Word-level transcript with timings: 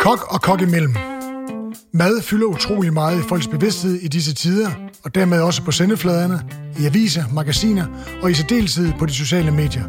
Kok 0.00 0.32
og 0.32 0.42
kok 0.42 0.60
imellem. 0.60 0.94
Mad 1.92 2.22
fylder 2.22 2.46
utrolig 2.46 2.92
meget 2.92 3.18
i 3.18 3.22
folks 3.28 3.48
bevidsthed 3.48 3.94
i 3.94 4.08
disse 4.08 4.34
tider, 4.34 4.70
og 5.04 5.14
dermed 5.14 5.40
også 5.40 5.62
på 5.62 5.70
sendefladerne, 5.70 6.40
i 6.78 6.86
aviser, 6.86 7.24
magasiner 7.32 7.86
og 8.22 8.30
i 8.30 8.34
særdeleshed 8.34 8.92
på 8.98 9.06
de 9.06 9.12
sociale 9.12 9.50
medier. 9.50 9.84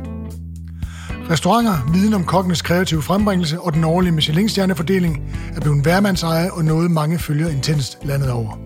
Restauranter, 1.30 1.92
viden 1.94 2.14
om 2.14 2.24
kokkenes 2.24 2.62
kreative 2.62 3.02
frembringelse 3.02 3.60
og 3.60 3.74
den 3.74 3.84
årlige 3.84 4.12
Michelin-stjernefordeling 4.12 5.22
er 5.56 5.62
blevet 5.62 5.86
værmandseje 5.86 6.52
og 6.52 6.66
noget 6.66 6.92
mange 6.92 7.20
følger 7.20 7.50
intenst 7.50 7.98
landet 8.04 8.32
over. 8.32 8.58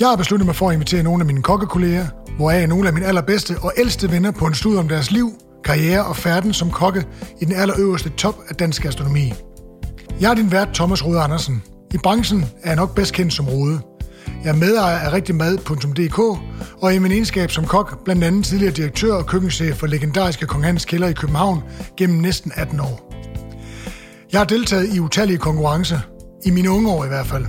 Jeg 0.00 0.08
har 0.08 0.16
besluttet 0.16 0.46
mig 0.46 0.56
for 0.56 0.68
at 0.68 0.74
invitere 0.74 1.02
nogle 1.02 1.22
af 1.22 1.26
mine 1.26 1.42
kokkekolleger, 1.42 2.06
hvoraf 2.36 2.68
nogle 2.68 2.88
af 2.88 2.94
mine 2.94 3.06
allerbedste 3.06 3.56
og 3.62 3.72
ældste 3.76 4.10
venner 4.10 4.30
på 4.30 4.46
en 4.46 4.54
studie 4.54 4.78
om 4.78 4.88
deres 4.88 5.10
liv, 5.10 5.32
karriere 5.64 6.04
og 6.04 6.16
færden 6.16 6.52
som 6.52 6.70
kokke 6.70 7.06
i 7.40 7.44
den 7.44 7.54
allerøverste 7.54 8.08
top 8.08 8.34
af 8.48 8.56
dansk 8.56 8.82
gastronomi. 8.82 9.32
Jeg 10.20 10.30
er 10.30 10.34
din 10.34 10.52
vært 10.52 10.68
Thomas 10.74 11.04
Rode 11.04 11.20
Andersen. 11.20 11.62
I 11.94 11.98
branchen 11.98 12.42
er 12.62 12.68
jeg 12.68 12.76
nok 12.76 12.94
bedst 12.94 13.12
kendt 13.12 13.32
som 13.32 13.48
Rode. 13.48 13.80
Jeg 14.44 14.50
er 14.50 14.54
medejer 14.54 14.98
af 14.98 15.12
rigtigmad.dk 15.12 16.18
og 16.82 16.94
i 16.94 16.98
min 16.98 17.12
egenskab 17.12 17.50
som 17.50 17.66
kok 17.66 18.04
blandt 18.04 18.24
andet 18.24 18.44
tidligere 18.44 18.72
direktør 18.72 19.14
og 19.14 19.26
køkkenchef 19.26 19.76
for 19.76 19.86
legendariske 19.86 20.46
Kong 20.46 20.64
Hans 20.64 20.84
Kælder 20.84 21.08
i 21.08 21.12
København 21.12 21.62
gennem 21.96 22.18
næsten 22.18 22.52
18 22.56 22.80
år. 22.80 23.14
Jeg 24.32 24.40
har 24.40 24.44
deltaget 24.44 24.94
i 24.94 25.00
utallige 25.00 25.38
konkurrencer, 25.38 25.98
i 26.44 26.50
mine 26.50 26.70
unge 26.70 26.90
år 26.90 27.04
i 27.04 27.08
hvert 27.08 27.26
fald. 27.26 27.46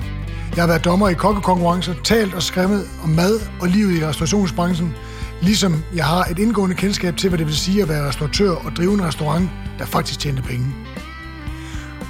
Jeg 0.56 0.64
har 0.64 0.68
været 0.68 0.86
dommer 0.86 1.10
i 1.10 1.14
kokkekonkurrencer, 1.14 1.94
talt 2.04 2.34
og 2.34 2.44
skrevet 2.44 2.86
om 3.04 3.10
mad 3.10 3.40
og 3.62 3.68
livet 3.68 4.02
i 4.02 4.06
restaurationsbranchen, 4.06 4.94
ligesom 5.42 5.84
jeg 5.96 6.06
har 6.06 6.24
et 6.24 6.40
indgående 6.40 6.76
kendskab 6.76 7.18
til, 7.18 7.30
hvad 7.30 7.38
det 7.38 7.48
vil 7.48 7.56
sige 7.56 7.82
at 7.82 7.90
være 7.90 8.08
restauratør 8.08 8.52
og 8.52 8.72
drive 8.72 8.94
en 8.94 9.04
restaurant, 9.04 9.50
der 9.80 9.86
faktisk 9.86 10.20
tjener 10.20 10.42
penge. 10.42 10.66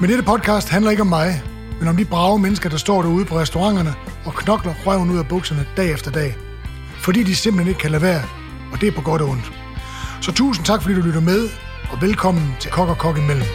Men 0.02 0.10
dette 0.10 0.24
podcast 0.24 0.70
handler 0.70 0.92
ikke 0.92 1.02
om 1.02 1.08
mig, 1.08 1.44
men 1.80 1.88
om 1.88 1.98
de 1.98 2.06
brave 2.06 2.40
mennesker, 2.40 2.70
der 2.70 2.78
står 2.78 3.02
derude 3.02 3.26
på 3.26 3.40
restauranterne 3.40 3.94
og 4.26 4.34
knokler 4.34 4.74
røven 4.86 5.10
ud 5.10 5.18
af 5.18 5.28
bukserne 5.28 5.68
dag 5.78 5.92
efter 5.92 6.12
dag. 6.12 6.36
Fordi 7.04 7.24
de 7.24 7.36
simpelthen 7.36 7.68
ikke 7.68 7.80
kan 7.80 7.92
lade 7.92 8.02
være, 8.02 8.24
og 8.72 8.82
det 8.82 8.88
er 8.88 8.92
på 8.92 9.02
godt 9.02 9.22
og 9.22 9.30
ondt. 9.30 9.52
Så 10.22 10.32
tusind 10.32 10.66
tak, 10.66 10.82
fordi 10.82 10.96
du 10.96 11.02
lytter 11.02 11.20
med, 11.20 11.50
og 11.92 12.02
velkommen 12.02 12.56
til 12.60 12.72
Kok 12.72 12.90
og 12.90 12.98
Kok 12.98 13.18
imellem. 13.18 13.48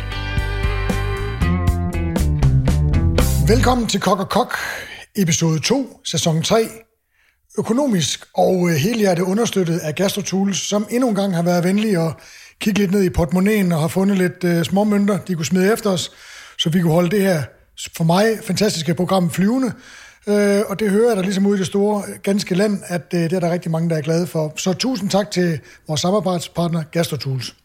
Velkommen 3.48 3.86
til 3.86 4.00
Kok 4.00 4.20
og 4.20 4.28
Kok, 4.28 4.54
episode 5.16 5.58
2, 5.60 6.00
sæson 6.04 6.42
3. 6.42 6.68
Økonomisk 7.58 8.24
og 8.34 8.68
øh, 8.70 8.74
helhjertet 8.74 9.22
understøttet 9.22 9.78
af 9.78 9.94
GastroTools, 9.94 10.58
som 10.58 10.86
endnu 10.90 11.08
en 11.08 11.14
gang 11.14 11.36
har 11.36 11.42
været 11.42 11.64
venlige 11.64 12.00
og 12.00 12.12
kigge 12.60 12.80
lidt 12.80 12.90
ned 12.90 13.02
i 13.02 13.10
portemonnaien 13.10 13.72
og 13.72 13.80
har 13.80 13.88
fundet 13.88 14.18
lidt 14.18 14.44
øh, 14.44 14.64
småmønter, 14.64 15.18
de 15.18 15.34
kunne 15.34 15.46
smide 15.46 15.72
efter 15.72 15.90
os, 15.90 16.10
så 16.64 16.70
vi 16.70 16.80
kunne 16.80 16.92
holde 16.92 17.10
det 17.10 17.22
her, 17.22 17.42
for 17.96 18.04
mig, 18.04 18.38
fantastiske 18.42 18.94
program 18.94 19.30
flyvende. 19.30 19.72
Øh, 20.26 20.60
og 20.68 20.80
det 20.80 20.90
hører 20.90 21.08
jeg 21.08 21.16
da 21.16 21.22
ligesom 21.22 21.46
ud 21.46 21.56
i 21.56 21.58
det 21.58 21.66
store, 21.66 22.02
ganske 22.22 22.54
land, 22.54 22.82
at 22.86 23.14
øh, 23.14 23.20
det 23.20 23.32
er 23.32 23.40
der 23.40 23.52
rigtig 23.52 23.70
mange, 23.70 23.90
der 23.90 23.96
er 23.96 24.00
glade 24.00 24.26
for. 24.26 24.52
Så 24.56 24.72
tusind 24.72 25.10
tak 25.10 25.30
til 25.30 25.60
vores 25.88 26.00
samarbejdspartner 26.00 26.82
GastroTools. 26.82 27.56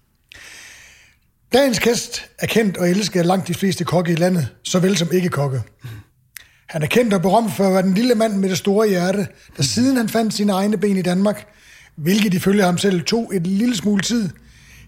Dagens 1.53 1.80
gæst 1.80 2.30
er 2.39 2.47
kendt 2.47 2.78
og 2.78 2.89
elsket 2.89 3.19
af 3.19 3.25
langt 3.25 3.47
de 3.47 3.53
fleste 3.53 3.83
kokke 3.83 4.11
i 4.11 4.16
landet, 4.16 4.47
såvel 4.64 4.97
som 4.97 5.08
ikke 5.11 5.30
kokke. 5.30 5.61
Han 6.69 6.84
er 6.84 6.88
kendt 6.88 7.13
og 7.13 7.22
berømt 7.22 7.53
for 7.53 7.67
at 7.67 7.73
være 7.73 7.81
den 7.81 7.94
lille 7.94 8.16
mand 8.16 8.34
med 8.34 8.50
det 8.50 8.58
store 8.58 8.89
hjerte, 8.89 9.28
der 9.58 9.63
siden 9.63 9.97
han 9.97 10.09
fandt 10.09 10.34
sine 10.34 10.52
egne 10.52 10.78
ben 10.78 10.97
i 10.97 11.02
Danmark, 11.02 11.47
hvilket 11.95 12.34
ifølge 12.34 12.63
ham 12.63 12.78
selv 12.78 13.02
tog 13.02 13.36
et 13.36 13.47
lille 13.47 13.75
smule 13.75 14.02
tid, 14.02 14.30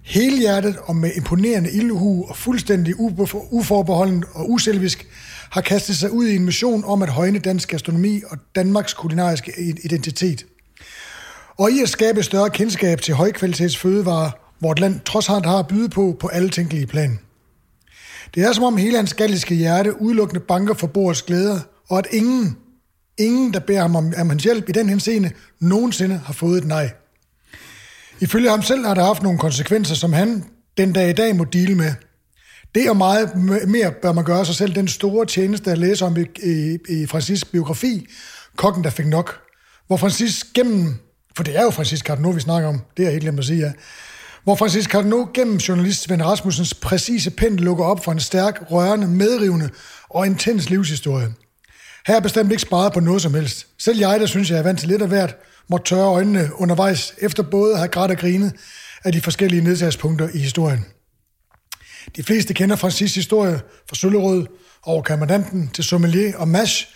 helhjertet 0.04 0.78
og 0.84 0.96
med 0.96 1.12
imponerende 1.16 1.72
ildhu 1.72 2.26
og 2.30 2.38
fuldstændig 2.38 2.96
uforbeholden 3.52 4.24
og 4.34 4.52
uselvisk, 4.52 5.08
har 5.52 5.62
kastet 5.62 5.98
sig 5.98 6.12
ud 6.12 6.28
i 6.28 6.36
en 6.36 6.46
mission 6.46 6.84
om 6.86 7.02
at 7.02 7.10
højne 7.10 7.40
dansk 7.40 7.70
gastronomi 7.70 8.22
og 8.30 8.38
Danmarks 8.56 8.94
kulinariske 8.94 9.76
identitet. 9.84 10.46
Og 11.58 11.72
i 11.72 11.82
at 11.82 11.90
skabe 11.90 12.24
større 12.24 12.50
kendskab 12.50 13.02
til 13.02 13.14
højkvalitets 13.14 13.78
fødevarer, 13.78 14.32
hvor 14.60 14.74
land 14.78 15.00
trods 15.00 15.30
alt 15.30 15.46
har 15.46 15.60
at 15.60 15.68
byde 15.68 15.90
på 15.90 16.18
på 16.20 16.28
alle 16.28 16.50
tænkelige 16.50 16.88
plan. 16.88 17.20
Det 18.36 18.44
er 18.44 18.54
som 18.54 18.64
om 18.64 18.78
hele 18.78 18.96
hans 18.96 19.14
galliske 19.14 19.56
hjerte 19.56 20.02
udelukkende 20.02 20.42
banker 20.48 20.74
for 20.74 20.88
bordets 20.88 21.22
glæder, 21.22 21.60
og 21.90 21.98
at 21.98 22.08
ingen, 22.12 22.58
ingen, 23.18 23.54
der 23.54 23.60
beder 23.60 23.82
ham 23.82 23.96
om, 23.96 24.14
om 24.18 24.30
hans 24.30 24.44
hjælp 24.44 24.70
i 24.70 24.72
den 24.72 24.90
henseende, 24.90 25.32
nogensinde 25.60 26.22
har 26.26 26.34
fået 26.34 26.58
et 26.58 26.68
nej. 26.68 26.92
Ifølge 28.22 28.50
ham 28.50 28.62
selv 28.62 28.86
har 28.86 28.94
det 28.94 29.04
haft 29.04 29.24
nogle 29.24 29.40
konsekvenser, 29.40 29.96
som 29.96 30.14
han 30.14 30.44
den 30.78 30.94
dag 30.94 31.10
i 31.10 31.14
dag 31.14 31.36
må 31.36 31.44
dele 31.44 31.76
med. 31.76 31.94
Det 32.76 32.90
og 32.90 32.98
meget 32.98 33.36
mere 33.68 33.92
bør 34.02 34.12
man 34.12 34.24
gøre 34.24 34.46
sig 34.46 34.56
selv 34.56 34.76
den 34.76 34.88
store 34.88 35.26
tjeneste 35.26 35.72
at 35.72 35.78
læse 35.78 36.06
om 36.06 36.18
i, 36.18 36.26
i, 36.44 36.78
i 36.90 37.06
Francis 37.06 37.46
biografi, 37.46 38.08
Kokken, 38.56 38.84
der 38.84 38.90
fik 38.90 39.08
nok. 39.08 39.40
Hvor 39.88 39.98
Francis 39.98 40.44
gennem, 40.54 40.96
for 41.36 41.44
det 41.44 41.58
er 41.58 41.64
jo 41.64 41.70
Francis 41.70 42.00
Cardinaux, 42.00 42.36
vi 42.36 42.42
snakker 42.42 42.70
om, 42.70 42.82
det 42.98 43.04
er 43.04 43.08
jeg 43.08 43.12
helt 43.12 43.24
glemt 43.24 43.40
at 43.40 43.46
sige, 43.46 43.60
ja. 43.60 43.72
Hvor 44.44 44.56
Francis 44.56 44.86
Cardinaux 44.86 45.30
gennem 45.34 45.58
journalist 45.58 46.02
Svend 46.02 46.22
Rasmussens 46.22 46.74
præcise 46.74 47.32
pen 47.32 47.56
lukker 47.56 47.86
op 47.86 48.04
for 48.04 48.12
en 48.12 48.20
stærk, 48.20 48.64
rørende, 48.72 49.08
medrivende 49.08 49.70
og 50.10 50.26
intens 50.26 50.70
livshistorie. 50.70 51.28
Her 52.08 52.16
er 52.16 52.20
bestemt 52.20 52.52
ikke 52.52 52.62
sparet 52.62 52.94
på 52.94 53.00
noget 53.00 53.22
som 53.22 53.34
helst. 53.34 53.68
Selv 53.80 54.00
jeg, 54.00 54.20
der 54.20 54.26
synes, 54.26 54.50
jeg 54.50 54.60
er 54.60 54.64
vant 54.64 54.80
til 54.80 54.88
lidt 54.88 55.02
af 55.02 55.08
hvert, 55.08 55.36
måtte 55.70 55.90
tørre 55.90 56.08
øjnene 56.08 56.50
undervejs, 56.56 57.14
efter 57.18 57.44
både 57.44 57.72
at 57.74 57.78
have 57.78 57.88
grædt 57.88 58.12
og 58.12 58.18
grinet 58.18 58.54
af 59.04 59.12
de 59.12 59.22
forskellige 59.22 59.64
nedslagspunkter 59.64 60.30
i 60.34 60.38
historien. 60.38 60.86
De 62.16 62.24
fleste 62.24 62.54
kender 62.54 62.76
Francis 62.76 63.16
historie 63.16 63.62
fra 63.90 63.96
Søllerød 63.96 64.46
over 64.84 65.02
kommandanten 65.02 65.70
til 65.74 65.84
sommelier 65.84 66.38
og 66.38 66.48
mash, 66.48 66.88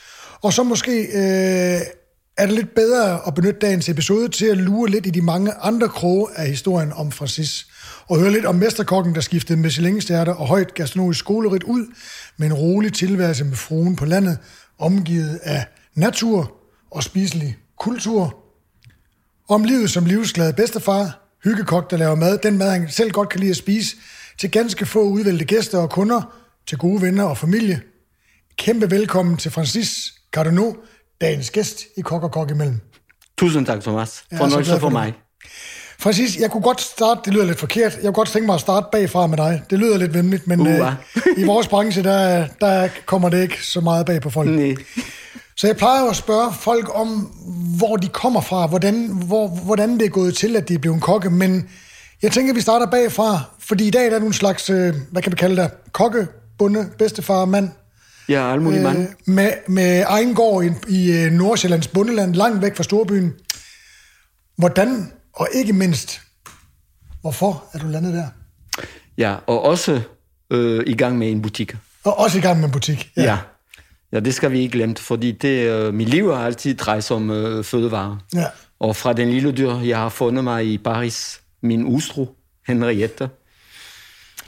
og 0.42 0.54
så 0.54 0.64
måske 0.64 1.02
øh, 1.02 1.82
er 2.38 2.46
det 2.46 2.56
lidt 2.56 2.76
bedre 2.76 3.28
at 3.28 3.36
benytte 3.36 3.60
dagens 3.60 3.90
episode 3.90 4.28
til 4.28 4.46
at 4.46 4.58
lure 4.58 4.90
lidt 4.90 5.06
i 5.06 5.10
de 5.10 5.22
mange 5.22 5.54
andre 5.54 5.90
kroge 5.90 6.28
af 6.36 6.48
historien 6.48 6.94
om 6.94 7.12
Francis, 7.12 7.68
og 8.08 8.20
høre 8.20 8.32
lidt 8.32 8.46
om 8.46 8.56
mesterkokken, 8.56 9.16
der 9.16 9.22
skiftede 9.22 9.60
michelin 9.60 10.02
og 10.12 10.48
højt 10.48 10.74
gastronomisk 10.74 11.20
skolerit 11.20 11.64
ud 11.64 11.86
med 12.38 12.48
en 12.48 12.54
rolig 12.54 12.94
tilværelse 12.94 13.44
med 13.44 13.56
fruen 13.56 13.96
på 13.96 14.06
landet, 14.06 14.38
omgivet 14.80 15.40
af 15.44 15.66
natur 15.96 16.58
og 16.92 17.04
spiselig 17.04 17.58
kultur, 17.80 18.45
om 19.50 19.64
livet 19.64 19.90
som 19.90 20.06
livsglad 20.06 20.54
bedstefar, 20.54 21.20
hyggekok, 21.44 21.92
der 21.92 21.98
laver 21.98 22.16
mad, 22.16 22.38
den 22.38 22.58
mad, 22.58 22.72
han 22.72 22.90
selv 22.90 23.12
godt 23.12 23.30
kan 23.30 23.40
lide 23.40 23.52
at 23.52 23.58
spise, 23.58 23.96
til 24.38 24.52
ganske 24.52 24.86
få 24.86 25.02
udvalgte 25.02 25.46
gæster 25.46 25.78
og 25.78 25.90
kunder, 25.90 26.36
til 26.68 26.78
gode 26.78 27.02
venner 27.02 27.24
og 27.24 27.38
familie. 27.38 27.82
Kæmpe 28.58 28.92
velkommen 28.92 29.38
til 29.38 29.52
Francis 29.52 30.14
Cardinaux, 30.32 30.76
dagens 31.22 31.50
gæst 31.50 31.84
i 31.98 32.02
Kok 32.02 32.24
og 32.24 32.32
Kok 32.32 32.52
imellem. 32.52 32.80
Tusind 33.38 33.66
tak, 33.66 33.82
Thomas. 33.82 34.24
Fornøjelse 34.38 34.72
for, 34.72 34.80
for 34.80 34.90
mig. 34.90 35.14
Francis, 36.00 36.40
jeg 36.40 36.52
kunne 36.52 36.64
godt 36.64 36.82
starte, 36.82 37.22
det 37.26 37.34
lyder 37.34 37.46
lidt 37.46 37.60
forkert, 37.60 37.96
jeg 37.96 38.04
kunne 38.04 38.14
godt 38.14 38.30
tænke 38.30 38.46
mig 38.46 38.54
at 38.54 38.62
starte 38.62 38.88
bagfra 38.92 39.28
med 39.28 39.38
dig. 39.38 39.62
Det 39.70 39.80
lyder 39.80 39.98
lidt 39.98 40.14
venligt, 40.14 40.48
men 40.48 40.60
uh, 40.60 40.68
uh. 40.68 40.94
i 41.38 41.44
vores 41.44 41.68
branche, 41.68 42.04
der, 42.04 42.48
der 42.62 42.90
kommer 43.06 43.30
det 43.30 43.42
ikke 43.42 43.66
så 43.66 43.82
meget 43.82 44.06
bag 44.06 44.22
på 44.22 44.30
folk. 44.30 44.50
Nej. 44.60 44.76
Så 45.58 45.68
jeg 45.68 45.78
plejer 45.78 46.10
at 46.10 46.16
spørge 46.16 46.54
folk 46.54 46.90
om, 46.94 47.08
hvor 47.78 47.96
de 47.96 48.08
kommer 48.08 48.42
fra, 48.42 48.68
hvordan, 48.68 49.08
hvor, 49.08 49.48
hvordan 49.48 50.00
det 50.00 50.06
er 50.06 50.10
gået 50.10 50.36
til, 50.36 50.56
at 50.56 50.70
de 50.70 50.74
er 50.74 50.78
blevet 50.78 51.02
kokke, 51.02 51.30
men 51.30 51.70
jeg 52.22 52.32
tænker, 52.32 52.52
at 52.52 52.56
vi 52.56 52.62
starter 52.62 52.86
bagfra, 52.86 53.40
fordi 53.60 53.88
i 53.88 53.92
dag 53.92 54.06
der 54.06 54.16
er 54.16 54.20
du 54.20 54.26
en 54.26 54.34
slags, 54.34 54.70
øh, 54.70 54.94
hvad 55.12 55.22
kan 55.22 55.32
vi 55.32 55.36
kalde 55.36 55.62
det, 55.62 55.72
kokke, 55.92 56.28
bunde, 56.58 56.90
bedstefar, 56.98 57.46
mand. 57.46 57.70
Ja, 58.30 58.54
almulig 58.54 58.82
mand. 58.82 58.98
Øh, 58.98 59.08
med, 59.26 59.52
med 59.68 60.04
egen 60.08 60.36
gård 60.36 60.66
i, 60.66 60.72
i 60.88 61.12
øh, 61.12 61.32
Nordsjællands 61.32 61.88
bundeland, 61.88 62.34
langt 62.36 62.62
væk 62.62 62.76
fra 62.76 62.84
storbyen. 62.84 63.34
Hvordan, 64.58 65.12
og 65.34 65.48
ikke 65.54 65.74
mindst, 65.74 66.22
hvorfor 67.22 67.64
er 67.74 67.80
du 67.80 67.88
landet 67.88 68.14
der? 68.14 68.28
Ja, 69.18 69.36
og 69.48 69.62
også 69.62 70.02
øh, 70.50 70.84
i 70.88 70.94
gang 70.94 71.18
med 71.18 71.32
en 71.32 71.42
butik. 71.42 71.76
Og 72.04 72.20
også 72.20 72.38
i 72.38 72.42
gang 72.42 72.60
med 72.60 72.66
en 72.66 72.72
butik, 72.72 73.12
ja. 73.18 73.24
ja. 73.24 73.38
Ja, 74.12 74.20
det 74.20 74.34
skal 74.34 74.52
vi 74.52 74.60
ikke 74.60 74.72
glemme, 74.72 74.96
fordi 74.96 75.32
det, 75.32 75.70
øh, 75.70 75.94
mit 75.94 76.10
liv 76.10 76.34
har 76.34 76.46
altid 76.46 76.76
drejet 76.76 77.04
sig 77.04 77.16
om 77.16 77.32
øh, 77.32 77.64
fødevarer. 77.64 78.18
Ja. 78.34 78.46
Og 78.80 78.96
fra 78.96 79.14
den 79.14 79.30
lille 79.30 79.52
dyr, 79.52 79.80
jeg 79.80 79.98
har 79.98 80.10
fundet 80.10 80.44
mig 80.44 80.66
i 80.66 80.78
Paris, 80.78 81.42
min 81.62 81.86
ustro, 81.86 82.36
Henriette. 82.68 83.30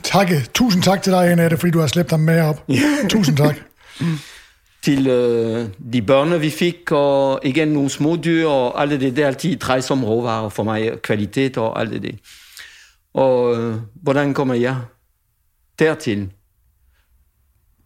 Tak. 0.04 0.30
Tusind 0.54 0.83
tak 0.83 1.01
til 1.01 1.13
dig, 1.13 1.31
Annette, 1.31 1.57
fordi 1.57 1.71
du 1.71 1.80
har 1.80 1.88
slæbt 1.88 2.12
ham 2.12 2.19
med 2.19 2.42
op. 2.42 2.65
Tusind 3.09 3.38
tak. 3.38 3.56
til 4.88 5.07
øh, 5.07 5.69
de 5.94 6.01
børn, 6.01 6.42
vi 6.42 6.50
fik, 6.50 6.92
og 6.92 7.39
igen 7.44 7.68
nogle 7.68 7.89
små 7.89 8.15
dyr, 8.15 8.48
og 8.48 8.81
alt 8.81 8.92
det, 8.92 9.01
det 9.01 9.24
er 9.24 9.27
altid 9.27 9.56
drejet 9.56 9.83
som 9.83 10.04
råvarer 10.04 10.50
for 10.50 10.63
mig, 10.63 11.01
kvalitet 11.01 11.57
og 11.57 11.80
alt 11.80 12.01
det. 12.01 12.19
Og 13.13 13.57
øh, 13.57 13.75
hvordan 13.95 14.33
kommer 14.33 14.54
jeg 14.54 14.77
dertil? 15.80 16.30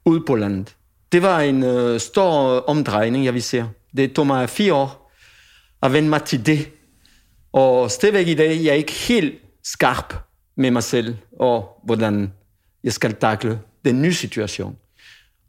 Ud 0.06 0.20
på 0.28 0.36
landet. 0.36 0.76
Det 1.12 1.22
var 1.22 1.40
en 1.40 1.64
øh, 1.64 2.00
stor 2.00 2.56
øh, 2.56 2.62
omdrejning, 2.68 3.26
jeg 3.26 3.34
vil 3.34 3.44
sige. 3.44 3.66
Det 3.98 4.14
tog 4.14 4.28
mig 4.28 4.50
fire 4.50 4.74
år 4.74 5.12
at 5.84 5.94
vende 5.94 6.10
mig 6.10 6.24
til 6.24 6.46
det. 6.46 6.70
Og 7.54 7.92
stadigvæk 7.92 8.28
i 8.28 8.34
dag, 8.34 8.64
jeg 8.64 8.70
er 8.70 8.74
ikke 8.74 8.92
helt 8.92 9.36
skarp 9.64 10.16
med 10.56 10.72
mig 10.72 10.84
selv, 10.84 11.16
og 11.40 11.82
hvordan 11.84 12.34
jeg 12.84 12.94
skal 12.94 13.14
takle 13.14 13.60
den 13.86 14.02
nye 14.02 14.14
situation. 14.14 14.76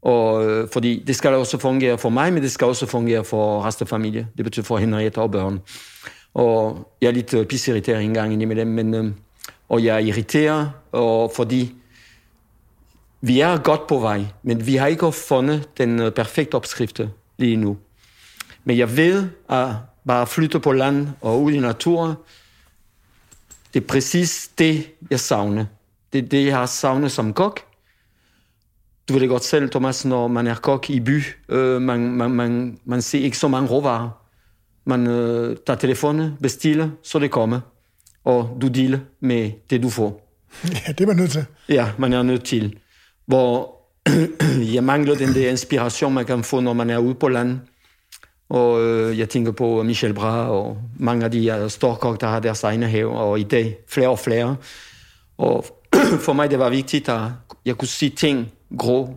Og, 0.02 0.50
øh, 0.50 0.68
fordi 0.72 1.04
det 1.06 1.16
skal 1.16 1.34
også 1.34 1.58
fungere 1.58 1.98
for 1.98 2.08
mig, 2.08 2.32
men 2.32 2.42
det 2.42 2.52
skal 2.52 2.66
også 2.66 2.86
fungere 2.86 3.24
for 3.24 3.62
resten 3.64 3.84
af 3.84 3.88
familien. 3.88 4.26
Det 4.36 4.44
betyder 4.44 4.64
for 4.64 4.78
Henriette 4.78 5.18
og 5.18 5.30
børn. 5.30 5.60
Og 6.34 6.88
jeg 7.00 7.08
er 7.08 7.12
lidt 7.12 7.34
uh, 7.34 7.44
pisseirriteret 7.46 8.02
en 8.02 8.14
gang 8.14 8.42
imellem, 8.42 8.66
men, 8.66 8.94
øh, 8.94 9.12
og 9.68 9.84
jeg 9.84 9.94
er 9.94 9.98
irriteret, 9.98 10.70
og 10.92 11.32
fordi 11.36 11.74
vi 13.24 13.40
er 13.40 13.58
godt 13.58 13.86
på 13.86 13.98
vej, 13.98 14.24
men 14.42 14.66
vi 14.66 14.76
har 14.76 14.86
ikke 14.86 15.12
fundet 15.12 15.78
den 15.78 16.00
uh, 16.00 16.10
perfekte 16.10 16.54
opskrift 16.54 17.00
lige 17.38 17.56
nu. 17.56 17.76
Men 18.64 18.78
jeg 18.78 18.96
ved, 18.96 19.28
at 19.48 19.68
bare 20.06 20.26
flytte 20.26 20.60
på 20.60 20.72
land 20.72 21.08
og 21.20 21.42
ud 21.42 21.52
i 21.52 21.60
naturen, 21.60 22.14
det 23.74 23.82
er 23.82 23.86
præcis 23.86 24.50
det, 24.58 24.88
jeg 25.10 25.20
savner. 25.20 25.64
Det 26.12 26.24
er 26.24 26.28
det, 26.28 26.46
jeg 26.46 26.56
har 26.56 26.66
savnet 26.66 27.12
som 27.12 27.32
kok. 27.32 27.60
Du 29.08 29.12
ved 29.12 29.20
det 29.20 29.28
godt 29.28 29.44
selv, 29.44 29.70
Thomas, 29.70 30.04
når 30.04 30.28
man 30.28 30.46
er 30.46 30.54
kok 30.54 30.90
i 30.90 31.00
by, 31.00 31.22
øh, 31.48 31.82
man, 31.82 32.00
man, 32.00 32.30
man, 32.30 32.78
man 32.84 33.02
ser 33.02 33.18
ikke 33.18 33.38
så 33.38 33.48
mange 33.48 33.68
råvarer. 33.68 34.10
Man 34.84 35.06
øh, 35.06 35.56
tager 35.66 35.78
telefonen, 35.78 36.36
bestiller, 36.42 36.90
så 37.02 37.18
det 37.18 37.30
kommer. 37.30 37.60
Og 38.24 38.58
du 38.62 38.68
dealer 38.68 38.98
med 39.20 39.50
det, 39.70 39.82
du 39.82 39.90
får. 39.90 40.38
Ja, 40.64 40.92
det 40.92 41.00
er 41.00 41.06
man 41.06 41.16
nødt 41.16 41.30
til. 41.30 41.44
Ja, 41.68 41.92
man 41.98 42.12
er 42.12 42.22
nødt 42.22 42.44
til. 42.44 42.78
Hvor 43.32 43.76
jeg 44.74 44.84
mangler 44.84 45.14
den 45.14 45.34
der 45.34 45.50
inspiration, 45.50 46.14
man 46.14 46.24
kan 46.24 46.44
få, 46.44 46.60
når 46.60 46.72
man 46.72 46.90
er 46.90 46.98
ude 46.98 47.14
på 47.14 47.28
land. 47.28 47.58
Og 48.48 48.82
øh, 48.82 49.18
jeg 49.18 49.28
tænker 49.28 49.52
på 49.52 49.82
Michel 49.82 50.14
Bra 50.14 50.48
og 50.50 50.78
mange 50.98 51.24
af 51.24 51.30
de 51.30 51.70
storkok, 51.70 52.20
der 52.20 52.26
har 52.26 52.40
deres 52.40 52.62
egne 52.62 52.88
have, 52.88 53.10
og 53.10 53.40
i 53.40 53.42
dag 53.42 53.76
flere 53.88 54.08
og 54.08 54.18
flere. 54.18 54.56
Og 55.38 55.64
for 56.26 56.32
mig 56.32 56.50
det 56.50 56.58
var 56.58 56.70
vigtigt, 56.70 57.08
at 57.08 57.20
jeg 57.64 57.76
kunne 57.76 57.88
se 57.88 58.08
ting 58.08 58.52
grå 58.78 59.14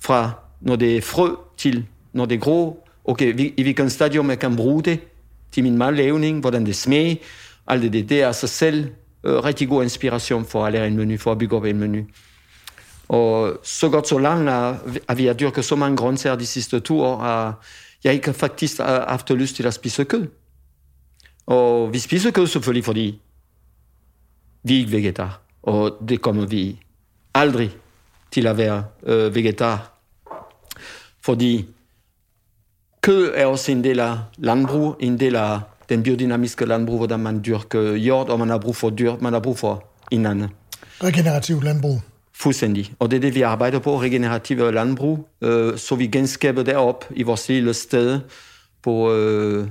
fra 0.00 0.30
når 0.60 0.76
det 0.76 0.96
er 0.96 1.00
frø 1.00 1.30
til 1.56 1.86
når 2.12 2.24
det 2.24 2.34
er 2.34 2.40
grå. 2.40 2.86
Okay, 3.04 3.36
vi, 3.36 3.54
i 3.56 3.62
hvilken 3.62 3.90
stadium 3.90 4.30
jeg 4.30 4.38
kan 4.38 4.56
bruge 4.56 4.82
det 4.82 5.00
til 5.52 5.62
min 5.62 5.78
madlavning, 5.78 6.40
hvordan 6.40 6.66
det 6.66 6.76
smager. 6.76 7.16
Alt 7.66 7.92
det, 7.92 8.08
det 8.08 8.22
er 8.22 8.32
sig 8.32 8.48
selv 8.48 8.88
øh, 9.24 9.44
rigtig 9.44 9.68
god 9.68 9.82
inspiration 9.82 10.44
for 10.44 10.66
at 10.66 10.72
lære 10.72 10.86
en 10.86 10.96
menu, 10.96 11.16
for 11.16 11.32
at 11.32 11.38
bygge 11.38 11.56
op 11.56 11.64
en 11.64 11.78
menu. 11.78 12.04
Og 13.08 13.58
så 13.62 13.88
godt 13.88 14.08
så 14.08 14.18
langt, 14.18 14.50
at 15.08 15.18
vi 15.18 15.26
har 15.26 15.32
dyrket 15.32 15.64
så 15.64 15.76
mange 15.76 15.96
grøntsager 15.96 16.36
de 16.36 16.46
sidste 16.46 16.80
to 16.80 17.00
år, 17.00 17.20
at 17.20 17.54
jeg 18.04 18.14
ikke 18.14 18.32
faktisk 18.32 18.78
har 18.78 19.06
haft 19.08 19.30
lyst 19.30 19.56
til 19.56 19.66
at 19.66 19.74
spise 19.74 20.04
kød. 20.04 20.26
Og 21.46 21.92
vi 21.92 21.98
spiser 21.98 22.30
kød 22.30 22.46
selvfølgelig, 22.46 22.84
fordi 22.84 23.20
vi 24.62 24.74
er 24.74 24.78
ikke 24.78 24.92
vegetar. 24.92 25.40
Og 25.62 25.98
det 26.08 26.22
kommer 26.22 26.46
vi 26.46 26.80
aldrig 27.34 27.70
til 28.30 28.46
at 28.46 28.56
være 28.56 28.84
øh, 29.02 29.34
vegetar. 29.34 29.92
Fordi 31.22 31.68
kød 33.00 33.32
er 33.34 33.46
også 33.46 33.72
en 33.72 33.84
del 33.84 34.00
af 34.00 34.18
landbrug, 34.38 34.96
en 35.00 35.20
del 35.20 35.36
af 35.36 35.60
den 35.88 36.02
biodynamiske 36.02 36.66
landbrug, 36.66 36.96
hvordan 36.96 37.20
man 37.20 37.42
dyrker 37.46 37.80
jord, 37.80 38.28
og 38.28 38.38
man 38.38 38.48
har 38.48 38.58
brug 38.58 38.76
for 38.76 38.90
dyr, 38.90 39.16
man 39.20 39.32
har 39.32 39.40
brug 39.40 39.58
for 39.58 39.84
hinanden. 40.12 40.48
Regenerativt 41.02 41.64
landbrug. 41.64 42.00
Fuldstændig. 42.38 42.92
Og 42.98 43.10
det 43.10 43.16
er 43.16 43.20
det, 43.20 43.34
vi 43.34 43.42
arbejder 43.42 43.78
på, 43.78 44.00
regenerative 44.00 44.72
landbrug, 44.72 45.28
øh, 45.40 45.78
så 45.78 45.94
vi 45.94 46.06
genskaber 46.06 46.62
derop 46.62 47.04
i 47.10 47.22
vores 47.22 47.48
lille 47.48 47.74
sted 47.74 48.20
på... 48.82 49.14
Øh, 49.14 49.68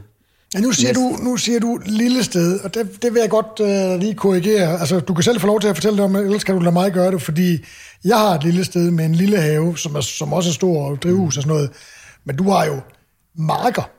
ja, 0.54 0.60
nu 0.60 0.72
siger, 0.72 0.94
du, 0.94 1.18
nu 1.24 1.38
siger 1.38 1.60
du 1.60 1.80
lille 1.86 2.24
sted, 2.24 2.60
og 2.60 2.74
det, 2.74 3.04
det 3.04 3.14
vil 3.14 3.20
jeg 3.20 3.30
godt 3.30 3.60
øh, 3.62 4.00
lige 4.00 4.14
korrigere. 4.14 4.80
Altså, 4.80 5.00
du 5.00 5.14
kan 5.14 5.24
selv 5.24 5.40
få 5.40 5.48
lov 5.48 5.62
til 5.62 5.68
at 5.68 5.76
fortælle 5.76 5.98
det 5.98 6.06
om, 6.06 6.16
ellers 6.16 6.44
kan 6.44 6.56
du 6.56 6.62
lade 6.62 6.74
mig 6.74 6.92
gøre 6.92 7.12
det, 7.12 7.22
fordi 7.22 7.58
jeg 8.06 8.18
har 8.18 8.36
et 8.36 8.44
lille 8.44 8.66
sted 8.66 8.92
med 8.92 9.06
en 9.06 9.16
lille 9.16 9.38
have, 9.38 9.78
som, 9.78 9.96
er, 9.96 10.02
som 10.02 10.34
også 10.34 10.50
er 10.50 10.54
stor 10.54 10.90
og 10.90 11.02
drivhus 11.02 11.38
og 11.38 11.44
sådan 11.44 11.56
noget. 11.56 11.72
Men 12.26 12.36
du 12.36 12.50
har 12.50 12.66
jo 12.66 12.80
marker, 13.36 13.90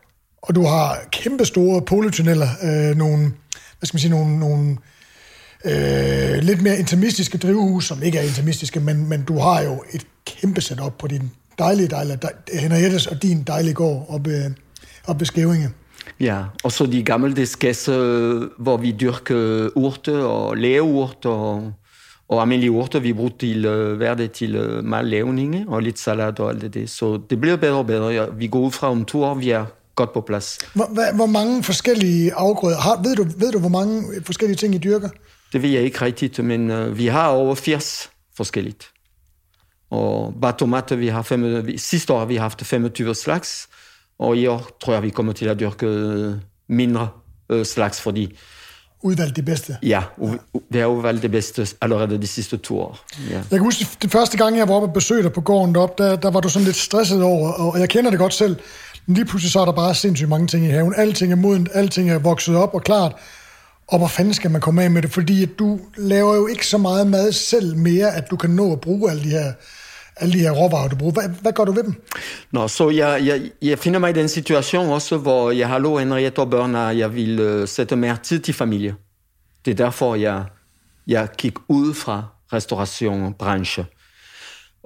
og 0.42 0.54
du 0.54 0.66
har 0.66 0.98
kæmpe 1.12 1.44
store 1.44 1.82
polytunneller, 1.82 2.48
øh, 2.62 2.96
nogle, 2.96 3.18
hvad 3.78 3.86
skal 3.86 3.94
man 3.94 4.00
sige, 4.00 4.10
nogle, 4.10 4.38
nogle 4.38 4.76
øh, 5.66 6.42
lidt 6.42 6.62
mere 6.62 6.78
intimistiske 6.78 7.38
drivhus, 7.38 7.86
som 7.86 8.02
ikke 8.02 8.18
er 8.18 8.22
intimistiske, 8.22 8.80
men, 8.80 9.08
men 9.08 9.22
du 9.22 9.38
har 9.38 9.62
jo 9.62 9.84
et 9.92 10.06
kæmpe 10.26 10.60
setup 10.60 10.92
på 10.98 11.06
din 11.06 11.30
dejlige, 11.58 11.88
dejlige, 11.88 12.18
Henriettes 12.52 13.06
og 13.06 13.22
din 13.22 13.42
dejlige 13.42 13.74
gård 13.74 14.06
oppe, 14.08 14.54
oppe 15.06 15.20
ved 15.20 15.26
Skævinge. 15.26 15.70
Ja, 16.20 16.42
og 16.64 16.72
så 16.72 16.86
de 16.86 17.02
gamle 17.02 17.46
kasser, 17.60 18.62
hvor 18.62 18.76
vi 18.76 18.94
dyrker 19.00 19.68
urter 19.74 20.18
og 20.18 20.56
lægeurter 20.56 21.30
og, 21.30 21.72
og 22.28 22.40
almindelige 22.40 22.70
urter, 22.70 23.00
vi 23.00 23.12
bruger 23.12 23.30
til 23.40 23.66
uh, 23.66 23.96
hverdag 23.96 24.30
til 24.30 24.78
uh, 24.78 24.84
madlavning 24.84 25.68
og 25.68 25.82
lidt 25.82 25.98
salat 25.98 26.40
og 26.40 26.50
alt 26.50 26.74
det. 26.74 26.90
Så 26.90 27.20
det 27.30 27.40
bliver 27.40 27.56
bedre 27.56 27.76
og 27.76 27.86
bedre. 27.86 28.08
Ja, 28.08 28.24
vi 28.38 28.46
går 28.46 28.60
ud 28.60 28.70
fra 28.70 28.90
om 28.90 29.04
to 29.04 29.22
år, 29.22 29.34
vi 29.34 29.50
er 29.50 29.64
godt 29.94 30.12
på 30.12 30.20
plads. 30.20 30.58
Hvor, 30.74 31.14
hvor 31.14 31.26
mange 31.26 31.62
forskellige 31.62 32.34
afgrøder, 32.34 32.78
har, 32.78 33.02
ved, 33.02 33.16
du, 33.16 33.26
ved 33.38 33.52
du, 33.52 33.58
hvor 33.58 33.68
mange 33.68 34.02
forskellige 34.24 34.56
ting 34.56 34.74
I 34.74 34.78
dyrker? 34.78 35.08
Det 35.52 35.62
ved 35.62 35.70
jeg 35.70 35.82
ikke 35.82 36.02
rigtigt, 36.02 36.44
men 36.44 36.70
uh, 36.70 36.98
vi 36.98 37.06
har 37.06 37.28
over 37.28 37.54
80 37.54 38.10
forskelligt. 38.36 38.90
Og 39.90 40.34
bare 40.40 40.52
tomater, 40.58 40.96
vi 40.96 41.08
har 41.08 41.22
fem, 41.22 41.78
sidste 41.78 42.12
år 42.12 42.18
har 42.18 42.26
vi 42.26 42.36
haft 42.36 42.66
25 42.66 43.14
slags, 43.14 43.68
og 44.18 44.36
i 44.36 44.46
år 44.46 44.70
tror 44.80 44.92
jeg, 44.92 45.02
vi 45.02 45.10
kommer 45.10 45.32
til 45.32 45.46
at 45.46 45.60
dyrke 45.60 45.86
øh, 45.86 46.34
mindre 46.68 47.08
uh, 47.48 47.62
slags, 47.62 48.00
fordi... 48.00 48.38
Udvalgt 49.02 49.36
det 49.36 49.44
bedste? 49.44 49.76
Ja, 49.82 50.02
vi 50.70 50.78
har 50.78 50.86
udvalgt 50.86 51.22
det 51.22 51.30
bedste 51.30 51.68
allerede 51.80 52.18
de 52.18 52.26
sidste 52.26 52.56
to 52.56 52.80
år. 52.80 52.98
Ja. 53.30 53.34
Jeg 53.34 53.44
kan 53.50 53.60
huske, 53.60 53.86
det 54.02 54.12
første 54.12 54.38
gang, 54.38 54.58
jeg 54.58 54.68
var 54.68 54.74
oppe 54.74 54.88
og 54.88 54.92
besøgte 54.92 55.22
dig 55.22 55.32
på 55.32 55.40
gården 55.40 55.74
deroppe, 55.74 56.02
der, 56.02 56.16
der 56.16 56.30
var 56.30 56.40
du 56.40 56.48
sådan 56.48 56.66
lidt 56.66 56.76
stresset 56.76 57.22
over, 57.22 57.52
og 57.52 57.80
jeg 57.80 57.88
kender 57.88 58.10
det 58.10 58.18
godt 58.18 58.34
selv. 58.34 58.56
Men 59.06 59.14
lige 59.14 59.24
pludselig 59.24 59.52
så 59.52 59.60
er 59.60 59.64
der 59.64 59.72
bare 59.72 59.94
sindssygt 59.94 60.28
mange 60.28 60.46
ting 60.46 60.66
i 60.66 60.68
haven. 60.68 60.94
Alting 60.96 61.32
er 61.32 61.36
modent, 61.36 61.68
alting 61.72 62.10
er 62.10 62.18
vokset 62.18 62.56
op 62.56 62.74
og 62.74 62.82
klart. 62.82 63.12
Og 63.88 63.98
hvor 63.98 64.06
fanden 64.06 64.34
skal 64.34 64.50
man 64.50 64.60
komme 64.60 64.82
af 64.82 64.90
med 64.90 65.02
det? 65.02 65.10
Fordi 65.12 65.42
at 65.42 65.58
du 65.58 65.80
laver 65.96 66.34
jo 66.34 66.46
ikke 66.46 66.66
så 66.66 66.78
meget 66.78 67.06
mad 67.06 67.32
selv 67.32 67.76
mere, 67.76 68.14
at 68.14 68.30
du 68.30 68.36
kan 68.36 68.50
nå 68.50 68.72
at 68.72 68.80
bruge 68.80 69.10
alle 69.10 69.22
de 69.22 69.28
her, 69.28 69.52
alle 70.16 70.32
de 70.32 70.38
her 70.38 70.50
råvarer, 70.50 70.88
du 70.88 70.96
bruger. 70.96 71.12
Hvad, 71.12 71.28
hvad 71.42 71.52
gør 71.52 71.64
du 71.64 71.72
ved 71.72 71.82
dem? 71.82 72.02
Nå, 72.50 72.68
så 72.68 72.90
jeg, 72.90 73.26
jeg, 73.26 73.50
jeg 73.62 73.78
finder 73.78 74.00
mig 74.00 74.10
i 74.10 74.12
den 74.12 74.28
situation 74.28 74.86
også, 74.86 75.16
hvor 75.16 75.50
jeg 75.50 75.68
har 75.68 75.78
lov 75.78 75.98
Henriette 75.98 76.38
og 76.38 76.50
børn, 76.50 76.74
at 76.74 76.98
jeg 76.98 77.14
vil 77.14 77.60
uh, 77.60 77.68
sætte 77.68 77.96
mere 77.96 78.16
tid 78.22 78.40
til 78.40 78.54
familie. 78.54 78.94
Det 79.64 79.70
er 79.70 79.74
derfor, 79.74 80.14
jeg, 80.14 80.44
jeg 81.06 81.28
kigger 81.38 81.60
ud 81.68 81.94
fra 81.94 82.24
restaurationsbranchen. 82.52 83.84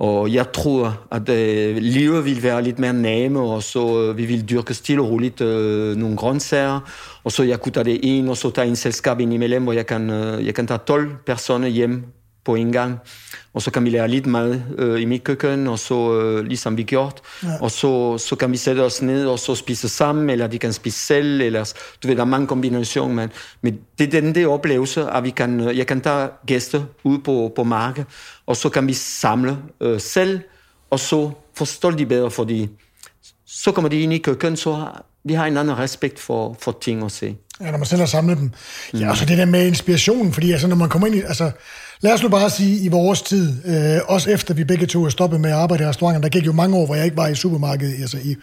Og 0.01 0.33
jeg 0.33 0.53
tror, 0.53 0.97
at 1.13 1.29
øh, 1.29 1.77
livet 1.77 2.25
vil 2.25 2.43
være 2.43 2.63
lidt 2.63 2.79
mere 2.79 2.93
nemme, 2.93 3.41
og 3.41 3.63
så 3.63 4.03
øh, 4.03 4.17
vi 4.17 4.25
vil 4.25 4.49
dyrke 4.49 4.75
stille 4.75 5.03
og 5.03 5.11
roligt 5.11 5.41
øh, 5.41 5.97
nogle 5.97 6.17
grøntsager, 6.17 6.81
og 7.25 7.33
så 7.33 7.43
jeg 7.43 7.61
kunne 7.61 7.73
tage 7.73 7.85
det 7.85 8.01
ind, 8.03 8.29
og 8.29 8.37
så 8.37 8.51
tage 8.51 8.69
en 8.69 8.77
selskab 8.77 9.21
ind 9.21 9.35
imellem, 9.35 9.63
hvor 9.63 9.73
jeg 9.73 9.87
kan, 9.87 10.11
øh, 10.11 10.47
jeg 10.47 10.55
kan 10.55 10.67
tage 10.67 10.81
12 10.87 11.11
personer 11.27 11.69
hjem 11.69 12.05
på 12.45 12.55
en 12.55 12.73
gang. 12.73 12.99
Og 13.55 13.63
så 13.63 13.71
kan 13.71 13.85
vi 13.85 13.91
lære 13.91 14.09
lidt 14.09 14.27
mad 14.27 14.61
øh, 14.79 15.01
i 15.03 15.05
mit 15.05 15.25
køkken, 15.25 15.67
og 15.67 15.79
så 15.79 16.21
øh, 16.21 16.45
ligesom 16.45 16.77
vi 16.77 16.83
gjort. 16.83 17.21
Ja. 17.43 17.49
Og 17.61 17.71
så, 17.71 18.19
så 18.19 18.37
kan 18.37 18.53
vi 18.53 18.57
sætte 18.57 18.81
os 18.81 19.03
ned 19.03 19.27
og 19.27 19.39
så 19.39 19.55
spise 19.55 19.89
sammen, 19.89 20.31
eller 20.31 20.47
de 20.47 20.59
kan 20.59 20.73
spise 20.73 20.99
selv, 20.99 21.41
eller 21.41 21.73
du 22.03 22.09
ved, 22.09 22.17
der 22.17 22.23
er 22.23 22.27
mange 22.27 22.47
kombinationer, 22.47 23.15
men, 23.15 23.29
men 23.63 23.79
det 23.99 24.15
er 24.15 24.21
den 24.21 24.35
der 24.35 24.47
oplevelse, 24.47 25.11
at 25.11 25.25
vi 25.25 25.31
kan, 25.31 25.77
jeg 25.77 25.87
kan 25.87 26.01
tage 26.01 26.29
gæster 26.47 26.83
ud 27.05 27.19
på, 27.19 27.53
på 27.57 27.65
markedet, 27.65 28.09
og 28.47 28.57
så 28.57 28.69
kan 28.69 28.87
vi 28.87 28.93
samle 28.93 29.59
øh, 29.81 30.01
selv, 30.01 30.41
og 30.91 31.01
så 31.01 31.31
forstår 31.55 31.91
de 31.91 32.07
bedre, 32.07 32.31
fordi 32.31 32.69
så 33.47 33.73
kommer 33.73 33.89
de 33.89 34.01
ind 34.01 34.13
i 34.13 34.19
køkken, 34.19 34.57
så 34.57 34.73
har, 34.73 35.05
vi 35.25 35.33
har 35.35 35.47
en 35.47 35.57
anden 35.57 35.79
respekt 35.79 36.19
for, 36.19 36.57
for 36.61 36.79
ting 36.81 37.05
at 37.05 37.13
se. 37.13 37.37
Ja, 37.61 37.71
når 37.71 37.79
man 37.79 37.87
selv 37.87 38.01
har 38.01 38.07
samlet 38.07 38.39
dem. 38.39 38.51
Ja, 38.95 39.11
og 39.11 39.17
så 39.17 39.25
det 39.25 39.39
der 39.39 39.45
med 39.45 39.67
inspirationen, 39.67 40.33
fordi 40.33 40.53
altså, 40.53 40.67
når 40.67 40.77
man 40.77 40.89
kommer 40.89 41.07
ind 41.07 41.17
i, 41.17 41.21
altså, 41.21 41.51
lad 42.01 42.13
os 42.13 42.23
nu 42.23 42.29
bare 42.29 42.51
sige, 42.51 42.79
i 42.79 42.89
vores 42.89 43.23
tid, 43.23 43.57
øh, 43.65 44.01
også 44.09 44.31
efter 44.31 44.55
vi 44.55 44.65
begge 44.65 44.87
to 44.87 45.05
er 45.05 45.09
stoppet 45.09 45.41
med 45.41 45.51
at 45.51 45.57
arbejde 45.57 45.85
i 45.85 45.87
restauranten, 45.87 46.23
der 46.23 46.29
gik 46.29 46.47
jo 46.47 46.53
mange 46.53 46.77
år, 46.77 46.87
hvor 46.87 46.95
jeg 46.95 47.05
ikke 47.05 47.17
var 47.17 47.29
i 47.29 47.35
supermarkedet, 47.35 48.01
altså 48.01 48.19
i 48.25 48.37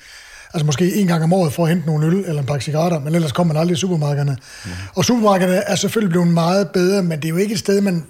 altså 0.53 0.65
måske 0.65 0.95
en 0.95 1.07
gang 1.07 1.23
om 1.23 1.33
året 1.33 1.53
for 1.53 1.63
at 1.63 1.69
hente 1.69 1.87
nogle 1.87 2.07
øl 2.07 2.13
eller 2.13 2.41
en 2.41 2.45
pakke 2.45 2.65
cigaretter, 2.65 2.99
men 2.99 3.15
ellers 3.15 3.31
kommer 3.31 3.53
man 3.53 3.61
aldrig 3.61 3.75
i 3.75 3.79
supermarkederne. 3.79 4.37
Mm. 4.65 4.71
Og 4.95 5.05
supermarkederne 5.05 5.55
er 5.55 5.75
selvfølgelig 5.75 6.09
blevet 6.09 6.27
meget 6.27 6.69
bedre, 6.69 7.03
men 7.03 7.19
det 7.19 7.25
er 7.25 7.29
jo 7.29 7.37
ikke 7.37 7.53
et 7.53 7.59
sted, 7.59 7.81
man 7.81 8.03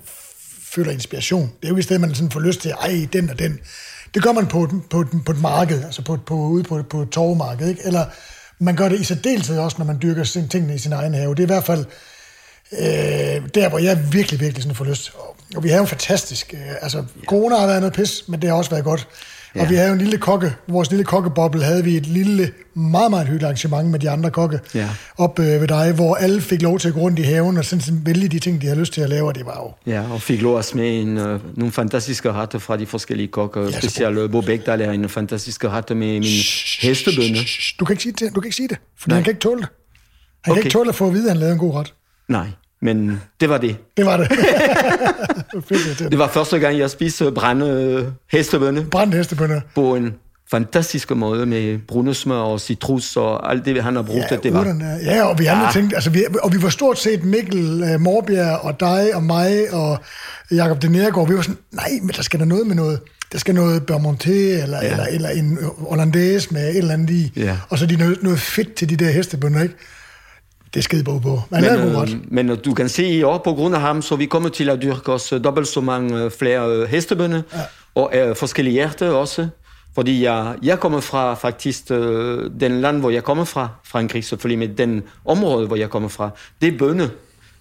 føler 0.61 0.91
inspiration. 0.91 1.41
Det 1.41 1.65
er 1.65 1.69
jo 1.69 1.75
ikke 1.75 1.79
et 1.79 1.85
sted, 1.85 1.99
man 1.99 2.15
sådan 2.15 2.31
får 2.31 2.39
lyst 2.39 2.61
til, 2.61 2.71
ej, 2.71 3.07
den 3.13 3.29
og 3.29 3.39
den. 3.39 3.59
Det 4.13 4.23
gør 4.23 4.31
man 4.31 4.47
på, 4.47 4.69
på, 4.89 5.05
på 5.25 5.31
et 5.31 5.41
marked, 5.41 5.83
altså 5.83 6.01
på, 6.01 6.17
på, 6.25 6.35
ude 6.35 6.63
på, 6.63 6.83
på 6.89 7.01
et 7.01 7.09
torvmarked, 7.09 7.69
ikke? 7.69 7.81
Eller 7.85 8.05
man 8.59 8.75
gør 8.75 8.89
det 8.89 8.99
i 8.99 9.03
særdeleshed 9.03 9.57
også, 9.57 9.77
når 9.79 9.85
man 9.85 9.97
dyrker 10.01 10.23
sin, 10.23 10.47
tingene 10.47 10.75
i 10.75 10.77
sin 10.77 10.93
egen 10.93 11.13
have. 11.13 11.31
Det 11.31 11.39
er 11.39 11.43
i 11.43 11.45
hvert 11.45 11.63
fald 11.63 11.85
øh, 12.73 13.49
der, 13.55 13.69
hvor 13.69 13.79
jeg 13.79 13.99
virkelig, 14.11 14.39
virkelig 14.39 14.63
sådan 14.63 14.75
får 14.75 14.85
lyst. 14.85 15.11
Og, 15.55 15.63
vi 15.63 15.69
har 15.69 15.77
jo 15.77 15.85
fantastisk. 15.85 16.53
Øh, 16.53 16.59
altså, 16.81 17.03
corona 17.25 17.55
har 17.57 17.67
været 17.67 17.81
noget 17.81 17.93
pis, 17.93 18.23
men 18.27 18.41
det 18.41 18.49
har 18.49 18.57
også 18.57 18.69
været 18.69 18.83
godt. 18.83 19.07
Ja. 19.55 19.61
Og 19.61 19.69
vi 19.69 19.75
havde 19.75 19.87
jo 19.87 19.93
en 19.93 19.99
lille 20.01 20.17
kokke, 20.17 20.53
vores 20.67 20.89
lille 20.89 21.03
kokkeboble, 21.03 21.63
havde 21.63 21.83
vi 21.83 21.97
et 21.97 22.05
lille, 22.05 22.51
meget, 22.73 23.09
meget 23.11 23.25
hyggeligt 23.27 23.43
arrangement 23.43 23.89
med 23.89 23.99
de 23.99 24.09
andre 24.09 24.31
kokke 24.31 24.59
Ja. 24.75 24.89
op 25.17 25.39
øh, 25.39 25.61
ved 25.61 25.67
dig, 25.67 25.91
hvor 25.91 26.15
alle 26.15 26.41
fik 26.41 26.61
lov 26.61 26.79
til 26.79 26.87
at 26.87 26.93
gå 26.93 26.99
rundt 26.99 27.19
i 27.19 27.21
haven 27.21 27.57
og 27.57 27.65
sådan, 27.65 27.81
sådan 27.81 28.01
vælge 28.05 28.27
de 28.27 28.39
ting, 28.39 28.61
de 28.61 28.65
havde 28.67 28.79
lyst 28.79 28.93
til 28.93 29.01
at 29.01 29.09
lave, 29.09 29.27
og 29.27 29.35
det 29.35 29.45
var 29.45 29.57
jo... 29.85 29.91
Ja, 29.91 30.03
og 30.11 30.21
fik 30.21 30.41
lov 30.41 30.59
at 30.59 30.65
smage 30.65 31.01
en, 31.01 31.17
øh, 31.17 31.39
nogle 31.57 31.71
fantastiske 31.71 32.31
retter 32.31 32.59
fra 32.59 32.77
de 32.77 32.85
forskellige 32.85 33.27
kokker. 33.27 33.71
så 33.71 33.77
Specielt 33.81 34.17
øh, 34.17 34.31
Bo 34.31 34.41
Bækdal 34.41 34.81
er 34.81 34.91
en 34.91 35.09
fantastisk 35.09 35.63
retter 35.65 35.95
med 35.95 36.07
min 36.07 36.23
hestebønne. 36.81 37.37
Du 37.79 37.85
kan 37.85 37.93
ikke 37.93 38.03
sige 38.03 38.13
det, 38.19 38.35
du 38.35 38.39
kan 38.41 38.47
ikke 38.47 38.55
sige 38.55 38.67
det, 38.67 38.77
for 38.99 39.13
han 39.13 39.23
kan 39.23 39.31
ikke 39.31 39.41
tåle 39.41 39.61
det. 39.61 39.67
Han 40.43 40.43
kan 40.43 40.51
Okay. 40.51 40.65
ikke 40.65 40.73
tåle 40.73 40.89
at 40.89 40.95
få 40.95 41.07
at 41.07 41.13
vide, 41.13 41.23
at 41.23 41.29
han 41.31 41.37
lavede 41.37 41.53
en 41.53 41.59
god 41.59 41.73
ret. 41.75 41.93
Nej, 42.27 42.47
men 42.81 43.21
det 43.41 43.49
var 43.49 43.57
det. 43.57 43.75
Det 43.97 44.05
var 44.05 44.17
det. 44.17 44.31
Det. 46.11 46.17
Var 46.19 46.27
første 46.27 46.59
gang, 46.59 46.77
jeg 46.77 46.89
spiste 46.89 47.31
brænde 47.31 47.67
øh, 47.67 48.05
hestebønne 48.31 48.83
Brændt 48.91 49.15
hestebønder. 49.15 49.61
på 49.75 49.95
en 49.95 50.13
fantastisk 50.51 51.15
måde 51.15 51.45
med 51.45 51.77
brunesmør 51.87 52.35
og 52.35 52.59
citrus 52.61 53.17
og 53.17 53.51
alt 53.51 53.65
det, 53.65 53.83
han 53.83 53.95
har 53.95 54.01
brugt. 54.03 54.31
Ja, 54.31 54.35
det 54.43 54.53
var. 54.53 54.59
urterne. 54.59 54.99
Ja, 55.03 55.23
og 55.23 55.39
vi 55.39 55.45
andre 55.45 55.65
Ja. 55.65 55.71
tænkte, 55.71 55.95
altså 55.95 56.09
vi, 56.09 56.25
og 56.43 56.53
vi 56.53 56.61
var 56.61 56.69
stort 56.69 56.99
set 56.99 57.23
Mikkel 57.23 57.83
uh, 57.95 58.01
Morbjerg 58.01 58.59
og 58.59 58.79
dig 58.79 59.15
og 59.15 59.23
mig 59.23 59.73
og 59.73 59.97
Jakob 60.51 60.81
de 60.81 60.89
Nergård. 60.89 61.27
Vi 61.29 61.35
var 61.35 61.41
sådan, 61.41 61.57
nej, 61.71 61.89
men 62.01 62.09
der 62.15 62.21
skal 62.21 62.39
der 62.39 62.45
noget 62.45 62.67
med 62.67 62.75
noget. 62.75 62.99
Der 63.31 63.37
skal 63.37 63.55
noget 63.55 63.81
Bermonté 63.91 64.31
eller, 64.31 64.77
ja. 64.83 64.91
eller, 64.91 65.05
eller 65.05 65.29
en 65.29 65.57
hollandaise 65.89 66.47
med 66.53 66.69
et 66.69 66.77
eller 66.77 66.93
andet 66.93 67.09
i. 67.09 67.31
Ja. 67.35 67.57
Og 67.69 67.77
så 67.77 67.85
er 67.85 67.89
de 67.89 67.95
noget, 67.97 68.23
noget 68.23 68.39
fedt 68.39 68.73
til 68.73 68.89
de 68.89 68.95
der 68.95 69.11
hestebønder, 69.11 69.61
ikke? 69.63 69.75
Det 70.77 70.81
er 70.83 70.83
skide 70.83 71.03
på 71.03 71.11
men, 71.11 71.61
Men, 71.61 71.63
er 71.63 72.01
øh, 72.01 72.09
men 72.27 72.49
øh, 72.49 72.57
du 72.65 72.73
kan 72.73 72.89
se 72.89 73.05
i 73.05 73.23
år, 73.23 73.37
på 73.37 73.53
grund 73.53 73.75
af 73.75 73.81
ham, 73.81 74.01
så 74.01 74.15
vi 74.15 74.25
kommet 74.25 74.53
til 74.53 74.69
at 74.69 74.81
dyrke 74.81 75.11
os 75.11 75.33
øh, 75.33 75.43
dobbelt 75.43 75.67
så 75.67 75.81
mange 75.81 76.23
øh, 76.23 76.31
flere 76.31 76.85
hestebønner, 76.85 77.41
ja. 77.53 77.59
og 77.95 78.11
øh, 78.17 78.35
forskellige 78.35 78.73
hjerter 78.73 79.09
også. 79.09 79.47
Fordi 79.95 80.23
jeg, 80.23 80.55
jeg 80.63 80.79
kommer 80.79 80.99
fra 80.99 81.33
faktisk 81.33 81.91
øh, 81.91 82.51
den 82.59 82.81
land, 82.81 82.99
hvor 82.99 83.09
jeg 83.09 83.23
kommer 83.23 83.43
fra, 83.43 83.69
Frankrig 83.83 84.23
selvfølgelig, 84.23 84.69
med 84.69 84.75
den 84.75 85.03
område, 85.25 85.67
hvor 85.67 85.75
jeg 85.75 85.89
kommer 85.89 86.09
fra. 86.09 86.29
Det 86.61 86.73
er 86.73 86.77
bønne. 86.77 87.09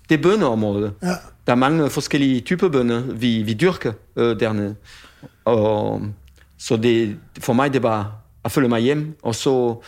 Det 0.09 0.19
er 0.19 0.23
bønneområde. 0.23 0.93
Ja. 1.03 1.15
Der 1.47 1.53
er 1.53 1.55
mange 1.55 1.91
forskellige 1.91 2.41
typer 2.41 2.69
bønner, 2.69 3.01
vi, 3.01 3.43
vi 3.43 3.53
dyrker 3.55 3.93
øh, 4.17 4.41
dernede. 4.41 4.75
Og, 5.45 6.03
så 6.59 6.77
det, 6.77 7.17
for 7.39 7.53
mig, 7.53 7.73
det 7.73 7.83
var 7.83 8.13
at 8.45 8.53
følge 8.53 8.69
mig 8.69 8.81
hjem, 8.81 9.19
og 9.23 9.35
så 9.35 9.83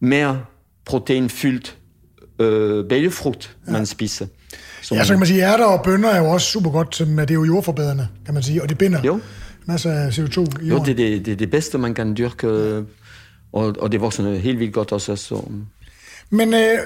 mere 0.00 0.40
proteinfyldt 0.84 1.77
øh, 2.38 2.88
bælgefrugt, 2.88 3.56
ja. 3.66 3.72
man 3.72 3.86
spiser. 3.86 4.26
Som, 4.82 4.96
Ja, 4.96 5.04
så 5.04 5.12
kan 5.12 5.18
man 5.18 5.28
sige, 5.28 5.42
ærter 5.42 5.64
og 5.64 5.84
bønner 5.84 6.08
er 6.08 6.18
jo 6.18 6.24
også 6.30 6.46
super 6.46 6.70
godt, 6.70 6.96
som, 6.96 7.16
det 7.16 7.30
er 7.30 7.34
jo 7.34 7.44
jordforbedrende, 7.44 8.08
kan 8.24 8.34
man 8.34 8.42
sige, 8.42 8.62
og 8.62 8.68
det 8.68 8.78
binder 8.78 9.02
Jo. 9.04 9.20
masser 9.66 9.92
af 9.92 10.18
CO2 10.18 10.40
i 10.40 10.68
jo, 10.68 10.68
jorden. 10.68 10.96
det 10.96 11.06
er 11.06 11.16
det, 11.16 11.26
det, 11.26 11.38
det 11.38 11.50
bedste, 11.50 11.78
man 11.78 11.94
kan 11.94 12.16
dyrke, 12.16 12.48
og, 13.52 13.74
og 13.80 13.92
det 13.92 14.00
vokser 14.00 14.34
helt 14.38 14.58
vildt 14.58 14.74
godt 14.74 14.92
også. 14.92 15.16
Så, 15.16 15.42
Men 16.30 16.54
øh, 16.54 16.78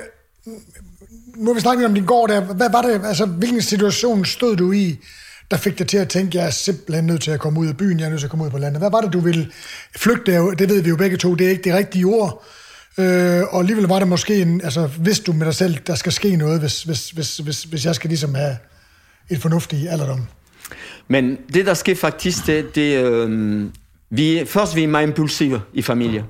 nu 1.36 1.46
har 1.46 1.54
vi 1.54 1.60
snakket 1.60 1.86
om 1.86 1.94
din 1.94 2.04
gård 2.04 2.28
der. 2.28 2.40
Hvad 2.40 2.70
var 2.72 2.82
det, 2.82 3.00
altså, 3.04 3.26
hvilken 3.26 3.62
situation 3.62 4.24
stod 4.24 4.56
du 4.56 4.72
i, 4.72 4.98
der 5.50 5.56
fik 5.56 5.78
dig 5.78 5.88
til 5.88 5.96
at 5.98 6.08
tænke, 6.08 6.38
jeg 6.38 6.46
er 6.46 6.50
simpelthen 6.50 7.04
nødt 7.06 7.22
til 7.22 7.30
at 7.30 7.40
komme 7.40 7.60
ud 7.60 7.66
af 7.66 7.76
byen, 7.76 7.98
jeg 8.00 8.06
er 8.06 8.10
nødt 8.10 8.20
til 8.20 8.26
at 8.26 8.30
komme 8.30 8.44
ud 8.44 8.50
på 8.50 8.58
landet. 8.58 8.80
Hvad 8.80 8.90
var 8.90 9.00
det, 9.00 9.12
du 9.12 9.20
ville 9.20 9.48
flygte 9.96 10.32
af? 10.36 10.56
Det 10.58 10.68
ved 10.68 10.82
vi 10.82 10.88
jo 10.88 10.96
begge 10.96 11.16
to, 11.16 11.34
det 11.34 11.46
er 11.46 11.50
ikke 11.50 11.64
det 11.64 11.74
rigtige 11.74 12.04
ord. 12.04 12.44
Øh, 12.98 13.42
og 13.50 13.60
alligevel 13.60 13.84
var 13.84 13.98
det 13.98 14.08
måske 14.08 14.42
en, 14.42 14.60
altså 14.64 14.90
vidste 14.98 15.24
du 15.24 15.32
med 15.32 15.46
dig 15.46 15.54
selv, 15.54 15.74
der 15.86 15.94
skal 15.94 16.12
ske 16.12 16.36
noget, 16.36 16.60
hvis, 16.60 16.82
hvis, 16.82 17.10
hvis, 17.10 17.36
hvis, 17.36 17.62
hvis 17.62 17.84
jeg 17.84 17.94
skal 17.94 18.08
ligesom 18.08 18.34
have 18.34 18.56
et 19.30 19.38
fornuftigt 19.38 19.90
alderdom. 19.90 20.26
Men 21.08 21.38
det, 21.54 21.66
der 21.66 21.74
sker 21.74 21.94
faktisk, 21.94 22.46
det, 22.46 22.74
det 22.74 23.04
øh, 23.04 23.70
vi, 24.10 24.44
først 24.46 24.76
vi 24.76 24.82
er 24.82 24.88
meget 24.88 25.06
impulsive 25.06 25.62
i 25.72 25.82
familie. 25.82 26.24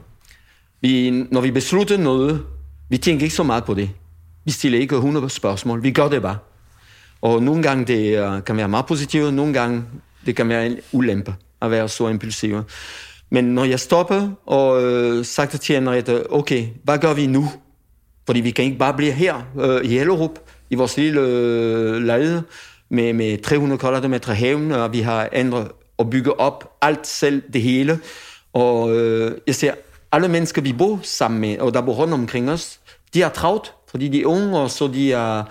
Vi, 0.81 1.11
når 1.11 1.41
vi 1.41 1.51
beslutter 1.51 1.99
noget, 1.99 2.43
vi 2.89 2.99
tænker 2.99 3.25
ikke 3.25 3.37
så 3.37 3.43
meget 3.43 3.65
på 3.65 3.75
det. 3.75 3.91
Vi 4.45 4.51
stiller 4.51 4.79
ikke 4.79 4.95
100 4.95 5.31
spørgsmål, 5.31 5.83
vi 5.83 5.91
gør 5.91 6.09
det 6.09 6.23
bare. 6.23 6.39
Og 7.21 7.43
nogle 7.43 7.63
gange 7.63 7.85
det 7.85 8.19
øh, 8.19 8.45
kan 8.45 8.57
være 8.57 8.69
meget 8.69 8.87
positivt, 8.87 9.35
nogle 9.35 9.53
gange 9.53 9.85
det 10.27 10.37
kan 10.37 10.49
være 10.49 10.67
en 10.67 10.77
ulempe 10.93 11.35
at 11.63 11.71
være 11.71 11.89
så 11.89 12.09
impulsiv. 12.09 12.63
Men 13.33 13.45
når 13.45 13.65
jeg 13.65 13.81
stopper 13.81 14.31
og 14.47 14.83
øh, 14.83 15.25
sagde 15.25 15.59
til 15.59 15.75
Henriette, 15.75 16.33
okay, 16.33 16.67
hvad 16.85 16.99
gør 16.99 17.15
vi 17.15 17.27
nu? 17.27 17.49
Fordi 18.27 18.41
vi 18.41 18.51
kan 18.51 18.65
ikke 18.65 18.79
bare 18.79 18.95
blive 18.95 19.13
her 19.13 19.43
øh, 19.61 19.85
i 19.85 19.89
Hellerup, 19.89 20.39
i 20.71 20.75
vores 20.75 20.97
lille 20.97 21.21
øh, 21.21 22.03
lejlighed, 22.03 22.43
med, 22.91 23.13
med 23.13 23.43
300 23.43 23.79
kvadratmeter 23.79 24.33
haven, 24.33 24.73
og 24.73 24.93
vi 24.93 25.01
har 25.01 25.29
ændret 25.33 25.69
og 25.99 26.11
bygget 26.11 26.35
op 26.39 26.77
alt 26.83 27.07
selv, 27.07 27.43
det 27.53 27.63
hele. 27.63 28.01
Og 28.53 28.97
øh, 28.97 29.33
jeg 29.47 29.55
ser, 29.55 29.75
alle 30.13 30.29
mennesker, 30.29 30.63
vi 30.63 30.73
bor 30.73 31.01
sammen 31.03 31.41
med, 31.41 31.59
og 31.59 31.75
der 31.75 31.81
bor 31.81 31.93
rundt 31.93 32.15
omkring 32.15 32.51
os, 32.51 32.81
de 33.15 33.23
er 33.23 33.29
travlt, 33.29 33.73
fordi 33.91 34.09
de 34.09 34.23
er 34.23 34.27
unge, 34.27 34.59
og 34.59 34.71
så 34.71 34.87
de 34.87 35.13
er, 35.13 35.45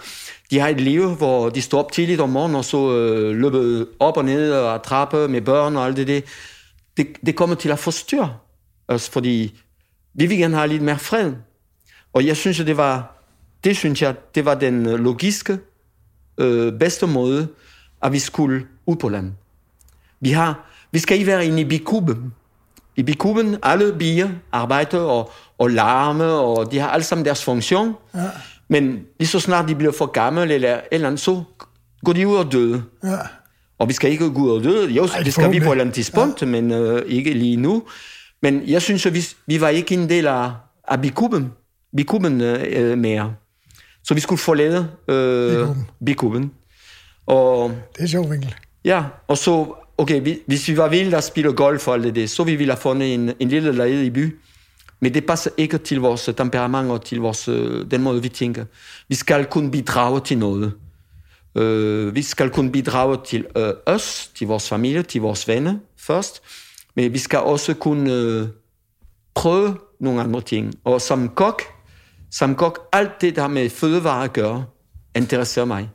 de 0.51 0.59
har 0.59 0.67
et 0.67 0.81
liv, 0.81 1.15
hvor 1.15 1.49
de 1.49 1.61
står 1.61 1.79
op 1.79 1.91
tidligt 1.91 2.21
om 2.21 2.29
morgenen, 2.29 2.55
og 2.55 2.65
så 2.65 2.97
øh, 2.97 3.35
løber 3.35 3.85
op 3.99 4.17
og 4.17 4.25
ned 4.25 4.51
og 4.51 4.83
trappe 4.83 5.27
med 5.27 5.41
børn 5.41 5.75
og 5.75 5.85
alt 5.85 5.97
det 5.97 6.07
der. 6.07 6.21
Det, 6.97 7.07
det 7.25 7.35
kommer 7.35 7.55
til 7.55 7.69
at 7.69 7.79
forstyrre 7.79 8.37
os, 8.87 9.09
fordi 9.09 9.61
vi 10.13 10.25
vil 10.25 10.37
gerne 10.37 10.55
have 10.55 10.67
lidt 10.67 10.81
mere 10.81 10.99
fred. 10.99 11.33
Og 12.13 12.25
jeg 12.25 12.37
synes, 12.37 12.57
det 12.57 12.77
var, 12.77 13.15
det 13.63 13.77
synes 13.77 14.01
jeg, 14.01 14.15
det 14.35 14.45
var 14.45 14.55
den 14.55 14.85
øh, 14.85 14.99
logiske, 14.99 15.59
øh, 16.37 16.79
bedste 16.79 17.07
måde, 17.07 17.47
at 18.03 18.11
vi 18.11 18.19
skulle 18.19 18.67
ud 18.85 18.95
på 18.95 19.09
land. 19.09 19.31
Vi, 20.19 20.31
har, 20.31 20.69
vi 20.91 20.99
skal 20.99 21.17
ikke 21.17 21.27
være 21.27 21.45
inde 21.45 21.61
i 21.61 21.65
bikuben. 21.65 22.33
I 22.95 23.03
bikuben, 23.03 23.57
alle 23.63 23.93
bier 23.93 24.29
arbejder 24.51 24.99
og, 24.99 25.31
og 25.57 25.69
larme, 25.69 26.25
og 26.25 26.71
de 26.71 26.79
har 26.79 26.89
alle 26.89 27.03
sammen 27.03 27.25
deres 27.25 27.43
funktion. 27.43 27.95
Ja. 28.15 28.29
Men 28.67 29.05
lige 29.19 29.27
så 29.27 29.39
snart 29.39 29.67
de 29.67 29.75
bliver 29.75 29.91
for 29.91 30.05
gamle 30.05 30.53
eller 30.53 30.81
eller 30.91 31.07
andet, 31.07 31.19
så 31.19 31.43
går 32.05 32.13
de 32.13 32.27
ud 32.27 32.35
og 32.35 32.51
døde. 32.51 32.83
Ja. 33.03 33.17
Og 33.81 33.87
vi 33.87 33.93
skal 33.93 34.11
ikke 34.11 34.29
gå 34.33 34.39
ud 34.41 34.49
og 34.51 34.63
døde. 34.63 34.89
Jo, 34.91 35.03
Ej, 35.05 35.23
det 35.23 35.33
skal 35.33 35.51
vi 35.51 35.59
på 35.59 35.65
et 35.65 35.71
eller 35.71 35.83
andet 35.83 35.93
tidspunkt, 35.95 36.41
ja. 36.41 36.47
men 36.47 36.71
øh, 36.71 37.01
ikke 37.07 37.33
lige 37.33 37.55
nu. 37.57 37.83
Men 38.41 38.63
jeg 38.67 38.81
synes, 38.81 39.05
at 39.05 39.13
vi, 39.13 39.27
vi 39.47 39.61
var 39.61 39.69
ikke 39.69 39.93
en 39.95 40.09
del 40.09 40.27
af, 40.27 40.51
af 40.87 41.01
bikuben, 41.01 41.51
bikuben 41.97 42.41
øh, 42.41 42.97
mere. 42.97 43.33
Så 44.03 44.13
vi 44.13 44.19
skulle 44.19 44.39
forlade 44.39 44.87
øh, 45.07 45.51
Bikuben. 45.57 45.87
bikuben. 46.05 46.51
Og 47.27 47.69
Det 47.69 47.97
er 47.97 48.01
en 48.01 48.07
sjov 48.07 48.31
vinkel. 48.31 48.55
ja, 48.85 49.03
og 49.27 49.37
så, 49.37 49.73
okay, 49.97 50.21
vi, 50.23 50.39
hvis 50.47 50.67
vi 50.67 50.77
var 50.77 50.89
vilde 50.89 51.17
at 51.17 51.23
spille 51.23 51.53
golf 51.53 51.87
og 51.87 51.93
alt 51.93 52.15
det, 52.15 52.29
så 52.29 52.43
ville 52.43 52.57
vi 52.57 52.65
have 52.65 52.77
fundet 52.77 53.13
en, 53.13 53.31
en 53.39 53.49
lille 53.49 53.71
lejlighed 53.71 54.05
i 54.05 54.09
by. 54.09 54.35
Men 54.99 55.13
det 55.13 55.25
passer 55.25 55.49
ikke 55.57 55.77
til 55.77 55.99
vores 55.99 56.29
temperament 56.37 56.91
og 56.91 57.05
til 57.05 57.19
vores, 57.19 57.47
øh, 57.47 57.91
den 57.91 58.01
måde, 58.01 58.21
vi 58.21 58.29
tænker. 58.29 58.65
Vi 59.09 59.15
skal 59.15 59.45
kun 59.45 59.71
bidrage 59.71 60.19
til 60.19 60.37
noget. 60.37 60.73
Øh, 61.55 62.15
vi 62.15 62.21
skal 62.21 62.49
kun 62.49 62.71
bidrage 62.71 63.17
til 63.25 63.45
øh, 63.57 63.73
os, 63.85 64.31
til 64.35 64.47
vores 64.47 64.69
familie, 64.69 65.03
til 65.03 65.21
vores 65.21 65.47
venner 65.47 65.75
først. 65.97 66.41
Men 66.95 67.13
vi 67.13 67.17
skal 67.17 67.39
også 67.39 67.73
kunne 67.73 68.13
øh, 68.13 68.47
prøve 69.35 69.77
nogle 69.99 70.21
andre 70.21 70.41
ting. 70.41 70.73
Og 70.83 71.01
som 71.01 71.29
kok, 71.29 71.61
som 72.31 72.55
kok, 72.55 72.89
alt 72.93 73.21
det, 73.21 73.35
der 73.35 73.41
har 73.41 73.49
med 73.49 73.69
fødevarer 73.69 74.23
at 74.23 74.33
gøre, 74.33 74.65
interesserer 75.15 75.65
mig. 75.65 75.89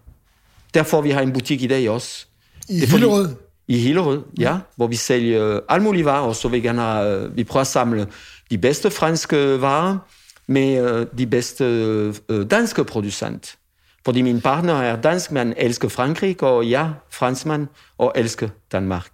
Derfor 0.75 1.01
vi 1.01 1.11
har 1.11 1.21
en 1.21 1.33
butik 1.33 1.63
i 1.63 1.67
dag 1.67 1.91
også. 1.91 2.27
I 2.69 2.75
Det 2.75 2.83
er 2.83 2.87
Hillerød? 2.87 3.29
I 3.69 3.79
Hillerød, 3.79 4.23
ja, 4.39 4.59
hvor 4.77 4.87
vi 4.87 4.97
sælger 4.97 5.61
alle 5.69 5.85
mulige 5.85 6.05
varer, 6.05 6.27
og 6.27 6.37
så 6.37 6.49
vi 6.49 6.61
gerne 6.61 7.03
øh, 7.03 7.37
vi 7.37 7.45
prøver 7.45 7.61
at 7.61 7.67
samle 7.67 8.07
de 8.51 8.59
bedste 8.59 8.91
franske 8.91 9.61
varer 9.61 9.99
med 10.47 11.07
de 11.19 11.27
bedste 11.27 12.45
danske 12.45 12.85
producent. 12.85 13.59
Fordi 14.07 14.23
min 14.23 14.41
partner 14.41 14.83
er 14.83 14.97
dansk, 15.01 15.33
men 15.33 15.55
elsker 15.57 15.89
Frankrig, 15.89 16.43
og 16.43 16.71
jeg 16.71 16.93
franskmand 17.11 17.67
og 17.99 18.13
elsker 18.17 18.49
Danmark. 18.73 19.07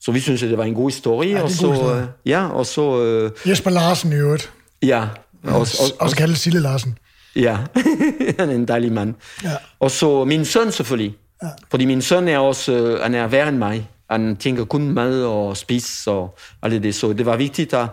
Så 0.00 0.12
vi 0.12 0.20
synes, 0.20 0.42
at 0.42 0.50
det 0.50 0.58
var 0.58 0.64
en 0.64 0.74
god 0.74 0.90
historie. 0.90 1.30
en 1.30 1.36
og 1.36 1.50
så, 1.50 1.72
historie. 1.72 2.02
øh, 2.02 2.08
ja, 2.26 2.48
og 2.48 2.66
så, 2.66 3.02
øh, 3.02 3.30
Jesper 3.50 3.70
Larsen 3.70 4.12
i 4.12 4.14
øvrigt. 4.14 4.52
ja, 4.82 5.00
og, 5.44 5.54
og, 5.54 5.60
Også, 5.60 5.94
også 5.98 6.16
kaldet 6.16 6.38
Sille 6.38 6.60
Larsen. 6.60 6.98
Ja, 7.36 7.56
han 8.38 8.50
er 8.50 8.54
en 8.54 8.68
dejlig 8.68 8.92
mand. 8.92 9.14
Ja. 9.44 9.52
Og 9.80 9.90
så 9.90 10.24
min 10.24 10.44
søn 10.44 10.72
selvfølgelig. 10.72 11.16
Ja. 11.42 11.48
Fordi 11.70 11.84
min 11.84 12.02
søn 12.02 12.28
er 12.28 12.38
også, 12.38 12.72
øh, 12.72 13.00
han 13.02 13.14
er 13.14 13.26
værre 13.26 13.48
end 13.48 13.58
mig. 13.58 13.90
Han 14.10 14.36
tænker 14.36 14.64
kun 14.64 14.90
mad 14.90 15.22
og 15.24 15.56
spis 15.56 16.06
og 16.06 16.38
alt 16.62 16.82
det. 16.82 16.94
Så 16.94 17.12
det 17.12 17.26
var 17.26 17.36
vigtigt 17.36 17.74
at, 17.74 17.86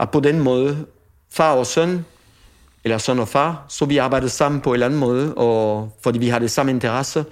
at 0.00 0.10
på 0.10 0.20
den 0.20 0.40
måde, 0.40 0.86
far 1.32 1.52
og 1.52 1.66
søn, 1.66 2.04
eller 2.86 2.98
søn 2.98 3.18
og 3.18 3.28
far, 3.28 3.66
så 3.68 3.84
vi 3.84 3.98
arbejdede 3.98 4.30
sammen 4.30 4.60
på 4.60 4.70
en 4.70 4.74
eller 4.74 4.86
anden 4.86 5.00
måde, 5.00 5.34
og 5.34 5.92
fordi 6.02 6.18
vi 6.18 6.28
har 6.28 6.38
det 6.38 6.50
samme 6.50 6.72
interesse. 6.72 7.24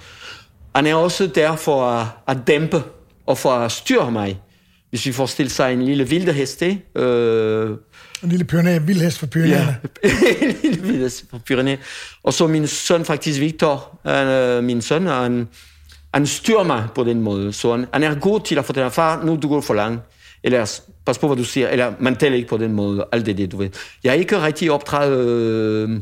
Han 0.74 0.86
er 0.86 0.94
også 0.94 1.26
der 1.26 1.56
for 1.56 1.90
at, 1.90 2.06
at 2.28 2.36
dæmpe 2.46 2.82
og 3.26 3.38
for 3.38 3.50
at 3.50 3.72
styre 3.72 4.10
mig. 4.10 4.40
Hvis 4.90 5.06
vi 5.06 5.12
forestiller 5.12 5.50
sig 5.50 5.72
en 5.72 5.82
lille 5.82 6.08
vilde 6.08 6.32
hest, 6.32 6.62
øh, 6.62 7.70
En 8.22 8.28
lille 8.28 8.44
pyrenæ, 8.44 8.78
vildhest 8.78 9.18
for 9.18 9.26
pyrenæerne. 9.26 9.76
Ja, 10.04 10.08
en 10.46 10.56
lille 10.62 10.82
bitte 10.82 11.10
fra 11.30 11.38
Pyrenæ. 11.46 11.76
Og 12.22 12.34
så 12.34 12.46
min 12.46 12.66
søn 12.66 13.04
faktisk, 13.04 13.40
Victor, 13.40 13.98
han, 14.06 14.26
øh, 14.26 14.64
min 14.64 14.82
søn, 14.82 15.06
han, 15.06 15.48
han 16.14 16.26
styrer 16.26 16.62
mig 16.62 16.86
på 16.94 17.04
den 17.04 17.20
måde. 17.20 17.52
Så 17.52 17.70
han, 17.70 17.86
han 17.92 18.02
er 18.02 18.14
god 18.14 18.40
til 18.40 18.58
at 18.58 18.64
fortælle, 18.64 18.90
far, 18.90 19.24
nu 19.24 19.38
du 19.42 19.48
går 19.48 19.60
for 19.60 19.74
langt. 19.74 20.02
Eller 20.42 20.80
pas 21.06 21.18
på, 21.18 21.26
hvad 21.26 21.36
du 21.36 21.44
siger, 21.44 21.68
eller 21.68 21.92
man 22.00 22.16
taler 22.16 22.36
ikke 22.36 22.48
på 22.48 22.56
den 22.56 22.72
måde, 22.72 23.04
alt 23.12 23.26
det, 23.26 23.38
det 23.38 23.52
du 23.52 23.56
ved. 23.56 23.70
Jeg 24.04 24.10
er 24.10 24.14
ikke 24.14 24.42
rigtig 24.42 24.70
opdraget 24.70 25.26
øh, 25.26 26.00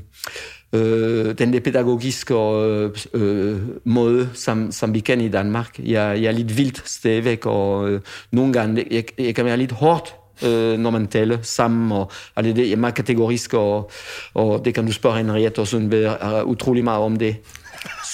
øh, 0.72 1.38
den 1.38 1.52
der 1.52 1.60
pædagogiske 1.60 2.34
øh, 2.34 2.90
øh, 3.14 3.60
måde, 3.84 4.28
som, 4.34 4.72
som 4.72 4.94
vi 4.94 5.00
kan 5.00 5.20
i 5.20 5.28
Danmark. 5.28 5.78
Jeg, 5.78 6.22
jeg 6.22 6.24
er 6.24 6.32
lidt 6.32 6.56
vildt 6.56 6.82
stadigvæk, 6.84 7.46
og 7.46 7.90
øh, 7.90 8.00
nogle 8.30 8.52
gange, 8.52 8.86
jeg, 8.90 9.04
jeg 9.18 9.34
kan 9.34 9.44
være 9.44 9.56
lidt 9.56 9.72
hårdt 9.72 10.14
øh, 10.44 10.78
når 10.78 10.90
man 10.90 11.06
taler 11.06 11.38
sammen, 11.42 11.92
og, 11.92 12.10
og 12.34 12.44
det, 12.44 12.72
er 12.72 12.76
meget 12.76 12.94
kategorisk, 12.94 13.54
og, 13.54 13.90
og 14.34 14.64
det 14.64 14.74
kan 14.74 14.86
du 14.86 14.92
spørge 14.92 15.16
Henriette 15.16 15.58
og 15.58 15.66
sådan 15.66 16.06
uh, 16.22 16.48
utrolig 16.48 16.84
meget 16.84 17.00
om 17.00 17.16
det. 17.16 17.36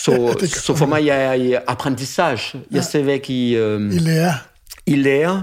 Så, 0.04 0.12
det 0.40 0.50
så 0.50 0.74
for 0.74 0.86
mig 0.86 1.06
jeg 1.06 1.24
er 1.24 1.32
i 1.32 1.54
apprentissage. 1.66 2.60
Jeg 2.70 2.78
er 2.78 2.82
stadigvæk 2.82 3.30
i... 3.30 3.56
Øh, 3.56 3.94
I 3.94 3.98
lære. 3.98 4.32
I 4.86 4.96
lære, 4.96 5.42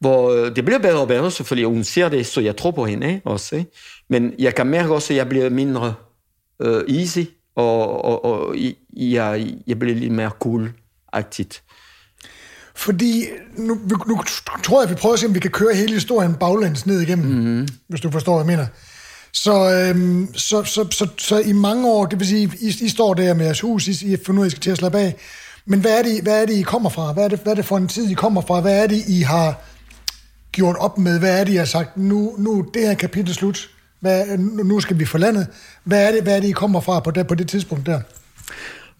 hvor 0.00 0.32
øh, 0.32 0.56
det 0.56 0.64
bliver 0.64 0.78
bedre 0.78 1.00
og 1.00 1.08
bedre, 1.08 1.30
selvfølgelig. 1.30 1.68
Hun 1.68 1.84
ser 1.84 2.08
det, 2.08 2.26
så 2.26 2.40
jeg 2.40 2.56
tror 2.56 2.70
på 2.70 2.84
hende 2.84 3.20
også. 3.24 3.56
Ikke? 3.56 3.70
Men 4.10 4.32
jeg 4.38 4.54
kan 4.54 4.66
mærke 4.66 4.94
også, 4.94 5.12
at 5.12 5.16
jeg 5.16 5.28
bliver 5.28 5.50
mindre 5.50 5.94
øh, 6.62 6.98
easy, 6.98 7.18
og, 7.56 8.04
og, 8.04 8.24
og 8.24 8.56
jeg, 8.96 9.54
jeg 9.66 9.78
bliver 9.78 9.96
lidt 9.96 10.12
mere 10.12 10.30
cool-agtigt. 10.44 11.62
Fordi 12.74 13.24
nu, 13.56 13.78
nu 14.08 14.22
tror 14.62 14.80
jeg, 14.80 14.90
at 14.90 14.96
vi 14.96 15.00
prøver 15.00 15.12
at 15.12 15.20
se, 15.20 15.26
om 15.26 15.34
vi 15.34 15.40
kan 15.40 15.50
køre 15.50 15.74
hele 15.74 15.94
historien 15.94 16.34
baglæns 16.34 16.86
ned 16.86 17.00
igennem, 17.00 17.26
mm-hmm. 17.26 17.68
hvis 17.88 18.00
du 18.00 18.10
forstår, 18.10 18.42
hvad 18.42 18.52
jeg 18.52 18.58
mener. 18.58 18.66
Så, 19.32 19.70
øhm, 19.70 20.34
så, 20.34 20.64
så, 20.64 20.86
så, 20.90 21.08
så, 21.18 21.38
i 21.38 21.52
mange 21.52 21.88
år, 21.88 22.06
det 22.06 22.18
vil 22.18 22.28
sige, 22.28 22.52
I, 22.60 22.74
I 22.80 22.88
står 22.88 23.14
der 23.14 23.34
med 23.34 23.44
jeres 23.44 23.60
hus, 23.60 23.88
I, 23.88 24.12
I 24.12 24.16
fundet 24.26 24.40
ud 24.40 24.44
af, 24.44 24.48
I 24.48 24.50
skal 24.50 24.60
til 24.60 24.70
at 24.70 24.78
slappe 24.78 24.98
af. 24.98 25.16
Men 25.66 25.80
hvad 25.80 25.98
er, 25.98 26.02
det, 26.02 26.22
hvad 26.22 26.42
er 26.42 26.46
det, 26.46 26.54
I 26.54 26.62
kommer 26.62 26.90
fra? 26.90 27.12
Hvad 27.12 27.24
er 27.24 27.28
det, 27.28 27.40
hvad 27.40 27.52
er 27.52 27.56
det 27.56 27.64
for 27.64 27.76
en 27.76 27.88
tid, 27.88 28.10
I 28.10 28.14
kommer 28.14 28.40
fra? 28.40 28.60
Hvad 28.60 28.82
er 28.82 28.86
det, 28.86 29.02
I 29.08 29.20
har 29.20 29.60
gjort 30.52 30.76
op 30.76 30.98
med? 30.98 31.18
Hvad 31.18 31.40
er 31.40 31.44
det, 31.44 31.52
I 31.52 31.56
har 31.56 31.64
sagt, 31.64 31.96
nu, 31.96 32.34
nu 32.38 32.66
det 32.74 32.82
her 32.82 32.94
kapitel 32.94 33.34
slut? 33.34 33.70
Hvad, 34.00 34.38
nu 34.38 34.80
skal 34.80 34.98
vi 34.98 35.04
få 35.04 35.18
landet. 35.18 35.46
Hvad 35.84 36.08
er 36.08 36.12
det, 36.12 36.22
hvad 36.22 36.36
er 36.36 36.40
det 36.40 36.48
I 36.48 36.52
kommer 36.52 36.80
fra 36.80 37.00
på 37.00 37.10
det, 37.10 37.26
på 37.26 37.34
det 37.34 37.48
tidspunkt 37.48 37.86
der? 37.86 38.00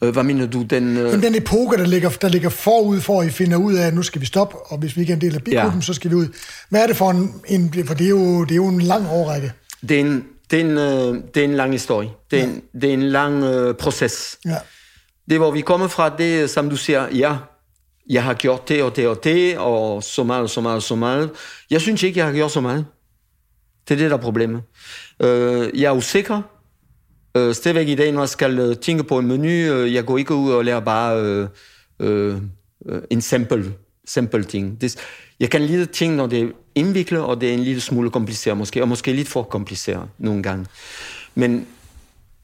Øh, 0.04 0.12
hvad 0.12 0.22
mener 0.22 0.46
du? 0.46 0.62
Den, 0.62 0.96
øh... 0.96 1.22
den 1.22 1.34
epoke, 1.34 1.76
der 1.76 1.86
ligger, 1.86 2.08
der 2.08 2.28
ligger 2.28 2.48
forud 2.48 3.00
for, 3.00 3.20
at 3.20 3.26
I 3.26 3.30
finder 3.30 3.56
ud 3.56 3.74
af, 3.74 3.86
at 3.86 3.94
nu 3.94 4.02
skal 4.02 4.20
vi 4.20 4.26
stoppe, 4.26 4.56
og 4.56 4.78
hvis 4.78 4.96
vi 4.96 5.00
ikke 5.00 5.12
er 5.12 5.16
en 5.16 5.20
del 5.20 5.34
af 5.34 5.42
bigruppen, 5.42 5.80
ja. 5.80 5.84
så 5.84 5.94
skal 5.94 6.10
vi 6.10 6.14
ud. 6.14 6.26
Hvad 6.68 6.82
er 6.82 6.86
det 6.86 6.96
for 6.96 7.10
en, 7.10 7.34
en 7.48 7.86
for 7.86 7.94
det 7.94 8.04
er, 8.04 8.08
jo, 8.08 8.44
det 8.44 8.50
er 8.50 8.56
jo 8.56 8.68
en 8.68 8.80
lang 8.80 9.06
årrække. 9.10 9.52
Det 9.88 9.96
er 9.96 10.00
en, 10.00 10.24
det 10.50 10.60
er 10.60 10.64
en, 10.64 10.70
øh, 10.70 11.22
det 11.34 11.40
er 11.40 11.44
en 11.44 11.54
lang 11.54 11.72
historie. 11.72 12.08
Det 12.30 12.38
er, 12.38 12.42
ja. 12.42 12.48
en, 12.48 12.62
det 12.80 12.90
er 12.90 12.94
en 12.94 13.02
lang 13.02 13.44
øh, 13.44 13.74
proces. 13.74 14.38
Ja. 14.44 14.56
Det, 15.30 15.38
hvor 15.38 15.50
vi 15.50 15.60
kommer 15.60 15.88
fra, 15.88 16.16
det 16.18 16.50
som 16.50 16.70
du 16.70 16.76
siger, 16.76 17.06
ja, 17.12 17.36
jeg 18.10 18.24
har 18.24 18.34
gjort 18.34 18.68
det 18.68 18.82
og 18.82 18.96
det 18.96 19.08
og 19.08 19.24
det, 19.24 19.58
og 19.58 20.02
så 20.02 20.24
meget, 20.24 20.50
så 20.50 20.60
meget, 20.60 20.82
så 20.82 20.94
meget. 20.94 21.30
Jeg 21.70 21.80
synes 21.80 22.02
ikke, 22.02 22.18
jeg 22.18 22.26
har 22.26 22.32
gjort 22.32 22.50
så 22.50 22.60
meget. 22.60 22.86
Det 23.88 23.94
er 23.94 23.98
det, 23.98 24.10
der 24.10 24.16
er 24.16 24.20
problemet. 24.20 24.62
Øh, 25.20 25.80
jeg 25.80 25.88
er 25.88 25.96
usikker. 25.96 26.42
Øh, 27.36 27.54
stadigvæk 27.54 27.88
i 27.88 27.94
dag, 27.94 28.12
når 28.12 28.20
jeg 28.20 28.28
skal 28.28 28.58
øh, 28.58 28.76
tænke 28.76 29.04
på 29.04 29.18
en 29.18 29.26
menu, 29.26 29.48
øh, 29.48 29.94
jeg 29.94 30.04
går 30.04 30.18
ikke 30.18 30.34
ud 30.34 30.52
og 30.52 30.64
lærer 30.64 30.80
bare 30.80 31.22
øh, 31.22 31.48
øh, 32.00 32.36
øh 32.86 33.02
en 33.10 33.20
simple, 33.20 33.72
simple 34.08 34.44
ting. 34.44 34.80
Det, 34.80 34.96
jeg 35.40 35.50
kan 35.50 35.62
lide 35.62 35.86
ting, 35.86 36.14
når 36.14 36.26
det 36.26 36.40
er 36.40 36.48
indviklet, 36.74 37.22
og 37.22 37.40
det 37.40 37.48
er 37.48 37.54
en 37.54 37.60
lille 37.60 37.80
smule 37.80 38.10
kompliceret 38.10 38.58
måske, 38.58 38.82
og 38.82 38.88
måske 38.88 39.12
lidt 39.12 39.28
for 39.28 39.42
kompliceret 39.42 40.08
nogle 40.18 40.42
gange. 40.42 40.66
Men 41.34 41.66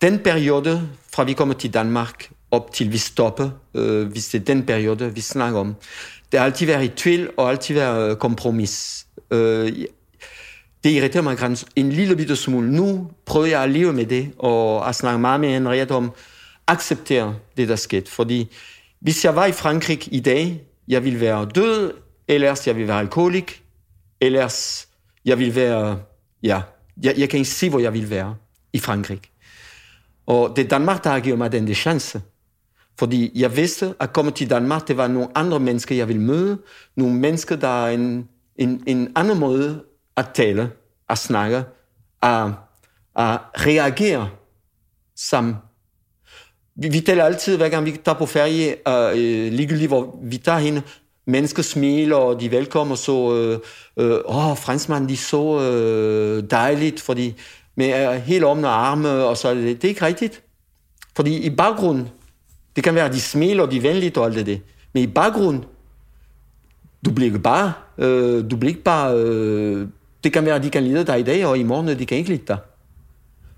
den 0.00 0.18
periode, 0.18 0.88
fra 1.14 1.24
vi 1.24 1.32
kommer 1.32 1.54
til 1.54 1.74
Danmark, 1.74 2.30
op 2.50 2.72
til 2.72 2.92
vi 2.92 2.98
stopper, 2.98 3.50
øh, 3.74 4.06
hvis 4.06 4.28
det 4.28 4.40
er 4.40 4.44
den 4.44 4.66
periode, 4.66 5.14
vi 5.14 5.20
snakker 5.20 5.60
om, 5.60 5.76
det 6.32 6.40
har 6.40 6.44
altid 6.44 6.66
været 6.66 6.84
i 6.84 6.88
tvivl, 6.88 7.30
og 7.36 7.50
altid 7.50 7.74
været 7.74 8.10
øh, 8.10 8.16
kompromis. 8.16 9.06
Øh, 9.30 9.72
det 10.84 10.90
irriterer 10.90 11.22
mig 11.22 11.56
en 11.76 11.92
lille 11.92 12.16
bitte 12.16 12.36
smule. 12.36 12.72
Nu 12.72 13.10
prøver 13.26 13.46
jeg 13.46 13.62
at 13.62 13.70
leve 13.70 13.92
med 13.92 14.06
det, 14.06 14.32
og 14.38 14.88
at 14.88 14.94
snakke 14.94 15.18
meget 15.18 15.40
med 15.40 15.48
Henriette 15.48 15.92
om, 15.92 16.12
acceptere 16.66 17.36
det, 17.56 17.68
der 17.68 17.76
skete. 17.76 18.10
Fordi 18.10 18.54
hvis 19.00 19.24
jeg 19.24 19.36
var 19.36 19.46
i 19.46 19.52
Frankrig 19.52 20.14
i 20.14 20.20
dag, 20.20 20.62
jeg 20.88 21.04
ville 21.04 21.20
være 21.20 21.48
død, 21.54 21.92
ellers 22.28 22.66
jeg 22.66 22.74
ville 22.76 22.88
være 22.88 22.98
alkoholik, 22.98 23.62
ellers 24.20 24.88
jeg 25.24 25.38
ville 25.38 25.54
være, 25.54 25.98
ja, 26.42 26.62
jeg, 27.02 27.14
jeg 27.18 27.28
kan 27.28 27.38
ikke 27.38 27.50
se, 27.50 27.70
hvor 27.70 27.78
jeg 27.78 27.92
ville 27.92 28.10
være 28.10 28.34
i 28.72 28.78
Frankrig. 28.78 29.20
Og 30.26 30.56
det 30.56 30.64
er 30.64 30.68
Danmark, 30.68 31.04
der 31.04 31.10
har 31.10 31.20
givet 31.20 31.38
mig 31.38 31.52
den 31.52 31.74
chance. 31.74 32.22
Fordi 32.98 33.32
jeg 33.34 33.56
vidste, 33.56 33.94
at 34.00 34.12
komme 34.12 34.30
til 34.30 34.50
Danmark, 34.50 34.88
det 34.88 34.96
var 34.96 35.08
nogle 35.08 35.28
andre 35.34 35.60
mennesker, 35.60 35.94
jeg 35.94 36.08
ville 36.08 36.22
møde. 36.22 36.58
Nogle 36.96 37.14
mennesker, 37.14 37.56
der 37.56 37.86
er 37.86 37.90
en, 37.90 38.28
en, 38.56 38.82
en 38.86 39.12
anden 39.16 39.38
måde 39.38 39.82
at 40.16 40.26
tale, 40.34 40.70
at 41.08 41.18
snakke, 41.18 41.64
at, 42.22 42.46
at 43.16 43.38
reagere 43.56 44.28
sammen. 45.16 45.56
Vi, 46.76 46.88
vi 46.88 47.00
taler 47.00 47.24
altid, 47.24 47.56
hver 47.56 47.68
gang 47.68 47.86
vi 47.86 47.96
tager 48.04 48.18
på 48.18 48.26
ferie, 48.26 48.74
uh, 48.88 49.18
ligegyldigt 49.52 49.88
hvor 49.88 50.18
vi 50.22 50.36
tager 50.38 50.58
hende, 50.58 50.82
mennesker 51.26 51.62
smiler, 51.62 52.16
og 52.16 52.40
de 52.40 52.46
er 52.46 52.50
velkommen, 52.50 52.92
og 52.92 52.98
så, 52.98 53.34
øh, 53.34 53.58
øh, 53.96 54.18
åh, 54.24 54.56
franskmand, 54.56 55.08
de 55.08 55.12
er 55.12 55.16
så 55.16 55.60
øh, 55.60 56.50
dejligt, 56.50 57.00
fordi 57.00 57.34
med 57.74 58.08
uh, 58.08 58.14
helt 58.14 58.44
omne 58.44 58.68
arme, 58.68 59.10
og 59.10 59.36
så 59.36 59.54
det, 59.54 59.82
det 59.82 59.84
er 59.84 59.88
ikke 59.88 60.06
rigtigt. 60.06 60.42
Fordi 61.16 61.38
i 61.38 61.50
baggrunden, 61.50 62.08
det 62.76 62.84
kan 62.84 62.94
være, 62.94 63.04
at 63.04 63.12
de 63.12 63.20
smiler, 63.20 63.62
og 63.62 63.70
de 63.70 63.76
er 63.76 63.80
venligt 63.80 64.16
og 64.16 64.26
alt 64.26 64.46
det, 64.46 64.60
men 64.92 65.02
i 65.02 65.06
baggrunden, 65.06 65.64
du 67.04 67.10
bliver 67.10 67.26
ikke 67.26 67.38
bare, 67.38 67.72
øh, 67.98 68.50
du 68.50 68.56
bliver 68.56 68.70
ikke 68.70 68.82
bare 68.82 69.16
øh, 69.16 69.88
det 70.26 70.32
kan 70.32 70.44
være, 70.44 70.54
at 70.54 70.62
de 70.62 70.70
kan 70.70 70.84
lide 70.84 71.04
dig 71.04 71.20
i 71.20 71.22
dag, 71.22 71.46
og 71.46 71.58
i 71.58 71.62
morgen 71.62 71.98
de 71.98 72.06
kan 72.06 72.18
ikke 72.18 72.30
lide 72.30 72.42
dig. 72.48 72.58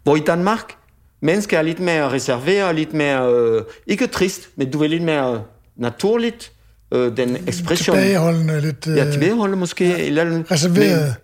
Hvor 0.03 0.17
i 0.17 0.21
Danmark, 0.21 0.75
mennesker 1.21 1.59
er 1.59 1.63
lidt 1.63 1.81
mere 1.81 2.11
reserveret, 2.11 2.75
lidt 2.75 2.95
mere, 2.95 3.33
øh, 3.33 3.63
ikke 3.87 4.07
trist, 4.07 4.49
men 4.57 4.71
du 4.71 4.83
er 4.83 4.89
lidt 4.89 5.03
mere 5.03 5.45
naturligt, 5.77 6.53
øh, 6.93 7.17
den 7.17 7.49
ekspression. 7.49 7.97
Tilbageholdende 7.97 8.61
lidt. 8.61 8.87
Øh, 8.87 8.97
ja, 8.97 9.11
tilbageholdende 9.11 9.59
måske. 9.59 9.89
Ja, 9.89 10.07
eller, 10.07 10.51
reserveret. 10.51 11.17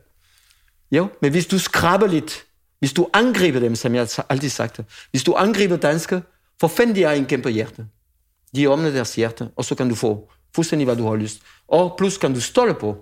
Men, 0.91 0.99
jo, 0.99 1.09
men 1.23 1.31
hvis 1.31 1.47
du 1.47 1.59
skraber 1.59 2.07
lidt, 2.07 2.45
hvis 2.79 2.93
du 2.93 3.09
angriber 3.13 3.61
dem, 3.61 3.75
som 3.75 3.95
jeg 3.95 4.09
altid 4.29 4.49
sagt, 4.49 4.81
hvis 5.11 5.23
du 5.23 5.35
angriber 5.35 5.77
danskere, 5.77 6.23
for 6.61 6.69
fanden 6.69 6.97
de 6.97 7.03
har 7.03 7.13
en 7.13 7.27
kæmpe 7.27 7.51
hjerte. 7.51 7.87
De 8.57 8.71
åbner 8.71 8.91
deres 8.91 9.15
hjerte, 9.15 9.49
og 9.57 9.65
så 9.65 9.75
kan 9.75 9.89
du 9.89 9.95
få 9.95 10.31
fuldstændig, 10.55 10.85
hvad 10.85 10.97
du 10.97 11.07
har 11.07 11.17
lyst. 11.17 11.43
Og 11.69 11.95
plus 11.99 12.19
kan 12.19 12.35
du 12.35 12.41
stole 12.41 12.75
på, 12.75 12.97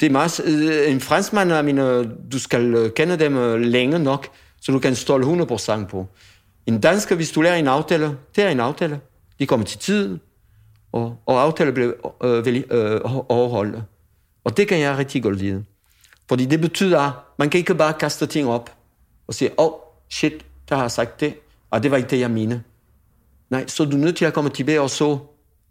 det 0.00 0.06
er 0.06 0.10
meget, 0.10 0.40
øh, 0.44 0.92
en 0.92 1.00
franskmand, 1.00 1.52
jeg 1.52 1.64
mener, 1.64 2.02
du 2.32 2.38
skal 2.38 2.74
øh, 2.74 2.90
kende 2.92 3.18
dem 3.18 3.36
øh, 3.36 3.60
længe 3.60 3.98
nok, 3.98 4.28
så 4.60 4.72
du 4.72 4.78
kan 4.78 4.94
stole 4.94 5.44
100% 5.44 5.86
på. 5.86 6.06
En 6.66 6.80
dansker, 6.80 7.16
hvis 7.16 7.30
du 7.30 7.42
lærer 7.42 7.56
en 7.56 7.68
aftale, 7.68 8.18
det 8.36 8.44
er 8.44 8.48
en 8.48 8.60
aftale. 8.60 9.00
De 9.38 9.46
kommer 9.46 9.66
til 9.66 9.78
tid, 9.78 10.18
og, 10.92 11.16
og 11.26 11.42
aftale 11.42 11.72
bliver 11.72 11.92
øh, 12.24 12.62
øh, 12.70 13.00
overholdt. 13.28 13.82
Og 14.44 14.56
det 14.56 14.68
kan 14.68 14.80
jeg 14.80 14.98
rigtig 14.98 15.22
godt 15.22 15.38
lide. 15.38 15.64
Fordi 16.28 16.46
det 16.46 16.60
betyder, 16.60 17.00
at 17.00 17.12
man 17.38 17.50
kan 17.50 17.58
ikke 17.58 17.74
bare 17.74 17.92
kaste 17.92 18.26
ting 18.26 18.48
op 18.48 18.76
og 19.26 19.34
sige, 19.34 19.50
åh, 19.58 19.66
oh, 19.66 19.72
shit, 20.10 20.46
der 20.68 20.74
har 20.74 20.82
jeg 20.82 20.90
sagt 20.90 21.20
det, 21.20 21.34
og 21.72 21.82
det 21.82 21.90
var 21.90 21.96
ikke 21.96 22.10
det, 22.10 22.20
jeg 22.20 22.30
mente. 22.30 22.62
Nej, 23.50 23.66
så 23.66 23.84
du 23.84 23.96
er 23.96 24.00
nødt 24.00 24.16
til 24.16 24.24
at 24.24 24.34
komme 24.34 24.50
tilbage 24.50 24.80
og 24.80 24.90
så 24.90 25.18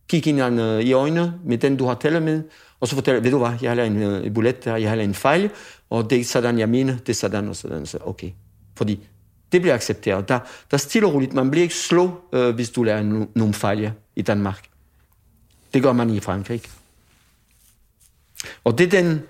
kigge 0.08 0.30
hinanden 0.30 0.60
øh, 0.60 0.82
i 0.82 0.94
øjnene 0.94 1.34
med 1.46 1.58
den, 1.58 1.78
du 1.78 1.86
har 1.86 1.94
talt 1.94 2.24
med, 2.24 2.44
og 2.80 2.88
så 2.88 2.96
fortælle, 2.96 3.24
ved 3.24 3.32
du 3.32 3.38
hvad, 3.38 3.52
jeg 3.62 3.72
har 3.72 3.84
en, 3.84 4.02
øh, 4.02 4.26
en 4.26 4.34
bullet 4.34 4.66
der, 4.66 4.76
jeg 4.76 4.90
har 4.90 4.98
en 4.98 5.14
fejl, 5.14 5.50
og 5.90 6.04
det 6.04 6.12
er 6.12 6.18
ikke 6.18 6.30
sådan, 6.30 6.60
jeg 6.60 6.70
mener, 6.70 6.98
det 6.98 7.10
er 7.10 7.14
sådan 7.14 7.50
og 7.50 7.56
sådan. 7.56 7.86
Så 7.86 7.98
okay. 8.02 8.32
Fordi 8.76 9.08
det 9.52 9.62
bliver 9.62 9.76
accepteret. 9.76 10.30
Der, 10.30 10.40
der 10.72 10.78
er 10.78 10.78
stille 10.78 11.08
og 11.08 11.14
roligt. 11.14 11.34
Man 11.34 11.52
bliver 11.52 11.62
ikke 11.62 11.76
slå, 11.76 12.22
øh, 12.34 12.56
hvis 12.56 12.70
du 12.70 12.84
laver 12.84 13.04
no, 13.04 13.26
nogle 13.36 13.54
fejl 13.54 13.92
i 14.16 14.22
Danmark. 14.22 14.70
Det 15.74 15.84
gør 15.84 15.94
man 15.94 16.10
i 16.10 16.20
Frankrig. 16.20 16.62
Og 18.64 18.78
det 18.78 18.94
er 18.94 19.02
den, 19.02 19.22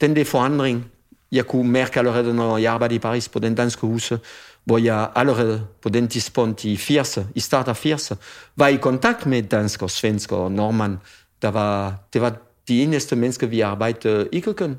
den 0.00 0.16
der 0.16 0.24
forandring, 0.24 0.84
jeg 1.32 1.46
kunne 1.46 1.70
mærke 1.70 1.98
allerede, 1.98 2.34
når 2.34 2.58
jeg 2.58 2.72
arbejdede 2.72 2.96
i 2.96 2.98
Paris 2.98 3.28
på 3.28 3.38
den 3.38 3.54
danske 3.54 3.80
huse, 3.80 4.18
hvor 4.64 4.78
jeg 4.78 5.08
allerede 5.14 5.66
på 5.82 5.88
den 5.88 6.08
tidspunkt 6.08 6.64
i 6.64 6.74
80'erne, 6.74 7.22
i 7.34 7.40
start 7.40 7.68
af 7.68 7.86
80'erne, 7.86 8.16
var 8.56 8.68
i 8.68 8.76
kontakt 8.76 9.26
med 9.26 9.42
danskere, 9.42 9.88
svensker 9.88 10.36
og 10.36 10.52
nordmænd. 10.52 10.98
Der 11.42 11.48
var, 11.48 11.94
det 12.12 12.20
var 12.20 12.36
de 12.68 12.82
eneste 12.82 13.16
mennesker, 13.16 13.46
vi 13.46 13.60
arbejdede 13.60 14.28
i 14.32 14.40
køkken. 14.40 14.76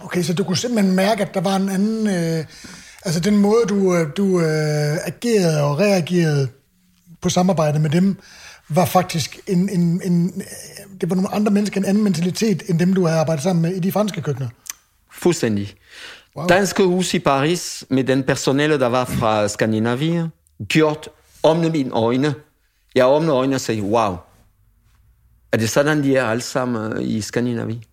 Okay, 0.00 0.22
så 0.22 0.34
du 0.34 0.44
kunne 0.44 0.56
simpelthen 0.56 0.94
mærke, 0.94 1.22
at 1.22 1.34
der 1.34 1.40
var 1.40 1.56
en 1.56 1.68
anden... 1.68 2.06
Øh, 2.06 2.44
altså 3.04 3.20
den 3.20 3.36
måde, 3.36 3.64
du, 3.68 3.94
øh, 3.94 4.08
du 4.16 4.40
øh, 4.40 4.96
agerede 5.06 5.62
og 5.62 5.78
reagerede 5.78 6.48
på 7.20 7.28
samarbejde 7.28 7.78
med 7.78 7.90
dem, 7.90 8.16
var 8.68 8.84
faktisk 8.84 9.40
en, 9.46 9.68
en, 9.68 10.00
en... 10.04 10.42
Det 11.00 11.10
var 11.10 11.16
nogle 11.16 11.34
andre 11.34 11.52
mennesker, 11.52 11.80
en 11.80 11.84
anden 11.84 12.04
mentalitet, 12.04 12.62
end 12.68 12.78
dem, 12.78 12.94
du 12.94 13.06
havde 13.06 13.20
arbejdet 13.20 13.42
sammen 13.42 13.62
med 13.62 13.70
i 13.70 13.80
de 13.80 13.92
franske 13.92 14.22
køkkener. 14.22 14.48
Fuldstændig. 15.12 15.74
Wow. 16.36 16.46
Danske 16.46 16.82
hus 16.82 17.14
i 17.14 17.18
Paris, 17.18 17.84
med 17.88 18.04
den 18.04 18.22
personale, 18.22 18.78
der 18.78 18.86
var 18.86 19.04
fra 19.04 19.48
Skandinavien, 19.48 20.28
gjort 20.68 21.08
om 21.42 21.56
mine 21.56 21.90
øjne. 21.90 22.34
Jeg 22.94 23.06
åbnede 23.06 23.32
øjnene 23.32 23.56
og 23.56 23.60
sagde, 23.60 23.82
wow, 23.82 24.16
er 25.52 25.56
det 25.56 25.70
sådan, 25.70 26.02
de 26.02 26.16
er 26.16 26.24
alle 26.24 26.42
sammen 26.42 26.92
øh, 26.92 27.02
i 27.02 27.20
Skandinavien? 27.20 27.84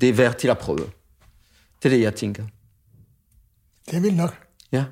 det 0.00 0.08
er 0.08 0.12
værd 0.12 0.34
til 0.34 0.48
at 0.48 0.58
prøve. 0.58 0.90
Det 1.82 1.84
er 1.84 1.88
det, 1.88 2.00
jeg 2.00 2.14
tænker. 2.14 2.44
Det 3.90 3.96
er 3.96 4.00
vildt 4.00 4.16
nok. 4.16 4.38
Ja. 4.72 4.84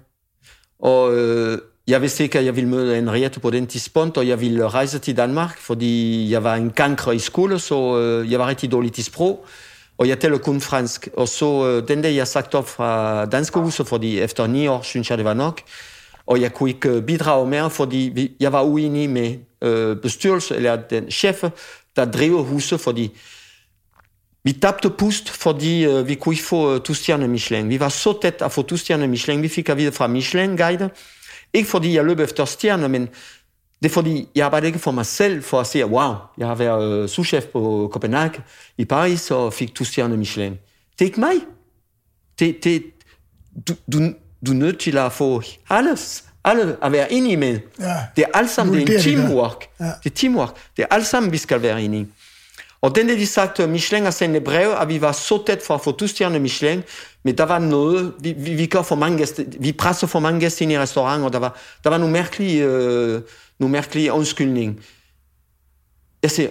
Og 0.78 1.14
øh, 1.16 1.58
jeg 1.86 2.02
vidste 2.02 2.22
ikke, 2.22 2.38
at 2.38 2.44
jeg 2.44 2.56
ville 2.56 2.70
møde 2.70 2.94
Henriette 2.94 3.40
på 3.40 3.50
den 3.50 3.66
tidspunkt, 3.66 4.16
og 4.16 4.28
jeg 4.28 4.40
ville 4.40 4.68
rejse 4.68 4.98
til 4.98 5.16
Danmark, 5.16 5.58
fordi 5.58 6.30
jeg 6.30 6.44
var 6.44 6.54
en 6.54 6.70
gankre 6.70 7.16
i 7.16 7.18
skole, 7.18 7.58
så 7.58 7.98
øh, 7.98 8.32
jeg 8.32 8.38
var 8.38 8.46
rigtig 8.46 8.72
dårlig 8.72 8.92
til 8.92 9.04
sprog, 9.04 9.46
og 10.02 10.08
jeg 10.08 10.20
taler 10.20 10.38
kun 10.38 10.60
fransk. 10.60 11.08
Og 11.14 11.28
så 11.28 11.68
øh, 11.68 11.88
den 11.88 12.02
dag, 12.02 12.16
jeg 12.16 12.28
sagt 12.28 12.54
op 12.54 12.68
fra 12.68 13.24
Danske 13.24 13.58
Huset, 13.58 13.86
fordi 13.86 14.20
efter 14.20 14.46
ni 14.46 14.66
år, 14.66 14.82
synes 14.82 15.10
jeg, 15.10 15.18
det 15.18 15.24
var 15.24 15.34
nok, 15.34 15.60
og 16.26 16.40
jeg 16.40 16.54
kunne 16.54 16.70
ikke 16.70 16.88
øh, 16.88 17.02
bidrage 17.02 17.46
mere, 17.46 17.70
fordi 17.70 18.10
vi, 18.14 18.32
jeg 18.40 18.52
var 18.52 18.62
uenig 18.62 19.10
med 19.10 19.36
øh, 19.62 19.96
bestyrelse, 19.96 20.56
eller 20.56 20.76
den 20.76 21.10
chef, 21.10 21.44
der 21.96 22.04
driver 22.04 22.42
huset, 22.42 22.80
fordi 22.80 23.10
vi 24.44 24.52
tabte 24.52 24.90
pust, 24.90 25.30
fordi 25.30 25.84
øh, 25.84 26.08
vi 26.08 26.14
kunne 26.14 26.34
ikke 26.34 26.44
få 26.44 26.74
øh, 26.74 26.80
to 26.80 26.94
stjerner 26.94 27.26
Michelin. 27.26 27.68
Vi 27.68 27.80
var 27.80 27.88
så 27.88 28.18
tæt 28.22 28.42
at 28.42 28.52
få 28.52 28.62
to 28.62 28.76
stjerner 28.76 29.06
Michelin. 29.06 29.42
Vi 29.42 29.48
fik 29.48 29.68
at 29.68 29.76
vide 29.76 29.92
fra 29.92 30.06
Michelin 30.06 30.56
Guide. 30.56 30.90
Ikke 31.54 31.68
fordi 31.68 31.94
jeg 31.94 32.04
løb 32.04 32.20
efter 32.20 32.44
stjerner, 32.44 32.88
men 32.88 33.08
det 33.82 33.88
er 33.88 33.92
fordi, 33.92 34.28
jeg 34.34 34.46
arbejder 34.46 34.66
ikke 34.66 34.78
for 34.78 34.90
mig 34.90 35.06
selv 35.06 35.42
for 35.42 35.60
at 35.60 35.66
sige, 35.66 35.86
wow, 35.86 36.14
jeg 36.38 36.46
har 36.46 36.54
været 36.54 37.02
øh, 37.02 37.08
souschef 37.08 37.44
på 37.44 37.90
Copenhagen 37.92 38.42
i 38.78 38.84
Paris 38.84 39.30
og 39.30 39.52
fik 39.52 39.74
to 39.74 39.84
stjerner 39.84 40.16
Michelin. 40.16 40.52
Det 40.52 41.00
er 41.00 41.04
ikke 41.04 41.20
mig. 41.20 41.34
Det, 42.38 42.64
det, 42.64 42.82
du, 43.68 43.74
du, 43.92 43.98
du 44.46 44.50
er 44.50 44.54
nødt 44.54 44.78
til 44.78 44.98
at 44.98 45.12
få 45.12 45.42
alles, 45.70 46.24
alle 46.44 46.76
at 46.82 46.92
være 46.92 47.12
enige 47.12 47.36
med. 47.36 47.58
Ja. 47.80 47.94
Det 48.16 48.24
er 48.24 48.38
alt 48.38 48.50
sammen, 48.50 48.86
det 48.86 48.88
er 48.88 48.96
en 48.96 49.02
teamwork. 49.02 49.64
Ja. 49.80 49.84
Det 49.84 50.10
er 50.10 50.14
teamwork. 50.14 50.56
Det 50.76 50.82
er 50.82 50.94
alt 50.94 51.06
sammen, 51.06 51.32
vi 51.32 51.36
skal 51.36 51.62
være 51.62 51.82
enige. 51.82 52.08
Og 52.82 52.94
den, 52.94 53.08
de 53.08 53.26
sagt, 53.26 53.60
at 53.60 53.68
Michelin 53.68 54.04
har 54.04 54.10
sendt 54.10 54.36
et 54.36 54.44
brev, 54.44 54.70
at 54.80 54.88
vi 54.88 55.00
var 55.00 55.12
så 55.12 55.42
tæt 55.46 55.62
for 55.62 55.74
at 55.74 55.80
få 55.80 55.92
to 55.92 56.06
stjerner 56.06 56.38
Michelin, 56.38 56.82
men 57.22 57.38
der 57.38 57.44
var 57.44 57.58
noget, 57.58 58.14
vi, 58.20 58.32
vi, 58.32 58.54
vi 58.54 58.66
gør 58.66 58.82
for 58.82 58.94
mange 58.94 59.18
gæster, 59.18 59.44
vi 59.60 59.72
presser 59.72 60.06
for 60.06 60.20
mange 60.20 60.40
gæster 60.40 60.62
ind 60.62 60.72
i 60.72 60.78
restauranten, 60.78 61.24
og 61.26 61.32
der 61.32 61.38
var, 61.38 61.58
der 61.84 61.90
var 61.90 61.98
nogle 61.98 62.12
mærkelige, 62.12 62.64
øh, 62.64 63.20
nogle 63.58 63.72
mærkelige 63.72 64.12
undskyldning. 64.12 64.80
Jeg 66.22 66.30
siger, 66.30 66.48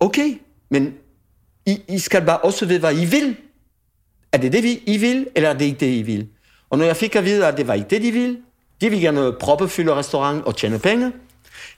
okay, 0.00 0.40
men 0.70 0.94
I, 1.66 1.82
I 1.88 1.98
skal 1.98 2.24
bare 2.24 2.38
også 2.38 2.66
vide, 2.66 2.80
hvad 2.80 2.94
I 2.98 3.04
vil. 3.04 3.36
Er 4.32 4.38
det 4.38 4.52
det, 4.52 4.62
vi- 4.62 4.82
I 4.86 4.96
vil, 4.96 5.26
eller 5.34 5.48
er 5.48 5.52
det 5.54 5.64
ikke 5.64 5.80
det, 5.80 5.86
I 5.94 6.02
vil? 6.02 6.28
Og 6.70 6.78
når 6.78 6.84
jeg 6.84 6.96
fik 6.96 7.16
at 7.16 7.24
vide, 7.24 7.46
at 7.46 7.56
det 7.56 7.68
var 7.68 7.74
ikke 7.74 7.90
det, 7.90 8.02
de 8.02 8.12
ville, 8.12 8.36
de 8.80 8.90
ville 8.90 9.04
gerne 9.06 9.32
proppefylde 9.40 9.94
restaurant 9.94 10.44
og 10.44 10.56
tjene 10.56 10.78
penge, 10.78 11.12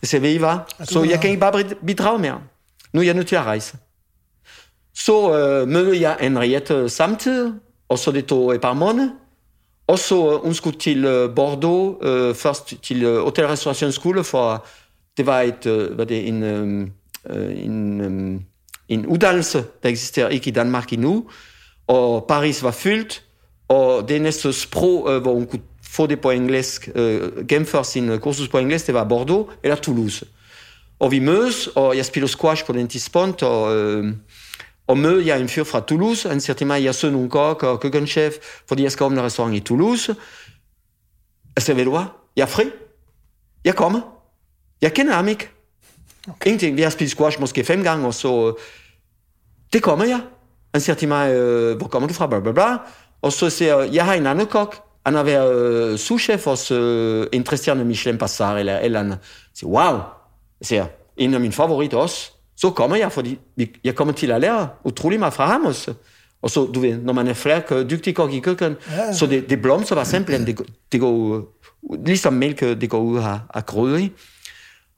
jeg 0.02 0.08
sagde, 0.08 0.22
ved 0.22 0.30
I 0.30 0.36
hvad? 0.38 0.56
Så 0.84 1.02
jeg 1.04 1.20
kan 1.20 1.30
ikke 1.30 1.40
bare 1.40 1.64
bidrage 1.86 2.18
mere. 2.18 2.40
Nu 2.92 3.00
er 3.00 3.04
jeg 3.04 3.14
nødt 3.14 3.26
til 3.28 3.36
at 3.36 3.42
rejse. 3.42 3.76
Så 4.96 5.38
øh, 5.38 5.68
mødte 5.68 6.00
jeg 6.00 6.16
Henriette 6.20 6.88
samtidig, 6.88 7.52
og 7.88 7.98
så 7.98 8.10
det 8.10 8.26
tog 8.26 8.54
et 8.54 8.60
par 8.60 8.72
måneder. 8.72 9.10
Og 9.86 9.98
så 9.98 10.32
øh, 10.32 10.40
hun 10.44 10.54
skulle 10.54 10.78
til 10.78 11.04
øh, 11.04 11.34
Bordeaux, 11.34 11.96
øh, 12.02 12.34
først 12.34 12.74
til 12.82 13.02
øh, 13.02 13.22
Hotel 13.22 13.46
Restauration 13.46 13.92
School, 13.92 14.24
for 14.24 14.66
det 15.16 15.26
var 15.26 15.40
et, 15.40 15.66
øh, 15.66 15.94
hvad 15.94 16.06
det, 16.06 16.28
en, 16.28 16.42
øh, 16.42 16.88
øh 17.30 17.64
en, 17.64 18.00
øh, 18.00 18.40
en 18.88 19.06
uddannelse, 19.06 19.64
der 19.82 19.88
eksisterer 19.88 20.28
ikke 20.28 20.48
i 20.48 20.52
Danmark 20.52 20.92
endnu. 20.92 21.30
Og 21.86 22.24
Paris 22.28 22.62
var 22.62 22.70
fyldt, 22.70 23.22
og 23.68 24.08
det 24.08 24.22
næste 24.22 24.52
sprog, 24.52 25.10
øh, 25.10 25.22
hvor 25.22 25.34
hun 25.34 25.46
kunne 25.46 25.62
få 25.90 26.06
det 26.06 26.20
på 26.20 26.30
engelsk, 26.30 26.88
øh, 26.94 27.46
gennemføre 27.46 27.84
sin 27.84 28.08
øh, 28.08 28.18
kursus 28.18 28.48
på 28.48 28.58
engelsk, 28.58 28.86
det 28.86 28.94
var 28.94 29.04
Bordeaux 29.04 29.50
eller 29.62 29.76
Toulouse. 29.76 30.26
Og 30.98 31.10
vi 31.10 31.18
mødes, 31.18 31.66
og 31.66 31.96
jeg 31.96 32.04
spiller 32.04 32.26
squash 32.26 32.66
på 32.66 32.72
den 32.72 32.88
tidspunkt, 32.88 33.42
og, 33.42 33.76
øh, 33.76 34.14
og 34.86 34.98
møder 34.98 35.24
jeg 35.24 35.40
en 35.40 35.48
fyr 35.48 35.64
fra 35.64 35.80
Toulouse. 35.80 36.40
Til 36.40 36.66
mig, 36.66 36.84
jeg 36.84 36.94
søger 36.94 37.12
nogle 37.12 37.30
kok 37.30 37.62
og 37.62 37.80
køkkenchef, 37.80 38.34
fordi 38.68 38.82
jeg 38.82 38.92
skal 38.92 39.04
åbne 39.04 39.18
en 39.20 39.24
restaurant 39.26 39.54
i 39.56 39.60
Toulouse. 39.60 40.16
Siger, 41.58 41.76
ved 41.76 41.84
du 41.84 41.90
hvad? 41.90 42.04
Jeg 42.36 42.42
er 42.42 42.46
fri. 42.46 42.64
Jeg 43.64 43.74
kommer. 43.74 44.00
Jeg 44.82 44.94
kender 44.94 45.12
ham 45.12 45.28
ikke. 45.28 45.48
Okay. 46.28 46.46
Ingenting. 46.46 46.76
Vi 46.76 46.82
har 46.82 46.90
spist 46.90 47.12
squash 47.12 47.40
måske 47.40 47.64
fem 47.64 47.82
gange, 47.82 48.06
og 48.06 48.14
så... 48.14 48.48
øh, 48.48 48.54
Det 49.72 49.82
kommer 49.82 50.04
jeg. 50.04 50.20
Han 50.74 50.80
siger 50.80 50.96
til 50.96 51.08
mig, 51.08 51.34
øh, 51.34 51.76
hvor 51.76 51.86
kommer 51.88 52.08
du 52.08 52.14
fra? 52.14 52.26
Bla, 52.26 52.40
bla, 52.40 52.52
bla. 52.52 52.76
Og 53.22 53.32
så 53.32 53.50
siger 53.50 53.78
jeg, 53.78 53.94
jeg 53.94 54.04
har 54.04 54.14
en 54.14 54.26
anden 54.26 54.46
kok. 54.46 54.82
Han 55.06 55.14
har 55.14 55.22
været 55.22 55.62
øh, 55.62 55.98
souschef 55.98 56.44
hos 56.44 56.70
øh, 56.70 57.26
en 57.32 57.44
træstjerne 57.44 57.84
Michelin 57.84 58.18
Passar 58.18 58.56
eller 58.56 58.78
et 58.78 58.84
eller 58.84 59.00
andet. 59.00 59.12
Jeg 59.12 59.18
siger, 59.54 59.70
wow. 59.70 60.00
Jeg 60.60 60.66
siger, 60.66 60.86
en 61.16 61.34
af 61.34 61.40
mine 61.40 61.52
favoritter 61.52 61.98
også. 61.98 62.32
Så 62.56 62.70
kommer 62.70 62.96
jeg, 62.96 63.12
fordi 63.12 63.38
jeg 63.84 63.94
kommer 63.94 64.14
til 64.14 64.30
at 64.30 64.40
lære 64.40 64.68
utrolig 64.84 65.18
meget 65.18 65.34
fra 65.34 65.46
ham 65.46 65.64
også. 65.64 65.94
Og 66.42 66.50
så, 66.50 66.64
du 66.66 66.80
ved, 66.80 66.96
når 66.98 67.12
man 67.12 67.28
er 67.28 67.32
flere 67.34 67.62
øh, 67.70 67.90
dygtig 67.90 68.14
kok 68.14 68.32
i 68.32 68.40
køkken, 68.40 68.74
Ja. 68.90 69.12
så 69.12 69.26
det, 69.26 69.50
det 69.50 69.62
blomster 69.62 69.94
bare 69.94 70.04
simpelthen. 70.04 70.46
Det, 70.46 70.66
det 70.92 71.00
går, 71.00 71.36
øh, 71.36 71.42
ligesom 72.06 72.32
mælk, 72.32 72.62
øh, 72.62 72.80
det 72.80 72.90
går 72.90 73.00
ud 73.00 73.18
af, 73.18 73.38
af 73.54 73.66
grøde 73.66 74.02
i. 74.02 74.12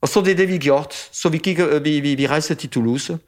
Og 0.01 0.07
så 0.09 0.21
det 0.21 0.31
er 0.31 0.35
det, 0.35 0.47
vi 0.47 0.57
gjort. 0.57 0.93
Så 1.11 1.29
vi, 1.29 1.37
gik, 1.37 1.59
øh, 1.59 1.85
vi, 1.85 1.99
vi, 1.99 2.15
vi 2.15 2.27
rejste 2.27 2.55
til 2.55 2.69
Toulouse. 2.69 3.19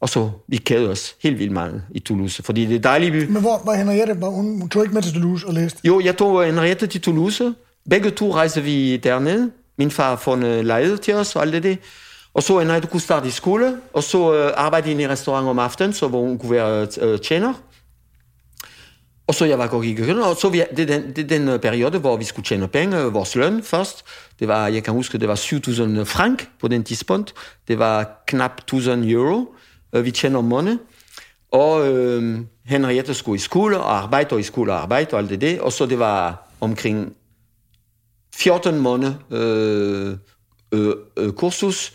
Og 0.00 0.08
så 0.08 0.30
vi 0.48 0.56
kædede 0.56 0.90
os 0.90 1.14
helt 1.22 1.38
vildt 1.38 1.52
meget 1.52 1.82
i 1.90 1.98
Toulouse, 1.98 2.42
fordi 2.42 2.66
det 2.66 2.76
er 2.76 2.80
dejligt 2.80 3.12
by. 3.12 3.24
Men 3.32 3.42
hvor 3.42 3.62
var 3.64 3.74
Henriette? 3.74 4.20
Var 4.20 4.28
hun, 4.28 4.60
hun 4.60 4.68
tog 4.68 4.82
ikke 4.82 4.94
med 4.94 5.02
til 5.02 5.12
Toulouse 5.12 5.46
og 5.46 5.54
læste? 5.54 5.80
Jo, 5.84 6.00
jeg 6.00 6.16
tog 6.16 6.44
Henriette 6.46 6.86
til 6.86 7.00
Toulouse. 7.00 7.54
Begge 7.90 8.10
to 8.10 8.34
rejste 8.34 8.62
vi 8.62 8.96
dernede. 8.96 9.50
Min 9.78 9.90
far 9.90 10.16
fundet 10.16 10.64
lejet 10.64 11.00
til 11.00 11.14
os 11.14 11.36
og 11.36 11.42
alt 11.42 11.52
det 11.52 11.62
der. 11.62 11.76
Og 12.34 12.42
så 12.42 12.58
Henriette 12.58 12.88
kunne 12.88 13.00
starte 13.00 13.28
i 13.28 13.30
skole, 13.30 13.76
og 13.92 14.02
så 14.02 14.34
øh, 14.34 14.52
restaurant 15.08 15.48
om 15.48 15.58
aftenen, 15.58 15.92
så 15.92 16.08
hvor 16.08 16.20
hun 16.20 16.38
kunne 16.38 16.50
være 16.50 16.86
øh, 17.00 17.18
tjener. 17.18 17.54
Og 19.26 19.34
så 19.34 19.44
jeg 19.44 19.58
var 19.58 19.66
kok 19.66 19.84
i 19.84 19.94
køkkenet, 19.94 20.26
og 20.26 20.36
så 20.36 20.48
vi, 20.48 20.62
det 20.76 20.90
er 20.90 20.98
den, 20.98 21.16
det 21.16 21.32
er 21.32 21.38
den 21.38 21.60
periode, 21.60 21.98
hvor 21.98 22.16
vi 22.16 22.24
skulle 22.24 22.46
tjene 22.46 22.68
penge, 22.68 22.96
vores 22.96 23.36
løn 23.36 23.62
først. 23.62 24.04
Det 24.38 24.48
var, 24.48 24.68
jeg 24.68 24.84
kan 24.84 24.94
huske, 24.94 25.18
det 25.18 25.28
var 25.28 25.34
7.000 25.34 26.02
frank 26.02 26.48
på 26.60 26.68
den 26.68 26.84
tidspunkt. 26.84 27.34
Det 27.68 27.78
var 27.78 28.22
knap 28.26 28.60
1.000 28.72 28.90
euro, 28.90 29.54
øh, 29.92 30.04
vi 30.04 30.10
tjener 30.10 30.38
om 30.38 30.44
måneden. 30.44 30.80
Og 31.52 31.86
Henriette 32.64 33.14
skulle 33.14 33.36
i 33.36 33.38
skole 33.38 33.78
og 33.78 33.96
arbejde, 33.96 34.32
og 34.32 34.40
i 34.40 34.42
skole 34.42 34.72
og 34.72 34.82
arbejde 34.82 35.08
og 35.12 35.18
alt 35.18 35.30
det 35.30 35.40
der. 35.40 35.60
Og 35.60 35.72
så 35.72 35.86
det 35.86 35.98
var 35.98 36.48
omkring 36.60 37.12
14 38.34 38.78
måneder 38.78 39.14
øh, 39.30 40.16
øh, 41.16 41.32
kursus. 41.32 41.92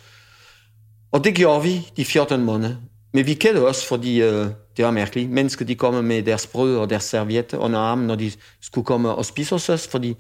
Og 1.16 1.24
det 1.24 1.36
gjorde 1.36 1.64
vi 1.64 1.88
de 1.98 2.06
14 2.06 2.44
måneder. 2.44 2.76
Men 3.14 3.26
vi 3.26 3.34
kædede 3.34 3.68
os, 3.68 3.86
fordi 3.86 4.22
øh, 4.22 4.48
det 4.78 4.86
var 4.86 4.92
mærkeligt. 4.92 5.30
Mennesker, 5.30 5.66
de 5.66 5.76
kommer 5.76 6.02
med 6.02 6.24
deres 6.24 6.48
brød 6.48 6.78
og 6.78 6.90
deres 6.90 7.04
servietter 7.04 7.58
under 7.58 7.80
armen, 7.80 8.08
når 8.08 8.16
de 8.16 8.32
skulle 8.62 8.86
komme 8.86 9.16
og 9.16 9.26
spise 9.26 9.56
hos 9.56 9.70
os, 9.70 9.88
fordi 9.88 10.18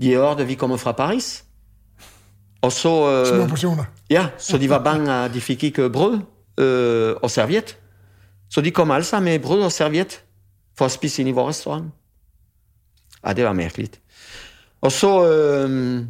de 0.00 0.14
hørte, 0.14 0.42
at 0.42 0.48
vi 0.48 0.54
kommer 0.54 0.76
fra 0.76 0.92
Paris. 0.92 1.44
Og 2.62 2.72
så... 2.72 3.24
Små 3.26 3.42
Øh, 3.42 3.48
portioner. 3.48 3.84
Ja, 4.10 4.26
så 4.38 4.58
de 4.58 4.70
var 4.70 4.84
bange, 4.84 5.12
at 5.12 5.34
de 5.34 5.40
fik 5.40 5.64
ikke 5.64 5.90
brød 5.90 6.18
øh, 6.58 7.14
og 7.22 7.30
serviet. 7.30 7.78
Så 8.50 8.60
de 8.60 8.70
kom 8.70 8.90
alle 8.90 9.04
sammen 9.04 9.32
med 9.32 9.40
brød 9.40 9.62
og 9.62 9.72
serviet 9.72 10.22
for 10.78 10.84
at 10.84 10.90
spise 10.90 11.22
ind 11.22 11.28
i 11.28 11.32
vores 11.32 11.56
restaurant. 11.56 11.84
Ah, 13.22 13.36
det 13.36 13.44
var 13.44 13.52
mærkeligt. 13.52 14.00
Og 14.80 14.92
så, 14.92 15.32
øh, 15.32 16.04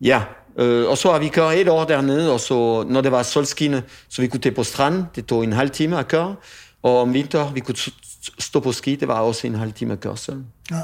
ja, 0.00 0.22
øh, 0.58 0.88
og 0.88 0.98
så 0.98 1.12
har 1.12 1.18
vi 1.18 1.28
kørt 1.28 1.54
et 1.54 1.68
år 1.68 1.84
dernede, 1.84 2.32
og 2.32 2.40
så, 2.40 2.84
når 2.88 3.00
det 3.00 3.12
var 3.12 3.22
solskinne, 3.22 3.82
så 4.08 4.22
vi 4.22 4.28
kunne 4.28 4.40
tage 4.40 4.54
på 4.54 4.64
stranden. 4.64 5.04
Det 5.14 5.26
tog 5.26 5.44
en 5.44 5.52
halv 5.52 5.70
time 5.70 5.98
at 5.98 6.08
køre. 6.08 6.36
Og 6.82 7.00
om 7.00 7.14
vinter, 7.14 7.52
vi 7.52 7.60
kunne 7.60 7.76
stå 8.38 8.60
på 8.60 8.72
ski, 8.72 8.96
det 8.96 9.08
var 9.08 9.20
også 9.20 9.46
en 9.46 9.54
halv 9.54 9.72
time 9.72 9.92
at 9.92 10.00
køre 10.00 10.16
selv. 10.16 10.44
Ja. 10.70 10.80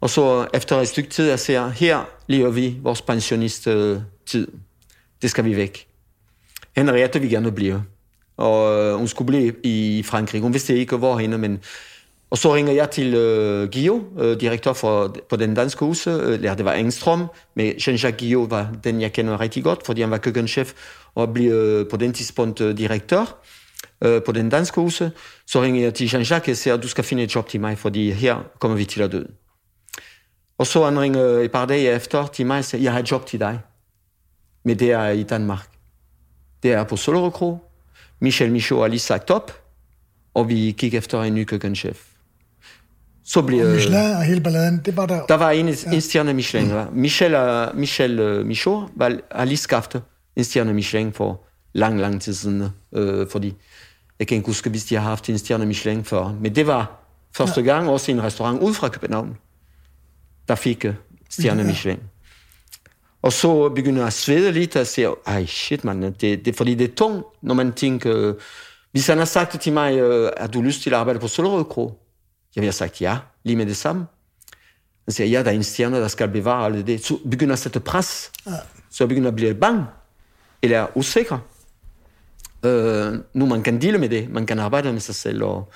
Og 0.00 0.10
så 0.10 0.46
efter 0.54 0.80
et 0.80 0.88
stykke 0.88 1.10
tid, 1.10 1.28
jeg 1.28 1.38
ser, 1.38 1.68
her 1.68 2.04
lever 2.26 2.50
vi 2.50 2.76
vores 2.82 3.02
pensionisttid. 3.02 4.00
Det 5.22 5.30
skal 5.30 5.44
vi 5.44 5.56
væk. 5.56 5.86
Henriette 6.76 7.20
vil 7.20 7.30
gerne 7.30 7.52
blive. 7.52 7.84
Og 8.36 8.84
øh, 8.84 8.94
hun 8.94 9.08
skulle 9.08 9.26
blive 9.26 9.54
i 9.64 10.02
Frankrig. 10.02 10.40
Hun 10.40 10.52
vidste 10.52 10.78
ikke, 10.78 10.96
hvorhenne, 10.96 11.38
men... 11.38 11.60
Og 12.32 12.38
så 12.38 12.54
ringer 12.54 12.72
jeg 12.72 12.90
til 12.90 13.14
øh, 13.14 13.68
Gio, 13.68 14.04
øh, 14.18 14.40
direktør 14.40 14.72
for, 14.72 15.16
på 15.28 15.36
den 15.36 15.54
danske 15.54 15.84
hus. 15.84 16.06
Øh, 16.06 16.34
eller 16.34 16.54
det 16.54 16.64
var 16.64 16.72
Engstrøm, 16.72 17.26
men 17.54 17.72
Jean-Jacques 17.72 18.10
Gio 18.10 18.40
var 18.40 18.72
den, 18.84 19.00
jeg 19.00 19.12
kender 19.12 19.40
rigtig 19.40 19.64
godt, 19.64 19.86
fordi 19.86 20.00
han 20.00 20.10
var 20.10 20.16
køkkenchef 20.16 20.72
og 21.14 21.32
blev 21.34 21.52
øh, 21.52 21.88
på 21.90 21.96
den 21.96 22.12
tidspunkt 22.12 22.60
øh, 22.60 22.78
direktør 22.78 23.42
øh, 24.04 24.22
på 24.22 24.32
den 24.32 24.50
danske 24.50 24.80
hus. 24.80 25.02
Så 25.46 25.62
ringer 25.62 25.82
jeg 25.82 25.94
til 25.94 26.06
Jean-Jacques 26.06 26.50
og 26.50 26.56
siger, 26.56 26.76
du 26.76 26.88
skal 26.88 27.04
finde 27.04 27.22
et 27.22 27.34
job 27.34 27.48
til 27.48 27.60
mig, 27.60 27.78
fordi 27.78 28.10
her 28.10 28.36
kommer 28.58 28.76
vi 28.76 28.84
til 28.84 29.02
at 29.02 29.12
dø. 29.12 29.22
Og 30.58 30.66
så 30.66 30.84
han 30.84 31.00
ringer 31.00 31.24
et 31.24 31.52
par 31.52 31.66
dage 31.66 31.94
efter 31.94 32.26
til 32.26 32.46
mig 32.46 32.58
og 32.58 32.64
siger, 32.64 32.82
jeg 32.82 32.92
har 32.92 33.00
et 33.00 33.10
job 33.10 33.26
til 33.26 33.40
dig. 33.40 33.60
Men 34.64 34.78
det 34.78 34.90
er 34.90 35.08
i 35.08 35.22
Danmark. 35.22 35.68
Det 36.62 36.72
er 36.72 36.84
på 36.84 36.96
Solrød 36.96 37.56
Michel 38.20 38.52
Michaud 38.52 38.80
har 38.80 38.88
lige 38.88 39.00
sagt 39.00 39.30
op, 39.30 39.62
og 40.34 40.48
vi 40.48 40.74
kigger 40.78 40.98
efter 40.98 41.22
en 41.22 41.34
ny 41.34 41.44
køkkenchef. 41.44 42.11
Så 43.24 43.42
blev... 43.42 43.66
Michelin 43.66 43.94
og 44.16 44.22
hele 44.22 44.40
balladen, 44.40 44.80
det 44.84 44.96
var 44.96 45.06
der. 45.06 45.26
Der 45.26 45.34
var 45.34 45.50
en, 45.50 45.68
en 45.68 46.00
stjerne 46.00 46.34
Michelin. 46.34 46.68
Ja. 46.68 46.84
Michel, 46.92 47.34
uh, 47.34 47.76
Michel 47.78 48.20
uh, 48.20 48.46
Michaud 48.46 48.88
var, 48.96 49.18
har 49.32 49.44
lige 49.44 49.56
skaffet 49.56 50.02
en 50.36 50.44
stjerne 50.44 50.74
Michelin 50.74 51.12
for 51.12 51.44
lang, 51.72 52.00
lang 52.00 52.22
tid 52.22 52.34
siden. 52.34 52.68
Uh, 52.92 53.26
fordi 53.30 53.54
Jeg 54.18 54.26
kan 54.26 54.36
ikke 54.36 54.46
huske, 54.46 54.70
hvis 54.70 54.84
de 54.84 54.94
har 54.94 55.02
haft 55.02 55.28
en 55.28 55.38
stjerne 55.38 55.66
Michelin 55.66 56.04
før. 56.04 56.36
Men 56.40 56.54
det 56.54 56.66
var 56.66 57.00
første 57.36 57.60
ja. 57.60 57.66
gang 57.66 57.88
også 57.88 58.12
en 58.12 58.22
restaurant 58.22 58.60
ud 58.60 58.74
fra 58.74 58.88
København, 58.88 59.36
der 60.48 60.54
fik 60.54 60.84
uh, 60.88 60.94
stjerne 61.30 61.62
ja. 61.62 61.68
Michelin. 61.68 62.00
Og 63.22 63.32
så 63.32 63.68
begynder 63.68 64.00
jeg 64.00 64.06
at 64.06 64.12
svede 64.12 64.52
lidt 64.52 64.76
og 64.76 64.86
siger, 64.86 65.14
ej 65.26 65.46
shit 65.46 65.84
man, 65.84 66.02
det, 66.02 66.44
det, 66.44 66.56
fordi 66.56 66.74
det 66.74 66.90
er 66.90 66.94
tungt, 66.94 67.26
når 67.42 67.54
man 67.54 67.72
tænker, 67.72 68.28
uh, 68.28 68.34
hvis 68.92 69.06
han 69.06 69.18
har 69.18 69.24
sagt 69.24 69.60
til 69.60 69.72
mig, 69.72 70.04
uh, 70.04 70.28
har 70.40 70.46
du 70.46 70.62
lyst 70.62 70.82
til 70.82 70.90
at 70.90 70.96
arbejde 70.96 71.18
på 71.18 71.28
Solrød 71.28 71.64
Kro? 71.64 71.98
Jeg 72.56 72.64
har 72.64 72.70
sagt 72.70 73.00
ja, 73.00 73.18
lige 73.44 73.56
med 73.56 73.66
det 73.66 73.76
samme. 73.76 74.06
Han 75.04 75.12
siger, 75.12 75.26
ja, 75.26 75.42
der 75.42 75.50
er 75.50 75.54
en 75.54 75.62
stjerne, 75.62 75.96
der 75.96 76.08
skal 76.08 76.28
bevare 76.28 76.66
alt 76.66 76.86
det. 76.86 77.04
Så 77.04 77.18
begynder 77.30 77.46
jeg 77.46 77.52
at 77.52 77.58
sætte 77.58 77.80
pres. 77.80 78.32
Ja. 78.46 78.52
Så 78.90 79.06
begynder 79.06 79.28
at 79.28 79.36
blive 79.36 79.54
bange, 79.54 79.84
eller 80.62 80.96
usikker. 80.96 81.38
Uh, 82.66 83.18
nu 83.34 83.46
man 83.46 83.62
kan 83.62 83.80
dele 83.80 83.98
med 83.98 84.08
det, 84.08 84.30
man 84.30 84.46
kan 84.46 84.58
arbejde 84.58 84.92
med 84.92 85.00
sig 85.00 85.14
selv, 85.14 85.44
og, 85.44 85.72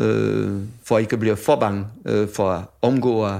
uh, 0.00 0.62
for 0.84 0.96
at 0.96 1.00
ikke 1.00 1.16
blive 1.16 1.36
for 1.36 1.56
bange, 1.56 1.86
uh, 2.10 2.28
for 2.34 2.50
at 2.50 2.64
omgå 2.82 3.26
uh, 3.26 3.30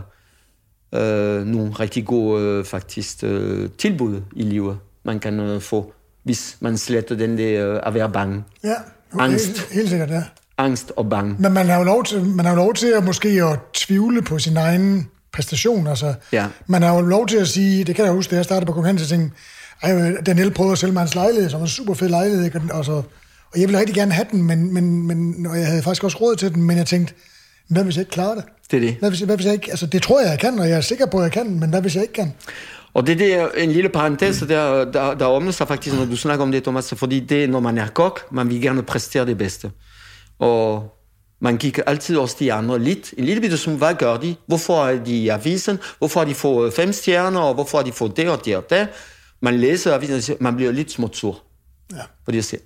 nogle 1.47 1.73
rigtig 1.81 2.07
gode 2.07 2.59
uh, 2.59 2.65
faktisk, 2.65 3.23
uh, 3.23 3.71
tilbud 3.79 4.23
i 4.37 4.43
livet, 4.43 4.79
man 5.05 5.21
kan 5.21 5.41
uh, 5.41 5.63
få, 5.63 5.93
hvis 6.23 6.57
man 6.61 6.79
sletter 6.79 7.17
den 7.17 7.39
der 7.39 7.73
uh, 7.73 7.81
at 7.87 7.95
være 7.95 8.13
bange. 8.13 8.45
Ja, 8.65 8.75
Angst. 9.19 9.47
Helt, 9.47 9.73
helt 9.73 9.89
sikkert, 9.89 10.11
ja. 10.11 10.25
Angst 10.59 10.93
og 10.97 11.11
bange. 11.11 11.37
Men 11.39 11.53
man 11.53 11.67
har 11.67 11.79
jo 11.79 11.85
lov 11.85 12.05
til, 12.05 12.25
man 12.25 12.45
har 12.45 12.53
jo 12.53 12.57
lov 12.57 12.75
til 12.75 12.87
at 12.87 13.05
måske 13.05 13.29
at 13.29 13.59
tvivle 13.73 14.23
på 14.23 14.39
sin 14.39 14.57
egen 14.57 15.09
præstation. 15.33 15.87
Altså, 15.87 16.15
ja. 16.33 16.47
Man 16.67 16.83
har 16.83 16.95
jo 16.95 17.01
lov 17.01 17.27
til 17.27 17.37
at 17.37 17.49
sige, 17.49 17.85
det 17.85 17.97
kan 17.97 18.05
jeg 18.05 18.13
huske, 18.13 18.31
da 18.31 18.37
jeg 18.37 18.45
startede 18.45 18.67
på 18.67 18.73
konkurrence, 18.73 19.03
jeg 19.03 19.09
tænkte, 19.09 19.37
ej, 19.83 20.23
Daniel 20.27 20.51
prøvede 20.51 20.73
at 20.73 20.79
sælge 20.79 20.93
mig 20.93 21.01
hans 21.01 21.15
lejlighed, 21.15 21.51
som 21.51 21.61
var 21.61 21.67
en 21.67 21.71
super 21.71 21.95
fed 21.95 22.09
lejlighed, 22.09 22.45
ikke? 22.45 22.61
Og, 22.73 22.85
så, 22.85 22.93
og 22.93 23.61
jeg 23.61 23.69
ville 23.69 23.79
rigtig 23.79 23.95
gerne 23.95 24.13
have 24.13 24.27
den, 24.31 24.43
men, 24.43 24.75
men, 24.75 25.07
men, 25.07 25.47
og 25.47 25.59
jeg 25.59 25.67
havde 25.67 25.83
faktisk 25.83 26.05
også 26.05 26.19
råd 26.21 26.37
til 26.37 26.55
den, 26.55 26.63
men 26.63 26.77
jeg 26.77 26.87
tænkte, 26.87 27.15
hvad 27.69 27.85
hvis 27.85 27.97
jeg 27.97 28.03
ikke 28.03 28.13
klarer 28.13 28.35
det? 28.35 28.45
Det 28.71 28.77
er 28.77 28.81
det. 28.81 28.97
Hvad 28.99 29.11
hvis, 29.11 29.21
hvad 29.21 29.37
hvis 29.37 29.47
jeg 29.47 29.53
ikke, 29.55 29.71
altså 29.71 29.87
det 29.87 30.03
tror 30.03 30.21
jeg, 30.21 30.31
jeg 30.31 30.39
kan, 30.39 30.59
og 30.59 30.69
jeg 30.69 30.77
er 30.77 30.81
sikker 30.81 31.07
på, 31.07 31.19
at 31.19 31.23
jeg 31.23 31.33
kan, 31.33 31.61
men 31.61 31.71
hvad 31.71 31.81
hvis 31.81 31.95
jeg 31.95 32.03
ikke 32.03 32.15
kan? 32.15 32.33
Og 32.95 33.07
det, 33.07 33.19
det 33.19 33.35
er 33.35 33.49
en 33.57 33.73
lille 33.73 33.89
parentes, 33.89 34.39
der, 34.49 34.85
der, 34.85 35.15
der 35.15 35.27
åbner 35.27 35.51
sig 35.51 35.69
faktisk, 35.69 35.97
når 35.97 36.05
du 36.05 36.17
snakker 36.17 36.45
om 36.45 36.53
det, 36.53 36.63
Thomas, 36.63 36.95
fordi 36.97 37.21
det, 37.21 37.51
når 37.51 37.61
man 37.61 37.79
er 37.79 37.87
kok, 37.87 38.33
man 38.33 38.49
vil 38.51 38.63
gerne 38.63 38.83
præstere 38.83 39.27
det 39.27 39.39
bedste. 39.39 39.71
Og 40.39 40.95
man 41.41 41.59
kigger 41.59 41.83
altid 41.87 42.17
også 42.17 42.37
de 42.39 42.53
andre 42.53 42.79
lidt, 42.79 43.15
en 43.19 43.25
lille 43.25 43.41
bitte 43.41 43.59
som, 43.59 43.77
hvad 43.77 43.95
gør 43.95 44.17
de? 44.17 44.37
Hvorfor 44.47 44.85
er 44.85 45.05
de 45.05 45.17
i 45.17 45.29
avisen? 45.29 45.79
Hvorfor 45.99 46.21
har 46.21 46.27
de 46.27 46.35
fået 46.35 46.73
fem 46.73 46.93
stjerner? 46.93 47.41
Og 47.41 47.55
hvorfor 47.55 47.79
har 47.79 47.85
de 47.85 47.93
fået 47.93 48.17
det 48.17 48.31
og 48.31 48.45
det 48.45 48.57
og 48.57 48.71
det? 48.71 48.89
Man 49.41 49.55
læser 49.55 49.95
avisen, 49.95 50.17
og 50.17 50.23
siger, 50.23 50.37
man 50.41 50.57
bliver 50.57 50.73
lidt 50.73 50.93
småt 50.93 51.17
sur. 51.17 51.43
Ja. 51.93 52.03
Fordi 52.25 52.37
jeg 52.37 52.45
siger, 52.45 52.61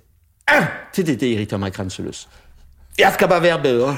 ah, 0.47 0.65
det, 0.95 1.07
det, 1.07 1.19
det 1.19 1.27
irriterer 1.27 1.59
mig 1.59 1.73
grænseløst. 1.73 2.29
Jeg 2.99 3.13
skal 3.13 3.27
bare 3.27 3.41
være 3.41 3.61
bedre. 3.61 3.97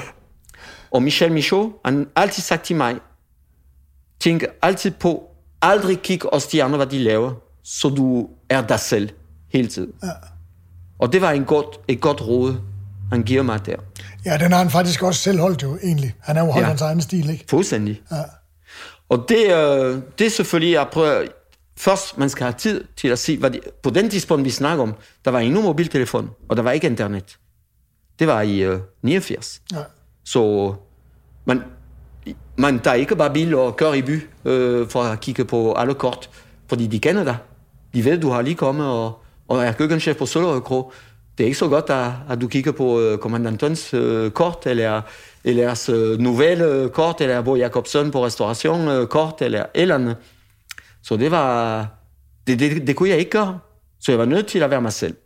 Og 0.90 1.02
Michel 1.02 1.32
Michaud, 1.32 1.72
han 1.84 2.06
har 2.16 2.22
altid 2.22 2.42
sagt 2.42 2.64
til 2.64 2.76
mig, 2.76 2.96
tænk 4.20 4.44
altid 4.62 4.90
på, 4.90 5.30
aldrig 5.62 6.02
kig 6.02 6.32
også 6.32 6.48
de 6.52 6.62
andre, 6.62 6.76
hvad 6.76 6.86
de 6.86 6.98
laver, 6.98 7.32
så 7.64 7.88
du 7.88 8.28
er 8.48 8.66
dig 8.66 8.80
selv 8.80 9.10
hele 9.52 9.68
tiden. 9.68 9.92
Ja. 10.02 10.08
Og 10.98 11.12
det 11.12 11.20
var 11.20 11.32
en 11.32 11.44
godt, 11.44 11.80
et 11.88 12.00
godt 12.00 12.20
råd, 12.20 12.56
han 13.12 13.22
giver 13.22 13.42
mig 13.42 13.66
der. 13.66 13.76
Ja, 14.24 14.36
den 14.36 14.52
har 14.52 14.58
han 14.58 14.70
faktisk 14.70 15.02
også 15.02 15.20
selv 15.20 15.40
holdt 15.40 15.62
jo, 15.62 15.78
egentlig. 15.82 16.14
Han 16.20 16.36
har 16.36 16.44
jo 16.44 16.50
holdt 16.50 16.64
ja. 16.64 16.68
hans 16.68 16.80
egen 16.80 17.00
stil, 17.00 17.30
ikke? 17.30 17.44
Fuldstændig. 17.48 18.02
Ja. 18.10 18.22
Og 19.08 19.26
det, 19.28 19.44
øh, 19.44 20.02
det 20.18 20.26
er 20.26 20.30
selvfølgelig, 20.30 20.72
jeg 20.72 20.86
prøver, 20.92 21.26
først 21.76 22.18
man 22.18 22.28
skal 22.28 22.44
have 22.44 22.54
tid 22.58 22.84
til 22.96 23.08
at 23.08 23.18
se, 23.18 23.38
hvad 23.38 23.50
de, 23.50 23.60
på 23.82 23.90
den 23.90 24.10
tidspunkt, 24.10 24.44
vi 24.44 24.50
snakker 24.50 24.82
om, 24.82 24.94
der 25.24 25.30
var 25.30 25.38
ingen 25.38 25.64
mobiltelefon, 25.64 26.30
og 26.48 26.56
der 26.56 26.62
var 26.62 26.70
ikke 26.70 26.86
internet. 26.86 27.38
Det 28.18 28.26
var 28.26 28.40
i 28.40 28.58
øh, 28.58 28.78
89. 29.02 29.62
Ja. 29.72 29.78
Så 30.24 30.74
man, 31.44 31.62
man 32.56 32.80
tager 32.80 32.94
ikke 32.94 33.16
bare 33.16 33.32
bil 33.32 33.54
og 33.54 33.76
kører 33.76 33.94
i 33.94 34.02
by 34.02 34.28
øh, 34.44 34.88
for 34.88 35.02
at 35.02 35.20
kigge 35.20 35.44
på 35.44 35.72
alle 35.72 35.94
kort, 35.94 36.30
fordi 36.68 36.86
de 36.86 36.98
kender 36.98 37.24
dig. 37.24 37.36
De 37.94 38.04
ved, 38.04 38.20
du 38.20 38.30
har 38.30 38.42
lige 38.42 38.54
kommet 38.54 38.86
og, 38.86 39.22
og 39.48 39.64
er 39.64 39.72
køkkenchef 39.72 40.16
på 40.16 40.26
Søllerød 40.26 40.60
Kro 40.60 40.92
det 41.42 41.46
er 41.46 41.50
ikke 41.50 41.58
så 41.58 41.68
godt, 41.68 41.90
at, 41.90 42.12
at 42.30 42.40
du 42.40 42.48
kigger 42.48 42.72
på 42.72 43.00
uh, 43.00 43.18
kommandantens 43.18 43.94
uh, 43.94 44.30
kort, 44.30 44.66
eller, 44.66 45.02
eller 45.44 45.90
uh, 45.92 46.18
novelle 46.18 46.88
kort, 46.88 47.20
eller 47.20 47.42
Bo 47.42 47.56
på 48.12 48.26
restauration 48.26 48.88
uh, 48.88 49.06
kort, 49.06 49.42
eller. 49.42 50.14
Så 51.02 51.16
det 51.16 51.30
var... 51.30 51.86
Det, 52.46 52.58
det, 52.58 52.86
det 52.86 52.96
kunne 52.96 53.08
jeg 53.08 53.18
ikke 53.18 53.30
gøre. 53.30 53.58
Så 54.00 54.12
jeg 54.12 54.18
var 54.18 54.24
nødt 54.24 54.46
til 54.46 54.58
at 54.58 54.70
være 54.70 54.82
mig 54.82 54.92
selv. 54.92 55.16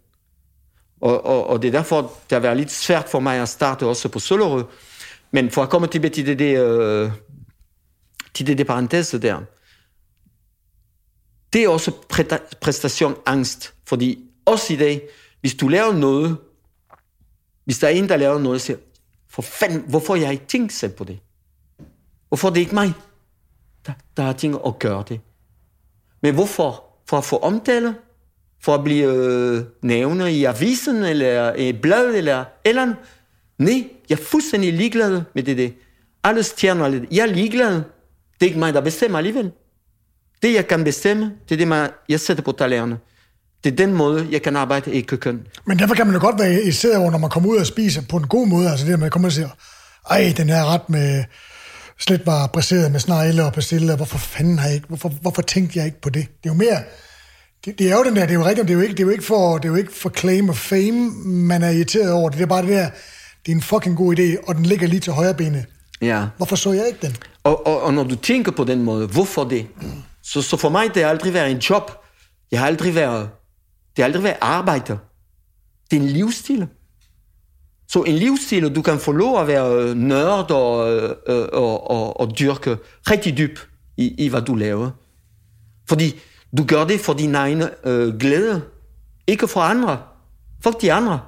Og, 1.01 1.27
og, 1.27 1.47
og 1.47 1.63
det 1.63 1.69
er 1.69 1.73
derfor, 1.73 2.01
det 2.01 2.33
har 2.33 2.41
været 2.41 2.57
lidt 2.57 2.73
svært 2.73 3.09
for 3.09 3.21
mig 3.21 3.39
at 3.39 3.49
starte 3.49 3.87
også 3.87 4.09
på 4.09 4.19
Søllerød. 4.19 4.65
Men 5.31 5.51
for 5.51 5.63
at 5.63 5.71
komme 5.71 5.87
til 5.87 6.03
det, 6.03 6.39
det, 6.39 6.61
uh, 6.61 7.11
til 8.35 8.47
det, 14.79 15.09
hvis 15.47 15.55
du 15.55 15.69
laver 15.69 15.93
noget, 15.93 16.37
hvis 17.65 17.79
der 17.79 17.87
er 17.87 17.91
en, 17.91 18.09
der 18.09 18.17
laver 18.17 18.39
noget, 18.39 18.61
siger, 18.61 18.77
for 19.29 19.43
fanden, 19.43 19.85
hvorfor 19.89 20.17
jeg 20.17 20.33
ikke 20.33 20.47
tænkt 20.47 20.73
selv 20.73 20.93
på 20.93 21.05
det? 21.05 21.19
Hvorfor 22.29 22.49
det 22.49 22.57
er 22.57 22.61
ikke 22.61 22.75
mig, 22.75 22.93
der, 23.87 23.93
der 24.17 24.23
har 24.23 24.33
tænkt 24.33 24.59
at 24.67 24.79
gøre 24.79 25.05
det? 25.09 25.21
Men 26.21 26.35
hvorfor? 26.35 26.85
For 27.09 27.19
at 27.19 27.25
få 27.25 27.37
omtale? 27.37 27.95
For 28.61 28.75
at 28.75 28.85
blive 28.85 29.15
øh, 29.15 29.65
nævnet 29.83 30.29
i 30.29 30.45
avisen, 30.45 30.97
eller 30.97 31.55
i 31.55 31.73
bladet, 31.73 32.19
eller 32.19 32.45
eller 32.65 32.95
Nej, 33.59 33.91
jeg 34.09 34.19
er 34.19 34.25
fuldstændig 34.25 34.73
ligeglad 34.73 35.23
med 35.35 35.43
det 35.43 35.57
det. 35.57 35.75
Alle 36.25 36.43
stjerner, 36.43 37.07
jeg 37.11 37.23
er 37.23 37.35
ligeglad. 37.35 37.75
Det 37.75 37.83
er 38.41 38.47
ikke 38.47 38.59
mig, 38.59 38.75
der 38.75 38.81
bestemmer 38.81 39.19
alligevel. 39.19 39.53
Det, 40.43 40.55
jeg 40.55 40.69
kan 40.69 40.85
bestemme, 40.85 41.37
det 41.49 41.63
er 41.63 41.67
det, 41.67 41.95
jeg 42.09 42.21
sætter 42.21 42.43
på 42.43 42.53
talerne. 42.53 42.99
Det 43.67 43.73
er 43.73 43.87
den 43.87 43.95
måde, 43.95 44.29
jeg 44.31 44.43
kan 44.43 44.57
arbejde 44.57 44.93
i 44.93 45.01
køkken. 45.01 45.41
Men 45.65 45.79
derfor 45.79 45.95
kan 45.95 46.07
man 46.07 46.15
jo 46.15 46.21
godt 46.21 46.39
være 46.39 46.63
i 46.63 46.73
stedet, 46.73 47.11
når 47.13 47.19
man 47.19 47.31
kommer 47.31 47.49
ud 47.49 47.57
og 47.57 47.67
spiser 47.67 48.03
på 48.09 48.17
en 48.17 48.27
god 48.27 48.47
måde. 48.47 48.71
Altså 48.71 48.87
det, 48.87 48.93
at 48.93 48.99
man 48.99 49.11
kommer 49.11 49.29
og 49.29 49.33
siger, 49.33 49.49
ej, 50.11 50.35
den 50.37 50.49
her 50.49 50.65
ret 50.65 50.89
med 50.91 51.25
slet 51.99 52.27
var 52.27 52.47
bræseret 52.47 52.93
med 52.93 53.01
snegle 53.01 53.45
og 53.45 53.53
persille, 53.53 53.97
hvorfor 53.97 54.19
fanden 54.19 54.59
har 54.59 54.67
jeg 54.67 54.75
ikke, 54.75 54.87
hvorfor, 54.89 55.09
hvorfor 55.09 55.43
tænkte 55.43 55.79
jeg 55.79 55.87
ikke 55.87 56.01
på 56.01 56.11
det? 56.11 56.29
Det 56.43 56.51
er 56.51 56.55
jo 56.55 56.55
mere, 56.55 56.79
det, 57.65 57.79
det 57.79 57.91
er 57.93 57.97
jo 57.97 58.05
den 58.05 58.17
der, 58.17 58.23
det 58.23 58.31
er 58.31 58.39
jo 58.39 58.45
rigtigt, 58.45 58.69
det 58.69 58.75
er 58.75 58.79
jo 58.79 58.83
ikke, 58.83 58.95
det 58.95 59.01
er 59.01 59.05
jo 59.05 59.11
ikke, 59.11 59.25
for, 59.25 59.59
det 59.59 59.65
er 59.65 59.69
jo 59.69 59.75
ikke 59.75 59.93
for 59.93 60.11
claim 60.11 60.49
of 60.49 60.57
fame, 60.57 61.11
man 61.25 61.63
er 61.63 61.71
irriteret 61.71 62.13
over 62.13 62.29
det. 62.29 62.39
Det 62.39 62.45
er 62.45 62.49
bare 62.49 62.63
det 62.63 62.71
der, 62.71 62.89
det 63.47 63.53
er 63.53 63.57
en 63.57 63.63
fucking 63.63 63.97
god 63.97 64.19
idé, 64.19 64.49
og 64.49 64.55
den 64.55 64.67
ligger 64.67 64.89
lige 64.89 65.01
til 65.01 65.13
højre 65.13 65.35
benet. 65.35 65.65
Ja. 66.03 66.25
Hvorfor 66.37 66.57
så 66.57 66.73
jeg 66.73 66.87
ikke 66.87 66.99
den? 67.07 67.17
Og, 67.45 67.67
og, 67.67 67.83
og 67.83 67.95
når 67.95 68.05
du 68.05 68.15
tænker 68.15 68.53
på 68.53 68.65
den 68.65 68.83
måde, 68.83 69.07
hvorfor 69.07 69.45
det? 69.45 69.67
Mm. 69.83 69.93
Så, 70.23 70.43
så 70.43 70.57
for 70.57 70.69
mig, 70.69 70.95
det 70.95 71.03
har 71.03 71.11
aldrig 71.11 71.35
været 71.35 71.51
en 71.51 71.59
job. 71.59 71.91
Jeg 72.51 72.61
har 72.61 72.67
aldrig 72.67 72.95
været 72.95 73.29
det 73.97 74.03
har 74.03 74.05
aldrig 74.05 74.23
været 74.23 74.37
arbejde. 74.41 74.99
Det 75.91 75.97
er 75.97 76.01
en 76.01 76.09
livsstil. 76.09 76.67
Så 77.89 78.03
en 78.03 78.15
livsstil, 78.15 78.75
du 78.75 78.83
kan 78.83 78.99
få 78.99 79.13
lov 79.13 79.41
at 79.41 79.47
være 79.47 79.95
nørd 79.95 80.51
og, 80.51 80.77
og, 81.27 81.53
og, 81.53 81.91
og, 81.91 82.21
og 82.21 82.39
dyrke 82.39 82.77
rigtig 83.11 83.39
dyb 83.39 83.59
i, 83.97 84.25
i, 84.25 84.29
hvad 84.29 84.43
du 84.43 84.55
laver. 84.55 84.91
Fordi 85.89 86.21
du 86.59 86.65
gør 86.65 86.85
det 86.85 87.01
for 87.01 87.13
din 87.13 87.35
egen 87.35 87.63
øh, 87.85 88.19
glæde, 88.19 88.63
ikke 89.27 89.49
for 89.49 89.61
andre. 89.61 89.99
For 90.63 90.71
de 90.71 90.93
andre. 90.93 91.21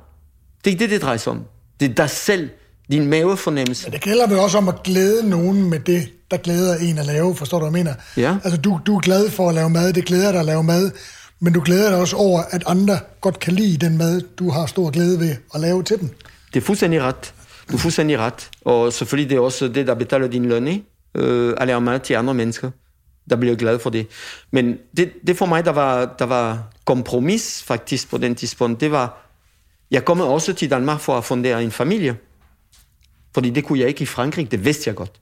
Det 0.64 0.72
er 0.72 0.76
det, 0.76 0.90
det 0.90 1.02
drejer 1.02 1.16
sig 1.16 1.32
om. 1.32 1.44
Det 1.80 1.90
er 1.90 1.94
dig 1.94 2.10
selv, 2.10 2.48
din 2.92 3.06
mavefornemmelse. 3.06 3.84
Men 3.86 3.92
det 3.92 4.00
gælder 4.00 4.26
vel 4.26 4.38
også 4.38 4.58
om 4.58 4.68
at 4.68 4.82
glæde 4.82 5.28
nogen 5.28 5.70
med 5.70 5.80
det, 5.80 6.08
der 6.30 6.36
glæder 6.36 6.76
en 6.76 6.98
at 6.98 7.06
lave, 7.06 7.36
forstår 7.36 7.58
du, 7.58 7.70
hvad 7.70 7.78
jeg 7.78 7.84
mener? 7.84 7.94
Ja. 8.16 8.38
Altså, 8.44 8.60
du, 8.60 8.80
du 8.86 8.96
er 8.96 9.00
glad 9.00 9.30
for 9.30 9.48
at 9.48 9.54
lave 9.54 9.70
mad, 9.70 9.92
det 9.92 10.04
glæder 10.04 10.32
dig 10.32 10.40
at 10.40 10.46
lave 10.46 10.62
mad, 10.62 10.90
men 11.40 11.52
du 11.52 11.60
glæder 11.64 11.90
dig 11.90 11.98
også 11.98 12.16
over, 12.16 12.42
at 12.50 12.62
andre 12.66 12.98
godt 13.20 13.40
kan 13.40 13.54
lide 13.54 13.86
den 13.86 13.98
mad, 13.98 14.20
du 14.20 14.50
har 14.50 14.66
stor 14.66 14.90
glæde 14.90 15.20
ved 15.20 15.36
at 15.54 15.60
lave 15.60 15.82
til 15.82 16.00
dem. 16.00 16.10
Det 16.54 16.60
er 16.60 16.64
fuldstændig 16.64 17.02
ret. 17.02 17.34
Du 17.70 17.74
er 17.74 17.78
fuldstændig 17.78 18.18
ret. 18.18 18.50
Og 18.64 18.92
selvfølgelig 18.92 19.30
det 19.30 19.36
er 19.36 19.40
også 19.40 19.68
det, 19.68 19.86
der 19.86 19.94
betaler 19.94 20.28
din 20.28 20.44
løn, 20.44 20.68
ikke? 20.68 20.84
Øh, 21.14 21.54
at 21.56 21.66
lave 21.66 21.80
mad 21.80 22.00
til 22.00 22.14
andre 22.14 22.34
mennesker, 22.34 22.70
der 23.30 23.36
bliver 23.36 23.56
glad 23.56 23.78
for 23.78 23.90
det. 23.90 24.06
Men 24.50 24.78
det, 24.96 25.12
det 25.26 25.36
for 25.36 25.46
mig, 25.46 25.64
der 25.64 25.72
var, 25.72 26.14
der 26.18 26.24
var 26.24 26.62
kompromis 26.84 27.62
faktisk 27.62 28.10
på 28.10 28.18
den 28.18 28.34
tidspunkt, 28.34 28.80
det 28.80 28.90
var, 28.90 29.26
jeg 29.90 30.04
kom 30.04 30.20
også 30.20 30.52
til 30.52 30.70
Danmark 30.70 31.00
for 31.00 31.18
at 31.18 31.24
fundere 31.24 31.62
en 31.62 31.70
familie. 31.70 32.16
Fordi 33.34 33.50
det 33.50 33.64
kunne 33.64 33.78
jeg 33.78 33.88
ikke 33.88 34.02
i 34.02 34.06
Frankrig, 34.06 34.50
det 34.50 34.64
vidste 34.64 34.88
jeg 34.88 34.94
godt. 34.94 35.20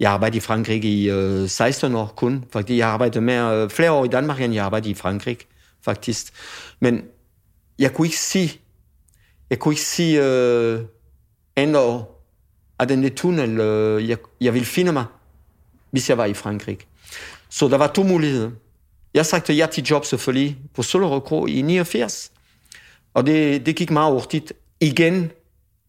Jeg 0.00 0.12
arbejdede 0.12 0.36
i 0.36 0.40
Frankrig 0.40 0.84
i 0.84 1.10
øh, 1.10 1.48
16 1.48 1.94
år 1.94 2.12
kun, 2.16 2.44
fordi 2.52 2.76
jeg 2.78 2.88
arbejdede 2.88 3.20
mere, 3.20 3.56
øh, 3.56 3.70
flere 3.70 3.92
år 3.92 4.04
i 4.04 4.08
Danmark, 4.08 4.40
end 4.40 4.54
jeg 4.54 4.64
arbejdede 4.64 4.90
i 4.90 4.94
Frankrig, 4.94 5.38
faktisk. 5.84 6.32
Men 6.80 7.02
jeg 7.78 7.92
kunne 7.94 8.06
ikke 8.06 8.18
sige, 8.18 8.60
jeg 9.50 9.58
kunne 9.58 9.72
ikke 9.72 9.82
sige 9.82 10.24
øh, 10.24 10.80
ændre 11.56 12.04
at 12.78 12.88
den 12.88 13.14
tunnel, 13.14 13.60
øh, 13.60 14.08
jeg, 14.08 14.18
jeg 14.40 14.54
ville 14.54 14.66
finde 14.66 14.92
mig, 14.92 15.04
hvis 15.90 16.08
jeg 16.08 16.18
var 16.18 16.24
i 16.24 16.34
Frankrig. 16.34 16.78
Så 17.48 17.68
der 17.68 17.76
var 17.76 17.86
to 17.86 18.02
muligheder. 18.02 18.50
Jeg 19.14 19.26
sagde 19.26 19.52
ja 19.52 19.66
til 19.66 19.84
job 19.84 20.04
selvfølgelig 20.04 20.58
på 20.74 20.82
Solrød 20.82 21.20
Kro 21.20 21.46
i 21.46 21.62
89, 21.62 22.32
og 23.14 23.26
det, 23.26 23.66
det 23.66 23.76
gik 23.76 23.90
meget 23.90 24.12
hurtigt. 24.12 24.52
igen, 24.80 25.30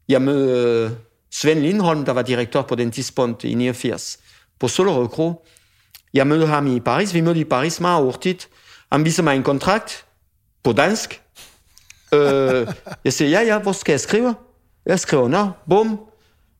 jeg 0.10 0.22
mødte 0.22 0.70
øh, 0.70 0.92
Svend 1.34 1.60
Lindholm, 1.60 2.06
der 2.06 2.12
var 2.12 2.22
direktør 2.22 2.62
på 2.62 2.76
den 2.76 2.92
tidspunkt 2.92 3.44
i 3.44 3.54
89, 3.54 4.20
på 4.60 4.68
Solrød 4.68 5.08
Kro. 5.08 5.46
Jeg 6.14 6.28
mødte 6.28 6.48
ham 6.48 6.68
i 6.68 6.80
Paris. 6.80 7.14
Vi 7.14 7.22
mødte 7.22 7.40
i 7.40 7.44
Paris 7.44 7.80
meget 7.80 8.04
hurtigt. 8.04 8.50
Han 8.92 9.06
viser 9.06 9.24
mig 9.24 9.36
en 9.36 9.44
kontrakt 9.44 10.06
på 10.64 10.74
dansk. 10.74 11.22
øh, 12.14 12.68
jeg 13.06 13.14
siger, 13.14 13.30
ja, 13.30 13.42
ja, 13.42 13.60
hvor 13.60 13.72
skal 13.72 13.94
jeg 13.94 14.00
skrive? 14.00 14.36
Jeg 14.86 15.00
skriver, 15.00 15.28
nå, 15.28 15.50
bum. 15.70 16.00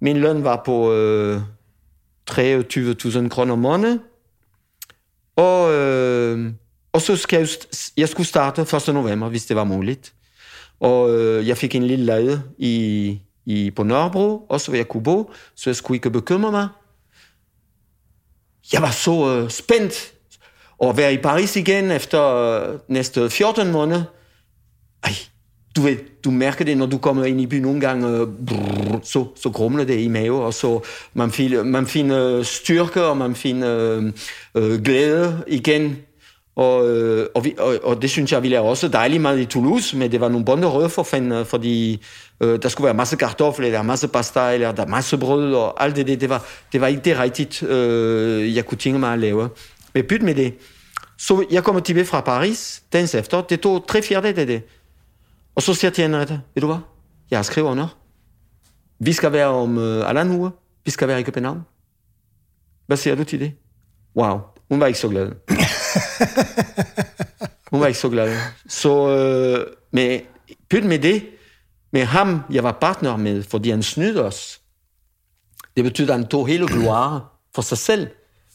Min 0.02 0.18
løn 0.18 0.44
var 0.44 0.62
på 0.66 0.94
øh, 0.94 1.42
23.000 2.32 3.30
kroner 3.30 3.54
om 3.54 3.60
måneden. 3.60 4.00
Og, 5.36 5.74
øh, 5.74 6.54
og 6.94 7.02
så 7.02 7.16
skal 7.16 7.40
jeg, 7.40 7.48
jeg 7.98 8.10
skulle 8.10 8.28
starte 8.28 8.62
1. 8.62 8.94
november, 8.94 9.30
hvis 9.30 9.46
det 9.46 9.56
var 9.56 9.64
muligt. 9.64 10.14
Og 10.80 11.16
øh, 11.16 11.48
jeg 11.48 11.58
fik 11.58 11.76
en 11.76 11.84
lille 11.84 12.06
lade 12.06 12.44
i, 12.58 13.20
i, 13.46 13.72
på 13.72 13.84
Nørrebro, 13.84 14.46
også 14.50 14.68
hvor 14.68 14.76
jeg 14.76 14.88
kunne 14.88 15.04
bo, 15.04 15.32
så 15.56 15.70
jeg 15.70 15.76
skulle 15.76 15.96
ikke 15.96 16.10
bekymre 16.10 16.52
mig. 16.52 16.68
Jeg 18.74 18.82
var 18.82 18.92
så 18.92 19.38
øh, 19.38 19.50
spændt 19.50 20.14
at 20.84 20.98
være 20.98 21.14
i 21.14 21.18
Paris 21.18 21.56
igen 21.56 21.92
efter 21.92 22.36
øh, 22.36 22.80
næste 22.88 23.30
14 23.30 23.72
måneder. 23.72 24.04
Ej, 25.04 25.12
du 25.76 25.82
ved, 25.82 25.98
du 26.24 26.32
mærker 26.32 26.66
det, 26.66 26.78
når 26.78 26.86
du 26.86 26.98
kommer 26.98 27.26
ind 27.26 27.42
i 27.42 27.48
byen 27.48 27.62
nogle 27.62 27.82
gange, 27.82 28.08
eh, 28.08 28.22
øh, 28.22 28.28
brrr, 28.48 29.00
så, 29.04 29.26
så 29.36 29.50
grumler 29.50 29.84
det 29.84 30.00
i 30.00 30.08
maven, 30.08 30.44
og 30.44 30.54
så 30.54 30.80
man 31.14 31.32
finder, 31.32 31.64
man 31.64 31.88
finder 31.88 32.38
eh, 32.38 32.46
styrke, 32.46 33.04
og 33.04 33.18
man 33.18 33.36
finder 33.36 33.98
øh, 33.98 34.14
øh, 34.56 34.82
glæde 34.82 35.44
igen. 35.48 35.98
Og, 36.56 36.90
øh, 36.90 37.28
og, 37.36 37.46
vi, 37.46 37.56
og, 37.60 37.80
og 37.84 38.02
det 38.02 38.10
synes 38.10 38.32
jeg, 38.32 38.42
ville 38.42 38.56
lavede 38.56 38.70
også 38.70 38.88
dejligt 38.88 39.22
meget 39.22 39.40
i 39.40 39.46
Toulouse, 39.46 39.98
men 39.98 40.12
det 40.12 40.22
var 40.22 40.30
nogle 40.30 40.46
bonde 40.46 40.68
røde 40.68 40.90
for 40.90 41.04
fanden, 41.04 41.32
øh, 41.32 41.46
fordi 41.46 42.04
øh, 42.40 42.62
der 42.62 42.70
skulle 42.70 42.86
være 42.86 42.94
masse 42.94 43.16
kartofler, 43.16 43.66
eller 43.66 43.82
masse 43.82 44.08
pasta, 44.08 44.54
eller 44.54 44.72
der 44.72 44.86
masse 44.86 45.18
brød, 45.18 45.54
og 45.54 45.84
alt 45.84 45.96
det, 45.96 46.08
det, 46.08 46.22
det, 46.22 46.30
var, 46.30 46.46
det 46.72 46.82
var 46.82 46.88
ikke 46.88 47.02
det 47.02 47.20
rigtigt, 47.20 47.64
øh, 47.64 48.56
jeg 48.56 48.66
kunne 48.66 48.78
tænke 48.78 49.00
mig 49.00 49.14
at 49.14 49.20
lave. 49.20 49.50
Men 49.94 50.04
byt 50.10 50.22
med 50.22 50.36
det. 50.36 50.54
Så 51.18 51.46
jeg 51.52 51.64
kommer 51.64 51.82
tilbage 51.82 52.06
fra 52.06 52.22
Paris, 52.22 52.84
dagens 52.94 53.16
efter, 53.16 53.42
det 53.42 53.60
tog 53.60 53.88
tre 53.88 54.02
fjerde 54.02 54.28
af 54.28 54.48
det. 54.48 54.62
Og 55.56 55.62
så 55.62 55.74
siger 55.74 55.90
jeg 55.90 55.94
til 55.94 56.02
Henriette, 56.02 56.42
ved 56.54 56.62
du 56.62 56.68
hvad, 56.68 56.80
jeg 57.32 57.38
har 57.38 57.44
skrevet 57.44 57.70
under. 57.70 57.98
Vi 59.00 59.14
skal 59.14 59.32
være 59.32 59.48
om 59.48 59.78
øh, 59.78 60.10
alle 60.10 60.32
uge, 60.32 60.52
vi 60.86 60.92
skal 60.92 61.08
være 61.08 61.20
i 61.20 61.24
København. 61.24 61.62
Hvad 62.88 62.98
siger 62.98 63.16
du 63.16 63.24
til 63.24 63.40
det? 63.40 63.52
Wow, 64.16 64.40
hun 64.70 64.80
var 64.80 64.88
ikke 64.88 65.00
så 65.00 65.10
glad. 65.10 65.32
hun 67.72 67.80
var 67.82 67.88
ikke 67.88 68.00
så 68.00 68.10
glad. 68.10 68.38
Så 68.68 69.10
øh, 69.10 69.68
men 69.92 70.22
pyt 70.70 70.86
med 70.86 71.00
det, 71.00 71.26
med 71.92 72.04
ham, 72.06 72.42
jeg 72.52 72.64
var 72.64 72.72
partner 72.72 73.18
med, 73.18 73.44
fordi 73.44 73.70
han 73.70 73.84
snydte 73.84 74.24
os. 74.24 74.62
Det 75.76 75.84
betyder, 75.84 76.14
at 76.14 76.20
han 76.20 76.28
tog 76.28 76.48
hele 76.48 76.68
gloire 76.68 77.22
for 77.56 77.62
sig 77.62 77.78
selv. 77.78 78.08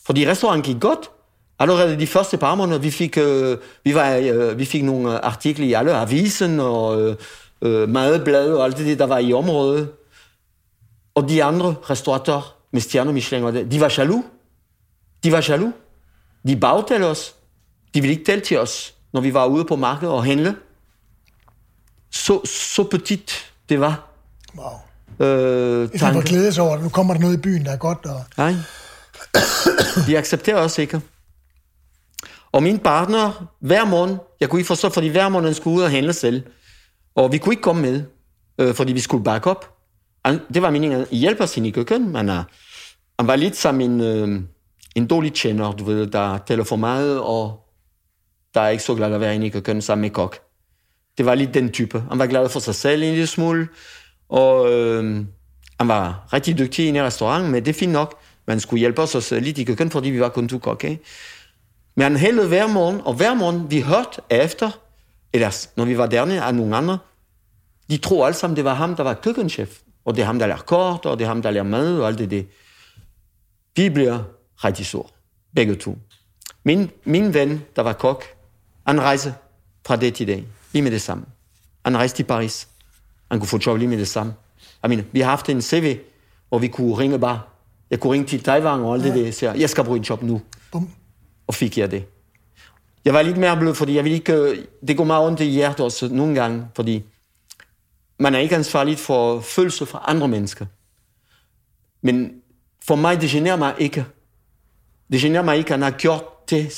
Fordi 0.07 0.31
restauranten 0.31 0.73
gik 0.73 0.83
godt. 0.83 1.11
Allerede 1.59 2.01
de 2.01 2.07
første 2.07 2.37
par 2.37 2.55
måneder, 2.55 2.79
vi 2.79 2.91
fik, 2.91 3.19
øh, 3.19 3.59
vi, 3.85 3.95
var, 3.95 4.17
øh, 4.17 4.59
vi 4.59 4.65
fik 4.65 4.85
nogle 4.85 5.25
artikler 5.25 5.67
i 5.67 5.73
alle 5.73 5.95
avisen 5.95 6.61
og 6.61 7.01
øh, 7.01 7.17
øh, 7.63 7.89
madblade 7.89 8.59
og 8.59 8.65
alt 8.65 8.79
det, 8.79 8.99
der 8.99 9.07
var 9.07 9.19
i 9.19 9.33
området. 9.33 9.89
Og 11.15 11.29
de 11.29 11.45
andre 11.45 11.75
restauratører 11.91 12.57
med 12.73 12.81
stjerner 12.81 13.13
Michelin, 13.13 13.71
de 13.71 13.81
var 13.81 13.95
jaloux. 13.99 14.25
De 15.25 15.33
var 15.33 15.47
jaloux. 15.49 15.73
De 16.47 16.57
bagtalte 16.57 17.05
os. 17.05 17.35
De 17.95 18.01
ville 18.01 18.13
ikke 18.13 18.25
tale 18.25 18.41
til 18.41 18.59
os, 18.59 18.95
når 19.13 19.21
vi 19.21 19.35
var 19.35 19.47
ude 19.47 19.65
på 19.65 19.77
markedet 19.77 20.15
og 20.15 20.25
handle. 20.25 20.57
Så, 22.11 22.47
så 22.47 22.85
petit 22.85 23.53
det 23.69 23.81
var. 23.81 24.09
Wow. 24.57 25.27
Øh, 25.27 25.93
det 25.93 26.01
var 26.01 26.23
glæde 26.23 26.53
sig 26.53 26.65
over, 26.65 26.77
at 26.77 26.83
nu 26.83 26.89
kommer 26.89 27.15
der 27.15 27.21
noget 27.21 27.35
i 27.35 27.41
byen, 27.41 27.65
der 27.65 27.73
er 27.73 27.77
godt. 27.77 28.07
Og... 28.07 28.25
Nej. 28.37 28.55
De 30.07 30.19
accepterer 30.19 30.57
os 30.57 30.79
ikke. 30.79 31.01
Og 32.53 32.63
min 32.63 32.79
partner, 32.79 33.49
hver 33.61 33.85
morgen, 33.85 34.19
jeg 34.41 34.49
kunne 34.49 34.61
ikke 34.61 34.67
forstå, 34.67 34.89
fordi 34.89 35.09
hver 35.09 35.29
morgen 35.29 35.55
skulle 35.55 35.77
ud 35.77 35.83
og 35.83 35.91
handle 35.91 36.13
selv. 36.13 36.43
Og 37.15 37.33
vi 37.33 37.39
kunne 37.39 37.53
ikke 37.53 37.63
komme 37.63 37.83
med, 37.83 38.03
øh, 38.59 38.75
fordi 38.75 38.93
vi 38.93 39.01
skulle 39.01 39.25
bakke 39.25 39.51
op. 39.51 39.75
Det 40.55 40.63
var 40.63 40.71
meningen 40.71 41.01
at 41.01 41.09
hjælpe 41.09 41.43
os 41.43 41.57
ind 41.57 41.67
i 41.67 41.71
køkken, 41.71 42.13
men 42.13 42.29
uh, 42.29 42.35
han 43.19 43.27
var 43.27 43.37
lidt 43.37 43.57
som 43.57 43.81
en, 43.81 44.01
øh, 44.01 44.43
en 44.99 45.07
dårlig 45.07 45.33
tjener, 45.35 45.73
du 45.73 45.85
ved, 45.85 46.07
der 46.07 46.39
taler 46.39 46.65
for 46.65 46.77
meget, 46.77 47.21
og 47.21 47.61
der 48.55 48.61
er 48.61 48.69
ikke 48.69 48.83
så 48.83 48.95
glad 48.95 49.15
at 49.15 49.21
være 49.21 49.35
inde 49.35 49.47
i 49.47 49.49
køkken 49.49 49.83
sammen 49.83 50.03
med 50.03 50.11
kok. 50.11 50.39
Det 51.19 51.27
var 51.27 51.35
lidt 51.35 51.55
den 51.55 51.71
type. 51.71 52.03
Han 52.09 52.19
var 52.19 52.27
glad 52.27 52.49
for 52.49 52.61
sig 52.61 52.75
selv 52.75 53.03
en 53.03 53.11
lille 53.11 53.27
smule, 53.27 53.69
og 54.29 54.73
øh, 54.73 55.25
han 55.79 55.89
var 55.89 56.29
rigtig 56.33 56.59
dygtig 56.59 56.89
inde 56.89 57.01
i 57.01 57.03
restauranten, 57.03 57.53
men 57.53 57.65
det 57.65 57.71
er 57.71 57.79
fint 57.79 57.93
nok. 57.93 58.21
Man 58.47 58.61
skulle 58.61 58.81
hjælpe 58.81 59.03
os 59.03 59.15
også 59.15 59.41
lidt 59.41 59.59
i 59.59 59.65
køkken, 59.65 59.91
fordi 59.91 60.11
vi 60.11 60.21
var 60.21 60.29
kun 60.29 60.49
to 60.49 60.59
kokke. 60.59 60.99
Men 61.97 62.03
han 62.03 62.17
hældede 62.17 62.49
hver 62.49 62.67
morgen, 62.67 63.01
og 63.05 63.15
hver 63.15 63.35
morgen 63.35 63.71
vi 63.71 63.81
hørte 63.81 64.21
efter, 64.31 64.71
eller 65.33 65.67
når 65.77 65.85
vi 65.85 65.99
var 65.99 66.07
dernede 66.07 66.43
af 66.43 66.55
nogle 66.55 66.77
andre, 66.77 66.99
de 67.91 67.97
tror 67.97 68.27
alle 68.27 68.37
sammen, 68.37 68.57
det 68.57 68.65
var 68.65 68.75
ham, 68.75 68.97
der 68.97 69.03
var 69.03 69.15
køkkenchef. 69.15 69.79
Og 70.05 70.17
det 70.17 70.23
er 70.23 70.27
ham, 70.27 70.39
der 70.39 70.47
lærer 70.47 70.59
kort, 70.59 71.07
og 71.07 71.19
det 71.19 71.25
er 71.25 71.29
ham, 71.29 71.43
der 71.43 71.51
lærer 71.51 71.65
mad, 71.65 71.99
og 71.99 72.09
alt 72.09 72.19
det 72.19 72.31
det. 72.31 72.47
Vi 73.77 73.91
bliver 73.91 74.38
rigtig 74.65 74.87
sur. 74.87 75.11
Begge 75.55 75.75
to. 75.75 75.99
Min, 76.65 76.91
min 77.05 77.35
ven, 77.35 77.65
der 77.77 77.83
var 77.83 77.93
kok, 77.93 78.25
han 78.87 79.01
rejste 79.01 79.35
fra 79.87 79.97
det 79.97 80.15
til 80.15 80.27
dag. 80.27 80.45
Lige 80.73 80.83
med 80.83 80.91
det 80.91 81.03
samme. 81.03 81.25
Han 81.85 81.97
rejste 81.97 82.17
til 82.17 82.25
Paris. 82.25 82.69
Han 83.31 83.41
kunne 83.41 83.49
få 83.49 83.59
job 83.67 83.79
lige 83.79 83.89
med 83.89 83.99
det 83.99 84.09
samme. 84.09 84.35
Jeg 84.83 84.89
mener, 84.89 85.05
vi 85.13 85.21
har 85.21 85.31
haft 85.31 85.49
en 85.49 85.63
CV, 85.63 85.99
hvor 86.49 86.59
vi 86.59 86.69
kunne 86.69 86.99
ringe 86.99 87.19
bare. 87.19 87.41
Jeg 87.91 88.01
kunne 88.01 88.13
ringe 88.13 88.27
til 88.27 88.43
Taiwan 88.43 88.81
og 88.81 88.95
alt 88.95 89.05
det 89.05 89.15
der. 89.15 89.33
Så 89.33 89.53
jeg 89.53 89.71
skal 89.71 89.85
bruge 89.85 89.99
en 89.99 90.05
job 90.05 90.23
nu. 90.23 90.43
Bum 90.73 90.91
og 91.47 91.55
fik 91.55 91.79
jeg 91.79 91.91
det. 91.91 92.05
Jeg 93.05 93.15
var 93.15 93.23
lidt 93.23 93.37
mere 93.37 93.57
blød, 93.57 93.75
fordi 93.75 93.95
jeg 93.95 94.05
ville 94.05 94.19
ikke... 94.19 94.67
Det 94.89 94.97
går 94.97 95.05
meget 95.05 95.27
ondt 95.27 95.41
i 95.41 95.45
hjertet 95.45 95.85
også 95.85 96.09
nogle 96.09 96.35
gange, 96.35 96.69
fordi 96.75 97.05
man 98.19 98.35
er 98.35 98.39
ikke 98.39 98.57
ansvarlig 98.57 98.99
for 98.99 99.41
følelser 99.41 99.85
fra 99.85 100.05
andre 100.07 100.29
mennesker. 100.29 100.67
Men 102.03 102.33
for 102.87 102.97
mig, 102.97 103.21
det 103.21 103.31
generer 103.31 103.57
mig 103.57 103.75
ikke. 103.79 104.07
At 105.13 105.21
han 105.69 105.83
har 105.83 105.91
gjort 105.91 106.25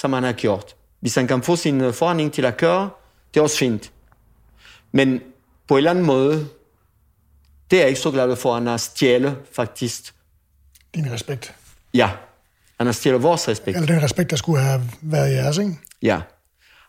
han 0.03 0.23
har 0.23 0.33
gjort. 0.33 0.77
Hvis 1.01 1.15
han 1.15 1.27
kan 1.27 1.43
få 1.43 1.57
sin 1.57 1.93
forhandling 1.93 2.33
til 2.33 2.45
at 2.45 2.57
køre, 2.57 2.91
det 3.35 3.41
er 3.41 3.45
også 3.45 3.59
fint. 3.59 3.93
Men 4.93 5.21
på 5.69 5.75
en 5.75 5.79
eller 5.79 5.91
anden 5.91 6.05
måde, 6.05 6.49
det 7.71 7.77
er 7.77 7.81
jeg 7.81 7.89
ikke 7.89 8.01
så 8.01 8.11
glad 8.11 8.37
for, 8.37 8.51
at 8.51 8.55
han 8.55 8.67
har 8.67 8.77
stjælet 8.77 9.37
faktisk. 9.53 10.15
Din 10.95 11.13
respekt. 11.13 11.55
Ja, 11.95 12.11
han 12.79 12.87
har 12.87 12.93
stjålet 12.93 13.23
vores 13.23 13.49
respekt. 13.49 13.77
Eller 13.77 13.87
den 13.95 14.03
respekt, 14.03 14.31
der 14.31 14.37
skulle 14.37 14.61
have 14.61 14.83
været 15.01 15.33
jeres, 15.33 15.59
ikke? 15.59 15.79
Ja. 16.03 16.21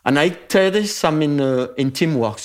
Han 0.06 0.16
har 0.16 0.22
ikke 0.22 0.38
taget 0.48 0.74
det 0.74 0.88
som 0.88 1.22
en, 1.22 1.40
uh, 1.40 1.66
en 1.78 1.92
teamwork. 1.92 2.40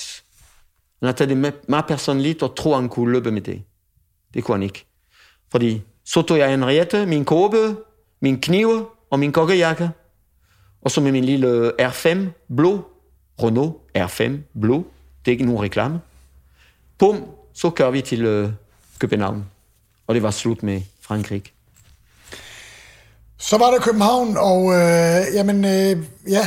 Han 1.00 1.06
har 1.06 1.12
taget 1.12 1.28
det 1.28 1.36
med, 1.36 1.52
meget 1.68 1.86
personligt 1.86 2.42
og 2.42 2.56
tror, 2.56 2.76
han 2.76 2.88
kunne 2.88 3.12
løbe 3.12 3.30
med 3.30 3.40
det. 3.40 3.62
Det 4.34 4.44
kunne 4.44 4.54
han 4.54 4.62
ikke. 4.62 4.86
Fordi 5.50 5.82
så 6.04 6.22
tog 6.22 6.38
jeg 6.38 6.50
Henriette, 6.50 7.06
min 7.06 7.24
kåbe, 7.24 7.76
min 8.20 8.40
kniv 8.40 8.90
og 9.10 9.18
min 9.18 9.32
kokkejakke. 9.32 9.90
Og 10.82 10.90
så 10.90 11.00
med 11.00 11.12
min 11.12 11.24
lille 11.24 11.72
R5 11.88 12.18
blå, 12.56 12.84
Renault 13.42 13.76
R5 13.98 14.32
blå, 14.60 14.86
det 15.24 15.30
er 15.30 15.32
ikke 15.32 15.44
nogen 15.44 15.62
reklame. 15.62 16.00
Bum, 16.98 17.24
så 17.54 17.70
kører 17.70 17.90
vi 17.90 18.02
til 18.02 18.44
uh, 18.44 18.50
København. 18.98 19.44
Og 20.06 20.14
det 20.14 20.22
var 20.22 20.30
slut 20.30 20.62
med 20.62 20.82
Frankrig. 21.00 21.42
Så 23.38 23.58
var 23.58 23.70
der 23.70 23.78
København, 23.78 24.36
og 24.36 24.72
øh, 24.74 25.34
jamen, 25.34 25.64
øh, 25.64 26.04
ja, 26.28 26.46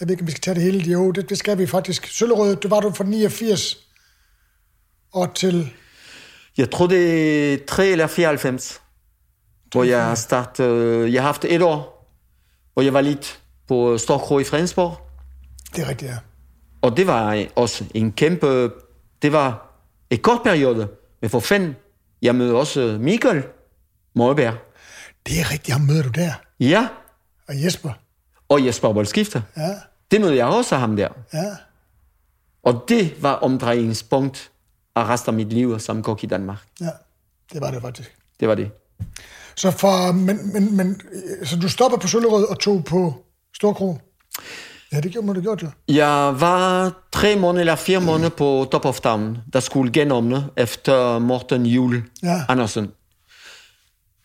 jeg 0.00 0.08
ved 0.08 0.10
ikke, 0.10 0.22
om 0.22 0.26
vi 0.26 0.30
skal 0.30 0.40
tage 0.40 0.54
det 0.54 0.62
hele. 0.62 0.90
Jo, 0.90 1.10
det, 1.10 1.30
det 1.30 1.38
skal 1.38 1.58
vi 1.58 1.66
faktisk. 1.66 2.06
Søllerød, 2.06 2.56
du 2.56 2.68
var 2.68 2.80
du 2.80 2.90
fra 2.90 3.04
89 3.04 3.78
og 5.12 5.34
til... 5.34 5.70
Jeg 6.56 6.70
tror, 6.70 6.86
det 6.86 7.52
er 7.54 7.58
3 7.66 7.86
eller 7.86 8.06
94, 8.06 8.80
hvor 9.72 9.84
jeg 9.84 10.04
har 10.04 10.14
startet... 10.14 10.64
Øh, 10.64 11.14
jeg 11.14 11.22
har 11.22 11.26
haft 11.26 11.44
et 11.44 11.62
år, 11.62 12.08
hvor 12.72 12.82
jeg 12.82 12.94
var 12.94 13.00
lidt 13.00 13.40
på 13.68 13.98
Storkro 13.98 14.38
i 14.38 14.44
Fredensborg. 14.44 14.96
Det 15.76 15.84
er 15.84 15.88
rigtigt, 15.88 16.10
ja. 16.10 16.18
Og 16.82 16.96
det 16.96 17.06
var 17.06 17.46
også 17.56 17.84
en 17.94 18.12
kæmpe... 18.12 18.70
Det 19.22 19.32
var 19.32 19.68
et 20.10 20.22
kort 20.22 20.40
periode, 20.44 20.88
men 21.20 21.30
for 21.30 21.40
fanden, 21.40 21.76
jeg 22.22 22.34
mødte 22.34 22.54
også 22.54 22.98
Michael 23.00 23.42
Møjberg, 24.14 24.54
det 25.26 25.40
er 25.40 25.50
rigtigt, 25.50 25.72
ham 25.72 25.80
møder 25.80 26.02
du 26.02 26.08
der. 26.08 26.32
Ja. 26.60 26.88
Og 27.48 27.64
Jesper. 27.64 27.92
Og 28.48 28.66
Jesper 28.66 28.92
Voldskifter. 28.92 29.42
Ja. 29.56 29.74
Det 30.10 30.20
mødte 30.20 30.36
jeg 30.36 30.46
også 30.46 30.76
ham 30.76 30.96
der. 30.96 31.08
Ja. 31.32 31.56
Og 32.62 32.84
det 32.88 33.22
var 33.22 33.32
omdrejningspunkt 33.34 34.50
af 34.96 35.04
resten 35.04 35.30
af 35.30 35.34
mit 35.34 35.52
liv 35.52 35.78
som 35.80 36.02
kok 36.02 36.24
i 36.24 36.26
Danmark. 36.26 36.58
Ja, 36.80 36.90
det 37.52 37.60
var 37.60 37.70
det 37.70 37.82
faktisk. 37.82 38.16
Det 38.40 38.48
var 38.48 38.54
det. 38.54 38.70
Så, 39.58 39.70
for, 39.70 40.12
men, 40.12 40.38
men, 40.52 40.76
men, 40.76 41.00
så 41.44 41.56
du 41.56 41.68
stopper 41.68 41.98
på 41.98 42.08
Søllerød 42.08 42.44
og 42.44 42.58
tog 42.60 42.84
på 42.84 43.00
Storkro? 43.56 43.96
Ja, 44.92 45.00
det 45.00 45.10
gjorde 45.12 45.26
man 45.26 45.36
det 45.36 45.42
gjort, 45.44 45.62
jo. 45.62 45.68
Jeg 45.88 46.34
var 46.40 46.92
tre 47.12 47.36
måneder 47.36 47.60
eller 47.60 47.76
fire 47.76 48.00
måneder 48.00 48.30
på 48.30 48.68
Top 48.72 48.84
of 48.84 49.00
Town, 49.00 49.38
der 49.52 49.60
skulle 49.60 49.92
genåbne 49.92 50.44
efter 50.56 51.18
Morten 51.18 51.66
Jul 51.66 52.02
Ja. 52.22 52.40
Andersen. 52.48 52.88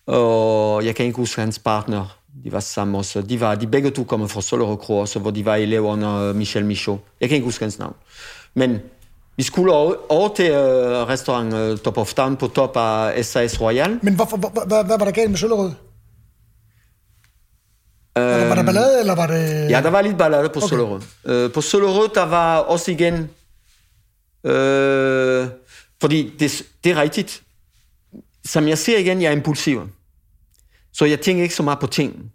Og 0.07 0.85
jeg 0.85 0.95
kan 0.95 1.05
ikke 1.05 1.17
huske 1.17 1.41
hans 1.41 1.59
partner. 1.59 2.17
De 2.43 2.51
var 2.51 2.59
sammen 2.59 2.95
også. 2.95 3.21
De, 3.21 3.39
var, 3.39 3.55
de 3.55 3.67
begge 3.67 3.89
to 3.91 4.03
kommer 4.03 4.27
fra 4.27 4.41
Sollerød 4.41 4.77
Kro 4.77 4.97
også, 4.97 5.19
hvor 5.19 5.31
de 5.31 5.45
var 5.45 5.55
elever 5.55 5.91
under 5.91 6.33
Michel 6.33 6.65
Michaud. 6.65 6.97
Jeg 7.21 7.29
kan 7.29 7.35
ikke 7.35 7.45
huske 7.45 7.63
hans 7.65 7.79
navn. 7.79 7.95
Men 8.53 8.79
vi 9.37 9.43
skulle 9.43 9.73
over, 9.73 9.95
over 10.09 10.35
til 10.35 10.51
uh, 10.51 10.57
restaurant 11.09 11.53
uh, 11.53 11.77
Top 11.77 11.97
of 11.97 12.13
Town 12.13 12.37
på 12.37 12.47
top 12.47 12.77
af 12.77 13.25
SAS 13.25 13.61
Royal. 13.61 13.99
Men 14.01 14.15
hvorfor, 14.15 14.37
hvad, 14.37 14.49
hvad, 14.67 14.85
hvad 14.85 14.97
var 14.97 15.05
der 15.05 15.11
galt 15.11 15.29
med 15.29 15.37
Søllerød? 15.37 15.71
Var, 18.15 18.37
der, 18.37 18.47
var 18.47 18.55
der 18.55 18.63
ballade, 18.63 18.99
eller 18.99 19.15
var 19.15 19.27
det... 19.27 19.69
Ja, 19.69 19.81
der 19.81 19.89
var 19.89 20.01
lidt 20.01 20.17
ballade 20.17 20.49
på 20.49 20.59
Okay. 20.59 20.67
Sollerød. 20.67 21.01
Øh, 21.25 21.51
på 21.51 21.61
Sollerød, 21.61 22.09
der 22.15 22.25
var 22.25 22.57
også 22.57 22.91
igen... 22.91 23.29
Øh, 24.43 25.47
fordi 26.01 26.33
det, 26.39 26.63
det 26.83 26.91
er 26.91 27.01
rigtigt. 27.01 27.43
Som 28.45 28.67
jeg 28.67 28.77
ser 28.77 28.97
igen, 28.97 29.21
jeg 29.21 29.27
er 29.27 29.35
impulsiv. 29.35 29.89
Så 30.93 31.05
jeg 31.05 31.21
tænker 31.21 31.43
ikke 31.43 31.55
så 31.55 31.63
meget 31.63 31.79
på 31.79 31.87
ting. 31.87 32.31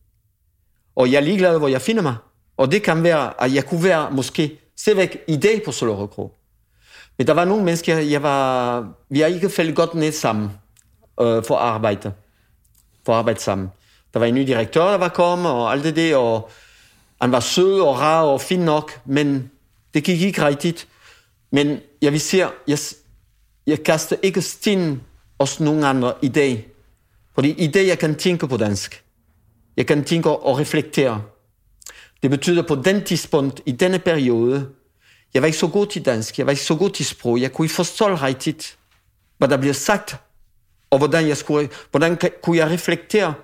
Og 0.96 1.12
jeg 1.12 1.16
er 1.16 1.20
ligeglad, 1.20 1.59
hvor 1.59 1.68
jeg 1.68 1.82
finder 1.82 2.03
mig. 2.03 2.16
Og 2.57 2.72
det 2.72 2.82
kan 2.82 3.03
være, 3.03 3.42
at 3.44 3.55
jeg 3.55 3.66
kunne 3.66 3.84
være 3.84 4.11
måske 4.11 4.59
stadigvæk 4.78 5.18
i 5.28 5.36
dag 5.36 5.62
på 5.64 5.72
Sollerød 5.72 6.09
Kro. 6.09 6.38
Men 7.18 7.26
der 7.26 7.32
var 7.32 7.44
nogle 7.44 7.64
mennesker, 7.64 7.98
jeg 7.98 8.22
var, 8.22 8.88
vi 9.08 9.20
har 9.20 9.26
ikke 9.26 9.50
faldet 9.50 9.76
godt 9.76 9.94
ned 9.94 10.12
sammen 10.12 10.50
øh, 11.20 11.44
for 11.44 11.56
at 11.56 11.62
arbejde. 11.62 12.12
For 13.06 13.12
at 13.12 13.18
arbejde 13.18 13.40
sammen. 13.40 13.68
Der 14.12 14.18
var 14.18 14.26
en 14.26 14.34
ny 14.34 14.42
direktør, 14.46 14.90
der 14.90 14.98
var 14.98 15.08
kommet, 15.08 15.52
og 15.52 15.72
alt 15.72 15.84
det 15.84 15.96
der, 15.96 16.16
og 16.16 16.50
han 17.20 17.32
var 17.32 17.40
sød 17.40 17.80
og 17.80 18.00
rar 18.00 18.22
og 18.22 18.40
fin 18.40 18.60
nok, 18.60 19.00
men 19.04 19.50
det 19.94 20.04
gik 20.04 20.22
ikke 20.22 20.44
rigtigt. 20.44 20.88
Men 21.50 21.80
jeg 22.02 22.12
vil 22.12 22.20
sige, 22.20 22.48
jeg, 22.68 22.78
jeg 23.66 23.82
kaster 23.82 24.16
ikke 24.22 24.42
sten 24.42 25.02
hos 25.40 25.60
nogen 25.60 25.84
andre 25.84 26.14
i 26.22 26.28
dag. 26.28 26.68
Fordi 27.34 27.50
i 27.50 27.66
dag, 27.66 27.86
jeg 27.86 27.98
kan 27.98 28.14
tænke 28.14 28.48
på 28.48 28.56
dansk. 28.56 29.04
Jeg 29.76 29.86
kan 29.86 30.04
tænke 30.04 30.30
og 30.30 30.58
reflektere. 30.58 31.22
Det 32.22 32.30
betyder 32.30 32.62
på 32.62 32.74
den 32.74 33.04
tidspunkt, 33.04 33.60
i 33.66 33.72
denne 33.72 33.98
periode, 33.98 34.68
jeg 35.34 35.42
var 35.42 35.46
ikke 35.46 35.58
så 35.58 35.66
god 35.68 35.86
til 35.86 36.04
dansk, 36.04 36.38
jeg 36.38 36.46
var 36.46 36.50
ikke 36.50 36.62
så 36.64 36.74
god 36.76 36.90
til 36.90 37.06
sprog, 37.06 37.40
jeg 37.40 37.52
kunne 37.52 37.64
ikke 37.64 37.74
forstå 37.74 38.14
rigtigt, 38.14 38.78
hvad 39.38 39.48
der 39.48 39.56
bliver 39.56 39.74
sagt, 39.74 40.16
og 40.90 40.98
hvordan 40.98 41.28
jeg, 41.28 41.36
skulle, 41.36 41.68
hvordan 41.90 42.16
kan- 42.16 42.30
kunne 42.42 42.56
jeg 42.56 42.70
reflektere. 42.70 43.34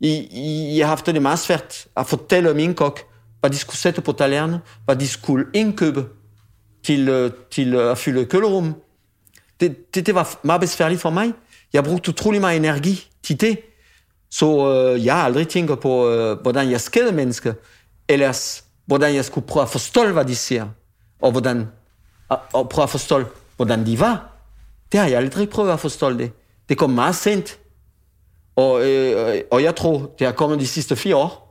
I, 0.00 0.08
I, 0.30 0.78
jeg 0.78 0.86
har 0.86 0.88
haft 0.88 1.06
det 1.06 1.22
meget 1.22 1.38
svært 1.38 1.86
at 1.96 2.06
fortælle 2.06 2.54
min 2.54 2.74
kok, 2.74 3.00
hvad 3.40 3.50
de 3.50 3.56
skulle 3.58 3.76
sætte 3.76 4.00
på 4.00 4.12
talerne, 4.12 4.60
hvad 4.84 4.96
de 4.96 5.08
skulle 5.08 5.46
indkøbe 5.54 6.06
til, 6.84 7.08
øh, 7.08 7.32
til 7.50 7.74
øh, 7.74 7.90
at 7.90 7.98
fylde 7.98 8.24
kølerum. 8.26 8.74
Det, 9.60 9.94
det, 9.94 10.06
det 10.06 10.14
var 10.14 10.38
meget 10.42 10.60
besværligt 10.60 11.00
for 11.00 11.10
mig. 11.10 11.32
Jeg 11.72 11.84
brugte 11.84 12.08
utrolig 12.08 12.40
meget 12.40 12.56
energi 12.56 13.10
til 13.22 13.40
det. 13.40 13.58
Så 14.30 14.72
øh, 14.72 15.04
jeg 15.06 15.14
har 15.14 15.24
aldrig 15.24 15.48
tænkt 15.48 15.80
på, 15.80 16.10
øh, 16.10 16.40
hvordan 16.40 16.70
jeg 16.70 16.80
skædede 16.80 17.12
mennesker, 17.12 17.54
ellers 18.08 18.64
hvordan 18.86 19.14
jeg 19.14 19.24
skulle 19.24 19.46
prøve 19.46 19.62
at 19.62 19.68
forstå, 19.70 20.12
hvad 20.12 20.24
de 20.24 20.36
siger, 20.36 20.68
og, 21.22 21.30
hvordan, 21.30 21.68
og, 22.28 22.38
og 22.52 22.68
prøve 22.68 22.82
at 22.82 22.90
forstå, 22.90 23.24
hvordan 23.56 23.86
de 23.86 24.00
var. 24.00 24.30
Det 24.92 25.00
har 25.00 25.06
jeg 25.08 25.16
aldrig 25.18 25.50
prøvet 25.50 25.72
at 25.72 25.80
forstå 25.80 26.12
det. 26.12 26.30
Det 26.68 26.78
kom 26.78 26.90
meget 26.90 27.16
sent. 27.16 27.58
Og, 28.56 28.86
øh, 28.86 29.40
og 29.50 29.62
jeg 29.62 29.76
tror, 29.76 30.10
det 30.18 30.26
er 30.26 30.32
kommet 30.32 30.60
de 30.60 30.66
sidste 30.66 30.96
fire 30.96 31.16
år. 31.16 31.48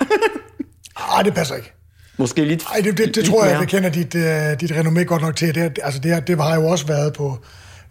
Ej, 1.15 1.23
det 1.25 1.33
passer 1.33 1.55
ikke. 1.55 1.73
Måske 2.17 2.45
lidt 2.45 2.65
Ej, 2.75 2.81
det, 2.81 2.97
det, 2.97 3.15
det 3.15 3.25
tror 3.25 3.45
jeg, 3.45 3.59
det 3.59 3.67
kender 3.67 3.89
dit, 3.89 4.15
uh, 4.15 4.21
dit 4.59 4.71
renommé 4.71 5.03
godt 5.03 5.21
nok 5.21 5.35
til. 5.35 5.55
Det, 5.55 5.79
altså, 5.83 5.99
det, 5.99 6.27
det 6.27 6.41
har 6.41 6.55
jo 6.55 6.67
også 6.67 6.85
været 6.87 7.13
på... 7.13 7.37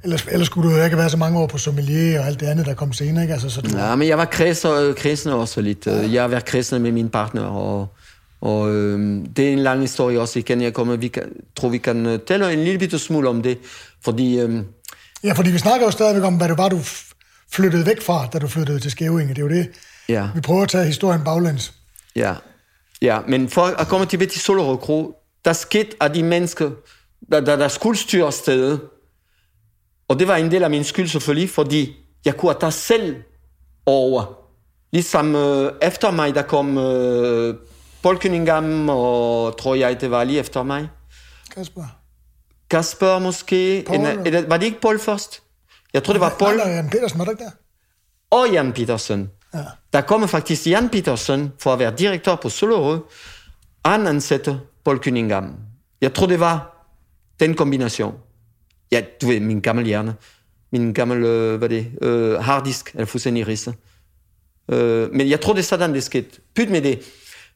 Ellers, 0.05 0.27
ellers 0.31 0.47
skulle 0.47 0.71
du 0.71 0.77
jo 0.77 0.85
ikke 0.85 0.97
være 0.97 1.11
så 1.11 1.17
mange 1.17 1.39
år 1.39 1.47
på 1.47 1.59
sommelier 1.59 2.21
og 2.21 2.27
alt 2.27 2.41
det 2.41 2.47
andet, 2.47 2.67
der 2.67 2.75
kom 2.75 2.93
senere, 2.93 3.25
ikke? 3.25 3.33
Altså, 3.33 3.51
så 3.51 3.61
du, 3.61 3.79
Ja, 3.79 3.97
men 3.97 4.09
jeg 4.09 4.19
var 4.19 4.25
kredsen, 4.25 4.95
kredsen 4.95 5.33
også 5.33 5.61
lidt. 5.61 5.87
Jeg 5.87 6.23
har 6.23 6.29
været 6.29 6.45
kredsen 6.45 6.83
med 6.83 6.93
min 6.93 7.09
partner, 7.09 7.43
og, 7.43 7.89
og 8.41 8.75
øh, 8.75 9.25
det 9.37 9.49
er 9.49 9.53
en 9.53 9.59
lang 9.59 9.81
historie 9.81 10.21
også 10.21 10.39
igen. 10.39 10.61
Jeg 10.63 10.75
kommer, 10.75 10.97
vi 10.97 11.09
kan, 11.09 11.23
tror, 11.57 11.69
vi 11.69 11.79
kan 11.79 12.07
øh, 12.07 12.19
tale 12.27 12.53
en 12.53 12.65
lille 12.65 12.79
bitte 12.79 12.99
smule 12.99 13.29
om 13.29 13.43
det, 13.43 13.59
fordi 14.05 14.41
øh, 14.41 14.63
Ja, 15.25 15.33
fordi 15.33 15.51
vi 15.51 15.59
snakker 15.59 15.87
jo 15.87 15.91
stadigvæk 15.91 16.25
om, 16.25 16.37
hvad 16.37 16.49
det 16.49 16.59
var, 16.59 16.69
du 16.69 16.79
flyttede 17.53 17.87
væk 17.87 18.03
fra, 18.03 18.27
da 18.33 18.39
du 18.39 18.47
flyttede 18.49 18.81
til 18.81 18.91
Skævinge. 18.91 19.29
Det 19.29 19.39
er 19.39 19.43
jo 19.43 19.49
det. 19.49 19.69
ja, 20.09 20.29
Vi 20.35 20.41
prøver 20.41 20.63
at 20.63 20.69
tage 20.69 20.85
historien 20.87 21.25
baglæns. 21.25 21.73
ja, 22.17 22.35
ja, 23.03 23.19
men 23.29 23.49
for 23.49 23.63
at 23.63 23.89
komme 23.89 24.07
tilbage 24.07 24.31
til 24.31 24.41
Solrød 24.41 24.79
Kro, 24.79 25.15
der 25.45 25.53
skete 25.53 25.91
af 26.01 26.13
de 26.13 26.23
mennesker, 26.23 26.71
der, 27.33 27.41
der, 27.41 27.57
der 27.57 27.69
skulle 27.69 27.99
styre 27.99 28.33
stedet, 28.33 28.81
og 30.09 30.19
det 30.19 30.29
var 30.29 30.37
en 30.37 30.51
del 30.51 30.63
af 30.63 30.71
min 30.71 30.85
skyld 30.85 31.09
selvfølgelig, 31.09 31.51
fordi 31.51 31.97
jeg 32.25 32.37
kunne 32.37 32.53
have 32.53 32.61
taget 32.61 32.75
selv 32.75 33.17
over. 33.87 34.39
Ligesom 34.93 35.35
øh, 35.37 35.73
efter 35.83 36.11
mig, 36.11 36.35
der 36.35 36.43
kom 36.43 36.79
øh, 36.79 37.55
Paul 38.09 38.21
Cunningham, 38.21 38.89
og 38.89 39.59
tror 39.59 39.75
jeg, 39.75 40.01
det 40.01 40.11
var 40.11 40.25
lige 40.25 40.39
efter 40.39 40.63
mig. 40.63 40.89
Kasper. 41.55 41.85
Kasper 42.71 43.19
måske? 43.19 43.85
Paul. 43.87 43.99
En, 43.99 44.27
eller, 44.27 44.49
var 44.49 44.57
det 44.57 44.67
ikke 44.67 44.81
Paul 44.81 44.99
først? 44.99 45.43
Jeg 45.93 46.05
tror, 46.05 46.15
det 46.15 46.21
var 46.21 46.37
Paul 46.39 46.57
Nej, 46.57 46.67
nej, 46.67 46.75
Jan 46.75 46.91
Petersen, 46.91 47.19
var 47.19 47.25
der 47.25 47.33
ikke 47.33 47.45
der? 47.45 47.51
og 48.31 48.47
Jan 48.53 48.73
Petersen. 48.73 49.31
Ja. 49.55 49.65
Der 49.93 50.01
kommer 50.01 50.27
faktisk 50.27 50.67
Jan 50.67 50.89
Petersen 50.89 51.53
for 51.59 51.73
at 51.73 51.79
være 51.79 51.95
direktør 51.99 52.35
på 52.35 52.49
Solrød. 52.49 53.01
Han 53.85 54.07
ansætter 54.07 54.59
Paul 54.85 54.99
Cunningham. 54.99 55.57
Jeg 56.01 56.15
tror, 56.15 56.27
det 56.27 56.41
var 56.41 56.87
den 57.41 57.55
kombination. 57.55 58.15
Ja, 58.93 59.03
du 59.23 59.27
ved, 59.27 59.41
min 59.41 59.61
gamle 59.61 59.85
hjerne. 59.85 60.15
Min 60.73 60.93
gamle, 60.93 61.29
øh, 61.29 61.57
hvad 61.57 61.71
er 61.71 61.75
det, 61.75 61.93
øh, 62.03 62.39
harddisk, 62.39 62.95
er 62.95 63.05
fuldstændig 63.05 63.49
ridset. 63.49 63.75
Øh, 64.71 65.13
men 65.13 65.29
jeg 65.29 65.41
tror, 65.41 65.53
det 65.53 65.61
er 65.61 65.65
sådan, 65.65 65.95
det 65.95 66.03
skete. 66.03 66.29
Pyt 66.55 66.71
med 66.71 66.83
det. 66.83 67.01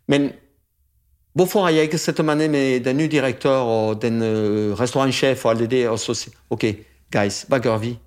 Men 0.09 0.30
hvorfor 1.34 1.62
har 1.62 1.70
jeg 1.70 1.82
ikke 1.82 1.98
sat 1.98 2.24
mig 2.24 2.36
ned 2.36 2.48
med 2.48 2.80
den 2.80 2.96
nye 2.96 3.08
direktør 3.08 3.56
og 3.56 4.02
den 4.02 4.22
øh, 4.22 4.80
restaurantchef 4.80 5.44
og 5.44 5.50
alt 5.50 5.70
det 5.70 5.88
og 5.88 5.98
okay, 6.50 6.74
guys, 7.12 7.44
hvad 7.48 7.60
gør 7.60 7.78
vi? 7.78 7.98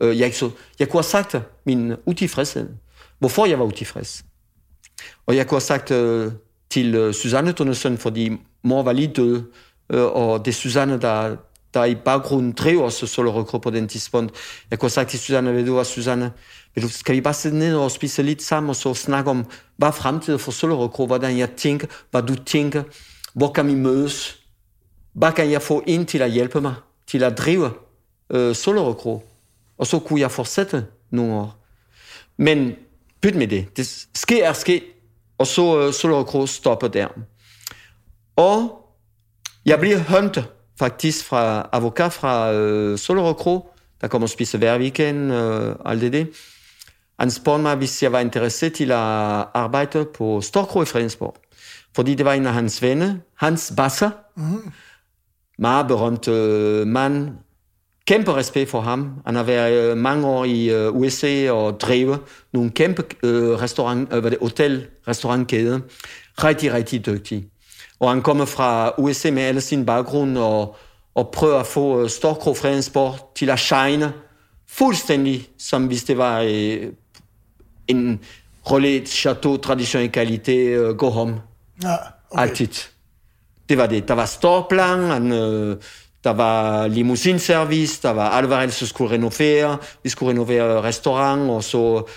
Øh, 0.00 0.20
jeg, 0.20 0.34
så, 0.34 0.50
jeg 0.78 0.88
kunne 0.88 0.98
have 0.98 1.04
sagt 1.04 1.36
min 1.64 1.92
utilfredshed. 2.06 2.68
Hvorfor 3.18 3.46
jeg 3.46 3.58
var 3.58 3.64
utilfreds. 3.64 4.24
Og 5.26 5.36
jeg 5.36 5.46
kunne 5.46 5.56
have 5.56 5.60
sagt 5.60 5.90
øh, 5.90 6.32
til 6.70 6.94
øh, 6.94 7.14
Susanne 7.14 7.52
Tønnesen, 7.52 7.98
fordi 7.98 8.30
mor 8.62 8.82
var 8.82 8.92
lige 8.92 9.12
død, 9.16 9.42
øh, 9.90 10.04
og 10.04 10.44
det 10.44 10.50
er 10.50 10.54
Susanne, 10.54 11.00
der, 11.00 11.36
der 11.74 11.84
i 11.84 11.94
baggrunden 11.94 12.52
driver 12.52 12.82
også 12.82 13.06
Solrød 13.06 13.60
på 13.60 13.70
den 13.70 13.88
tidspunkt. 13.88 14.34
Jeg 14.70 14.78
kunne 14.78 14.90
sagt 14.90 15.10
til 15.10 15.18
Susanne, 15.18 15.66
du 15.66 15.74
hvad, 15.74 15.84
Susanne, 15.84 16.32
skal 16.76 17.14
vi 17.14 17.20
bare 17.20 17.34
sidde 17.34 17.58
ned 17.58 17.76
og 17.76 17.90
spise 17.90 18.22
lidt 18.22 18.42
sammen, 18.42 18.70
og 18.70 18.76
så 18.76 18.94
snakke 18.94 19.30
om, 19.30 19.46
hvad 19.76 19.88
er 19.88 19.92
fremtiden 19.92 20.38
for 20.38 20.50
Solrød 20.50 21.06
hvordan 21.06 21.38
jeg 21.38 21.50
tænker, 21.50 21.86
hvad 22.10 22.22
du 22.22 22.34
tænker, 22.34 22.82
hvor 23.34 23.52
kan 23.52 23.66
vi 23.66 23.74
mødes, 23.74 24.38
hvad 25.12 25.32
kan 25.32 25.50
jeg 25.50 25.62
få 25.62 25.82
ind 25.86 26.06
til 26.06 26.22
at 26.22 26.30
hjælpe 26.30 26.60
mig, 26.60 26.74
til 27.06 27.22
at 27.22 27.38
drive 27.38 27.70
øh, 28.30 28.54
Solrød 28.54 29.20
Og 29.78 29.86
så 29.86 29.98
kunne 29.98 30.20
jeg 30.20 30.30
fortsætte 30.30 30.86
nogle 31.10 31.34
år. 31.34 31.64
Men 32.36 32.72
pyt 33.22 33.34
med 33.34 33.48
det. 33.48 33.76
Det 33.76 34.06
sker 34.14 34.48
er 34.48 34.52
sket, 34.52 34.82
og 35.38 35.46
så 35.46 35.80
øh, 35.80 35.92
Solrød 35.92 36.24
Kro 36.24 36.46
stopper 36.46 36.88
der. 36.88 37.08
Og 38.36 38.86
jeg 39.66 39.78
bliver 39.78 39.98
hønt 39.98 40.38
faktisk 40.78 41.24
fra 41.24 41.68
advokat 41.72 42.12
fra 42.12 42.52
øh, 42.52 42.98
Solrød 42.98 43.34
Kro, 43.34 43.74
der 44.00 44.08
kommer 44.08 44.26
og 44.26 44.30
spiser 44.30 44.58
hver 44.58 44.78
weekend, 44.78 45.32
øh, 45.32 45.76
alt 45.84 46.00
det 46.00 46.12
der. 46.12 46.24
Han 47.22 47.30
spurgte 47.30 47.62
mig, 47.62 47.76
hvis 47.76 48.02
jeg 48.02 48.12
var 48.12 48.20
interesseret 48.20 48.72
til 48.72 48.92
at 48.92 48.98
arbejde 49.54 50.06
på 50.14 50.40
Storkro 50.40 50.82
i 50.82 50.84
Fredensborg. 50.84 51.36
Fordi 51.94 52.14
det 52.14 52.26
var 52.26 52.32
en 52.32 52.46
af 52.46 52.52
hans 52.52 52.82
venner, 52.82 53.14
Hans 53.36 53.72
Basser, 53.76 54.10
mm. 54.36 54.72
meget 55.58 55.88
berømt 55.88 56.28
uh, 56.28 56.86
mand, 56.86 57.30
kæmpe 58.06 58.34
respekt 58.34 58.70
for 58.70 58.80
ham. 58.80 59.10
Han 59.26 59.34
har 59.34 59.42
været 59.42 59.90
øh, 59.90 59.96
mange 59.96 60.26
år 60.26 60.44
i 60.44 60.86
uh, 60.86 60.96
USA 60.96 61.50
og 61.50 61.80
drevet 61.80 62.20
nogle 62.52 62.70
kæmpe 62.70 63.02
uh, 63.02 63.30
restaurant, 63.62 64.12
uh, 64.12 64.18
hvad 64.18 64.30
det, 64.30 64.38
hotel, 64.42 64.86
restaurantkæder. 65.08 65.80
Rigtig, 66.44 66.72
rigtig 66.72 67.06
dygtig. 67.06 67.44
Og 68.00 68.10
han 68.10 68.22
kommer 68.22 68.44
fra 68.44 68.92
USA 68.98 69.30
med 69.30 69.42
alle 69.42 69.60
sin 69.60 69.86
baggrund 69.86 70.38
og, 70.38 70.76
og 71.14 71.30
prøver 71.32 71.60
at 71.60 71.66
få 71.66 72.02
uh, 72.02 72.08
Storkro 72.08 72.54
Fredensborg 72.54 73.32
til 73.36 73.50
at 73.50 73.58
shine 73.58 74.12
fuldstændig, 74.68 75.48
som 75.58 75.86
hvis 75.86 76.04
det 76.04 76.18
var 76.18 76.42
uh, 76.42 76.92
en 77.96 78.20
relais 78.64 79.06
chateau 79.06 79.56
tradition 79.56 80.08
kvalitet 80.08 80.78
uh, 80.78 80.96
go 80.96 81.10
home. 81.10 81.34
Ja, 81.82 81.96
Okay. 82.32 82.42
Altid. 82.42 82.68
Det 83.68 83.78
var 83.78 83.86
det. 83.86 84.08
Der 84.08 84.14
var 84.14 84.26
storplan, 84.26 85.02
han, 85.02 85.32
øh, 85.32 85.76
der 86.24 86.30
var 86.30 86.86
limousinservice, 86.86 88.02
der 88.02 88.10
var 88.10 88.28
alt, 88.28 88.46
hvad 88.46 88.56
ellers 88.58 88.88
skulle 88.88 89.10
renovere. 89.14 89.76
Vi 90.02 90.08
skulle 90.08 90.30
renovere 90.30 90.82
restaurant, 90.82 91.50
og 91.50 91.64
så 91.64 92.08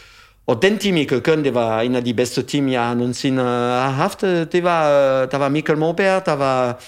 Og 0.47 0.61
den 0.61 0.77
team 0.77 0.97
i 0.97 1.03
Køkken, 1.03 1.43
det 1.43 1.53
var 1.53 1.81
en 1.81 1.95
af 1.95 2.03
de 2.03 2.13
bedste 2.13 2.41
team, 2.41 2.69
jeg 2.69 2.95
nogensinde 2.95 3.43
har 3.43 3.89
haft. 3.89 4.21
Det 4.21 4.63
var, 4.63 4.89
øh, 4.89 5.31
der 5.31 5.37
var 5.37 5.49
Michael 5.49 5.79
Morberg, 5.79 6.25
der 6.25 6.33
var 6.33 6.79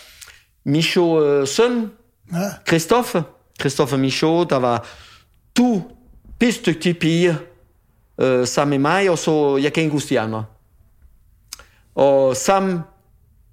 Micho 0.66 1.26
øh, 1.26 1.48
søn, 1.48 1.92
ja. 2.34 2.38
Christoffe, 2.68 3.24
Christoffe 3.60 3.98
Michaud, 3.98 4.46
der 4.46 4.56
var 4.56 4.86
to 5.56 5.82
pisdygtige 6.40 6.94
piger 6.94 7.36
øh, 8.22 8.47
sammen 8.47 8.82
med 8.82 8.91
mig, 8.91 9.09
og 9.09 9.18
så, 9.18 9.59
jeg 9.63 9.74
kan 9.74 9.84
ikke 9.84 9.91
huske 9.91 10.09
de 10.09 10.20
andre. 10.20 10.45
Og 11.95 12.36
sammen, 12.36 12.80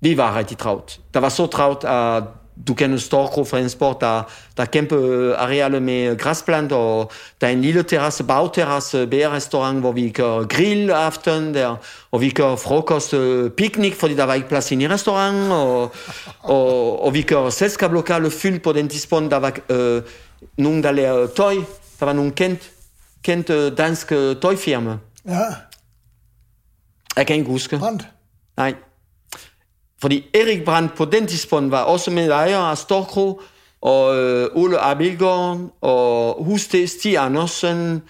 vi 0.00 0.16
var 0.16 0.38
rigtig 0.38 0.58
travlt. 0.58 1.00
Der 1.14 1.20
var 1.20 1.28
så 1.28 1.46
travlt, 1.46 1.84
at 1.84 2.22
du 2.68 2.74
kender 2.74 2.98
Storkro 2.98 3.44
fra 3.44 3.58
en 3.58 3.68
sport, 3.68 4.00
der, 4.00 4.22
der 4.56 4.62
er 4.62 4.66
kæmpe 4.66 4.94
øh, 4.94 5.34
arealer 5.38 5.80
med 5.80 6.18
græsplanter, 6.18 6.76
og 6.76 7.12
der 7.40 7.46
er 7.46 7.50
en 7.50 7.60
lille 7.60 7.82
terrasse, 7.82 8.24
bagterrasse, 8.24 9.06
bærrestaurant, 9.06 9.80
hvor 9.80 9.92
vi 9.92 10.08
kan 10.08 10.46
grill 10.48 10.90
aften 10.90 11.54
der, 11.54 11.76
og 12.10 12.20
vi 12.20 12.28
kan 12.28 12.58
frokost, 12.58 13.14
øh, 13.14 13.50
piknik, 13.50 13.94
fordi 13.94 14.14
der 14.14 14.24
var 14.24 14.34
ikke 14.34 14.48
plads 14.48 14.72
i 14.72 14.88
restaurant, 14.88 15.52
og, 15.52 15.92
og, 16.42 17.04
og 17.04 17.14
vi 17.14 17.20
kan 17.20 17.50
selskablokale 17.50 18.30
fyldt 18.30 18.62
på 18.62 18.72
den 18.72 18.88
tidspunkt, 18.88 19.30
der 19.30 19.36
var 19.36 19.56
øh, 19.70 20.02
nogen, 20.56 20.82
der 20.82 20.92
lavede 20.92 21.28
tøj, 21.36 21.54
der 22.00 22.06
var 22.06 22.12
nogen 22.12 22.32
kendt, 22.32 22.70
kendt 23.24 23.50
øh, 23.50 23.78
danske 23.78 24.34
tøjfirma. 24.34 24.96
Ja. 25.28 25.40
Jeg 27.16 27.26
kan 27.26 27.36
ikke 27.36 27.50
huske. 27.50 27.78
Brandt. 27.78 28.06
Nej. 28.56 28.74
Fordi 30.00 30.24
Erik 30.34 30.64
Brandt 30.64 30.94
på 30.96 31.04
den 31.04 31.26
tidspunkt 31.26 31.70
var 31.70 31.82
også 31.82 32.10
med 32.10 32.28
ejer 32.28 32.58
af 32.58 32.78
Storkro, 32.78 33.40
og 33.82 34.16
øh, 34.16 34.48
Ole 34.54 34.78
Abilgaard, 34.78 35.60
og 35.80 36.44
Huste 36.44 36.86
Stig 36.86 37.18
Andersen. 37.18 38.02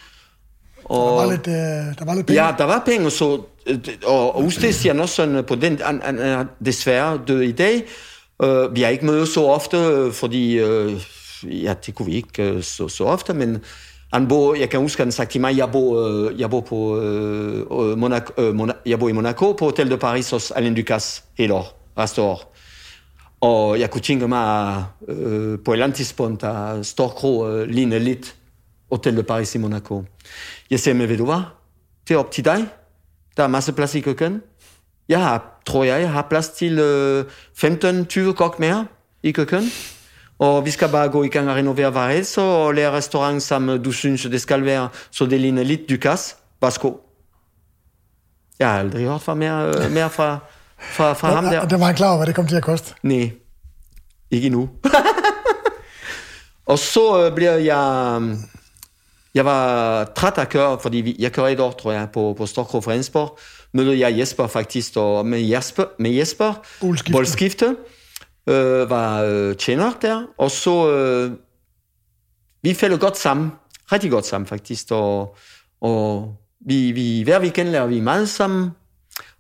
Og, 0.85 1.21
der, 1.21 1.27
var 1.27 1.31
lidt, 1.31 1.47
øh, 1.47 1.55
der 1.99 2.05
var 2.05 2.15
lidt 2.15 2.27
penge. 2.27 2.45
Ja, 2.45 2.55
der 2.59 2.65
var 2.65 2.83
penge, 2.87 3.11
så, 3.11 3.43
øh, 3.67 3.79
og, 4.07 4.43
Huste 4.43 4.73
Stig 4.73 4.91
Andersen 4.91 5.45
på 5.45 5.55
den, 5.55 5.81
han, 5.85 6.01
han 6.05 6.19
er 6.19 6.45
desværre 6.65 7.21
død 7.29 7.41
i 7.41 7.53
dag. 7.53 7.85
Uh, 8.39 8.75
vi 8.75 8.83
har 8.83 8.89
ikke 8.89 9.07
mødt 9.07 9.29
så 9.29 9.45
ofte, 9.45 10.11
fordi 10.13 10.63
uh, 10.63 10.93
ja, 11.45 11.75
det 11.87 11.95
kunne 11.95 12.07
vi 12.07 12.15
ikke 12.15 12.55
uh, 12.55 12.63
så, 12.63 12.89
så 12.89 13.05
ofte, 13.05 13.35
men 13.35 13.63
han 14.15 14.29
bor, 14.29 14.55
jeg 14.55 14.71
kan 14.71 14.81
huske, 14.81 15.03
han 15.03 15.13
sagde 15.13 15.31
til 15.31 15.41
mig, 15.41 15.57
jeg 15.57 15.73
bor, 15.73 16.09
uh, 16.09 16.41
jeg 16.41 16.51
bor, 16.51 16.61
på, 16.61 16.77
uh, 16.77 17.99
Monaco, 17.99 18.49
uh, 18.49 18.55
Mona, 18.55 18.73
jeg 18.87 18.99
bor 18.99 19.09
i 19.09 19.13
Monaco 19.13 19.53
på 19.53 19.65
Hotel 19.65 19.91
de 19.91 19.99
Paris 19.99 20.31
hos 20.31 20.51
Alain 20.51 20.75
Ducasse 20.75 21.23
hele 21.39 21.55
år 21.55 21.81
resten 21.99 22.25
år. 22.25 22.55
Og 23.41 23.81
jeg 23.81 23.91
kunne 23.91 24.01
tænke 24.01 24.29
mig 24.29 24.85
øh, 25.09 25.59
på 25.65 25.73
et 25.73 25.75
eller 25.75 25.85
andet 25.85 25.97
tidspunkt, 25.97 26.45
at 26.45 26.87
Storkro 26.87 27.49
øh, 27.49 27.69
ligner 27.69 27.99
lidt 27.99 28.37
Hotel 28.93 29.17
de 29.17 29.23
Paris 29.23 29.55
i 29.55 29.59
Monaco. 29.59 30.05
Jeg 30.71 30.81
siger, 30.81 30.95
men 30.95 31.09
ved 31.09 31.19
du 31.19 31.25
hvad? 31.25 31.43
Det 32.09 32.15
er 32.15 32.19
op 32.19 32.31
til 32.31 32.45
dig. 32.45 32.67
Der 33.37 33.43
er 33.43 33.47
masser 33.49 33.73
plads 33.73 33.95
i 33.95 34.01
køkken. 34.01 34.43
Jeg 35.09 35.21
har, 35.21 35.61
tror 35.67 35.85
jeg, 35.85 36.01
jeg 36.01 36.13
har 36.13 36.27
plads 36.31 36.49
til 36.49 36.79
øh, 36.79 37.25
15-20 37.65 38.33
kok 38.33 38.59
mere 38.59 38.87
i 39.23 39.33
køkken. 39.33 39.63
Og 40.39 40.65
vi 40.65 40.71
skal 40.71 40.89
bare 40.89 41.09
gå 41.09 41.23
i 41.23 41.29
gang 41.29 41.51
og 41.51 41.57
renovere 41.57 41.95
værelser 41.95 42.43
og 42.43 42.75
lære 42.75 42.93
restaurant, 42.93 43.43
som 43.43 43.83
du 43.83 43.93
synes, 43.93 44.23
det 44.23 44.41
skal 44.41 44.65
være, 44.65 44.89
så 45.11 45.27
det 45.27 45.41
ligner 45.41 45.63
lidt 45.63 45.91
Ducasse. 45.91 46.35
Værsgo. 46.63 46.93
Jeg 48.59 48.71
har 48.71 48.79
aldrig 48.79 49.07
hørt 49.07 49.23
fra 49.23 49.35
mere, 49.35 49.67
øh, 49.67 49.93
mere 49.93 50.11
fra, 50.11 50.39
fra, 50.79 51.13
fra 51.13 51.35
ham 51.35 51.45
der. 51.45 51.69
Det 51.69 51.81
var 51.81 51.87
han 51.87 51.95
klar 51.95 52.09
over, 52.09 52.17
hvad 52.17 52.27
det 52.27 52.35
kom 52.35 52.47
til 52.47 52.57
at 52.57 52.63
koste? 52.63 52.95
Nej, 53.03 53.31
ikke 54.31 54.47
endnu. 54.47 54.71
og 56.73 56.79
så 56.79 57.27
øh, 57.27 57.35
bliver 57.35 57.53
jeg... 57.53 58.21
Jeg 59.35 59.45
var 59.45 60.05
træt 60.05 60.33
af 60.37 60.43
at 60.43 60.49
køre, 60.49 60.79
fordi 60.83 60.97
vi, 60.97 61.17
jeg 61.19 61.33
kører 61.33 61.49
et 61.49 61.61
år, 61.61 61.73
tror 61.73 61.93
jeg, 61.93 62.09
på, 62.13 62.35
på 62.39 62.47
Storkro 62.47 62.81
Fredensborg. 62.81 63.39
Mødte 63.73 63.99
jeg 63.99 64.19
Jesper 64.19 64.47
faktisk, 64.47 64.97
og 64.97 65.27
med 65.27 65.41
Jesper, 65.41 65.85
med 65.99 66.11
Jesper 66.11 66.55
boldskifte, 67.13 67.77
øh, 68.47 68.91
var 68.91 69.23
øh, 69.23 69.57
tjener 69.57 69.93
der, 70.03 70.27
og 70.39 70.51
så 70.51 70.93
øh, 70.93 71.33
vi 72.63 72.75
faldt 72.75 73.01
godt 73.01 73.19
sammen, 73.19 73.53
rigtig 73.93 74.11
godt 74.11 74.27
sammen 74.27 74.47
faktisk, 74.47 74.91
og, 74.91 75.37
og 75.81 76.37
vi, 76.67 76.93
vi, 76.93 77.23
hver 77.23 77.41
weekend 77.41 77.69
laver 77.69 77.87
vi 77.87 78.01
meget 78.01 78.29
sammen, 78.29 78.71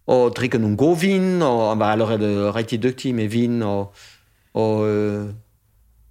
og 0.06 0.36
drikker 0.36 0.58
nogle 0.58 0.76
gode 0.76 1.00
vin, 1.00 1.42
og 1.42 1.68
han 1.68 1.78
var 1.78 1.92
allerede 1.92 2.50
rigtig 2.50 2.82
dygtig 2.82 3.14
med 3.14 3.28
vin, 3.28 3.62
og, 3.62 3.94
og 4.54 4.88
øh, 4.88 5.26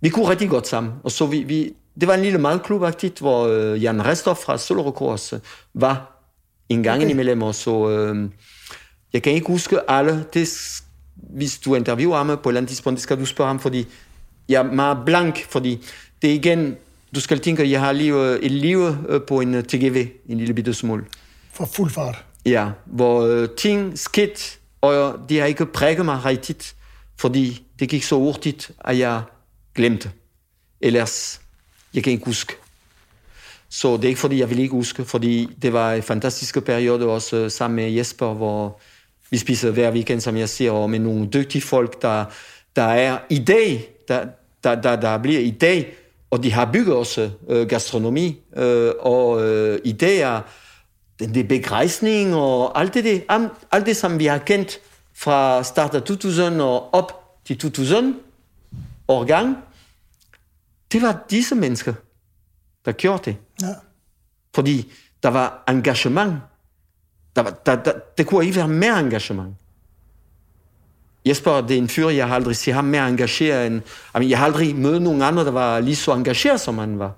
vi 0.01 0.09
kunne 0.09 0.29
rigtig 0.29 0.49
godt 0.49 0.67
sammen. 0.67 0.93
Og 1.03 1.11
så 1.11 1.25
vi, 1.25 1.43
vi, 1.43 1.73
det 1.99 2.07
var 2.07 2.13
en 2.13 2.21
lille 2.21 2.39
madklub, 2.39 2.83
aktivt, 2.83 3.19
hvor 3.19 3.47
øh, 3.47 3.83
Jan 3.83 4.05
Restov 4.05 4.35
fra 4.35 4.57
Solrøkors 4.57 5.33
var 5.73 6.23
en 6.69 6.83
gang 6.83 7.01
okay. 7.01 7.11
imellem, 7.11 7.41
og 7.41 7.55
så 7.55 7.89
øh, 7.89 8.29
jeg 9.13 9.23
kan 9.23 9.33
ikke 9.33 9.47
huske 9.47 9.89
alle, 9.91 10.25
det, 10.33 10.47
hvis 11.15 11.59
du 11.59 11.75
interviewer 11.75 12.17
ham 12.17 12.27
på 12.27 12.33
et 12.33 12.37
eller 12.47 12.57
andet 12.57 12.69
tidspunkt, 12.69 12.97
det 12.97 13.03
skal 13.03 13.19
du 13.19 13.25
spørge 13.25 13.47
ham, 13.47 13.59
fordi 13.59 13.87
jeg 14.49 14.59
er 14.59 14.71
meget 14.71 14.97
blank, 15.05 15.45
fordi 15.49 15.85
det 16.21 16.29
er 16.29 16.33
igen, 16.33 16.77
du 17.15 17.19
skal 17.19 17.39
tænke, 17.39 17.63
at 17.63 17.69
jeg 17.69 17.79
har 17.79 17.91
lige 17.91 18.39
et 18.39 18.51
liv 18.51 18.95
på 19.27 19.41
en 19.41 19.63
TGV, 19.63 20.07
en 20.29 20.37
lille 20.37 20.53
bitte 20.53 20.73
smule. 20.73 21.05
For 21.51 21.65
fuld 21.65 21.91
fart. 21.91 22.25
Ja, 22.45 22.69
hvor 22.85 23.45
ting 23.57 23.99
skidt, 23.99 24.59
og 24.81 25.19
de 25.29 25.39
har 25.39 25.45
ikke 25.45 25.65
præget 25.65 26.05
mig 26.05 26.25
rigtigt, 26.25 26.75
fordi 27.19 27.65
det 27.79 27.89
gik 27.89 28.03
så 28.03 28.15
hurtigt, 28.15 28.71
at 28.85 28.99
jeg 28.99 29.21
glemte. 29.75 30.11
Ellers, 30.81 31.41
jeg 31.93 32.03
kan 32.03 32.13
ikke 32.13 32.25
huske. 32.25 32.53
Så 33.69 33.97
det 33.97 34.03
er 34.03 34.07
ikke 34.07 34.19
fordi, 34.19 34.39
jeg 34.39 34.49
vil 34.49 34.59
ikke 34.59 34.71
huske, 34.71 35.05
fordi 35.05 35.49
det 35.61 35.73
var 35.73 35.93
en 35.93 36.03
fantastisk 36.03 36.63
periode 36.63 37.05
også 37.05 37.35
øh, 37.35 37.51
sammen 37.51 37.75
med 37.75 37.91
Jesper, 37.91 38.33
hvor 38.33 38.79
vi 39.33 39.37
spiser 39.37 39.71
hver 39.71 39.91
weekend, 39.91 40.21
som 40.21 40.37
jeg 40.37 40.49
siger, 40.49 40.71
og 40.71 40.89
med 40.89 40.99
nogle 40.99 41.27
dygtige 41.27 41.61
folk, 41.61 42.01
der, 42.01 42.25
der 42.75 42.83
er 42.83 43.17
i 43.29 43.39
dag, 43.39 43.89
der, 44.07 44.25
der, 44.63 44.81
der, 44.81 44.95
der 44.95 45.17
bliver 45.17 45.39
i 45.39 45.51
dag, 45.51 45.95
og 46.31 46.43
de 46.43 46.51
har 46.51 46.69
bygget 46.73 46.95
også 46.95 47.31
øh, 47.49 47.67
gastronomi, 47.67 48.41
øh, 48.55 48.91
og 48.99 49.45
øh, 49.45 49.79
idéer, 49.85 50.41
den 51.19 51.35
der 51.35 51.43
begejstring 51.43 52.35
og 52.35 52.79
alt 52.79 52.93
det, 52.93 53.23
alt 53.71 53.85
det, 53.85 53.97
som 53.97 54.19
vi 54.19 54.25
har 54.25 54.37
kendt 54.37 54.79
fra 55.15 55.63
start 55.63 55.95
af 55.95 56.01
2000 56.01 56.61
og 56.61 56.93
op 56.93 57.39
til 57.45 57.57
2000 57.57 58.15
årgang, 59.07 59.57
det 60.91 61.01
var 61.01 61.25
disse 61.29 61.55
mennesker, 61.55 61.93
der 62.85 62.91
gjorde 62.91 63.21
det. 63.25 63.35
Ja. 63.61 63.73
Fordi 64.55 64.91
der 65.23 65.29
var 65.29 65.63
engagement. 65.67 66.33
Der, 67.35 67.43
der, 67.65 67.75
der, 67.75 67.91
der 68.17 68.23
kunne 68.23 68.45
ikke 68.45 68.55
være 68.55 68.67
mere 68.67 68.99
engagement. 68.99 69.55
Jesper, 71.25 71.61
det 71.61 71.73
er 71.73 71.77
en 71.77 71.87
fyr, 71.87 72.09
jeg 72.09 72.27
har 72.27 72.35
aldrig 72.35 72.55
set 72.55 72.73
ham 72.73 72.85
mere 72.85 73.09
engageret 73.09 73.67
end... 73.67 73.81
Jeg 74.21 74.37
har 74.37 74.45
aldrig 74.45 74.75
mødt 74.75 75.01
nogen 75.01 75.21
andre, 75.21 75.45
der 75.45 75.51
var 75.51 75.79
lige 75.79 75.95
så 75.95 76.13
engageret, 76.13 76.61
som 76.61 76.77
han 76.77 76.99
var. 76.99 77.11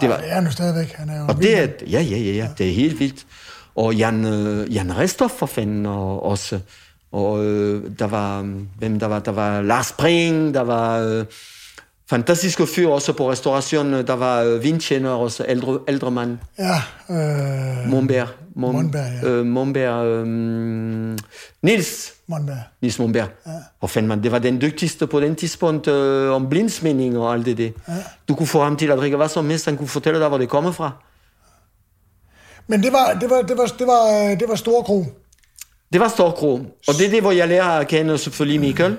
Det, 0.00 0.08
var, 0.08 0.16
det 0.16 0.32
er 0.32 0.40
nu 0.40 0.50
stadigvæk. 0.50 0.92
Han 0.92 1.08
er 1.08 1.18
jo 1.18 1.26
og 1.28 1.36
det 1.36 1.58
er, 1.58 1.68
ja, 1.90 2.00
ja, 2.00 2.16
ja, 2.16 2.32
ja, 2.32 2.48
det 2.58 2.68
er 2.68 2.74
helt 2.74 3.00
vildt. 3.00 3.26
Og 3.74 3.94
Jan, 3.94 4.24
øh, 4.24 4.74
Jan 4.74 4.96
Restoff 4.98 5.34
for 5.34 5.46
fanden 5.46 5.86
og, 5.86 6.22
også. 6.22 6.60
Og 7.12 7.44
øh, 7.44 7.90
der 7.98 8.06
var, 8.06 8.42
hvem 8.78 8.98
der 8.98 9.06
var, 9.06 9.18
der 9.18 9.32
var 9.32 9.62
Lars 9.62 9.92
Bring, 9.92 10.54
der 10.54 10.60
var 10.60 10.98
øh, 10.98 11.24
fantastiske 12.10 12.66
fyr 12.66 12.88
også 12.88 13.12
på 13.12 13.30
restaurationen, 13.30 14.06
der 14.06 14.12
var 14.12 14.42
øh, 14.42 14.62
vintjener 14.62 15.10
også, 15.10 15.44
ældre, 15.48 15.78
ældre 15.88 16.10
mand. 16.10 16.38
Ja. 16.58 16.82
Øh, 17.10 17.88
Monberg. 17.90 18.28
Mon, 18.58 18.72
Monberg, 18.72 19.22
ja. 19.22 19.28
Øh, 19.28 19.46
Monberg, 19.46 20.06
øh, 20.06 20.26
Nils. 21.62 22.14
Monberg. 22.26 22.58
Nils 22.82 22.98
Monberg. 22.98 23.28
Ja. 23.46 23.52
Og 23.80 23.90
fandt 23.90 24.08
man, 24.08 24.22
det 24.22 24.32
var 24.32 24.38
den 24.38 24.60
dygtigste 24.60 25.06
på 25.06 25.20
den 25.20 25.36
tidspunkt 25.36 25.88
øh, 25.88 26.32
om 26.32 26.48
blindsmænding 26.48 27.18
og 27.18 27.32
alt 27.34 27.46
det 27.46 27.58
der. 27.58 27.70
Ja. 27.88 27.94
Du 28.28 28.34
kunne 28.34 28.46
få 28.46 28.62
ham 28.62 28.76
til 28.76 28.86
at 28.90 28.98
drikke 28.98 29.16
hvad 29.16 29.28
som 29.28 29.50
helst, 29.50 29.64
han 29.64 29.76
kunne 29.76 29.88
fortælle 29.88 30.20
dig, 30.20 30.28
hvor 30.28 30.38
det 30.38 30.48
kommer 30.48 30.72
fra. 30.72 30.90
Men 32.66 32.82
det 32.82 32.92
var, 32.92 33.18
det 33.20 33.30
var, 33.30 33.42
det 33.42 33.56
var, 33.56 33.66
det 33.66 33.86
var, 33.86 34.34
det 34.40 34.48
var 34.48 34.54
Storkro. 34.54 35.04
Det 35.92 36.00
var 36.00 36.08
Storkro. 36.08 36.52
Og 36.88 36.94
det 36.98 37.06
er 37.06 37.10
det, 37.10 37.20
hvor 37.20 37.32
jeg 37.32 37.48
lærer 37.48 37.64
at 37.64 37.88
kende 37.88 38.18
selvfølgelig 38.18 38.60
Michael. 38.60 38.96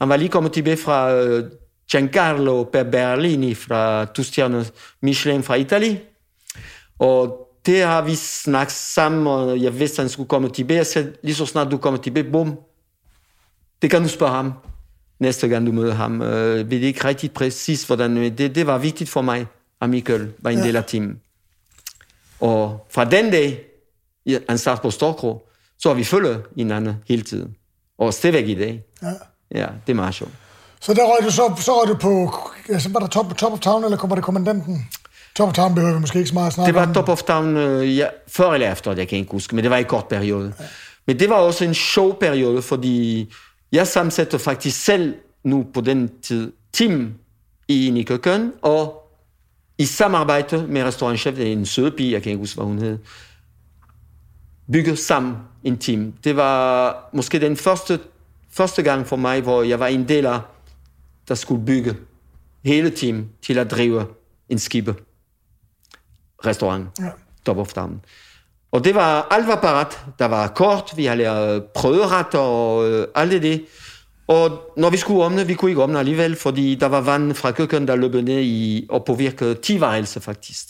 Han 0.00 0.08
var 0.08 0.16
lige 0.16 0.28
kommet 0.28 0.52
tilbage 0.52 0.76
fra 0.76 1.24
uh, 1.24 1.44
Giancarlo 1.90 2.64
Berlini 2.64 3.54
fra 3.54 4.04
Tustiano 4.04 4.64
Michelin 5.02 5.42
fra 5.42 5.54
Italien. 5.54 5.98
Og 6.98 7.43
det 7.66 7.82
har 7.82 8.02
vi 8.02 8.14
snakket 8.14 8.72
sammen, 8.72 9.26
og 9.26 9.62
jeg 9.62 9.78
vidste, 9.78 9.94
at 9.94 10.02
han 10.02 10.08
skulle 10.08 10.28
komme 10.28 10.48
tilbage. 10.48 10.76
Jeg 10.76 10.86
sagde, 10.86 11.12
lige 11.22 11.34
så 11.34 11.46
snart 11.46 11.70
du 11.70 11.76
kommer 11.76 12.00
tilbage, 12.00 12.30
bum, 12.30 12.58
det 13.82 13.90
kan 13.90 14.02
du 14.02 14.08
spørge 14.08 14.32
ham 14.32 14.52
næste 15.18 15.48
gang 15.48 15.66
du 15.66 15.72
møder 15.72 15.94
ham. 15.94 16.20
Uh, 16.20 16.70
ved 16.70 16.80
ikke 16.80 17.04
rigtig 17.04 17.32
præcis, 17.32 17.84
hvordan 17.84 18.16
det, 18.16 18.54
det 18.54 18.66
var 18.66 18.78
vigtigt 18.78 19.10
for 19.10 19.22
mig, 19.22 19.46
at 19.80 19.90
Michael 19.90 20.32
var 20.38 20.50
en 20.50 20.58
ja. 20.58 20.64
del 20.64 20.76
af 20.76 20.84
teamet. 20.84 21.16
Og 22.40 22.86
fra 22.90 23.04
den 23.04 23.30
dag, 23.30 23.64
han 24.48 24.58
startede 24.58 24.82
på 24.82 24.90
Storkro, 24.90 25.48
så 25.78 25.88
har 25.88 25.94
vi 25.94 26.04
følget 26.04 26.42
hinanden 26.56 26.96
hele 27.08 27.22
tiden. 27.22 27.56
Og 27.98 28.14
stadigvæk 28.14 28.48
i 28.48 28.54
dag. 28.54 28.84
Ja. 29.02 29.12
Ja, 29.54 29.66
det 29.86 29.92
er 29.92 29.94
meget 29.94 30.14
sjovt. 30.14 30.32
Så 30.80 30.94
der 30.94 31.04
røg 31.04 31.26
du 31.26 31.30
så, 31.30 31.54
så 31.58 31.72
røg 31.72 31.88
du 31.88 31.94
på, 31.94 32.34
altså 32.68 32.88
var 32.88 33.00
der 33.00 33.06
top, 33.06 33.36
top 33.36 33.52
of 33.52 33.60
town, 33.60 33.84
eller 33.84 33.96
kommer 33.96 34.14
det 34.16 34.24
kommandanten? 34.24 34.88
Top 35.36 35.48
of 35.48 35.54
Town 35.54 35.74
behøver 35.74 35.94
vi 35.94 36.00
måske 36.00 36.18
ikke 36.18 36.28
så 36.28 36.34
meget 36.34 36.52
snart 36.52 36.66
Det 36.66 36.74
var 36.74 36.86
om. 36.86 36.94
Top 36.94 37.08
of 37.08 37.22
Town 37.22 37.56
øh, 37.56 37.96
ja, 37.96 38.06
før 38.28 38.52
eller 38.52 38.72
efter, 38.72 38.94
det 38.94 39.08
kan 39.08 39.16
jeg 39.16 39.20
ikke 39.20 39.32
huske, 39.32 39.54
men 39.54 39.64
det 39.64 39.70
var 39.70 39.76
i 39.76 39.82
kort 39.82 40.08
periode. 40.08 40.54
Ja. 40.60 40.64
Men 41.06 41.18
det 41.18 41.28
var 41.28 41.36
også 41.36 41.64
en 41.64 41.74
sjov 41.74 42.18
periode, 42.20 42.62
fordi 42.62 43.32
jeg 43.72 43.86
sammensætter 43.86 44.38
faktisk 44.38 44.84
selv 44.84 45.14
nu 45.44 45.66
på 45.74 45.80
den 45.80 46.10
tid 46.22 46.52
team 46.72 47.14
i 47.68 47.88
en 47.88 47.96
i 47.96 48.02
køkken, 48.02 48.52
og 48.62 49.10
i 49.78 49.84
samarbejde 49.84 50.66
med 50.66 50.84
restaurantchef, 50.84 51.36
det 51.36 51.48
er 51.48 51.52
en 51.52 51.66
søde 51.66 51.90
pige, 51.90 52.12
jeg 52.12 52.22
kan 52.22 52.30
ikke 52.30 52.40
huske, 52.40 52.56
hvad 52.56 52.66
hun 52.66 52.78
hed, 52.78 52.98
bygge 54.72 54.96
sammen 54.96 55.36
en 55.64 55.78
team. 55.78 56.12
Det 56.24 56.36
var 56.36 56.96
måske 57.12 57.40
den 57.40 57.56
første, 57.56 58.00
første 58.50 58.82
gang 58.82 59.06
for 59.06 59.16
mig, 59.16 59.40
hvor 59.40 59.62
jeg 59.62 59.80
var 59.80 59.86
en 59.86 60.08
del 60.08 60.26
af, 60.26 60.40
der 61.28 61.34
skulle 61.34 61.66
bygge 61.66 61.96
hele 62.64 62.90
team 62.90 63.28
til 63.42 63.58
at 63.58 63.70
drive 63.70 64.06
en 64.48 64.58
skibe 64.58 64.94
restaurant, 66.46 66.88
Ja. 67.00 67.10
Top 67.46 67.58
of 67.58 67.72
Town. 67.72 68.00
Og 68.72 68.84
det 68.84 68.94
var, 68.94 69.26
alt 69.30 69.46
var 69.46 69.60
parat. 69.60 69.98
Der 70.18 70.24
var 70.24 70.48
kort, 70.48 70.92
vi 70.96 71.04
havde 71.04 71.64
prøveret 71.74 72.34
og 72.34 72.90
øh, 72.90 73.06
alt 73.14 73.42
det. 73.42 73.64
Og 74.26 74.72
når 74.76 74.90
vi 74.90 74.96
skulle 74.96 75.24
åbne, 75.24 75.46
vi 75.46 75.54
kunne 75.54 75.70
ikke 75.70 75.82
åbne 75.82 75.98
alligevel, 75.98 76.36
fordi 76.36 76.74
der 76.74 76.86
var 76.86 77.00
vand 77.00 77.34
fra 77.34 77.50
køkkenet, 77.52 77.88
der 77.88 77.96
løb 77.96 78.14
ned 78.14 78.40
i, 78.42 78.86
og 78.90 79.04
påvirkede 79.04 79.54
10 79.54 79.80
værelser 79.80 80.20
faktisk. 80.20 80.66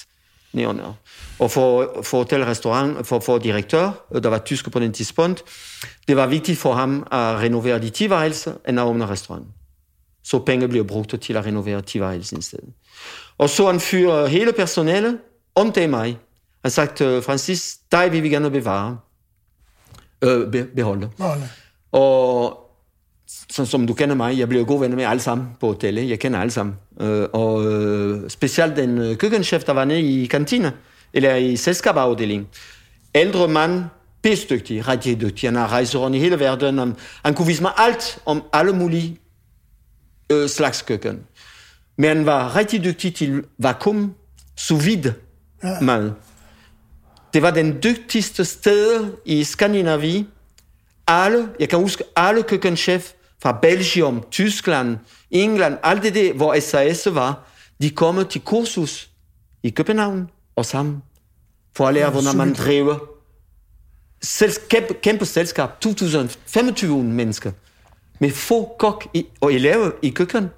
Neoner. 0.53 0.95
Og 1.39 1.51
for, 1.51 2.01
for 2.03 2.19
hotelrestaurant, 2.19 3.07
for, 3.07 3.21
for 3.21 3.39
direktør, 3.39 4.07
øh, 4.15 4.23
der 4.23 4.29
var 4.29 4.39
tysker 4.39 4.71
på 4.71 4.79
den 4.79 4.93
tidspunkt, 4.93 5.43
det 6.09 6.17
var 6.17 6.27
vigtigt 6.27 6.59
for 6.59 6.73
ham 6.73 7.07
at 7.13 7.19
renovere 7.19 7.79
de 7.79 7.91
10 7.91 8.11
værelser, 8.11 8.53
end 8.69 8.81
at 8.81 8.87
åbne 8.87 9.09
restaurant. 9.09 9.47
Så 10.25 10.39
penge 10.39 10.69
bliver 10.69 10.85
brugt 10.85 11.15
til 11.23 11.37
at 11.37 11.47
renovere 11.47 11.83
10 11.83 12.01
værelser 12.01 12.39
i 12.39 12.43
stedet. 12.43 12.69
Og 13.39 13.51
så 13.51 13.67
han 13.67 13.81
fyrer 13.81 14.27
hele 14.27 14.53
personalet, 14.53 15.19
undtagen 15.57 15.91
mig. 15.91 16.19
Han 16.63 16.71
sagde, 16.71 17.23
Francis, 17.23 17.79
dig 17.93 18.13
vil 18.13 18.23
vi 18.23 18.29
gerne 18.29 18.51
bevare. 18.51 18.99
Øh, 20.23 20.53
be, 20.53 20.65
beholde. 20.65 21.11
Nej. 21.19 21.39
Og 21.93 22.61
sådan 23.27 23.67
som 23.67 23.87
du 23.87 23.95
kender 23.95 24.15
mig, 24.15 24.39
jeg 24.39 24.67
gode 24.67 24.81
venner 24.81 24.97
med 24.97 25.05
alle 25.05 25.21
sammen 25.21 25.49
på 25.61 25.67
hotellet. 25.67 26.11
Jeg 26.11 26.19
kender 26.19 26.41
alle 26.41 26.51
sammen. 26.51 26.77
Øh, 27.01 27.29
og 27.33 27.73
øh, 27.73 28.31
specielt 28.31 28.77
den 28.77 28.99
øh, 28.99 29.17
køkkenchef, 29.17 29.65
der 29.65 29.73
var 29.73 29.85
nede 29.85 30.01
i 30.01 30.27
kantine, 30.27 30.73
eller 31.13 31.35
i 31.35 31.57
selskabsafdelingen. 31.57 32.47
Ældre 33.15 33.49
mand, 33.49 33.85
pisdygtig, 34.23 34.89
rigtig 34.89 35.21
dygtig. 35.21 35.49
Han 35.49 35.57
har 35.57 35.73
rejst 35.73 35.97
rundt 35.97 36.17
i 36.17 36.21
hele 36.21 36.41
verden. 36.41 36.79
Han, 36.79 36.97
han 37.25 37.35
kunne 37.35 37.47
vise 37.47 37.63
mig 37.63 37.73
alt 37.77 38.19
om 38.27 38.43
alle 38.53 38.73
mulige 38.73 39.19
øh, 40.31 40.49
slags 40.49 40.83
køkken. 40.83 41.21
Men 41.97 42.17
han 42.17 42.27
var 42.27 42.57
rigtig 42.57 42.85
dygtig 42.85 43.15
til 43.15 43.45
vakuum, 43.59 44.15
sous 44.57 44.87
vide 44.87 45.15
Mad. 45.83 46.11
Det 47.35 47.43
var 47.43 47.51
den 47.51 47.83
dygtigste 47.83 48.45
sted 48.45 49.13
i 49.25 49.45
Skandinavien. 49.45 50.29
Alle, 51.07 51.49
jeg 51.61 51.69
kan 51.69 51.79
huske 51.79 52.05
alle 52.17 52.43
køkkenchef 52.43 53.13
fra 53.43 53.59
Belgium, 53.63 54.25
Tyskland, 54.31 54.99
England, 55.31 55.79
alt 55.83 56.03
det 56.03 56.15
der, 56.15 56.33
hvor 56.33 56.61
SAS 56.61 57.09
var, 57.15 57.49
de 57.83 57.91
kom 57.91 58.25
til 58.25 58.41
kursus 58.41 59.11
i 59.63 59.71
København 59.71 60.31
og 60.57 60.67
sammen 60.67 61.03
for 61.77 61.89
at 61.89 61.95
lære, 61.95 62.11
hvordan 62.11 62.37
man 62.37 62.55
driver 62.55 62.99
Sels- 64.25 64.69
kæmpe, 64.69 64.95
kæmpe 64.95 65.27
selskab, 65.27 65.81
2025 65.81 67.05
mennesker, 67.05 67.53
med 68.19 68.31
få 68.31 68.77
kok 68.79 69.07
i, 69.15 69.27
og 69.41 69.53
elever 69.55 69.91
i 70.03 70.11
køkken. 70.11 70.49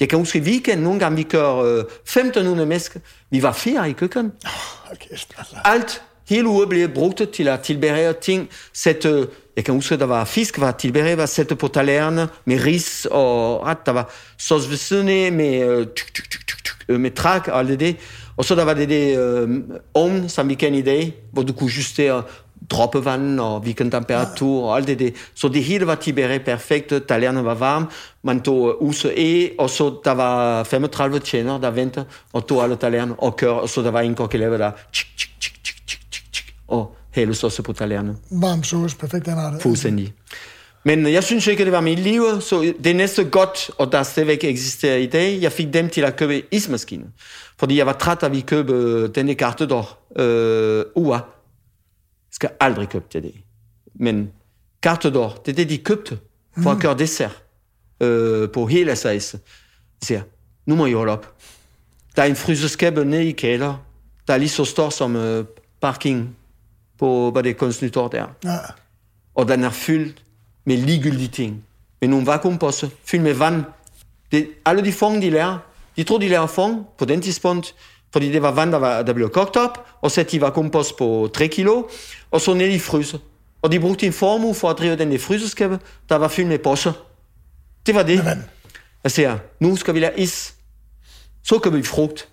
Jeg 0.00 0.08
kan 0.08 0.18
huske 0.18 0.38
i 0.38 0.42
weekend, 0.42 0.82
nogle 0.82 1.00
gange 1.00 1.16
vi 1.16 1.22
kører 1.22 1.80
1500 1.80 2.66
mennesker. 2.66 3.00
Vi 3.30 3.42
var 3.42 3.52
fire 3.52 3.90
i 3.90 3.92
køkken. 3.92 4.32
Altså. 4.90 5.56
Alt, 5.64 6.02
hele 6.28 6.48
ugen 6.48 6.68
blev 6.68 6.88
brugt 6.88 7.22
til 7.34 7.48
at 7.48 7.60
tilberede 7.60 8.12
ting. 8.12 8.48
Sætte, 8.72 9.28
jeg 9.56 9.64
kan 9.64 9.74
huske, 9.74 9.98
der 9.98 10.06
var 10.06 10.24
fisk, 10.24 10.60
var 10.60 10.72
tilberedt, 10.72 11.18
var 11.18 11.26
sætte 11.26 11.56
på 11.56 11.68
talerne 11.68 12.28
med 12.44 12.64
ris 12.64 13.06
og 13.10 13.62
ret. 13.66 13.86
Der 13.86 13.92
var 13.92 14.12
sås 14.38 14.70
ved 14.70 14.76
siden 14.76 15.08
af 15.08 15.32
med, 15.32 15.86
tyk, 15.94 16.14
tyk, 16.14 16.30
tyk, 16.30 16.46
tyk, 16.46 16.64
tyk, 16.64 16.88
med 16.88 17.10
træk 17.10 17.48
og 17.48 17.58
alt 17.58 17.68
det 17.68 17.80
der. 17.80 17.92
Og 18.36 18.44
så 18.44 18.54
der 18.54 18.64
var 18.64 18.74
det 18.74 18.88
det 18.88 19.18
øh, 19.18 19.48
ovn, 19.94 20.28
som 20.28 20.48
vi 20.48 20.54
kender 20.54 20.78
i 20.78 20.82
dag, 20.82 21.14
hvor 21.32 21.42
du 21.42 21.52
kunne 21.52 21.70
justere 21.76 22.22
droppevand 22.70 23.40
og 23.40 23.60
weekendtemperatur 23.60 24.68
og 24.68 24.76
alt 24.76 24.86
det 24.86 24.98
der. 24.98 25.10
Så 25.34 25.48
det 25.48 25.64
hele 25.64 25.86
var 25.86 25.94
tilberedt 25.94 26.44
perfekt, 26.44 26.92
talerne 27.08 27.44
var 27.44 27.54
varme, 27.54 27.86
man 28.22 28.40
tog 28.40 28.68
øh, 28.68 28.74
use 28.88 29.10
af, 29.10 29.50
og 29.58 29.70
så 29.70 30.00
der 30.04 30.12
var 30.12 30.64
35 30.64 31.18
tjener, 31.18 31.60
der 31.60 31.70
ventede, 31.70 32.04
og 32.32 32.46
tog 32.46 32.62
alle 32.62 32.76
talerne 32.76 33.14
og 33.18 33.36
kør, 33.36 33.50
og 33.50 33.68
så 33.68 33.82
der 33.82 33.90
var 33.90 34.00
en 34.00 34.14
kokkeleve, 34.14 34.58
der 34.58 34.70
tsk, 34.92 35.06
tsk, 35.18 35.40
tsk, 35.40 35.64
tsk, 35.64 35.86
tsk, 35.86 36.10
tsk, 36.10 36.32
tsk, 36.32 36.54
og 36.68 36.96
hælde 37.10 37.34
sauce 37.34 37.62
på 37.62 37.72
talerne. 37.72 38.16
Varm 38.30 38.64
sauce, 38.64 38.96
perfekt 38.96 39.28
anrettet. 39.28 39.62
Fuldstændig. 39.62 40.12
Men 40.84 41.06
jeg 41.06 41.24
synes 41.24 41.46
ikke, 41.46 41.64
det 41.64 41.72
var 41.72 41.80
mit 41.80 41.98
liv, 41.98 42.22
så 42.40 42.72
det 42.84 42.96
næste 42.96 43.24
godt, 43.24 43.70
og 43.78 43.92
der 43.92 44.02
stadigvæk 44.02 44.44
eksisterer 44.44 44.96
i 44.96 45.06
dag, 45.06 45.38
jeg 45.40 45.52
fik 45.52 45.74
dem 45.74 45.88
til 45.88 46.00
at 46.00 46.16
købe 46.16 46.42
ismaskiner. 46.52 47.06
Fordi 47.58 47.78
jeg 47.78 47.86
var 47.86 47.92
træt 47.92 48.22
af, 48.22 48.36
at 48.36 48.46
købe 48.46 49.08
denne 49.08 49.32
carte 49.32 49.64
d'or 49.64 50.20
øh, 50.22 50.84
UA. 50.94 51.18
Skal 52.36 52.50
aldrig 52.60 52.88
købe 52.88 53.04
det. 53.12 53.34
Men 53.94 54.32
carte 54.86 55.08
d'or, 55.08 55.42
det 55.42 55.52
er 55.52 55.56
det, 55.56 55.68
de 55.70 55.78
købte 55.78 56.18
for 56.62 56.70
at 56.70 56.80
gøre 56.80 56.98
dessert 56.98 57.42
øh, 58.00 58.50
på 58.50 58.66
hele 58.66 58.96
SAS. 58.96 59.32
Jeg 59.34 59.40
siger, 60.02 60.22
nu 60.66 60.74
må 60.76 60.86
I 60.86 60.92
holde 60.92 61.12
op. 61.12 61.34
Der 62.16 62.22
er 62.22 62.26
en 62.26 62.36
fryseskab 62.36 62.96
nede 62.96 63.28
i 63.28 63.32
kælder, 63.32 63.76
der 64.26 64.34
er 64.34 64.38
lige 64.38 64.48
så 64.48 64.64
stor 64.64 64.90
som 64.90 65.16
øh, 65.16 65.44
parking 65.80 66.36
på, 66.98 67.30
hvad 67.30 67.42
det 67.42 67.50
er 67.50 67.54
kunstnytår 67.54 68.08
der 68.08 68.26
Ja. 68.44 68.56
og 69.34 69.48
den 69.48 69.64
er 69.64 69.70
fyldt 69.70 70.22
med 70.64 70.76
ligegyldige 70.76 71.28
ting. 71.28 71.64
Med 72.00 72.08
nogle 72.08 72.26
vakuumposer, 72.26 72.88
fyldt 73.04 73.22
med 73.24 73.34
vand. 73.34 73.64
Det, 74.32 74.48
alle 74.64 74.84
de 74.84 74.92
fong, 74.92 75.22
de 75.22 75.30
lærer, 75.30 75.58
de 75.96 76.02
tror, 76.04 76.18
de 76.18 76.28
lærer 76.28 76.46
fong 76.46 76.86
på 76.98 77.04
den 77.04 77.22
tidspunkt, 77.22 77.74
fordi 78.12 78.32
det 78.32 78.42
var 78.42 78.50
vand, 78.50 78.72
der, 78.72 78.78
var, 78.78 79.02
der 79.02 79.12
blev 79.12 79.30
kogt 79.30 79.56
op, 79.56 79.86
og 80.00 80.10
sat 80.10 80.34
i 80.34 80.40
vakuumpos 80.40 80.92
på 80.92 81.30
3 81.34 81.48
kilo, 81.48 81.82
og 82.30 82.40
så 82.40 82.54
ned 82.54 82.68
i 82.68 82.78
fryser. 82.78 83.18
Og 83.62 83.72
de 83.72 83.80
brugte 83.80 84.06
en 84.06 84.12
formue 84.12 84.54
for 84.54 84.70
at 84.70 84.78
drive 84.78 84.96
den 84.96 85.12
i 85.12 85.18
fryseskabet, 85.18 85.80
der 86.08 86.16
var 86.16 86.28
fyldt 86.28 86.48
med 86.48 86.58
poser. 86.58 86.92
Det 87.86 87.94
var 87.94 88.02
det. 88.02 88.24
vand. 88.24 88.42
Jeg 89.04 89.12
siger, 89.12 89.38
nu 89.60 89.76
skal 89.76 89.94
vi 89.94 90.00
lære 90.00 90.20
is. 90.20 90.54
Så 91.44 91.58
køber 91.58 91.76
vi 91.76 91.82
frugt. 91.82 92.28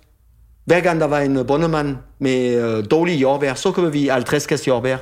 Hver 0.66 0.82
gang 0.82 1.00
der 1.00 1.06
var 1.08 1.20
en 1.20 1.46
bondemand 1.48 1.98
med 2.20 2.56
øh, 2.56 2.86
dårlige 2.92 3.18
jordbær, 3.18 3.54
så 3.54 3.72
køber 3.72 3.90
vi 3.90 4.08
50 4.08 4.48
kasse 4.48 4.68
jordbær, 4.68 4.98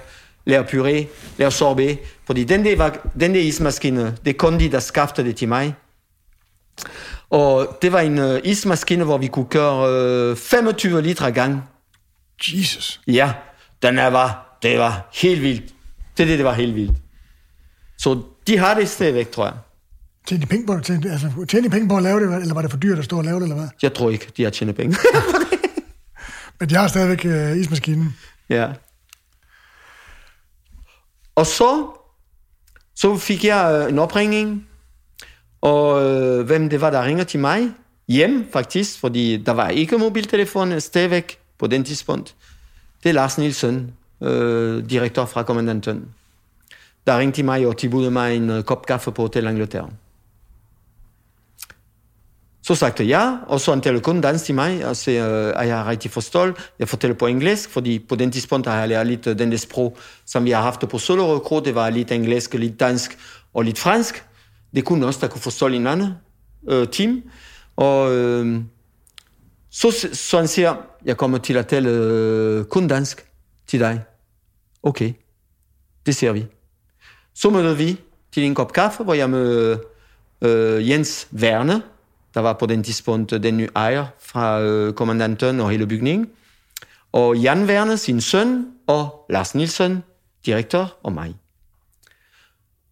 lære 0.46 0.64
puré, 0.64 1.06
lære 1.38 1.52
sorbet. 1.52 1.98
Fordi 2.26 2.44
den 2.44 2.66
der, 2.66 2.78
var, 2.78 3.08
den 3.20 3.34
der 3.34 3.40
ismaskine, 3.40 4.18
det 4.26 4.38
kun 4.38 4.60
de, 4.60 4.72
der 4.72 4.80
skaffede 4.80 5.28
det 5.28 5.36
til 5.36 5.48
mig. 5.48 5.76
Og 7.32 7.78
det 7.82 7.92
var 7.92 8.00
en 8.00 8.18
øh, 8.20 8.42
ismaskine, 8.44 9.04
hvor 9.04 9.18
vi 9.18 9.28
kunne 9.28 9.46
køre 9.46 10.32
øh, 10.32 10.38
25 10.38 11.02
liter 11.02 11.26
ad 11.26 11.32
gang. 11.32 11.64
Jesus. 12.48 13.02
Ja, 13.08 13.34
den 13.82 13.98
er 13.98 14.08
var, 14.08 14.58
det 14.62 14.80
var 14.80 15.10
helt 15.14 15.42
vildt. 15.42 15.74
Det, 16.18 16.28
det, 16.28 16.38
det 16.38 16.46
var 16.46 16.54
helt 16.54 16.76
vildt. 16.76 16.98
Så 17.98 18.22
de 18.48 18.58
har 18.58 18.74
det 18.74 18.90
stadigvæk, 18.90 19.32
tror 19.32 19.46
jeg. 19.46 19.54
Tjente 20.28 20.46
de 20.46 20.50
penge 20.50 20.66
på? 20.68 20.80
Tjente, 20.80 21.10
altså, 21.10 21.46
tjente 21.50 21.70
de 21.70 21.70
penge 21.70 21.90
på 21.90 21.98
at 21.98 22.04
lave 22.04 22.20
det, 22.20 22.42
eller 22.42 22.54
var 22.54 22.62
det 22.62 22.72
for 22.72 22.78
dyrt 22.78 23.00
at 23.00 23.06
stå 23.06 23.18
og 23.18 23.24
lave 23.24 23.36
det, 23.36 23.44
eller 23.44 23.56
hvad? 23.56 23.68
Jeg 23.82 23.94
tror 23.94 24.10
ikke, 24.10 24.32
de 24.38 24.44
har 24.44 24.50
tjent 24.50 24.76
penge. 24.76 24.98
Men 26.60 26.70
de 26.70 26.76
har 26.76 26.88
stadigvæk 26.88 27.26
øh, 27.26 27.58
ismaskinen. 27.58 28.18
Ja. 28.50 28.68
Og 31.36 31.46
så, 31.46 31.88
så 32.96 33.18
fik 33.18 33.46
jeg 33.46 33.82
øh, 33.82 33.90
en 33.90 34.00
opringning, 34.00 34.68
og 35.62 36.04
øh, 36.04 36.46
hvem 36.46 36.70
det 36.70 36.82
var, 36.82 36.90
der 36.90 37.04
ringede 37.04 37.26
til 37.26 37.40
mig, 37.40 37.72
hjem 38.08 38.48
faktisk, 38.54 39.00
fordi 39.00 39.38
der 39.38 39.52
var 39.52 39.70
ikke 39.70 39.98
mobiltelefon 39.98 40.82
stadigvæk 40.82 41.38
på 41.60 41.68
den 41.68 41.84
tidspunkt. 41.84 42.36
Det 43.04 43.10
er 43.10 43.14
Lars 43.14 43.38
Nielsen, 43.38 43.94
øh, 44.22 44.90
direktør 44.90 45.26
fra 45.26 45.44
kommandanten. 45.44 46.06
Der 47.08 47.20
ringte 47.20 47.38
til 47.38 47.46
mig 47.46 47.68
og 47.68 47.78
tilbudte 47.78 48.12
mig 48.12 48.36
en 48.36 48.50
øh, 48.50 48.64
kop 48.64 48.86
kaffe 48.86 49.12
på 49.12 49.22
Hotel 49.22 49.48
Angleterre. 49.48 49.90
Så 52.64 52.76
sagde 52.76 52.94
jeg 53.00 53.08
ja, 53.08 53.38
og 53.48 53.60
så 53.60 53.74
en 53.74 53.82
talte 53.82 54.02
kun 54.02 54.22
til 54.22 54.56
mig, 54.56 54.86
og 54.86 54.96
så 54.96 55.12
øh, 55.12 55.54
er 55.56 55.64
jeg 55.64 55.86
rigtig 55.86 56.12
forstået. 56.12 56.56
Jeg 56.80 56.90
fortæller 56.90 57.18
på 57.18 57.28
engelsk, 57.28 57.70
fordi 57.70 58.00
på 58.00 58.16
den 58.16 58.32
tidspunkt 58.32 58.68
har 58.68 58.80
jeg 58.80 58.88
lært 58.88 59.08
lidt 59.08 59.28
øh, 59.28 59.40
den 59.40 59.52
der 59.52 59.58
sprog, 59.58 59.98
som 60.26 60.46
vi 60.46 60.52
har 60.52 60.62
haft 60.62 60.90
på 60.90 60.98
Solo 60.98 61.60
Det 61.60 61.76
var 61.76 61.90
lidt 61.90 62.12
engelsk, 62.12 62.54
lidt 62.54 62.80
dansk 62.80 63.18
og 63.54 63.64
lidt 63.64 63.80
fransk. 63.80 64.24
Det 64.76 64.86
kunne 64.86 65.06
også, 65.06 65.20
der 65.22 65.28
kunne 65.28 65.42
forstå 65.42 65.68
hinanden, 65.68 66.14
øh, 66.70 66.88
team. 66.88 67.24
Og 67.76 68.16
øh, 68.16 68.62
så, 69.70 70.10
så 70.14 70.38
han 70.38 70.48
siger, 70.48 70.76
jeg 71.06 71.18
kommer 71.18 71.38
til 71.38 71.58
at 71.58 71.68
tale 71.68 71.90
øh, 71.90 72.66
kun 72.66 72.88
dansk 72.88 73.26
til 73.68 73.80
dig. 73.80 74.04
Okay, 74.84 75.14
det 76.06 76.16
ser 76.16 76.32
vi. 76.32 76.46
Så 77.34 77.50
møder 77.50 77.76
vi 77.76 78.00
til 78.32 78.44
en 78.44 78.56
kop 78.56 78.74
kaffe, 78.74 79.04
hvor 79.04 79.14
jeg 79.14 79.30
møder 79.30 79.78
øh, 80.42 80.90
Jens 80.90 81.28
Verne, 81.32 81.82
Der 82.34 82.40
var 82.40 82.54
på 82.54 82.66
den 82.66 82.84
tidspunkt 82.84 83.34
øh, 83.34 83.44
den 83.44 83.58
nye 83.58 83.70
ejer 83.76 84.06
fra 84.20 84.62
øh, 84.62 84.94
kommandanten 84.94 85.60
og 85.60 85.70
hele 85.70 85.88
bygningen. 85.88 86.30
Og 87.12 87.38
Jan 87.38 87.68
Verne, 87.68 87.98
sin 87.98 88.22
søn, 88.22 88.68
og 88.88 89.26
Lars 89.30 89.56
Nielsen, 89.56 90.04
direktør, 90.46 90.86
og 91.04 91.14
mig. 91.14 91.36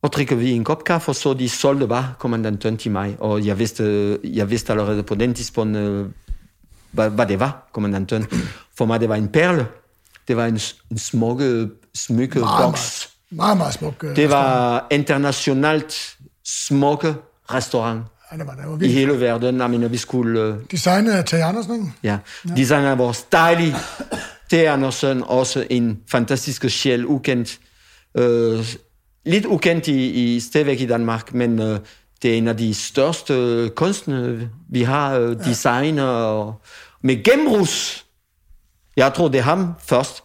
Og 0.01 0.13
drikker 0.13 0.35
vi 0.35 0.51
en 0.51 0.63
kop 0.63 0.83
kaffe, 0.83 1.11
og 1.11 1.15
så 1.15 1.33
de 1.33 1.49
solgte 1.49 1.87
bare 1.87 2.13
kommandanten 2.19 2.77
til 2.77 2.91
mig. 2.91 3.15
Og 3.19 3.45
jeg 3.45 3.59
vidste, 3.59 4.19
jeg 4.23 4.49
vidste 4.49 4.73
allerede 4.73 5.03
på 5.03 5.15
den 5.15 5.33
tidspunkt, 5.33 5.77
hvad, 6.91 7.09
hvad 7.09 7.25
det 7.25 7.39
var, 7.39 7.69
kommandanten. 7.73 8.27
For 8.77 8.85
mig, 8.85 8.99
det 8.99 9.09
var 9.09 9.15
en 9.15 9.27
perle. 9.27 9.67
Det 10.27 10.37
var 10.37 10.45
en, 10.45 10.59
en 10.91 10.97
smukke, 10.97 11.69
smykke 11.95 12.39
Meget, 12.39 12.65
boks. 12.65 13.09
Meget, 13.31 13.57
meget 13.57 13.73
smuk. 13.73 14.05
Det 14.15 14.29
var 14.29 14.87
internationalt 14.91 16.17
smukke 16.45 17.15
restaurant 17.53 18.03
Ja, 18.31 18.37
det 18.37 18.47
var, 18.47 18.53
det 18.53 18.63
var 18.67 18.77
i 18.81 18.87
hele 18.87 19.19
verden. 19.19 19.59
Jeg 19.59 19.69
mener, 19.69 19.87
vi 19.87 19.97
skulle... 19.97 20.57
Designet 20.71 21.11
af 21.11 21.25
Tage 21.25 21.43
Andersen, 21.43 21.73
ikke? 21.73 21.91
Ja, 22.03 22.17
designer 22.57 22.95
vores 22.95 23.23
dejlige 23.23 23.75
T. 24.49 24.53
Andersen, 24.53 25.23
også 25.23 25.67
en 25.69 25.99
fantastisk 26.11 26.69
sjæl, 26.69 27.05
ukendt. 27.05 27.59
Øh, 28.17 28.65
lidt 29.29 29.45
ukendt 29.45 29.87
i, 29.87 30.09
i 30.35 30.39
stadigvæk 30.39 30.81
i 30.81 30.85
Danmark, 30.85 31.33
men 31.33 31.59
øh, 31.61 31.79
det 32.21 32.33
er 32.33 32.37
en 32.37 32.47
af 32.47 32.57
de 32.57 32.73
største 32.73 33.69
kunstnere, 33.75 34.49
vi 34.69 34.81
har, 34.83 35.17
øh, 35.17 35.45
designer 35.45 36.03
og, 36.05 36.61
med 37.01 37.23
genbrugs. 37.23 38.05
Jeg 38.97 39.13
tror, 39.13 39.27
det 39.27 39.37
er 39.37 39.41
ham 39.43 39.73
først, 39.79 40.23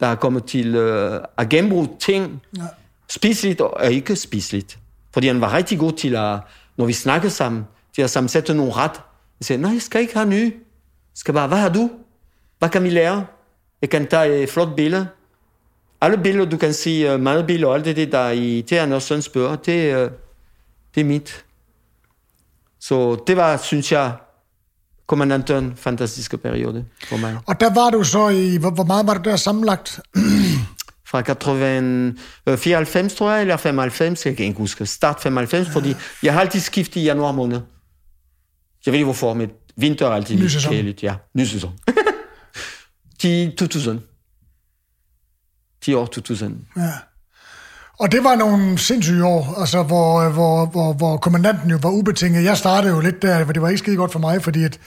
der 0.00 0.06
er 0.06 0.14
kommet 0.14 0.44
til 0.44 0.74
øh, 0.74 1.20
at 1.38 1.48
genbruge 1.48 1.88
ting 2.00 2.42
Ja. 2.56 2.62
spiseligt 3.08 3.60
og 3.60 3.92
ikke 3.92 4.16
spiseligt. 4.16 4.78
Fordi 5.14 5.26
han 5.26 5.40
var 5.40 5.52
rigtig 5.54 5.78
god 5.78 5.92
til 5.92 6.14
at, 6.16 6.38
når 6.76 6.86
vi 6.86 6.92
snakkede 6.92 7.30
sammen, 7.30 7.64
til 7.94 8.02
at 8.02 8.10
sammensætte 8.10 8.54
nogle 8.54 8.72
ret. 8.72 8.92
Jeg 9.40 9.46
sagde, 9.46 9.62
nej, 9.62 9.72
jeg 9.72 9.82
skal 9.82 10.00
ikke 10.00 10.14
have 10.14 10.28
nye. 10.28 10.52
Jeg 10.54 11.14
skal 11.14 11.34
bare, 11.34 11.48
hvad 11.48 11.58
har 11.58 11.68
du? 11.68 11.90
Hvad 12.58 12.68
kan 12.68 12.84
vi 12.84 12.90
lære? 12.90 13.26
Jeg 13.80 13.90
kan 13.90 14.06
tage 14.06 14.42
et 14.42 14.48
flot 14.50 14.76
billede. 14.76 15.08
Alle 16.00 16.18
billeder, 16.18 16.50
du 16.50 16.56
kan 16.56 16.74
se, 16.74 17.14
uh, 17.14 17.20
madbilleder 17.20 17.68
og 17.68 17.74
alt 17.74 17.84
det, 17.84 17.96
det, 17.96 18.12
der 18.12 18.18
er 18.18 18.30
i 18.30 18.64
T. 18.68 18.72
Andersens 18.72 19.28
bøger, 19.28 19.56
det, 19.56 19.96
uh, 19.96 20.10
det 20.94 21.00
er 21.00 21.04
mit. 21.04 21.44
Så 22.80 23.24
det 23.26 23.36
var, 23.36 23.56
synes 23.56 23.92
jeg, 23.92 24.12
kommandanten 25.06 25.76
fantastiske 25.76 26.38
periode 26.38 26.84
for 27.08 27.16
mig. 27.16 27.38
Og 27.46 27.60
der 27.60 27.74
var 27.74 27.90
du 27.90 28.04
så 28.04 28.28
i, 28.28 28.56
hvor, 28.56 28.70
hvor 28.70 28.84
meget 28.84 29.06
var 29.06 29.14
det 29.14 29.24
der 29.24 29.36
sammenlagt? 29.36 30.00
fra 31.10 31.22
80, 31.22 32.20
øh, 32.46 32.58
94, 32.58 33.14
tror 33.14 33.30
jeg, 33.32 33.40
eller 33.40 33.56
95, 33.56 34.26
jeg 34.26 34.36
kan 34.36 34.46
ikke 34.46 34.58
huske. 34.58 34.86
Start 34.86 35.20
95, 35.20 35.68
fordi 35.68 35.94
jeg 36.22 36.32
har 36.32 36.40
altid 36.40 36.60
skiftet 36.60 37.00
i 37.00 37.04
januar 37.04 37.32
måned. 37.32 37.60
Jeg 38.86 38.92
ved 38.92 38.98
ikke 38.98 39.04
hvorfor, 39.04 39.34
men 39.34 39.50
vinter 39.76 40.06
er 40.06 40.10
altid 40.10 40.36
lidt 40.36 40.52
kedeligt. 40.68 41.02
Ja, 41.02 41.14
ny 41.34 41.44
sæson. 41.44 41.72
10, 43.18 43.54
2000 43.58 44.00
de 45.86 45.96
år 45.96 46.06
2000. 46.06 46.56
Ja. 46.76 46.92
Og 47.98 48.12
det 48.12 48.24
var 48.24 48.34
nogle 48.34 48.78
sindssyge 48.78 49.24
år, 49.24 49.60
altså, 49.60 49.82
hvor, 49.82 50.20
øh, 50.20 50.32
hvor, 50.32 50.66
hvor, 50.66 50.92
hvor 50.92 51.16
kommandanten 51.16 51.70
jo 51.70 51.78
var 51.82 51.90
ubetinget. 51.90 52.44
Jeg 52.44 52.56
startede 52.56 52.94
jo 52.94 53.00
lidt 53.00 53.22
der, 53.22 53.44
for 53.44 53.52
det 53.52 53.62
var 53.62 53.68
ikke 53.68 53.78
skide 53.78 53.96
godt 53.96 54.12
for 54.12 54.18
mig, 54.18 54.42
fordi 54.42 54.64
at 54.64 54.78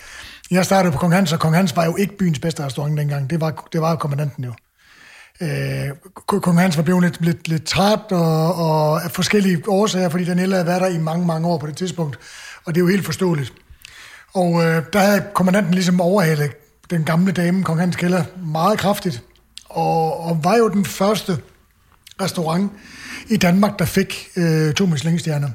jeg 0.52 0.66
startede 0.66 0.92
på 0.92 0.98
Kong 0.98 1.14
Hans, 1.14 1.34
og 1.34 1.40
Kong 1.40 1.56
Hans 1.56 1.76
var 1.76 1.86
jo 1.86 1.96
ikke 1.96 2.18
byens 2.18 2.40
bedste 2.40 2.66
restaurant 2.66 2.98
dengang. 2.98 3.30
Det 3.30 3.42
var, 3.42 3.68
det 3.74 3.82
var 3.82 3.90
jo 3.90 3.96
kommandanten 3.96 4.44
jo. 4.44 4.54
Øh, 5.42 5.90
Kong 6.16 6.60
Hans 6.60 6.78
var 6.78 6.84
blevet 6.84 7.04
lidt, 7.04 7.22
lidt, 7.22 7.48
lidt 7.48 7.64
træt, 7.64 8.12
og, 8.12 8.56
og 8.56 9.04
af 9.04 9.12
forskellige 9.12 9.64
årsager, 9.68 10.10
fordi 10.10 10.26
Daniela 10.26 10.56
havde 10.56 10.68
været 10.68 10.82
der 10.82 10.88
i 10.88 10.98
mange, 10.98 11.26
mange 11.26 11.48
år 11.48 11.58
på 11.58 11.68
det 11.68 11.78
tidspunkt. 11.78 12.20
Og 12.66 12.76
det 12.76 12.82
er 12.82 12.84
jo 12.84 12.90
helt 12.90 13.06
forståeligt. 13.06 13.54
Og 14.34 14.64
øh, 14.66 14.84
der 14.94 15.00
havde 15.00 15.24
kommandanten 15.34 15.74
ligesom 15.74 16.02
overhalet 16.02 16.52
den 16.90 17.04
gamle 17.04 17.32
dame, 17.32 17.64
Kong 17.64 17.80
Hans 17.80 17.96
Keller, 17.96 18.24
meget 18.46 18.80
kraftigt. 18.80 19.24
Og, 19.76 20.20
og 20.20 20.44
var 20.44 20.58
jo 20.58 20.70
den 20.70 20.86
første 20.86 21.38
restaurant 22.22 22.72
i 23.30 23.38
Danmark, 23.38 23.80
der 23.80 23.86
fik 23.86 24.28
øh, 24.38 24.74
to 24.74 24.86
Michelin-stjerner. 24.86 25.50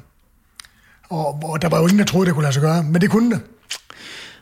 Og, 1.09 1.39
og 1.43 1.61
der 1.61 1.69
var 1.69 1.77
jo 1.77 1.83
ingen, 1.83 1.99
der 1.99 2.05
troede, 2.05 2.25
det 2.25 2.33
kunne 2.33 2.43
lade 2.43 2.53
sig 2.53 2.61
gøre, 2.61 2.83
men 2.83 3.01
det 3.01 3.09
kunne 3.09 3.31
det. 3.31 3.41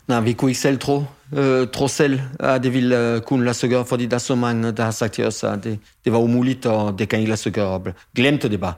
Nej, 0.07 0.19
vi 0.19 0.33
kunne 0.33 0.51
ikke 0.51 0.61
selv 0.61 0.79
tro, 0.79 1.03
øh, 1.33 1.67
tro 1.73 1.87
selv, 1.87 2.21
at 2.39 2.63
det 2.63 2.73
ville 2.73 2.99
øh, 2.99 3.21
kunne 3.21 3.45
lade 3.45 3.53
sig 3.53 3.69
gøre, 3.69 3.85
fordi 3.85 4.05
der 4.05 4.15
er 4.15 4.19
så 4.19 4.35
mange, 4.35 4.71
der 4.71 4.83
har 4.83 4.91
sagt 4.91 5.13
til 5.13 5.25
os, 5.25 5.43
at 5.43 5.63
det, 5.63 5.79
det 6.05 6.13
var 6.13 6.19
umuligt, 6.19 6.65
og 6.65 6.99
det 6.99 7.09
kan 7.09 7.19
ikke 7.19 7.29
lade 7.29 7.41
sig 7.41 7.51
gøre. 7.51 7.67
Og 7.67 7.87
Glemte 8.15 8.49
det 8.49 8.59
bare. 8.59 8.73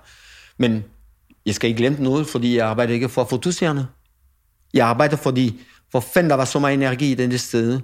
Men 0.58 0.84
jeg 1.46 1.56
skal 1.56 1.70
ikke 1.70 1.78
glemme 1.78 2.04
noget, 2.04 2.28
fordi 2.28 2.58
jeg 2.58 2.68
arbejder 2.68 2.94
ikke 2.94 3.10
for 3.10 3.22
at 3.22 3.30
få. 3.30 3.42
Jeg 4.74 4.88
arbejder 4.88 5.18
fordi, 5.18 5.60
for 5.92 6.00
fanden, 6.00 6.30
der 6.30 6.36
var 6.36 6.46
så 6.46 6.60
meget 6.60 6.74
energi 6.74 7.12
i 7.12 7.16
den 7.16 7.38
sted. 7.38 7.80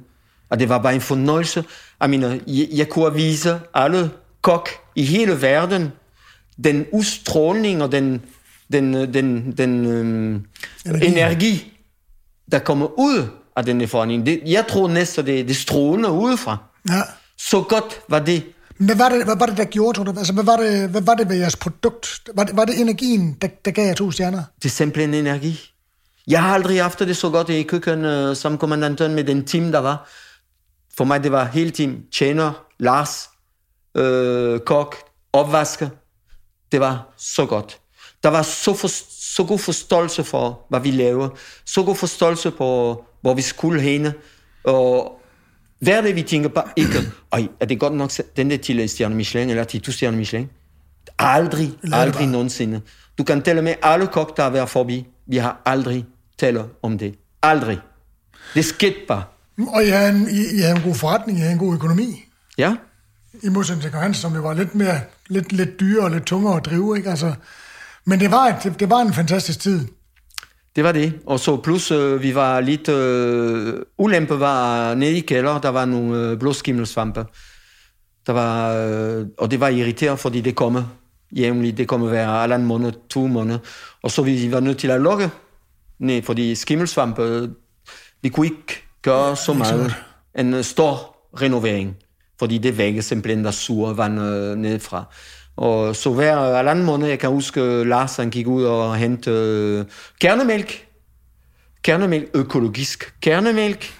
Og 0.53 0.59
det 0.59 0.69
var 0.69 0.77
bare 0.77 0.95
en 0.95 1.01
fornøjelse. 1.01 1.63
Jeg 2.01 2.09
mener, 2.09 2.39
jeg, 2.47 2.67
jeg 2.71 2.89
kunne 2.89 3.13
vise 3.13 3.59
alle 3.73 4.11
kok 4.41 4.69
i 4.95 5.03
hele 5.03 5.41
verden 5.41 5.91
den 6.63 6.85
udstråling 6.91 7.83
og 7.83 7.91
den, 7.91 8.21
den, 8.71 8.93
den, 8.93 9.51
den 9.57 9.85
øhm, 9.85 10.45
Energi. 10.85 11.07
energi, 11.07 11.73
der 12.51 12.59
kommer 12.59 12.99
ud 12.99 13.27
af 13.55 13.65
denne 13.65 13.87
forening. 13.87 14.25
Det, 14.25 14.41
jeg 14.45 14.65
tror 14.69 14.87
næsten, 14.87 15.25
det, 15.25 15.47
det 15.47 15.55
strålende 15.55 16.11
udefra. 16.11 16.57
Ja. 16.89 17.01
Så 17.37 17.61
godt 17.61 18.01
var 18.09 18.19
det. 18.19 18.43
Men 18.77 18.85
hvad 18.85 18.95
var 18.95 19.09
det, 19.09 19.25
hvad 19.25 19.35
var 19.39 19.45
det 19.45 19.57
der 19.57 19.65
gjorde, 19.65 19.97
tror 19.97 20.03
du? 20.03 20.13
Altså, 20.17 20.33
hvad 20.33 20.43
var 20.43 20.57
det, 20.57 20.89
hvad 20.89 21.01
var 21.01 21.15
det 21.15 21.29
ved 21.29 21.35
jeres 21.35 21.55
produkt? 21.55 22.07
Var 22.35 22.43
det, 22.43 22.57
var 22.57 22.65
det 22.65 22.81
energien, 22.81 23.37
der, 23.41 23.47
der 23.65 23.71
gav 23.71 23.87
jer 23.87 23.93
to 23.93 24.11
stjerner? 24.11 24.43
Det 24.63 24.65
er 24.65 24.73
simpelthen 24.73 25.13
energi. 25.13 25.59
Jeg 26.27 26.43
har 26.43 26.53
aldrig 26.53 26.81
haft 26.81 26.99
det 26.99 27.17
så 27.17 27.29
godt 27.29 27.49
i 27.49 27.63
køkken 27.63 28.05
øh, 28.05 28.35
som 28.35 28.57
kommandanten 28.57 29.15
med 29.15 29.23
den 29.23 29.45
team, 29.45 29.71
der 29.71 29.79
var. 29.79 30.09
For 30.97 31.03
mig, 31.03 31.23
det 31.23 31.31
var 31.31 31.45
hele 31.45 31.71
team. 31.71 32.01
Tjener, 32.11 32.65
Lars, 32.79 33.29
øh, 33.97 34.59
kok, 34.59 34.95
opvasker. 35.33 35.89
Det 36.71 36.79
var 36.79 37.13
så 37.17 37.45
godt. 37.45 37.79
Der 38.23 38.29
var 38.29 38.41
så, 38.41 38.73
for, 38.73 38.87
så 39.33 39.43
god 39.43 39.59
forståelse 39.59 40.23
for, 40.23 40.65
hvad 40.69 40.79
vi 40.79 40.91
laver. 40.91 41.29
Så 41.65 41.83
god 41.83 41.95
forståelse 41.95 42.51
på, 42.51 43.03
hvor 43.21 43.33
vi 43.33 43.41
skulle 43.41 43.81
henne. 43.81 44.13
Og 44.63 45.21
hver 45.79 46.01
dag 46.01 46.15
vi 46.15 46.21
tænker 46.21 46.49
bare 46.49 46.69
ikke, 46.75 46.99
Ej, 47.33 47.47
er 47.59 47.65
det 47.65 47.79
godt 47.79 47.93
nok 47.93 48.11
den 48.35 48.49
der 48.49 48.57
til 48.57 48.89
stjerne 48.89 49.15
Michelin, 49.15 49.49
eller 49.49 49.63
til 49.63 49.81
to 49.81 49.91
stjerne 49.91 50.17
Michelin? 50.17 50.49
Aldrig, 51.19 51.71
aldrig 51.93 52.27
nogensinde. 52.27 52.81
Du 53.17 53.23
kan 53.23 53.41
tælle 53.41 53.61
med 53.61 53.75
alle 53.81 54.07
kok, 54.07 54.37
der 54.37 54.43
har 54.43 54.49
været 54.49 54.69
forbi. 54.69 55.07
Vi 55.27 55.37
har 55.37 55.61
aldrig 55.65 56.05
talt 56.37 56.59
om 56.81 56.97
det. 56.97 57.15
Aldrig. 57.41 57.79
Det 58.53 58.65
skete 58.65 58.95
bare. 59.07 59.23
Og 59.57 59.83
I 59.85 59.87
havde, 59.87 60.09
en, 60.09 60.27
I, 60.29 60.57
I 60.57 60.59
havde 60.59 60.75
en 60.75 60.83
god 60.83 60.95
forretning, 60.95 61.37
I 61.37 61.41
havde 61.41 61.53
en 61.53 61.59
god 61.59 61.73
økonomi. 61.73 62.25
Ja? 62.57 62.75
I 63.43 63.49
modsætning 63.49 63.81
til 63.81 63.91
Hans, 63.91 64.17
som 64.17 64.35
jo 64.35 64.41
var 64.41 64.53
lidt 64.53 64.75
mere, 64.75 64.99
lidt, 65.27 65.51
lidt 65.51 65.79
dyrere 65.79 66.05
og 66.05 66.11
lidt 66.11 66.25
tungere 66.25 66.57
at 66.57 66.65
drive, 66.65 66.97
ikke? 66.97 67.09
Altså, 67.09 67.33
men 68.05 68.19
det 68.19 68.31
var, 68.31 68.47
et, 68.47 68.55
det, 68.63 68.79
det 68.79 68.89
var 68.89 69.01
en 69.01 69.13
fantastisk 69.13 69.59
tid. 69.59 69.87
Det 70.75 70.83
var 70.83 70.91
det. 70.91 71.19
Og 71.25 71.39
så 71.39 71.57
plus, 71.57 71.91
øh, 71.91 72.21
vi 72.21 72.35
var 72.35 72.59
lidt... 72.59 72.89
Øh, 72.89 73.73
ulempe 73.97 74.39
var 74.39 74.93
nede 74.93 75.17
i 75.17 75.19
kælder, 75.19 75.59
der 75.59 75.69
var 75.69 75.85
nogle 75.85 76.17
øh, 76.17 76.39
blåskimmelsvampe. 76.39 77.25
Der 78.27 78.33
var, 78.33 78.73
øh, 78.73 79.25
og 79.37 79.51
det 79.51 79.59
var 79.59 79.67
irriterende, 79.67 80.17
fordi 80.17 80.41
det 80.41 80.55
kommer 80.55 80.83
jævnligt. 81.31 81.77
Det 81.77 81.87
kommer 81.87 82.07
hver 82.07 82.25
halvanden 82.25 82.67
måned, 82.67 82.91
to 83.09 83.27
måneder. 83.27 83.59
Og 84.03 84.11
så 84.11 84.21
vi 84.21 84.51
var 84.51 84.59
nødt 84.59 84.77
til 84.77 84.91
at 84.91 85.01
lukke 85.01 85.29
ned, 85.99 86.21
fordi 86.21 86.55
skimmelsvampe, 86.55 87.49
vi 88.21 88.29
kunne 88.29 88.45
ikke 88.45 88.82
gøre 89.03 89.35
så 89.35 89.53
meget. 89.53 89.95
En 90.39 90.53
øh, 90.53 90.63
stor 90.63 91.17
renovering, 91.41 91.95
fordi 92.39 92.57
det 92.57 92.77
vækker 92.77 93.01
simpelthen 93.01 93.45
der 93.45 93.51
sure 93.51 93.97
vand 93.97 94.19
øh, 94.21 94.55
nedefra. 94.55 95.05
Og 95.55 95.95
så 95.95 96.13
hver 96.13 96.55
halvanden 96.55 96.85
måned, 96.85 97.07
jeg 97.07 97.19
kan 97.19 97.29
huske, 97.29 97.61
øh, 97.61 97.85
Lars 97.87 98.15
han 98.15 98.29
gik 98.29 98.47
ud 98.47 98.63
og 98.63 98.95
hentede 98.95 99.79
øh, 99.79 99.85
kernemælk. 100.21 100.87
Kernemælk, 101.83 102.29
økologisk 102.33 103.13
kernemælk. 103.21 103.93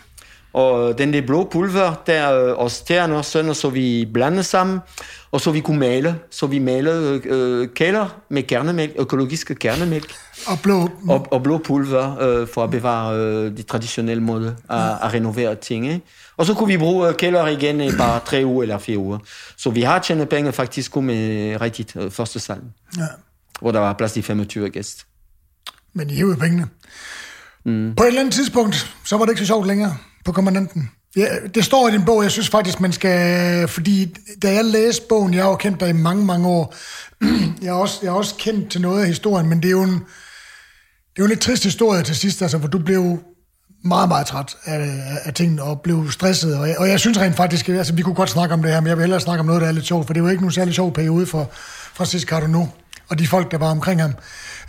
Og 0.53 0.97
den 0.97 1.13
der 1.13 1.21
blå 1.21 1.49
pulver, 1.51 1.93
der 2.07 2.33
øh, 2.33 2.57
og 2.57 2.71
stjerne 2.71 3.15
og 3.15 3.25
sådan, 3.25 3.49
og 3.49 3.55
så 3.55 3.69
vi 3.69 4.09
blandede 4.13 4.43
sammen. 4.43 4.79
Og 5.31 5.41
så 5.41 5.51
vi 5.51 5.59
kunne 5.59 5.79
male. 5.79 6.19
Så 6.31 6.47
vi 6.47 6.59
malede 6.59 7.21
øh, 7.25 7.67
kælder 7.75 8.21
med 8.29 8.43
kernemælk, 8.43 8.93
økologiske 8.99 9.55
kernemælk. 9.55 10.13
Og 10.47 10.59
blå, 10.63 10.89
Og, 11.09 11.27
og 11.31 11.43
blå 11.43 11.57
pulver 11.57 12.21
øh, 12.21 12.47
for 12.47 12.63
at 12.63 12.71
bevare 12.71 13.17
øh, 13.17 13.57
de 13.57 13.63
traditionelle 13.63 14.23
måde 14.23 14.55
at, 14.69 14.79
at 14.79 15.13
renovere 15.13 15.55
ting. 15.55 15.87
Ikke? 15.87 16.01
Og 16.37 16.45
så 16.45 16.53
kunne 16.53 16.67
vi 16.67 16.77
bruge 16.77 17.09
øh, 17.09 17.15
kælder 17.15 17.47
igen 17.47 17.81
i 17.81 17.91
bare 17.97 18.19
tre 18.25 18.41
uger 18.45 18.63
eller 18.63 18.77
fire 18.77 18.97
uger. 18.97 19.19
Så 19.57 19.69
vi 19.69 19.81
har 19.81 19.99
tjent 19.99 20.29
penge 20.29 20.51
faktisk 20.51 20.95
med 20.95 21.61
rigtigt 21.61 21.95
øh, 21.95 22.11
første 22.11 22.39
salg, 22.39 22.61
ja. 22.97 23.05
hvor 23.61 23.71
der 23.71 23.79
var 23.79 23.93
plads 23.93 24.13
til 24.13 24.23
25 24.23 24.69
gæst. 24.69 25.05
Men 25.93 26.09
I 26.09 26.13
hævede 26.13 26.37
pengene. 26.37 26.67
Mm. 27.65 27.93
På 27.97 28.03
et 28.03 28.07
eller 28.07 28.19
andet 28.19 28.33
tidspunkt, 28.33 28.95
så 29.05 29.17
var 29.17 29.25
det 29.25 29.31
ikke 29.31 29.39
så 29.39 29.45
sjovt 29.45 29.67
længere 29.67 29.97
på 30.25 30.31
kommandanten. 30.31 30.89
Ja, 31.15 31.27
det 31.55 31.65
står 31.65 31.87
i 31.87 31.91
din 31.91 32.05
bog, 32.05 32.23
jeg 32.23 32.31
synes 32.31 32.49
faktisk, 32.49 32.79
man 32.79 32.91
skal... 32.91 33.67
Fordi 33.67 34.15
da 34.41 34.53
jeg 34.53 34.65
læste 34.65 35.03
bogen, 35.09 35.33
jeg 35.33 35.43
har 35.43 35.49
jo 35.49 35.55
kendt 35.55 35.79
dig 35.79 35.89
i 35.89 35.93
mange, 35.93 36.25
mange 36.25 36.47
år. 36.47 36.75
Jeg 37.61 37.71
har 37.71 37.79
også, 37.79 37.99
jeg 38.01 38.09
er 38.09 38.13
også 38.13 38.35
kendt 38.35 38.71
til 38.71 38.81
noget 38.81 39.01
af 39.01 39.07
historien, 39.07 39.49
men 39.49 39.57
det 39.57 39.67
er 39.67 39.71
jo 39.71 39.83
en... 39.83 39.93
Det 39.93 41.19
er 41.19 41.23
jo 41.23 41.23
en 41.23 41.29
lidt 41.29 41.41
trist 41.41 41.63
historie 41.63 42.03
til 42.03 42.15
sidst, 42.15 42.41
altså, 42.41 42.57
hvor 42.57 42.67
du 42.67 42.79
blev 42.79 43.19
meget, 43.83 44.07
meget 44.07 44.27
træt 44.27 44.55
af, 44.65 45.01
af 45.23 45.33
tingene 45.33 45.63
og 45.63 45.81
blev 45.81 46.11
stresset. 46.11 46.57
Og 46.57 46.67
jeg, 46.67 46.79
og 46.79 46.89
jeg 46.89 46.99
synes 46.99 47.19
rent 47.19 47.35
faktisk, 47.35 47.69
altså 47.69 47.93
vi 47.93 48.01
kunne 48.01 48.15
godt 48.15 48.29
snakke 48.29 48.53
om 48.53 48.61
det 48.61 48.71
her, 48.71 48.79
men 48.79 48.87
jeg 48.87 48.97
vil 48.97 49.01
hellere 49.01 49.19
snakke 49.19 49.39
om 49.39 49.45
noget, 49.45 49.61
der 49.61 49.67
er 49.67 49.71
lidt 49.71 49.85
sjovt, 49.85 50.05
for 50.05 50.13
det 50.13 50.23
var 50.23 50.29
ikke 50.29 50.41
nogen 50.41 50.53
særlig 50.53 50.73
sjov 50.73 50.93
periode 50.93 51.25
for 51.25 51.49
Francis 51.93 52.25
nu, 52.49 52.69
og 53.09 53.19
de 53.19 53.27
folk, 53.27 53.51
der 53.51 53.57
var 53.57 53.71
omkring 53.71 54.01
ham. 54.01 54.13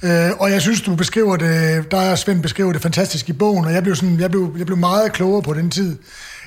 Øh, 0.04 0.30
og 0.38 0.50
jeg 0.50 0.60
synes, 0.60 0.80
du 0.80 0.94
beskriver 0.94 1.36
det, 1.36 1.90
der 1.90 1.96
er 1.96 2.14
Svend 2.14 2.42
beskriver 2.42 2.72
det 2.72 2.82
fantastisk 2.82 3.28
i 3.28 3.32
bogen, 3.32 3.64
og 3.64 3.72
jeg 3.72 3.82
blev, 3.82 3.94
sådan, 3.96 4.20
jeg 4.20 4.30
blev, 4.30 4.54
jeg 4.58 4.66
blev 4.66 4.78
meget 4.78 5.12
klogere 5.12 5.42
på 5.42 5.54
den 5.54 5.70
tid 5.70 5.98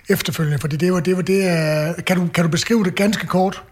efterfølgende, 0.09 0.59
fordi 0.59 0.75
det 0.75 0.93
var 0.93 0.99
det, 0.99 1.15
var 1.15 1.21
det 1.21 1.39
uh, 1.97 2.03
kan, 2.03 2.17
du, 2.17 2.27
kan 2.33 2.43
du 2.43 2.49
beskrive 2.49 2.83
det 2.83 2.95
ganske 2.95 3.27
kort? 3.27 3.63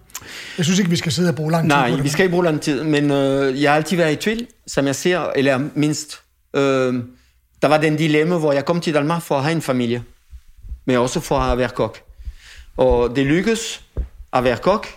Jeg 0.58 0.66
synes 0.66 0.80
ikke, 0.80 0.90
vi 0.90 0.96
skal 0.96 1.12
sidde 1.12 1.30
og 1.30 1.36
bruge 1.36 1.52
lang 1.52 1.64
tid 1.64 1.70
Nej, 1.70 1.90
på 1.90 1.96
det. 1.96 2.04
vi 2.04 2.10
skal 2.10 2.24
ikke 2.24 2.32
bruge 2.32 2.46
lang 2.46 2.62
tid, 2.62 2.84
men 2.84 3.12
øh, 3.12 3.62
jeg 3.62 3.72
har 3.72 3.76
altid 3.76 3.98
været 3.98 4.14
i 4.14 4.16
tvivl, 4.16 4.48
som 4.68 4.86
jeg 4.86 4.96
ser, 4.96 5.32
eller 5.36 5.70
mindst. 5.76 6.20
Øh, 6.56 6.94
der 7.62 7.68
var 7.68 7.78
den 7.78 7.96
dilemma, 7.96 8.38
hvor 8.38 8.54
jeg 8.54 8.66
kom 8.66 8.82
til 8.82 8.94
Danmark 8.94 9.22
for 9.22 9.38
at 9.38 9.44
have 9.44 9.56
en 9.56 9.62
familie, 9.62 10.04
men 10.86 10.98
også 10.98 11.20
for 11.20 11.40
at 11.40 11.58
være 11.58 11.70
kok. 11.70 11.98
Og 12.78 13.16
det 13.16 13.26
lykkedes 13.26 13.82
at 14.34 14.44
være 14.44 14.58
kok, 14.58 14.88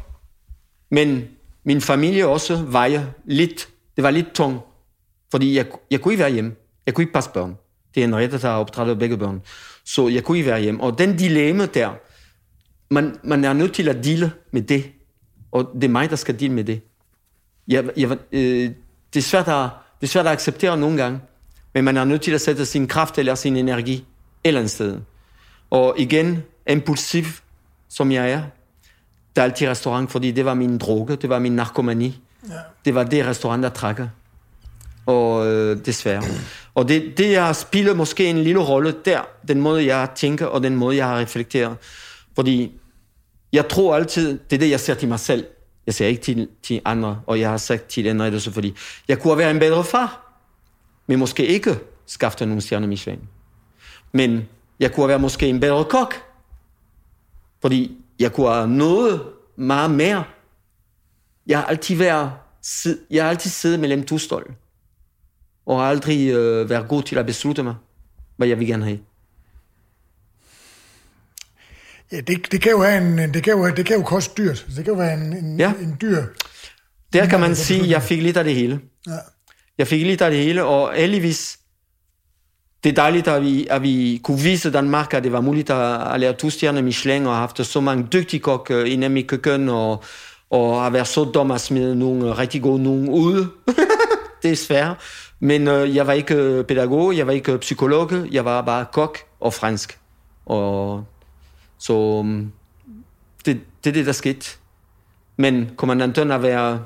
men 0.91 1.25
min 1.65 1.81
familie 1.81 2.27
også 2.27 2.65
vejer 2.69 3.05
lidt. 3.25 3.69
Det 3.97 4.05
var 4.05 4.11
lidt 4.11 4.33
tung, 4.33 4.61
fordi 5.31 5.57
jeg, 5.57 5.67
jeg 5.91 6.01
kunne 6.01 6.13
ikke 6.13 6.23
være 6.23 6.33
hjemme. 6.33 6.55
Jeg 6.87 6.95
kunne 6.95 7.03
ikke 7.03 7.13
passe 7.13 7.31
børn. 7.31 7.57
Det 7.95 8.01
er 8.01 8.05
en 8.05 8.17
ret, 8.17 8.33
der 8.33 8.39
har 8.39 8.59
opdraget 8.59 8.99
begge 8.99 9.17
børn. 9.17 9.43
Så 9.85 10.09
jeg 10.09 10.25
kunne 10.25 10.39
ikke 10.39 10.51
være 10.51 10.61
hjemme. 10.61 10.83
Og 10.83 10.99
den 10.99 11.17
dilemma 11.17 11.67
der, 11.67 11.91
man, 12.91 13.17
man 13.23 13.45
er 13.45 13.53
nødt 13.53 13.73
til 13.73 13.89
at 13.89 14.05
dele 14.05 14.33
med 14.51 14.63
det. 14.63 14.85
Og 15.53 15.71
det 15.75 15.85
er 15.85 15.89
mig, 15.89 16.11
der 16.11 16.17
skal 16.17 16.41
dele 16.41 16.53
med 16.53 16.65
det. 16.65 16.81
Jeg, 17.69 17.91
jeg, 17.97 18.19
øh, 18.33 18.71
det, 19.15 19.19
er 19.19 19.23
svært 19.23 19.49
at, 19.49 19.71
det 20.01 20.07
er 20.07 20.11
svært 20.11 20.27
at 20.27 20.33
acceptere 20.33 20.79
nogle 20.79 20.97
gange, 20.97 21.21
men 21.75 21.85
man 21.85 21.97
er 21.97 22.05
nødt 22.05 22.23
til 22.23 22.33
at 22.33 22.41
sætte 22.41 22.67
sin 22.67 22.89
kraft 22.89 23.19
eller 23.19 23.35
sin 23.35 23.57
energi 23.57 23.95
et 23.95 24.05
eller 24.45 24.61
andet 24.61 24.71
sted. 24.71 25.01
Og 25.71 25.95
igen, 25.99 26.43
impulsiv 26.69 27.25
som 27.89 28.13
jeg 28.13 28.31
er, 28.31 28.43
der 29.37 29.43
er 29.43 29.45
altid 29.45 29.69
restaurant, 29.69 30.11
fordi 30.11 30.31
det 30.31 30.45
var 30.45 30.55
min 30.55 30.79
droge, 30.79 31.17
det 31.17 31.29
var 31.29 31.39
min 31.39 31.53
narkomani. 31.53 32.23
Ja. 32.49 32.55
Det 32.85 32.95
var 32.95 33.05
det 33.05 33.27
restaurant, 33.27 33.63
der 33.63 33.69
trækker. 33.69 34.09
Og 35.09 35.47
øh, 35.47 35.87
desværre. 35.87 36.23
Og 36.75 36.89
det, 36.89 37.19
det, 37.19 37.33
jeg 37.33 37.57
spiller 37.57 37.95
måske 37.95 38.27
en 38.27 38.39
lille 38.39 38.61
rolle 38.61 38.95
der, 39.05 39.21
den 39.49 39.61
måde, 39.61 39.87
jeg 39.87 40.09
tænker, 40.15 40.47
og 40.47 40.63
den 40.63 40.77
måde, 40.77 40.97
jeg 40.97 41.07
har 41.07 41.19
reflekteret. 41.19 41.77
Fordi 42.35 42.73
jeg 43.53 43.69
tror 43.69 43.97
altid, 43.97 44.39
det 44.51 44.57
er 44.57 44.61
det, 44.61 44.71
jeg 44.71 44.81
ser 44.81 44.95
til 44.95 45.09
mig 45.09 45.21
selv. 45.21 45.47
Jeg 45.87 45.95
ser 45.95 46.07
ikke 46.07 46.23
til, 46.23 46.49
til 46.63 46.81
andre, 46.85 47.21
og 47.27 47.41
jeg 47.41 47.51
har 47.51 47.57
sagt 47.57 47.85
til 47.85 48.09
andre 48.09 48.31
det 48.31 48.43
fordi 48.43 48.75
jeg 49.09 49.19
kunne 49.19 49.39
være 49.39 49.51
en 49.51 49.59
bedre 49.59 49.85
far, 49.85 50.41
men 51.07 51.19
måske 51.19 51.47
ikke 51.47 51.79
skaffe 52.07 52.47
nogle 52.47 52.61
stjerner 52.61 52.87
Michelin. 52.87 53.21
Men 54.13 54.49
jeg 54.81 54.93
kunne 54.93 55.09
være 55.09 55.19
måske 55.19 55.49
en 55.49 55.61
bedre 55.61 55.85
kok, 55.85 56.15
fordi 57.61 57.97
jeg 58.19 58.33
kunne 58.33 58.53
have 58.53 58.69
noget 58.69 59.23
meget 59.57 59.91
mere. 59.91 60.25
Jeg 61.47 61.59
har 61.59 61.65
altid 61.65 61.97
været, 61.97 62.33
jeg 63.11 63.25
har 63.25 63.31
altid 63.31 63.51
siddet 63.51 63.81
mellem 63.81 64.07
to 64.07 64.19
stole 64.19 64.55
og 65.69 65.79
har 65.79 65.89
aldrig 65.89 66.29
øh, 66.29 66.71
været 66.71 66.89
god 66.89 67.03
til 67.03 67.19
at 67.19 67.27
beslutte 67.27 67.63
mig, 67.63 67.75
hvad 68.37 68.49
jeg 68.49 68.59
vil 68.59 68.67
gerne 68.67 68.85
have. 68.85 68.99
Ja, 72.13 72.21
det, 72.21 72.53
det, 72.53 72.61
kan 72.61 72.73
jo 72.73 72.83
have 72.83 72.99
en, 72.99 73.35
det, 73.35 73.43
kan 73.43 73.53
jo, 73.53 73.71
det 73.71 73.87
kan 73.87 73.97
jo 73.97 74.03
koste 74.03 74.43
dyrt. 74.43 74.67
Det 74.77 74.85
kan 74.85 74.95
jo 74.95 74.95
være 74.95 75.15
en, 75.15 75.37
en, 75.37 75.61
ja. 75.61 75.73
en 75.81 75.97
dyr... 76.01 76.23
Der 77.13 77.27
kan 77.27 77.41
man 77.41 77.57
sige, 77.57 77.81
at 77.81 77.91
jeg 77.91 78.03
fik 78.03 78.23
lidt 78.23 78.37
af 78.37 78.45
det 78.45 78.55
hele. 78.55 78.81
Ja. 79.07 79.13
Jeg 79.79 79.87
fik 79.87 80.03
lidt 80.03 80.23
af 80.23 80.31
det 80.31 80.41
hele, 80.41 80.65
og 80.65 80.95
heldigvis, 80.95 81.59
det 82.85 82.91
er 82.91 82.95
dejligt, 82.95 83.29
at 83.29 83.43
vi, 83.43 83.67
at 83.71 83.83
vi 83.83 84.21
kunne 84.25 84.41
vise 84.41 84.73
Danmark, 84.73 85.15
at 85.15 85.25
det 85.25 85.33
var 85.33 85.41
muligt 85.41 85.71
at, 85.71 86.15
at 86.15 86.21
lære 86.21 86.33
to 86.33 86.51
stjerner 86.51 86.83
Michelin, 86.83 87.27
og 87.27 87.33
have 87.33 87.41
haft 87.41 87.67
så 87.67 87.81
mange 87.81 88.09
dygtige 88.13 88.41
kok 88.41 88.71
uh, 88.71 88.93
inde 88.93 89.21
i 89.21 89.23
køkken, 89.23 89.69
og, 89.69 90.05
og 90.51 90.87
at 90.87 90.93
være 90.93 91.05
så 91.05 91.25
dum 91.25 91.51
at 91.51 91.61
smide 91.61 91.97
nogle 91.97 92.33
rigtig 92.33 92.63
gode 92.63 92.83
nogen 92.83 93.09
ud. 93.09 93.47
det 94.43 94.51
er 94.51 94.57
svært. 94.57 94.97
Men 95.41 95.69
øh, 95.69 95.97
jeg 95.97 96.07
var 96.07 96.13
ikke 96.13 96.35
øh, 96.35 96.65
pædagog, 96.65 97.17
jeg 97.17 97.27
var 97.27 97.33
ikke 97.33 97.53
øh, 97.53 97.59
psykolog, 97.59 98.13
jeg 98.33 98.45
var 98.45 98.63
bare 98.63 98.87
kok 98.93 99.19
og 99.41 99.55
fransk. 99.55 99.99
Og 100.47 101.05
så 101.79 102.23
mm, 102.23 102.53
det, 103.47 103.61
det 103.85 103.91
er 103.91 103.95
det, 103.95 104.07
der 104.07 104.13
skete. 104.13 104.47
Men 105.37 105.71
kommandanten 105.77 106.31
har 106.31 106.39
været 106.39 106.81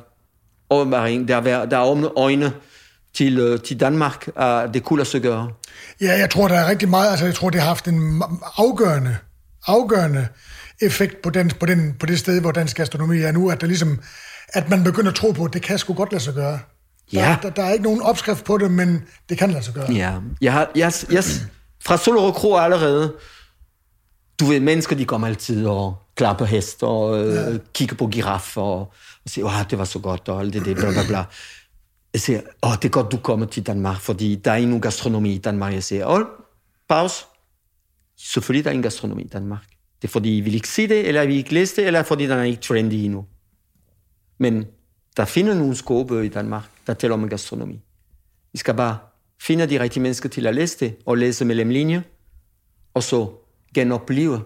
overbaring, 0.70 1.28
der, 1.28 1.34
har 1.34 1.66
der 1.66 1.78
er 1.78 2.18
øjne 2.18 2.52
til, 3.14 3.38
øh, 3.38 3.60
til 3.60 3.80
Danmark, 3.80 4.28
at 4.36 4.74
det 4.74 4.84
kunne 4.84 4.98
lade 4.98 5.08
sig 5.08 5.20
gøre. 5.20 5.50
Ja, 6.00 6.18
jeg 6.18 6.30
tror, 6.30 6.48
der 6.48 6.54
er 6.54 6.70
rigtig 6.70 6.88
meget, 6.88 7.10
altså 7.10 7.24
jeg 7.24 7.34
tror, 7.34 7.50
det 7.50 7.60
har 7.60 7.68
haft 7.68 7.88
en 7.88 8.22
afgørende, 8.56 9.16
afgørende 9.66 10.28
effekt 10.82 11.22
på, 11.22 11.30
den, 11.30 11.50
på, 11.60 11.66
den, 11.66 11.96
på 12.00 12.06
det 12.06 12.18
sted, 12.18 12.40
hvor 12.40 12.52
dansk 12.52 12.76
gastronomi 12.76 13.20
er 13.20 13.32
nu, 13.32 13.50
at 13.50 13.60
der 13.60 13.66
ligesom, 13.66 14.00
at 14.48 14.70
man 14.70 14.84
begynder 14.84 15.10
at 15.10 15.14
tro 15.16 15.30
på, 15.30 15.44
at 15.44 15.52
det 15.52 15.62
kan 15.62 15.78
sgu 15.78 15.94
godt 15.94 16.12
lade 16.12 16.24
sig 16.24 16.34
gøre. 16.34 16.58
Der, 17.10 17.20
ja. 17.20 17.36
der, 17.42 17.50
der 17.50 17.62
er 17.62 17.72
ikke 17.72 17.84
nogen 17.84 18.02
opskrift 18.02 18.44
på 18.44 18.58
det, 18.58 18.70
men 18.70 19.04
det 19.28 19.38
kan 19.38 19.50
lade 19.50 19.64
sig 19.64 19.74
gøre. 19.74 19.92
Ja, 19.92 20.14
jeg 20.40 20.52
har, 20.52 20.70
jeg, 20.76 20.92
jeg, 21.10 21.24
fra 21.84 21.96
Solrød 21.96 22.32
Kro 22.32 22.56
allerede, 22.56 23.14
du 24.40 24.44
ved, 24.44 24.60
mennesker, 24.60 24.96
de 24.96 25.04
kommer 25.04 25.26
altid 25.26 25.66
og 25.66 25.96
klapper 26.14 26.44
hest 26.44 26.82
og 26.82 27.26
øh, 27.26 27.34
ja. 27.34 27.58
kigger 27.74 27.96
på 27.96 28.06
giraffer 28.06 28.62
og, 28.62 28.80
og 29.24 29.30
siger, 29.30 29.44
åh, 29.44 29.70
det 29.70 29.78
var 29.78 29.84
så 29.84 29.98
godt, 29.98 30.28
og 30.28 30.40
alt 30.40 30.54
det, 30.54 30.64
det, 30.64 30.76
bla, 30.76 30.90
bla, 30.90 31.06
bla. 31.08 31.24
Jeg 32.12 32.20
siger, 32.20 32.40
åh, 32.62 32.72
det 32.72 32.84
er 32.84 32.88
godt, 32.88 33.12
du 33.12 33.16
kommer 33.16 33.46
til 33.46 33.66
Danmark, 33.66 34.00
fordi 34.00 34.34
der 34.34 34.50
er 34.50 34.56
ingen 34.56 34.80
gastronomi 34.80 35.34
i 35.34 35.38
Danmark. 35.38 35.72
Jeg 35.72 35.82
siger, 35.82 36.06
åh, 36.06 36.24
pause. 36.88 37.24
Selvfølgelig 38.18 38.64
der 38.64 38.70
er 38.70 38.72
ingen 38.72 38.82
gastronomi 38.82 39.22
i 39.22 39.28
Danmark. 39.28 39.62
Det 40.02 40.08
er 40.08 40.12
fordi, 40.12 40.36
I 40.36 40.40
vil 40.40 40.54
ikke 40.54 40.68
se 40.68 40.88
det, 40.88 41.08
eller 41.08 41.22
I 41.22 41.26
vil 41.26 41.36
ikke 41.36 41.54
læse 41.54 41.76
det, 41.76 41.86
eller 41.86 42.02
fordi 42.02 42.24
den 42.24 42.38
er 42.38 42.42
ikke 42.42 42.62
trendy 42.62 42.94
endnu. 42.94 43.26
Men 44.38 44.66
der 45.16 45.24
finder 45.24 45.54
nogle 45.54 45.76
skåbe 45.76 46.26
i 46.26 46.28
Danmark, 46.28 46.64
der 46.86 46.94
taler 46.94 47.14
om 47.14 47.28
gastronomi. 47.28 47.80
Vi 48.52 48.58
skal 48.58 48.74
bare 48.74 48.98
finde 49.40 49.66
de 49.66 49.80
rigtige 49.80 50.02
mennesker 50.02 50.28
til 50.28 50.46
at 50.46 50.54
læse 50.54 50.78
det, 50.80 50.96
og 51.06 51.18
læse 51.18 51.44
mellem 51.44 51.68
linjer, 51.68 52.00
og 52.94 53.02
så 53.02 53.30
genopleve 53.74 54.40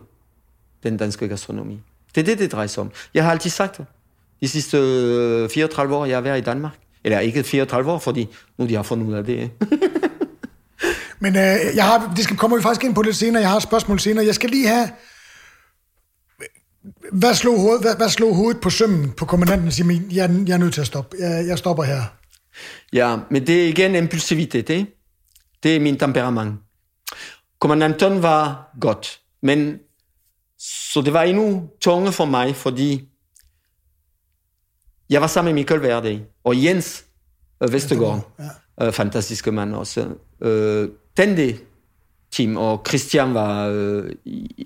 den 0.82 0.97
danske 0.97 1.28
gastronomi. 1.28 1.80
Det 2.14 2.20
er 2.20 2.24
det, 2.24 2.39
det 2.39 2.53
drejer 2.53 2.66
sig 2.66 2.80
om. 2.80 2.91
Jeg 3.14 3.24
har 3.24 3.30
altid 3.30 3.51
sagt 3.51 3.78
det. 3.78 3.87
De 4.41 4.49
sidste 4.49 4.76
øh, 4.76 5.49
34 5.51 5.97
år, 5.97 6.07
jeg 6.07 6.16
har 6.16 6.20
været 6.20 6.39
i 6.39 6.45
Danmark. 6.45 6.72
Eller 7.05 7.18
ikke 7.18 7.45
34 7.45 7.93
år, 7.93 7.99
fordi 7.99 8.28
nu 8.59 8.66
de 8.66 8.74
har 8.74 8.82
fundet 8.82 9.07
ud 9.07 9.14
af 9.14 9.24
det. 9.24 9.51
Men 11.22 11.37
øh, 11.37 11.57
jeg 11.74 11.84
har, 11.84 12.12
det 12.16 12.24
skal 12.24 12.37
kommer 12.37 12.57
vi 12.57 12.62
faktisk 12.62 12.84
ind 12.84 12.95
på 12.95 13.03
lidt 13.03 13.16
senere. 13.16 13.41
Jeg 13.41 13.51
har 13.51 13.57
et 13.57 13.62
spørgsmål 13.62 14.01
senere. 14.01 14.26
Jeg 14.26 14.34
skal 14.34 14.51
lige 14.51 14.68
have... 14.68 14.89
Hvad 17.12 17.34
slog 17.34 17.61
hoved, 17.61 17.80
hvad, 17.80 17.97
hvad 17.97 18.09
slog 18.09 18.34
hovedet 18.34 18.61
på 18.61 18.70
sømmen 18.70 19.11
på 19.11 19.24
kommandanten? 19.24 19.72
Siger, 19.72 20.01
jeg, 20.12 20.30
jeg 20.47 20.55
er 20.55 20.59
nødt 20.59 20.74
til 20.74 20.80
at 20.80 20.87
stoppe. 20.87 21.16
Jeg, 21.20 21.47
jeg 21.47 21.59
stopper 21.59 21.82
her. 21.82 22.03
Ja, 22.93 23.17
men 23.31 23.47
det 23.47 23.65
er 23.65 23.69
igen 23.69 23.95
impulsivitet. 23.95 24.69
Det, 24.69 24.87
det 25.63 25.77
er 25.77 25.81
min 25.81 25.99
temperament. 25.99 26.61
Kommandanten 27.59 28.23
var 28.23 28.71
godt, 28.81 29.21
men 29.43 29.79
så 30.59 31.01
det 31.01 31.13
var 31.13 31.23
endnu 31.23 31.71
tunge 31.81 32.13
for 32.13 32.25
mig, 32.25 32.57
fordi 32.57 33.09
jeg 35.11 35.21
var 35.21 35.27
sammen 35.27 35.55
med 35.55 35.63
Michael 35.63 35.83
Verde 35.83 36.25
og 36.45 36.65
Jens 36.65 37.05
Vestergaard, 37.61 38.33
ja. 38.79 38.87
øh, 38.87 38.93
fantastiske 38.93 39.53
mand 39.53 39.75
også. 39.75 40.09
Øh, 40.41 40.89
det 41.17 41.61
team, 42.31 42.57
og 42.57 42.83
Christian 42.89 43.35
var 43.35 43.67
øh, 43.67 44.11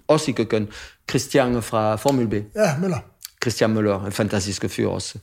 også 0.09 0.30
i 0.30 0.34
køkken. 0.34 0.68
Christian 1.11 1.62
fra 1.62 1.97
Formel 1.97 2.28
B. 2.28 2.32
Ja, 2.55 2.78
Møller. 2.80 2.99
Christian 3.43 3.70
Møller, 3.70 4.05
en 4.05 4.12
fantastisk 4.12 4.64
fyr 4.68 4.88
også. 4.88 5.18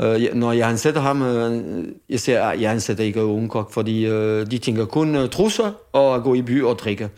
Øh, 0.00 0.34
når 0.34 0.52
jeg 0.52 0.68
ansætter 0.68 1.00
ham, 1.00 1.22
øh, 1.22 1.84
jeg 2.08 2.20
siger, 2.20 2.48
at 2.48 2.60
jeg 2.60 2.72
ansætter 2.72 3.04
ikke 3.04 3.24
ungkok, 3.24 3.72
fordi 3.72 4.06
øh, 4.06 4.50
de 4.50 4.58
tænker 4.58 4.84
kun 4.84 5.16
uh, 5.16 5.28
trusser 5.28 5.72
og 5.92 6.16
at 6.16 6.22
gå 6.22 6.34
i 6.34 6.42
by 6.42 6.62
og 6.62 6.78
drikke. 6.78 7.10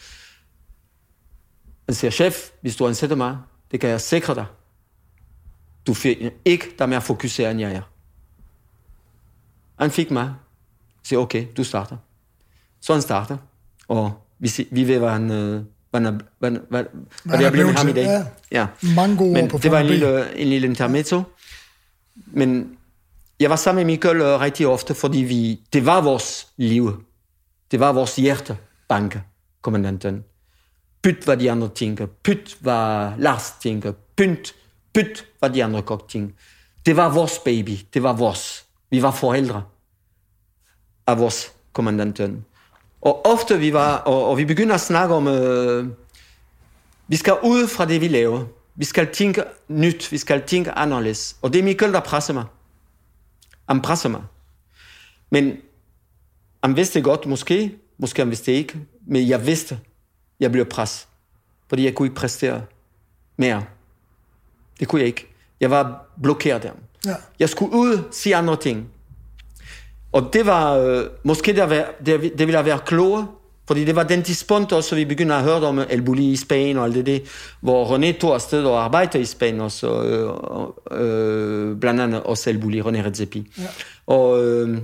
Jeg 1.89 1.97
siger, 1.97 2.11
chef, 2.11 2.51
hvis 2.61 2.77
du 2.77 2.87
ansætter 2.87 3.17
mig, 3.17 3.39
det 3.71 3.81
kan 3.81 3.91
jeg 3.91 4.01
sikre 4.01 4.35
dig. 4.35 4.45
Du 5.87 5.95
finder 5.95 6.31
ikke, 6.45 6.65
der 6.79 6.85
er 6.85 6.89
mere 6.89 7.01
fokuseret, 7.01 7.51
end 7.51 7.61
jeg 7.61 7.73
er. 7.73 7.83
Han 9.79 9.91
fik 9.91 10.11
mig. 10.11 10.25
Jeg 10.25 10.33
siger, 11.05 11.21
okay, 11.21 11.47
du 11.57 11.65
starter. 11.65 11.97
Så 12.81 12.93
han 12.93 13.03
starter, 13.03 13.37
og 13.89 14.13
vi, 14.39 14.51
vi 14.71 14.89
ved, 14.89 14.99
hvad 14.99 15.11
han, 15.11 15.27
hvad, 15.91 16.01
han, 16.01 16.21
hvad, 16.39 16.51
hvad, 16.51 16.85
hvad 17.25 17.39
det 17.39 17.47
er 17.47 17.51
blevet 17.51 17.75
ham 17.75 17.89
i 17.89 17.93
dag. 17.93 18.05
Ja. 18.05 18.27
ja. 18.53 18.67
Mange 18.97 19.17
gode 19.17 19.33
Men 19.33 19.49
på 19.49 19.59
det 19.59 19.71
var 19.71 19.79
en 19.79 19.87
lille, 19.87 20.37
en 20.37 20.49
lille 20.49 20.67
intermezzo. 20.67 21.23
Men 22.15 22.79
jeg 23.41 23.51
var 23.51 23.57
sammen 23.57 23.87
med 23.87 23.95
Michael 23.95 24.21
uh, 24.21 24.41
rigtig 24.41 24.67
ofte, 24.67 24.95
fordi 24.95 25.19
vi, 25.19 25.61
det 25.73 25.87
var 25.87 26.01
vores 26.01 26.49
liv. 26.57 27.05
Det 27.71 27.81
var 27.81 27.93
vores 27.93 28.17
hjertebanke, 28.17 29.23
kommandanten. 29.63 30.25
Pyt, 31.03 31.25
hvad 31.25 31.37
de 31.37 31.51
andre 31.51 31.69
tænker. 31.69 32.07
Pyt, 32.07 32.57
hvad 32.61 33.13
Lars 33.19 33.55
tænker. 33.63 33.93
Pynt, 34.17 34.55
pyt, 34.95 35.27
hvad 35.39 35.51
de 35.51 35.65
andre 35.65 35.83
kok 35.83 36.09
tænker. 36.09 36.35
Det 36.87 36.97
var 36.97 37.15
vores 37.15 37.39
baby. 37.39 37.79
Det 37.95 38.03
var 38.03 38.13
vores. 38.13 38.67
Vi 38.91 39.03
var 39.03 39.11
forældre 39.11 39.63
af 41.07 41.19
vores 41.19 41.53
kommandanten. 41.73 42.45
Og 43.01 43.27
ofte 43.27 43.59
vi 43.59 43.73
var, 43.73 43.97
og, 43.97 44.29
og 44.29 44.39
vi 44.39 44.45
begynder 44.45 44.75
at 44.75 44.81
snakke 44.81 45.15
om, 45.15 45.29
øh, 45.29 45.87
vi 47.09 47.17
skal 47.17 47.35
ud 47.43 47.69
fra 47.69 47.85
det, 47.85 48.01
vi 48.01 48.09
laver. 48.09 48.45
Vi 48.75 48.85
skal 48.85 49.13
tænke 49.13 49.45
nyt, 49.69 50.13
vi 50.13 50.19
skal 50.19 50.43
tænke 50.47 50.71
anderledes. 50.71 51.37
Og 51.43 51.53
det 51.53 51.59
er 51.59 51.63
Mikkel, 51.63 51.93
der 51.93 52.01
presser 52.01 52.35
mig. 52.35 52.45
Han 53.69 53.83
presser 53.83 54.09
mig. 54.09 54.23
Men 55.31 55.57
han 56.65 56.77
vidste 56.77 57.03
godt, 57.03 57.27
måske, 57.27 57.79
måske 57.99 58.21
han 58.21 58.31
vidste 58.31 58.53
ikke, 58.53 58.81
men 59.07 59.29
jeg 59.29 59.47
vidste, 59.47 59.81
jeg 60.41 60.53
blev 60.53 60.65
presset. 60.65 61.09
Fordi 61.69 61.85
jeg 61.85 61.95
kunne 61.95 62.07
ikke 62.07 62.17
præstere 62.17 62.63
mere. 63.37 63.65
Det 64.81 64.89
kunne 64.89 65.01
jeg 65.01 65.07
ikke. 65.07 65.27
Jeg 65.61 65.71
var 65.71 66.07
blokeret 66.23 66.63
der. 66.63 66.73
Ja. 67.07 67.15
Jeg 67.39 67.49
skulle 67.49 67.73
ud, 67.73 68.09
sige 68.11 68.37
andre 68.37 68.57
ting. 68.57 68.89
Og 70.13 70.31
det 70.33 70.47
var, 70.47 70.73
øh, 70.77 71.05
måske 71.23 71.53
det, 71.53 71.71
var, 71.71 71.91
det, 72.07 72.21
det 72.23 72.39
ville 72.39 72.57
have 72.57 72.65
været 72.67 72.85
fordi 73.73 73.85
det 73.85 73.97
var 73.97 74.03
den 74.03 74.23
tidspunkt 74.23 74.73
også, 74.73 74.95
vi 74.95 75.05
begyndte 75.05 75.35
at 75.35 75.43
høre 75.43 75.55
om 75.55 75.79
El 75.79 76.03
Bulli 76.03 76.33
i 76.33 76.37
Spanien 76.37 76.77
og 76.77 76.85
alt 76.85 76.95
det 76.95 77.07
der, 77.07 77.19
hvor 77.61 77.97
René 77.97 78.19
tog 78.19 78.35
afsted 78.35 78.65
og 78.65 78.85
arbejdede 78.85 79.23
i 79.23 79.27
Spanien 79.27 79.61
også, 79.61 80.03
øh, 80.03 81.01
øh, 81.01 81.77
blandt 81.77 82.01
andet 82.01 82.23
også 82.23 82.51
El 82.51 82.59
Bulli, 82.59 82.81
René 82.81 83.07
Redzepi. 83.07 83.53
Ja. 83.59 83.63
Og, 84.07 84.45
øh, 84.45 84.79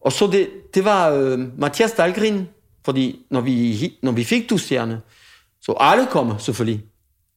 og 0.00 0.12
så 0.12 0.26
det, 0.26 0.48
det 0.74 0.84
var 0.84 1.10
øh, 1.10 1.38
Mathias 1.58 1.92
Dahlgren, 1.92 2.48
fordi 2.84 3.18
når 3.30 3.40
vi, 3.40 3.92
når 4.02 4.12
vi 4.12 4.24
fik 4.24 4.50
du 4.50 4.58
stjerne, 4.58 5.00
så 5.62 5.74
alle 5.80 6.06
kommer 6.10 6.38
selvfølgelig. 6.38 6.84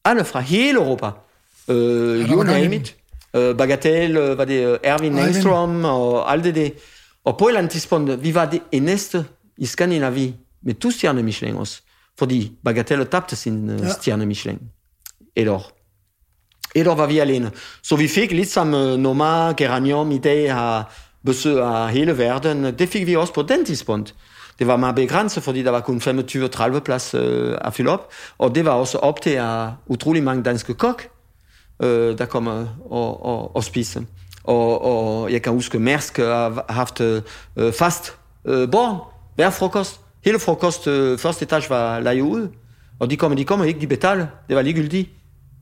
Alle 0.05 0.25
fra 0.25 0.39
hele 0.39 0.79
Europa. 0.79 1.09
Øh, 1.67 2.31
you 2.31 2.43
name 2.43 2.75
it. 2.75 2.95
Øh, 3.35 3.57
Bagatelle, 3.57 4.21
øh, 4.21 4.37
var 4.37 4.45
det 4.45 4.77
Erwin 4.83 5.19
Engström 5.19 5.85
og 5.85 6.31
alt 6.31 6.43
det 6.43 6.55
der. 6.55 6.69
Og 7.25 7.37
på 7.37 7.45
et 7.45 7.49
eller 7.49 7.59
andet 7.59 7.71
tidspunkt, 7.71 8.23
vi 8.23 8.35
var 8.35 8.45
det 8.45 8.61
eneste 8.71 9.25
i 9.59 9.65
Skandinavien 9.65 10.35
med 10.61 10.79
to 10.79 10.91
stjerner 10.91 11.23
Michelin 11.23 11.55
også. 11.55 11.81
Fordi 12.19 12.51
Bagatelle 12.63 13.05
tabte 13.05 13.35
sin 13.35 13.69
uh, 13.69 13.79
ja. 13.79 13.93
stjerne 13.93 14.25
Michelin. 14.25 14.59
Et 15.35 15.47
år. 15.47 15.71
Et 16.75 16.87
år 16.87 16.95
var 16.95 17.07
vi 17.07 17.19
alene. 17.19 17.51
Så 17.83 17.95
vi 17.95 18.07
fik 18.07 18.31
lidt 18.31 18.49
som 18.49 18.73
uh, 18.73 18.97
Noma, 18.99 19.51
Geranium 19.51 20.11
i 20.11 20.17
dag 20.17 20.53
har 20.53 20.91
besøg 21.25 21.59
af 21.63 21.91
hele 21.91 22.17
verden. 22.17 22.63
Det 22.63 22.89
fik 22.89 23.07
vi 23.07 23.15
også 23.15 23.33
på 23.33 23.41
den 23.41 23.65
tidspunkt. 23.65 24.15
Det 24.59 24.67
var 24.67 24.77
meget 24.77 24.95
begrænset, 24.95 25.43
fordi 25.43 25.63
der 25.63 25.71
var 25.71 25.79
kun 25.79 25.97
25-30 25.97 26.79
plads 26.79 27.15
uh, 27.15 27.55
at 27.61 27.73
fylde 27.73 27.91
op. 27.91 28.11
Og 28.37 28.55
det 28.55 28.65
var 28.65 28.71
også 28.71 28.97
op 28.97 29.21
til 29.21 29.41
uh, 29.41 29.69
utrolig 29.87 30.23
mange 30.23 30.43
danske 30.43 30.73
kok, 30.73 31.07
uh, 31.83 31.89
der 31.89 32.25
kommer 32.25 32.67
og, 32.89 33.25
og, 33.25 33.55
og 33.55 33.63
spise. 33.63 34.05
Og, 34.43 34.81
og 34.81 35.31
jeg 35.31 35.41
kan 35.41 35.53
huske, 35.53 35.79
Mærsk 35.79 36.17
har 36.17 36.65
haft 36.69 37.01
uh, 37.01 37.21
fast 37.73 38.17
uh, 38.45 38.71
bord 38.71 39.08
hver 39.39 39.49
frokost. 39.49 39.99
Hele 40.25 40.39
frokost, 40.39 40.87
øh, 40.87 41.17
første 41.17 41.43
etage 41.43 41.69
var 41.69 41.99
lejet 41.99 42.21
ud. 42.21 42.47
Og 42.99 43.09
de 43.09 43.17
kommer, 43.17 43.35
de 43.35 43.45
kommer 43.45 43.65
ikke, 43.65 43.79
de 43.79 43.87
betaler. 43.87 44.27
Det 44.47 44.55
var 44.55 44.61
ligegyldigt. 44.61 45.09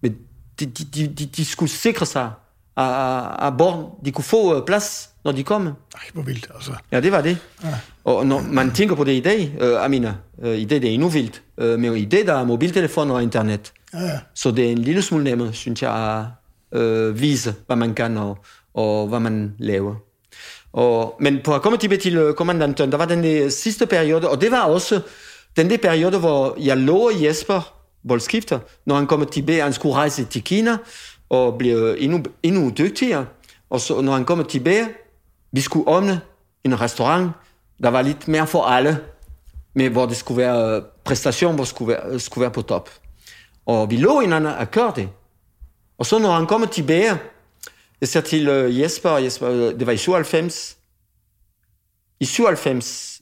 Men 0.01 0.15
de, 0.59 0.65
de, 0.65 0.83
de, 0.83 1.07
de, 1.07 1.25
de 1.25 1.45
skulle 1.45 1.69
sikre 1.69 2.05
sig 2.05 2.31
af, 2.77 3.45
af 3.45 3.57
bord. 3.57 3.99
De 4.05 4.11
kunne 4.11 4.23
få 4.23 4.55
øh, 4.55 4.65
plads, 4.65 5.09
når 5.25 5.31
de 5.31 5.43
kommer. 5.43 5.71
Ej, 5.95 6.01
hvor 6.13 6.21
vildt, 6.23 6.47
altså. 6.55 6.71
Ja, 6.91 6.99
det 7.01 7.11
var 7.11 7.21
det. 7.21 7.37
Ja. 7.63 7.75
Og 8.03 8.27
når 8.27 8.41
man 8.41 8.71
tænker 8.71 8.95
på 8.95 9.03
det 9.03 9.11
i 9.11 9.19
dag, 9.19 9.55
øh, 9.59 9.83
Amina, 9.83 10.15
øh, 10.41 10.57
i 10.57 10.65
dag 10.65 10.81
det 10.81 10.89
er 10.89 10.93
endnu 10.93 11.07
vildt, 11.07 11.41
øh, 11.57 11.79
men 11.79 11.97
i 11.97 12.05
dag 12.05 12.25
der 12.25 12.33
er 12.33 12.43
mobiltelefoner 12.43 13.15
og 13.15 13.23
internet. 13.23 13.73
Ja. 13.93 14.19
Så 14.33 14.51
det 14.51 14.67
er 14.67 14.71
en 14.71 14.77
lille 14.77 15.01
smule 15.01 15.23
nemmere, 15.23 15.53
synes 15.53 15.81
jeg, 15.81 15.93
at 15.93 16.79
øh, 16.79 17.21
vise, 17.21 17.55
hvad 17.67 17.75
man 17.75 17.93
kan 17.93 18.17
og, 18.17 18.37
og 18.73 19.07
hvad 19.07 19.19
man 19.19 19.55
laver. 19.59 19.95
Og, 20.73 21.15
men 21.19 21.39
på 21.43 21.55
at 21.55 21.61
komme 21.61 21.77
tilbage 21.77 22.01
til 22.01 22.33
kommandanten, 22.37 22.91
der 22.91 22.97
var 22.97 23.05
den 23.05 23.51
sidste 23.51 23.85
periode, 23.85 24.29
og 24.29 24.41
det 24.41 24.51
var 24.51 24.63
også 24.63 25.01
den 25.57 25.69
der 25.69 25.77
periode, 25.77 26.19
hvor 26.19 26.55
jeg 26.59 26.77
lå 26.77 27.11
Jesper, 27.21 27.73
boldskifter, 28.07 28.59
når 28.85 28.95
han 28.95 29.07
kom 29.07 29.25
tilbage, 29.25 29.61
han 29.61 29.73
skulle 29.73 29.95
rejse 29.95 30.25
til 30.25 30.43
Kina, 30.43 30.77
og 31.29 31.57
blive 31.57 31.99
endnu, 31.99 32.23
endnu 32.43 32.71
dygtigere. 32.77 33.25
Og 33.69 33.81
så, 33.81 34.01
når 34.01 34.13
han 34.13 34.25
kom 34.25 34.45
tilbage, 34.45 34.87
vi 35.51 35.61
skulle 35.61 35.87
åbne 35.87 36.21
en 36.63 36.81
restaurant, 36.81 37.31
der 37.83 37.89
var 37.89 38.01
lidt 38.01 38.27
mere 38.27 38.47
for 38.47 38.63
alle, 38.63 38.97
men 39.73 39.91
hvor 39.91 40.05
det 40.05 40.17
skulle 40.17 40.37
være 40.37 40.81
præstation, 41.03 41.55
hvor 41.55 41.63
det 41.63 41.69
skulle 41.69 41.93
være, 41.93 42.19
skulle 42.19 42.41
være 42.41 42.51
på 42.51 42.61
top. 42.61 42.89
Og 43.65 43.91
vi 43.91 43.97
lå 43.97 44.19
hinanden 44.19 44.53
og 44.53 44.71
kørte 44.71 45.01
det. 45.01 45.09
Og 45.97 46.05
så 46.05 46.19
når 46.19 46.31
han 46.31 46.45
kom 46.47 46.67
tilbage, 46.67 47.17
jeg 48.01 48.09
siger 48.09 48.23
til 48.23 48.49
uh, 48.49 48.79
Jesper, 48.79 49.09
Jesper, 49.09 49.49
øh, 49.49 49.79
det 49.79 49.87
var 49.87 49.93
i 49.93 49.97
97. 49.97 50.77
I 52.19 52.25
97, 52.25 53.21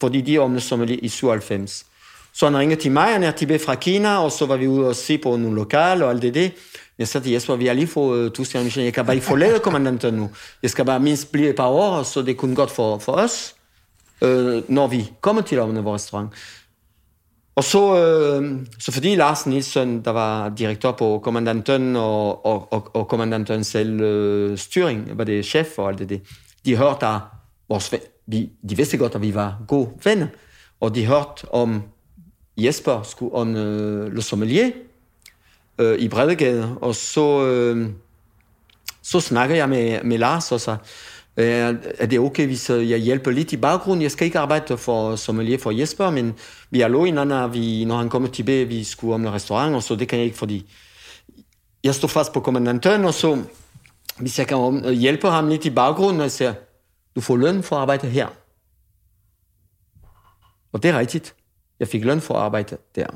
fordi 0.00 0.20
de 0.20 0.40
åbnede 0.40 0.60
sommelier 0.60 0.98
i 1.02 1.08
97. 1.08 1.86
Så 2.34 2.46
han 2.46 2.56
ringede 2.56 2.80
til 2.80 2.92
mig, 2.92 3.12
han 3.12 3.22
er 3.22 3.30
tilbage 3.30 3.58
fra 3.58 3.74
Kina, 3.74 4.24
og 4.24 4.32
så 4.32 4.46
var 4.46 4.56
vi 4.56 4.66
ude 4.66 4.88
og 4.88 4.96
se 4.96 5.18
på 5.18 5.36
nogle 5.36 5.56
lokal 5.56 6.02
og 6.02 6.10
alt 6.10 6.22
det 6.22 6.34
der. 6.34 6.48
Jeg 6.98 7.08
sagde 7.08 7.26
til 7.26 7.32
Jesper, 7.32 7.56
vi 7.56 7.66
har 7.66 7.74
lige 7.74 7.86
fået 7.86 8.18
øh, 8.18 8.26
uh, 8.26 8.32
Tusind 8.32 8.62
Michelin, 8.62 8.84
jeg 8.84 8.94
kan 8.94 9.06
bare 9.06 9.14
ikke 9.16 9.26
forlade 9.26 9.58
kommandanten 9.66 10.14
nu. 10.14 10.30
Jeg 10.62 10.70
skal 10.70 10.84
bare 10.84 11.00
mindst 11.00 11.32
blive 11.32 11.48
et 11.48 11.56
par 11.56 11.68
år, 11.68 12.02
så 12.02 12.22
det 12.22 12.36
kunne 12.36 12.56
godt 12.56 12.70
for, 12.70 12.98
for 12.98 13.12
os, 13.12 13.54
uh, 14.22 14.70
når 14.70 14.86
vi 14.86 15.10
kommer 15.20 15.42
til 15.42 15.56
at 15.56 15.62
åbne 15.62 15.82
vores 15.82 16.02
restaurant. 16.02 16.30
Og 17.56 17.64
så, 17.64 17.96
øh, 17.96 18.66
så 18.78 18.92
fordi 18.92 19.14
Lars 19.14 19.46
Nielsen, 19.46 20.04
der 20.04 20.10
var 20.10 20.48
direktør 20.48 20.92
på 20.92 21.20
kommandanten 21.22 21.96
og, 21.96 22.46
og, 22.46 22.72
og, 22.72 22.96
og 22.96 23.08
kommandanten 23.08 23.64
selv 23.64 24.00
øh, 24.00 24.58
styring, 24.58 25.18
var 25.18 25.24
det 25.24 25.44
chef 25.44 25.78
og 25.78 25.88
alt 25.88 25.98
det, 25.98 26.22
de 26.64 26.76
hørte 26.76 27.06
at 27.06 27.20
vores, 27.68 27.94
vi, 28.26 28.50
de 28.68 28.76
vidste 28.76 28.98
godt, 28.98 29.14
at 29.14 29.22
vi 29.22 29.34
var 29.34 29.56
gode 29.68 29.90
venner, 30.04 30.26
og 30.80 30.94
de 30.94 31.06
hørte 31.06 31.52
om 31.52 31.82
Jesper 32.56 33.02
skulle 33.02 33.34
om 33.34 33.56
øh, 33.56 34.12
Le 34.12 34.22
Sommelier 34.22 34.70
øh, 35.78 35.98
i 35.98 36.08
Bredegade, 36.08 36.76
og 36.80 36.94
så, 36.94 37.46
øh, 37.46 37.88
så 39.02 39.20
snakker 39.20 39.56
jeg 39.56 39.68
med, 39.68 40.02
med 40.02 40.18
Lars 40.18 40.52
og 40.52 40.60
så, 40.60 40.76
Øh, 41.36 41.74
er 41.98 42.06
det 42.06 42.18
okay, 42.18 42.46
hvis 42.46 42.70
øh, 42.70 42.90
jeg 42.90 42.98
hjælper 42.98 43.30
lidt 43.30 43.52
i 43.52 43.56
baggrunden? 43.56 44.02
Jeg 44.02 44.10
skal 44.10 44.24
ikke 44.24 44.38
arbejde 44.38 44.78
for 44.78 45.16
sommelier 45.16 45.58
for 45.58 45.70
Jesper, 45.70 46.10
men 46.10 46.34
vi 46.70 46.80
har 46.80 46.88
lovet 46.88 47.06
hinanden, 47.06 47.52
vi, 47.52 47.84
når 47.84 47.96
han 47.96 48.08
kommer 48.08 48.28
tilbage, 48.28 48.64
vi 48.64 48.84
skulle 48.84 49.14
om 49.14 49.26
en 49.26 49.32
restaurant, 49.32 49.74
og 49.74 49.82
så 49.82 49.96
det 49.96 50.08
kan 50.08 50.18
jeg 50.18 50.24
ikke, 50.24 50.38
fordi 50.38 50.70
jeg 51.84 51.94
står 51.94 52.08
fast 52.08 52.32
på 52.32 52.40
kommandanten, 52.40 53.04
og 53.04 53.14
så 53.14 53.42
hvis 54.18 54.38
jeg 54.38 54.46
kan 54.46 54.82
øh, 54.84 54.92
hjælpe 54.92 55.28
ham 55.28 55.48
lidt 55.48 55.64
i 55.64 55.70
baggrunden, 55.70 56.20
og 56.20 56.24
jeg 56.24 56.30
siger, 56.30 56.54
du 57.16 57.20
får 57.20 57.36
løn 57.36 57.62
for 57.62 57.76
at 57.76 57.82
arbejde 57.82 58.06
her. 58.06 58.26
Og 60.72 60.82
det 60.82 60.90
er 60.90 60.98
rigtigt. 60.98 61.34
Jeg 61.80 61.88
fik 61.88 62.04
løn 62.04 62.20
for 62.20 62.34
at 62.34 62.42
arbejde 62.42 62.76
der. 62.94 63.06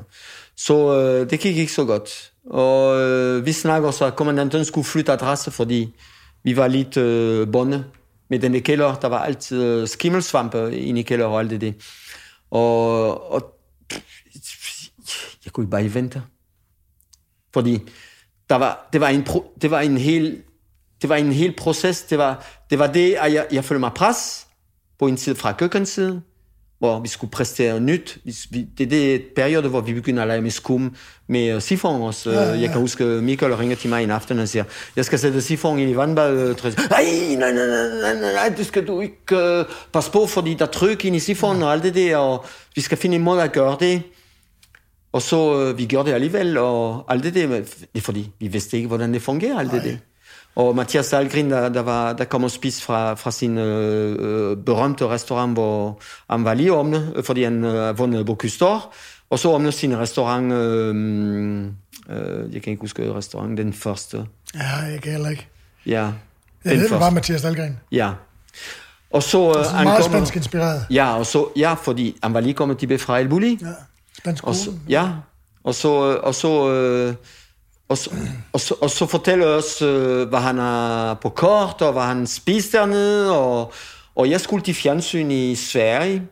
Så 0.55 0.99
øh, 0.99 1.29
det 1.29 1.39
gik 1.39 1.57
ikke 1.57 1.71
så 1.71 1.85
godt. 1.85 2.31
Og 2.49 3.01
øh, 3.01 3.45
vi 3.45 3.51
snakker 3.51 3.91
så, 3.91 4.05
at 4.05 4.15
kommandanten 4.15 4.65
skulle 4.65 4.85
flytte 4.85 5.11
adresse, 5.11 5.51
fordi 5.51 5.95
vi 6.43 6.57
var 6.57 6.67
lidt 6.67 6.97
øh, 6.97 7.51
bonde 7.51 7.83
med 8.29 8.39
den 8.39 8.61
kælder. 8.61 8.95
Der 8.95 9.07
var 9.07 9.23
altid 9.23 9.87
skimmelsvampe 9.87 10.77
inde 10.77 10.99
i 10.99 11.03
kælder 11.03 11.25
og 11.25 11.39
alt 11.39 11.49
det 11.49 11.61
der. 11.61 11.71
Og, 12.51 13.31
og 13.31 13.55
jeg 15.45 15.53
kunne 15.53 15.69
bare 15.69 15.81
ikke 15.81 15.93
vente. 15.93 16.23
Fordi 17.53 17.79
der 18.49 18.55
var, 18.55 18.89
det, 18.93 19.01
var 19.01 19.09
en 19.09 19.23
pro, 19.23 19.53
det 19.61 19.71
var 19.71 19.79
en 19.79 19.97
hel 19.97 20.43
det 21.01 21.09
var 21.09 21.15
en 21.15 21.31
hel 21.31 21.55
proces. 21.55 22.03
Det 22.03 22.17
var 22.17 22.45
det, 22.69 22.79
var 22.79 22.87
det 22.87 23.13
at 23.13 23.33
jeg, 23.33 23.47
jeg 23.51 23.65
følte 23.65 23.79
mig 23.79 23.91
pres 23.95 24.47
på 24.99 25.07
en 25.07 25.17
side 25.17 25.35
fra 25.35 25.51
køkkensiden, 25.51 26.21
hvor 26.79 26.99
vi 26.99 27.07
skulle 27.07 27.31
præstere 27.31 27.79
nyt. 27.79 28.17
Vi, 28.49 28.67
det 28.77 28.83
er 28.83 28.89
det 28.89 29.23
periode, 29.35 29.69
hvor 29.69 29.81
vi 29.81 29.93
begynder 29.93 30.21
at 30.21 30.27
lege 30.27 30.41
med 30.41 30.51
skum, 30.51 30.95
med 31.27 31.55
uh, 31.55 31.61
sifon 31.61 32.01
også. 32.01 32.31
Ja, 32.31 32.43
ja. 32.43 32.59
Jeg 32.59 32.69
kan 32.69 32.79
huske, 32.79 33.03
Michael 33.03 33.55
ringer 33.55 33.75
til 33.75 33.89
mig 33.89 34.03
en 34.03 34.11
aften 34.11 34.39
og 34.39 34.47
siger, 34.47 34.63
jeg 34.95 35.05
skal 35.05 35.19
sætte 35.19 35.41
sifon 35.41 35.79
i 35.79 35.95
vandbadet. 35.95 36.63
Nej, 36.63 37.03
nej, 37.37 37.51
nej, 37.51 37.51
nej, 37.51 38.13
nej, 38.13 38.33
nej, 38.33 38.53
det 38.57 38.65
skal 38.65 38.87
du 38.87 39.01
ikke 39.01 39.59
uh, 39.59 39.65
passe 39.93 40.11
på, 40.11 40.25
fordi 40.25 40.53
der 40.53 40.65
er 40.65 40.71
tryk 40.71 41.05
ind 41.05 41.15
i 41.15 41.19
sifon 41.19 41.57
ja. 41.57 41.65
og 41.65 41.71
alt 41.71 41.83
det 41.83 41.95
der, 41.95 42.17
og 42.17 42.45
vi 42.75 42.81
skal 42.81 42.97
finde 42.97 43.15
en 43.15 43.23
måde 43.23 43.43
at 43.43 43.51
gøre 43.51 43.77
det. 43.79 44.01
Og 45.11 45.21
så 45.21 45.69
uh, 45.69 45.77
vi 45.77 45.85
gjorde 45.85 46.09
det 46.09 46.15
alligevel, 46.15 46.57
og 46.57 47.05
alt 47.09 47.23
det 47.23 47.35
der, 47.35 47.47
det 47.47 47.87
er 47.95 48.01
fordi, 48.01 48.31
vi 48.39 48.47
vidste 48.47 48.77
ikke, 48.77 48.87
hvordan 48.87 49.13
det 49.13 49.21
fungerer, 49.21 49.59
alt 49.59 49.71
det 49.71 49.83
der. 49.83 49.95
Og 50.59 50.75
Mathias 50.75 51.09
Dahlgren, 51.09 51.51
der, 51.51 51.69
der, 51.69 51.81
var, 51.81 52.13
der 52.13 52.23
kom 52.23 52.43
og 52.43 52.51
spiste 52.51 52.83
fra, 52.83 53.13
fra 53.13 53.31
sin 53.31 53.57
øh, 53.57 54.15
øh, 54.19 54.57
berømte 54.57 55.07
restaurant, 55.07 55.53
hvor 55.53 55.99
han 56.29 56.43
var 56.43 56.53
lige 56.53 56.73
åbnet, 56.73 57.21
fordi 57.25 57.43
han 57.43 57.63
øh, 57.63 57.97
vundet 57.97 58.25
Bocuse 58.25 58.65
d'Or. 58.65 58.93
Og 59.29 59.39
så 59.39 59.49
åbnede 59.49 59.71
sin 59.71 59.97
restaurant, 59.97 60.53
øh, 60.53 61.65
øh, 62.09 62.53
jeg 62.53 62.61
kan 62.61 62.71
ikke 62.71 62.81
huske 62.81 63.13
restaurant, 63.13 63.57
den 63.57 63.73
første. 63.73 64.25
Ja, 64.55 64.75
jeg 64.91 65.01
kan 65.01 65.11
heller 65.11 65.29
ikke. 65.29 65.47
Ja. 65.85 66.11
Ja, 66.65 66.69
det 66.69 66.91
var 66.91 67.09
Mathias 67.09 67.41
Dahlgren. 67.41 67.79
Ja. 67.91 68.11
Og 69.11 69.23
så... 69.23 69.49
Øh, 69.59 69.65
han 69.65 69.83
meget 69.83 70.05
spansk 70.05 70.35
inspireret. 70.35 70.85
Ja, 70.91 71.17
og 71.17 71.25
så, 71.25 71.47
ja, 71.55 71.73
fordi 71.73 72.17
han 72.23 72.33
var 72.33 72.39
lige 72.39 72.53
kommet 72.53 72.77
til 72.77 72.99
fra 72.99 73.19
El 73.19 73.29
Bulli. 73.29 73.59
Ja, 73.61 73.67
spansk 74.17 74.43
og 74.43 74.55
så, 74.55 74.71
Ja, 74.89 75.09
og 75.63 75.75
så, 75.75 75.89
og 76.23 76.35
så 76.35 76.71
øh, 76.73 77.13
og 77.89 77.97
så, 77.97 78.09
og, 78.53 78.59
så, 78.59 78.75
og 78.81 78.89
så 78.89 79.05
fortæller 79.05 79.47
os, 79.47 79.81
øh, 79.81 80.29
hvad 80.29 80.39
han 80.39 80.57
har 80.57 81.13
på 81.13 81.29
kort, 81.29 81.81
og 81.81 81.93
hvad 81.93 82.03
han 82.03 82.27
spiser 82.27 82.79
dernede, 82.79 83.37
og, 83.37 83.73
Og 84.15 84.29
jeg 84.29 84.41
skulle 84.41 84.63
til 84.63 84.73
fjernsyn 84.73 85.31
i 85.31 85.55
Sverige, 85.55 86.23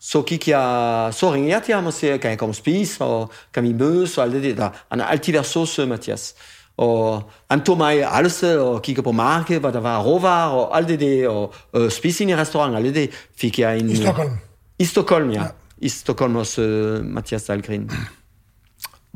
så 0.00 0.22
gik 0.22 0.48
jeg, 0.48 1.08
så 1.14 1.32
ringede 1.32 1.52
jeg 1.54 1.62
til 1.62 1.74
ham 1.74 1.86
og 1.86 1.92
sagde, 1.92 2.18
kan 2.18 2.30
jeg 2.30 2.38
komme 2.38 2.50
og 2.50 2.56
spise, 2.56 3.04
og 3.04 3.30
kan 3.54 3.62
vi 3.62 3.72
mødes, 3.72 4.18
og 4.18 4.24
alt 4.24 4.32
det 4.42 4.56
der. 4.56 4.70
Han 4.90 5.00
har 5.00 5.06
altid 5.06 5.32
været 5.32 5.46
så 5.46 5.66
sød, 5.66 5.86
Mathias. 5.86 6.34
Og 6.76 7.30
han 7.50 7.64
tog 7.64 7.76
mig 7.76 8.04
alle 8.12 8.30
steder 8.30 8.60
og 8.60 8.82
kiggede 8.82 9.04
på 9.04 9.12
markedet, 9.12 9.60
hvor 9.60 9.70
der 9.70 9.80
var 9.80 10.02
råvarer 10.02 10.50
og 10.50 10.76
alt 10.76 10.88
det 10.88 11.00
der, 11.00 11.28
og 11.28 11.54
øh, 11.76 11.90
spise 11.90 12.24
ind 12.24 12.30
i 12.30 12.36
restaurant, 12.36 12.76
alt 12.76 12.94
det 12.94 13.10
fik 13.36 13.58
jeg 13.58 13.78
en... 13.78 13.90
I 13.90 13.96
Stockholm? 13.96 14.38
I 14.78 14.84
Stockholm, 14.84 15.30
ja. 15.30 15.42
ja. 15.42 15.48
I 15.78 15.88
Stockholm 15.88 16.34
hos 16.34 16.58
øh, 16.58 17.04
Mathias 17.04 17.44
Dahlgren. 17.44 17.90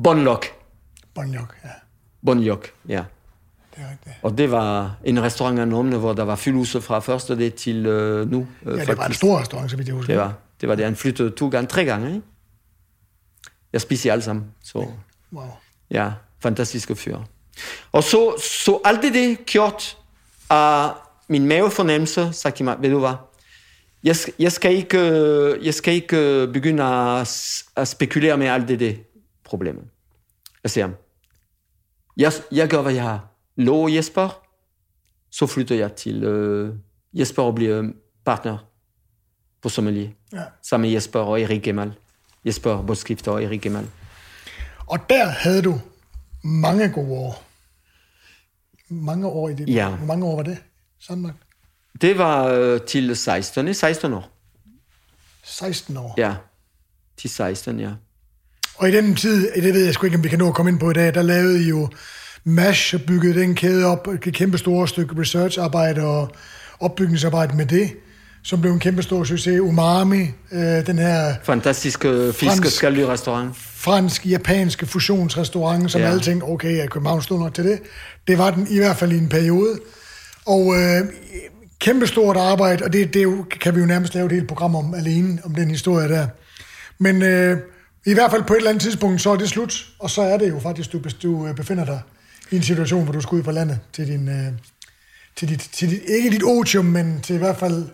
Bonlock. 0.03 0.52
Bonlock, 1.13 1.55
ja. 1.63 1.69
Bonlock, 2.25 2.73
ja. 2.87 3.03
Det 3.75 3.83
er 3.83 3.91
rigtigt. 3.91 4.15
Og 4.21 4.37
det 4.37 4.51
var 4.51 4.95
en 5.03 5.23
restaurant 5.23 5.59
af 5.59 5.67
Nomne, 5.67 5.97
hvor 5.97 6.13
der 6.13 6.23
var 6.23 6.35
fyldhuse 6.35 6.81
fra 6.81 6.99
første 6.99 7.37
det 7.37 7.53
til 7.55 7.85
øh, 7.85 8.31
nu. 8.31 8.47
Øh, 8.65 8.77
ja, 8.77 8.85
det 8.85 8.97
var 8.97 9.07
en 9.07 9.13
stor 9.13 9.39
restaurant, 9.39 9.71
så 9.71 9.77
vidt 9.77 9.87
jeg 9.87 9.95
husker. 9.95 10.13
Det 10.13 10.21
var, 10.21 10.33
det 10.61 10.69
var 10.69 10.75
det. 10.75 10.85
Han 10.85 10.95
flyttede 10.95 11.29
to 11.29 11.49
gange, 11.49 11.67
tre 11.67 11.85
gange, 11.85 12.07
ikke? 12.07 12.21
Jeg 13.73 13.81
spiste 13.81 14.11
alle 14.11 14.21
sammen. 14.21 14.45
Så, 14.63 14.87
wow. 15.33 15.45
Ja, 15.91 16.11
fantastiske 16.39 16.95
fyr. 16.95 17.17
Og 17.91 18.03
så, 18.03 18.41
så 18.63 18.79
alt 18.85 19.01
det, 19.01 19.13
det 19.13 19.45
gjort 19.45 19.97
af 20.49 20.91
min 21.27 21.47
mavefornemmelse, 21.47 22.33
sagde 22.33 22.57
til 22.57 22.65
mig, 22.65 22.77
ved 22.79 22.89
du 22.89 22.99
hvad, 22.99 23.13
jeg, 24.03 24.15
jeg, 24.39 24.51
skal 24.51 24.75
ikke, 24.75 24.99
jeg 25.65 25.73
skal 25.73 25.93
ikke 25.93 26.47
begynde 26.53 26.83
at, 26.83 27.63
at 27.75 27.87
spekulere 27.87 28.37
med 28.37 28.47
alt 28.47 28.67
det, 28.67 28.79
det 28.79 29.03
problem. 29.43 29.87
Jeg 30.63 30.71
siger, 30.71 30.89
jeg, 32.17 32.31
jeg 32.51 32.69
gør, 32.69 32.81
hvad 32.81 32.93
jeg 32.93 33.03
har 33.03 33.27
lov 33.55 33.89
Jesper, 33.89 34.43
så 35.29 35.47
flytter 35.47 35.75
jeg 35.75 35.93
til 35.93 36.23
øh, 36.23 36.75
Jesper 37.13 37.43
og 37.43 37.55
bliver 37.55 37.91
partner 38.25 38.57
på 39.61 39.69
sommelier. 39.69 40.09
Ja. 40.33 40.43
Sammen 40.61 40.87
med 40.89 40.93
Jesper 40.93 41.19
og 41.19 41.41
Erik 41.41 41.61
Gemal. 41.61 41.93
Jesper 42.45 42.81
Boskifter 42.81 43.31
og 43.31 43.43
Erik 43.43 43.61
Gemal. 43.61 43.87
Og 44.87 45.09
der 45.09 45.25
havde 45.25 45.61
du 45.61 45.79
mange 46.43 46.89
gode 46.89 47.11
år. 47.11 47.43
Mange 48.89 49.27
år 49.27 49.49
i 49.49 49.53
det. 49.53 49.69
Ja. 49.69 49.95
Hvor 49.95 50.05
mange 50.05 50.25
år 50.25 50.35
var 50.35 50.43
det? 50.43 50.57
Sådan 50.99 51.31
Det 52.01 52.17
var 52.17 52.47
øh, 52.47 52.81
til 52.81 53.15
16. 53.15 53.73
16 53.73 54.13
år. 54.13 54.29
16 55.43 55.97
år? 55.97 56.13
Ja, 56.17 56.35
til 57.17 57.29
16, 57.29 57.79
ja. 57.79 57.91
Og 58.75 58.89
i 58.89 58.91
den 58.91 59.15
tid, 59.15 59.51
det 59.55 59.73
ved 59.73 59.85
jeg 59.85 59.93
sgu 59.93 60.05
ikke, 60.05 60.17
om 60.17 60.23
vi 60.23 60.29
kan 60.29 60.39
nå 60.39 60.47
at 60.47 60.53
komme 60.53 60.71
ind 60.71 60.79
på 60.79 60.91
i 60.91 60.93
dag, 60.93 61.13
der 61.13 61.21
lavede 61.21 61.63
I 61.63 61.69
jo 61.69 61.89
MASH 62.43 62.95
og 62.95 63.01
byggede 63.01 63.39
den 63.39 63.55
kæde 63.55 63.85
op, 63.85 64.07
et 64.07 64.33
kæmpe 64.33 64.57
store 64.57 64.87
stykke 64.87 65.21
researcharbejde 65.21 66.01
og 66.01 66.31
opbygningsarbejde 66.79 67.57
med 67.57 67.65
det, 67.65 67.91
som 68.43 68.61
blev 68.61 68.71
en 68.71 68.79
kæmpe 68.79 69.03
stor 69.03 69.23
succes. 69.23 69.59
Umami, 69.59 70.21
øh, 70.51 70.87
den 70.87 70.97
her... 70.97 71.33
Fantastiske 71.43 72.33
fiskeskaldyrrestaurant. 72.33 73.55
Fransk-japanske 73.55 74.85
fusionsrestaurant, 74.85 75.91
som 75.91 76.01
ja. 76.01 76.07
alle 76.07 76.21
tænkte, 76.21 76.43
okay, 76.45 76.79
at 76.79 76.89
København 76.89 77.21
stod 77.21 77.39
nok 77.39 77.53
til 77.53 77.63
det. 77.63 77.79
Det 78.27 78.37
var 78.37 78.51
den 78.51 78.67
i 78.69 78.77
hvert 78.77 78.97
fald 78.97 79.11
i 79.11 79.17
en 79.17 79.29
periode. 79.29 79.79
Og 80.45 80.75
øh, 80.75 81.01
kæmpe 81.79 82.07
stort 82.07 82.37
arbejde, 82.37 82.83
og 82.83 82.93
det, 82.93 83.13
det 83.13 83.49
kan 83.61 83.75
vi 83.75 83.79
jo 83.79 83.85
nærmest 83.85 84.15
lave 84.15 84.25
et 84.25 84.31
helt 84.31 84.47
program 84.47 84.75
om 84.75 84.93
alene, 84.93 85.39
om 85.45 85.55
den 85.55 85.69
historie 85.69 86.07
der. 86.07 86.27
Men 86.99 87.21
øh, 87.21 87.57
i 88.05 88.13
hvert 88.13 88.31
fald 88.31 88.43
på 88.43 88.53
et 88.53 88.57
eller 88.57 88.69
andet 88.69 88.81
tidspunkt, 88.83 89.21
så 89.21 89.29
er 89.29 89.35
det 89.35 89.49
slut, 89.49 89.87
og 89.99 90.09
så 90.09 90.21
er 90.21 90.37
det 90.37 90.49
jo 90.49 90.59
faktisk, 90.59 90.91
du, 90.91 91.01
du 91.23 91.47
øh, 91.47 91.55
befinder 91.55 91.85
dig 91.85 92.01
i 92.51 92.55
en 92.55 92.63
situation, 92.63 93.03
hvor 93.03 93.13
du 93.13 93.21
skal 93.21 93.35
ud 93.35 93.43
på 93.43 93.51
landet 93.51 93.79
til 93.93 94.07
din... 94.07 94.29
Øh, 94.29 94.53
til 95.35 95.49
dit, 95.49 95.69
til 95.71 95.89
dit, 95.89 96.01
ikke 96.07 96.29
dit 96.29 96.43
otium, 96.43 96.85
men 96.85 97.21
til 97.21 97.35
i 97.35 97.39
hvert 97.39 97.57
fald... 97.57 97.85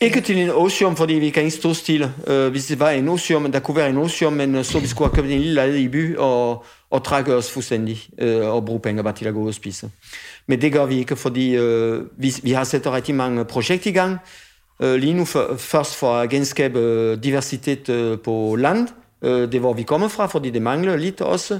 Ikke 0.00 0.20
til 0.20 0.36
en 0.36 0.50
otium, 0.50 0.96
fordi 0.96 1.14
vi 1.14 1.30
kan 1.30 1.42
ikke 1.42 1.56
stå 1.56 1.74
stille. 1.74 2.14
Uh, 2.30 2.48
hvis 2.48 2.66
det 2.66 2.80
var 2.80 2.90
en 2.90 3.08
otium, 3.08 3.52
der 3.52 3.60
kunne 3.60 3.76
være 3.76 3.90
en 3.90 3.96
otium, 3.96 4.32
men 4.32 4.54
øh, 4.54 4.64
så 4.64 4.78
vi 4.78 4.86
skulle 4.86 5.08
have 5.08 5.16
købt 5.16 5.26
en 5.26 5.38
lille 5.38 5.54
lejlighed 5.54 5.82
i 5.82 5.88
by 5.88 6.16
og, 6.16 6.64
og 6.90 7.04
trække 7.04 7.34
os 7.34 7.50
fuldstændig 7.50 8.02
uh, 8.22 8.54
og 8.54 8.64
bruge 8.64 8.80
penge 8.80 9.02
bare 9.02 9.12
til 9.12 9.24
at 9.24 9.34
gå 9.34 9.46
og 9.46 9.54
spise. 9.54 9.90
Men 10.46 10.60
det 10.60 10.72
gør 10.72 10.86
vi 10.86 10.98
ikke, 10.98 11.16
fordi 11.16 11.58
uh, 11.58 12.00
vi, 12.16 12.34
vi 12.42 12.52
har 12.52 12.64
sat 12.64 12.86
rigtig 12.86 13.14
mange 13.14 13.44
projekter 13.44 13.90
i 13.90 13.94
gang. 13.94 14.18
Uh, 14.78 14.94
lige 14.94 15.14
nu 15.14 15.24
for, 15.24 15.54
først 15.58 15.96
for 15.96 16.16
at 16.16 16.30
genskabe 16.30 17.16
diversitet 17.16 17.88
uh, 17.88 18.18
på 18.18 18.56
land, 18.58 18.88
øh, 19.26 19.52
det 19.52 19.60
hvor 19.60 19.72
vi 19.72 19.82
kommer 19.82 20.08
fra, 20.08 20.26
fordi 20.26 20.50
det 20.50 20.62
mangler 20.62 20.96
lidt 20.96 21.20
også. 21.20 21.58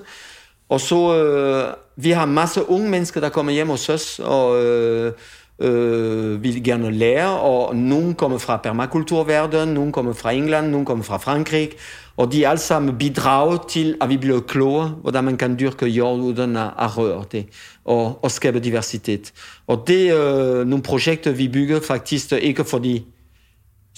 Og 0.69 0.81
så, 0.81 1.17
øh, 1.17 1.75
vi 1.97 2.11
har 2.11 2.27
masse 2.27 2.69
unge 2.69 2.91
mennesker, 2.91 3.21
der 3.21 3.29
kommer 3.29 3.53
hjem 3.53 3.69
hos 3.69 3.89
os, 3.89 4.19
og 4.19 4.65
øh, 4.65 5.13
øh, 5.59 6.43
vil 6.43 6.65
gerne 6.65 6.91
lære, 6.91 7.41
og 7.41 7.77
nogen 7.77 8.15
kommer 8.15 8.39
fra 8.39 8.57
permakulturverdenen, 8.57 9.75
nogen 9.75 9.93
kommer 9.93 10.13
fra 10.13 10.33
England, 10.33 10.71
nogen 10.71 10.87
kommer 10.87 11.05
fra 11.05 11.17
Frankrig, 11.17 11.71
og 12.17 12.33
de 12.33 12.49
alle 12.49 12.61
sammen 12.61 12.99
bidrager 12.99 13.59
til, 13.69 13.97
at 14.01 14.09
vi 14.09 14.17
bliver 14.17 14.41
klogere, 14.41 14.89
hvordan 14.89 15.25
man 15.25 15.37
kan 15.37 15.59
dyrke 15.59 15.87
jord 15.87 16.19
uden 16.19 16.57
at 16.57 16.97
røre 16.97 17.25
det, 17.33 17.47
og, 17.85 18.25
og 18.25 18.31
skabe 18.31 18.61
diversitet. 18.61 19.33
Og 19.67 19.85
det 19.87 20.09
er 20.09 20.61
øh, 20.61 20.67
nogle 20.67 20.83
projekter, 20.83 21.33
vi 21.33 21.49
bygger 21.49 21.81
faktisk 21.81 22.33
ikke 22.33 22.65
fordi, 22.65 23.05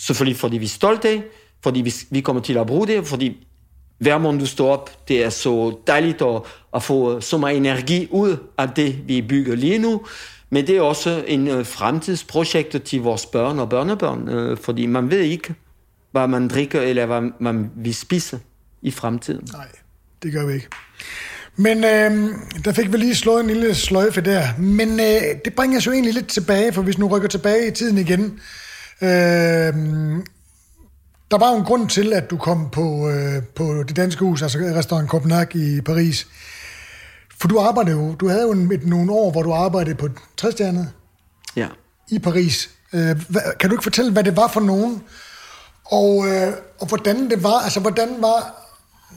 selvfølgelig 0.01 0.37
fordi 0.37 0.59
vi 0.59 0.65
er 0.65 0.69
stolte, 0.69 1.23
fordi 1.63 1.81
vi, 1.81 1.95
vi 2.11 2.21
kommer 2.21 2.43
til 2.43 2.59
at 2.59 2.67
bruge 2.67 2.87
det, 2.87 3.07
fordi 3.07 3.48
hver 3.99 4.19
morgen 4.19 4.39
du 4.39 4.47
står 4.47 4.73
op, 4.73 5.09
det 5.09 5.25
er 5.25 5.31
så 5.31 5.77
dejligt 5.87 6.23
at, 6.23 6.43
at 6.75 6.83
få 6.83 7.21
så 7.21 7.39
meget 7.39 7.57
energi 7.57 8.09
ud 8.11 8.37
af 8.59 8.69
det, 8.69 9.09
vi 9.09 9.23
bygger 9.23 9.55
lige 9.55 9.79
nu. 9.79 10.03
Men 10.51 10.67
det 10.67 10.77
er 10.77 10.81
også 10.81 11.25
en 11.27 11.49
øh, 11.49 11.67
fremtidsprojekt 11.67 12.83
til 12.85 13.01
vores 13.01 13.27
børn 13.27 13.59
og 13.59 13.69
børnebørn, 13.69 14.29
uh, 14.29 14.59
fordi 14.59 14.87
man 14.87 15.11
ved 15.11 15.21
ikke, 15.21 15.55
hvad 16.13 16.29
man 16.29 16.49
drikker 16.49 16.81
eller 16.81 17.07
hvad 17.07 17.31
man 17.41 17.71
vil 17.77 17.95
spise 17.95 18.41
i 18.83 18.91
fremtiden. 18.91 19.49
Nej, 19.53 19.69
det 20.23 20.33
gør 20.33 20.47
vi 20.47 20.53
ikke. 20.53 20.69
Men 21.57 21.85
øh, 21.85 22.35
der 22.65 22.73
fik 22.73 22.93
vi 22.93 22.97
lige 22.97 23.15
slået 23.15 23.41
en 23.41 23.47
lille 23.47 23.75
sløjfe 23.75 24.21
der. 24.21 24.43
Men 24.59 25.01
øh, 25.01 25.41
det 25.45 25.55
bringer 25.57 25.79
os 25.79 25.87
jo 25.87 25.93
egentlig 25.93 26.15
lidt 26.15 26.29
tilbage, 26.29 26.73
for 26.73 26.83
hvis 26.83 26.99
nu 26.99 27.07
rykker 27.07 27.29
tilbage 27.29 27.69
i 27.69 27.71
tiden 27.71 27.99
igen. 27.99 28.41
Øh, 29.03 29.75
der 31.31 31.39
var 31.39 31.51
jo 31.51 31.59
en 31.59 31.65
grund 31.65 31.89
til, 31.89 32.13
at 32.13 32.31
du 32.31 32.37
kom 32.37 32.71
på, 32.71 33.09
øh, 33.09 33.43
på 33.55 33.83
det 33.89 33.97
danske 33.97 34.25
hus, 34.25 34.43
altså 34.43 34.59
restaurant 34.59 35.09
Copenhagen 35.09 35.79
i 35.79 35.81
Paris. 35.81 36.27
For 37.41 37.49
du 37.49 37.59
arbejdede 37.59 37.97
jo, 37.97 38.15
du 38.15 38.29
havde 38.29 38.43
jo 38.43 38.53
en, 38.53 38.73
et, 38.73 38.87
nogle 38.87 39.13
år, 39.13 39.31
hvor 39.31 39.43
du 39.43 39.53
arbejdede 39.53 39.95
på 39.95 40.09
træstjernet 40.37 40.93
ja. 41.57 41.69
i 42.11 42.19
Paris. 42.19 42.71
Øh, 42.93 43.23
hva, 43.29 43.41
kan 43.61 43.71
du 43.71 43.75
ikke 43.75 43.83
fortælle, 43.83 44.13
hvad 44.13 44.25
det 44.25 44.37
var 44.37 44.49
for 44.49 44.61
nogen? 44.61 45.03
Og, 45.85 46.29
øh, 46.29 46.53
og 46.79 46.87
hvordan 46.87 47.31
det 47.31 47.43
var, 47.43 47.61
altså 47.61 47.81
hvordan 47.81 48.09
var, 48.23 48.55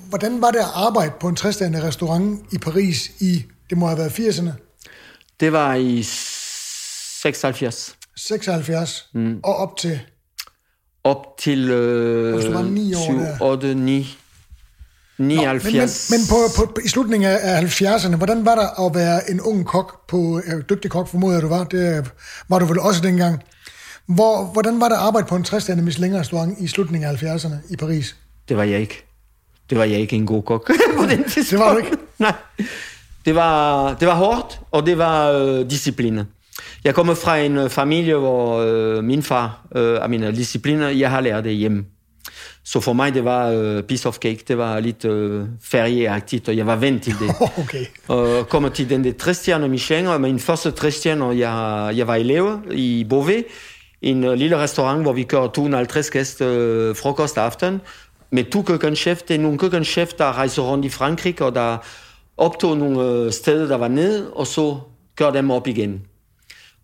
hvordan 0.09 0.41
var 0.41 0.51
det 0.51 0.59
at 0.59 0.71
arbejde 0.73 1.13
på 1.19 1.27
en 1.27 1.35
træstjernet 1.35 1.83
restaurant 1.83 2.53
i 2.53 2.57
Paris 2.57 3.11
i, 3.19 3.45
det 3.69 3.77
må 3.77 3.87
have 3.87 3.97
været 3.97 4.19
80'erne? 4.19 4.51
Det 5.39 5.51
var 5.51 5.75
i 5.75 6.03
76. 6.03 7.95
76, 8.17 9.09
mm. 9.13 9.39
og 9.43 9.55
op 9.55 9.77
til? 9.77 9.99
Op 11.03 11.37
til 11.37 11.69
øh, 11.69 12.41
7, 12.41 13.21
8, 13.41 13.75
9, 13.75 14.17
79. 15.17 15.63
Nå, 15.63 15.71
men, 15.71 15.89
men, 16.11 16.19
men 16.19 16.19
på, 16.29 16.35
på, 16.57 16.79
i 16.85 16.87
slutningen 16.87 17.29
af 17.29 17.61
70'erne, 17.61 18.15
hvordan 18.15 18.45
var 18.45 18.55
der 18.55 18.85
at 18.85 18.95
være 18.95 19.31
en 19.31 19.41
ung 19.41 19.65
kok, 19.65 20.07
på 20.07 20.41
øh, 20.45 20.63
dygtig 20.69 20.91
kok, 20.91 21.07
formoder 21.07 21.41
du 21.41 21.47
var, 21.47 21.63
det 21.63 22.11
var 22.49 22.59
du 22.59 22.65
vel 22.65 22.79
også 22.79 23.01
dengang. 23.01 23.43
Hvor, 24.05 24.43
hvordan 24.53 24.81
var 24.81 24.89
der 24.89 24.95
at 24.95 25.01
arbejde 25.01 25.27
på 25.27 25.35
en 25.35 25.43
60 25.43 25.69
Michelin 25.69 26.19
restaurant 26.19 26.59
i 26.59 26.67
slutningen 26.67 27.09
af 27.09 27.23
70'erne 27.23 27.55
i 27.73 27.75
Paris? 27.75 28.15
Det 28.49 28.57
var 28.57 28.63
jeg 28.63 28.79
ikke. 28.79 29.05
Det 29.69 29.77
var 29.77 29.83
jeg 29.83 29.99
ikke 29.99 30.15
en 30.15 30.25
god 30.25 30.43
kok 30.43 30.71
på 30.99 31.05
den 31.05 31.23
tidspunkt. 31.23 31.49
Det 31.49 31.59
var 31.59 31.73
du 31.73 31.77
ikke? 31.77 31.97
Nej. 32.19 32.33
Det 33.25 33.35
var, 33.35 33.93
det 33.93 34.07
var 34.07 34.15
hårdt, 34.15 34.59
og 34.71 34.85
det 34.85 34.97
var 34.97 35.31
øh, 35.31 35.69
disciplinen. 35.69 36.25
Jeg 36.83 36.95
kommer 36.95 37.13
fra 37.13 37.37
en 37.37 37.57
øh, 37.57 37.69
familie, 37.69 38.15
hvor 38.15 38.57
øh, 38.57 39.03
min 39.03 39.23
far 39.23 39.67
øh, 39.75 40.03
af 40.03 40.09
mine 40.09 40.31
discipliner, 40.31 40.89
jeg 40.89 41.09
har 41.09 41.21
lært 41.21 41.43
det 41.43 41.53
hjemme. 41.53 41.85
Så 42.63 42.79
for 42.79 42.93
mig, 42.93 43.13
det 43.13 43.25
var 43.25 43.49
øh, 43.49 43.83
piece 43.83 44.07
of 44.07 44.17
cake. 44.17 44.43
Det 44.47 44.57
var 44.57 44.79
lidt 44.79 45.05
øh, 45.05 45.45
ferieagtigt, 45.63 46.49
og 46.49 46.57
jeg 46.57 46.67
var 46.67 46.75
vant 46.75 47.03
til 47.03 47.13
det. 47.19 47.29
okay. 47.63 47.85
Og 48.07 48.49
kommer 48.49 48.69
til 48.69 48.89
den 48.89 49.03
der 49.03 49.13
træstjerne 49.13 49.67
Michelin, 49.67 50.07
og 50.07 50.21
min 50.21 50.39
første 50.39 50.71
træstjerne, 50.71 51.25
og 51.25 51.39
jeg, 51.39 51.93
jeg 51.97 52.07
var 52.07 52.15
elev 52.15 52.59
i 52.71 53.05
Beauvais, 53.09 53.43
en 54.01 54.23
uh, 54.23 54.33
lille 54.33 54.57
restaurant, 54.57 55.01
hvor 55.01 55.13
vi 55.13 55.23
kører 55.23 55.47
250 55.47 56.09
gæster 56.09 56.45
uh, 56.89 56.95
frokost 56.95 57.37
aften, 57.37 57.81
med 58.31 58.43
to 58.51 58.61
køkkenchef. 58.61 59.21
Det 59.21 59.35
er 59.35 59.39
nogle 59.39 59.57
køkkenchef, 59.57 60.13
der 60.13 60.37
rejser 60.37 60.61
rundt 60.61 60.85
i 60.85 60.89
Frankrig, 60.89 61.41
og 61.41 61.55
der 61.55 61.77
optog 62.37 62.77
nogle 62.77 63.25
uh, 63.25 63.31
steder, 63.31 63.67
der 63.67 63.77
var 63.77 63.87
nede, 63.87 64.33
og 64.33 64.47
så 64.47 64.77
kører 65.15 65.31
dem 65.31 65.51
op 65.51 65.67
igen. 65.67 66.01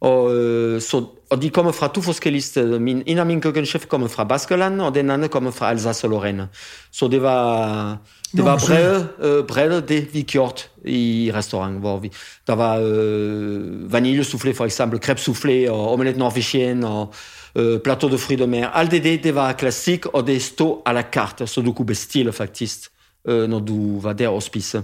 Og, 0.02 0.36
øh, 0.36 0.82
så, 0.82 1.06
og 1.30 1.42
de 1.42 1.50
kommer 1.50 1.72
fra 1.72 1.88
to 1.88 2.02
forskellige 2.02 2.42
steder. 2.42 2.80
Min, 2.80 3.04
en 3.06 3.18
af 3.18 3.26
mine 3.26 3.42
køkkenchef 3.42 3.86
kommer 3.88 4.08
fra 4.08 4.24
Baskeland, 4.24 4.82
og 4.82 4.96
den 4.96 5.10
anden 5.10 5.30
kommer 5.30 5.52
fra 5.52 5.70
Alsace 5.70 6.08
og 6.08 6.12
Lorraine. 6.12 6.48
Så 6.92 7.08
det 7.08 7.22
var, 7.22 7.98
det 8.36 8.46
var 8.46 8.64
bredt, 8.68 9.08
øh, 9.22 9.48
bredt 9.48 9.90
det, 9.90 10.14
vi 10.14 10.22
gjort 10.22 10.70
i 10.86 11.32
restaurant, 11.34 11.80
hvor 11.80 12.00
vi, 12.00 12.12
der 12.48 12.54
var 12.54 12.80
øh, 12.84 13.94
vaniljesoufflé 13.94 14.54
for 14.54 14.66
eksempel, 14.66 15.00
crêpe 15.06 15.22
soufflé 15.22 15.70
og 15.70 15.92
omelette 15.92 16.22
norvégienne 16.22 16.86
og 16.86 17.14
øh, 17.56 17.80
plateau 17.80 18.12
de 18.12 18.18
fruits 18.18 18.42
de 18.42 18.48
mer. 18.48 18.68
Alt 18.68 18.92
det, 18.92 19.24
det, 19.24 19.36
var 19.36 19.54
klassik, 19.54 20.06
og 20.06 20.28
det 20.28 20.42
stod 20.42 20.82
à 20.90 20.94
la 20.94 21.04
carte, 21.12 21.48
så 21.48 21.62
du 21.62 21.74
kunne 21.74 21.86
bestille 21.86 22.32
faktisk, 22.32 22.80
øh, 23.28 23.50
når 23.50 23.60
du 23.60 24.00
var 24.00 24.14
der 24.14 24.28
og 24.28 24.44
spise. 24.44 24.84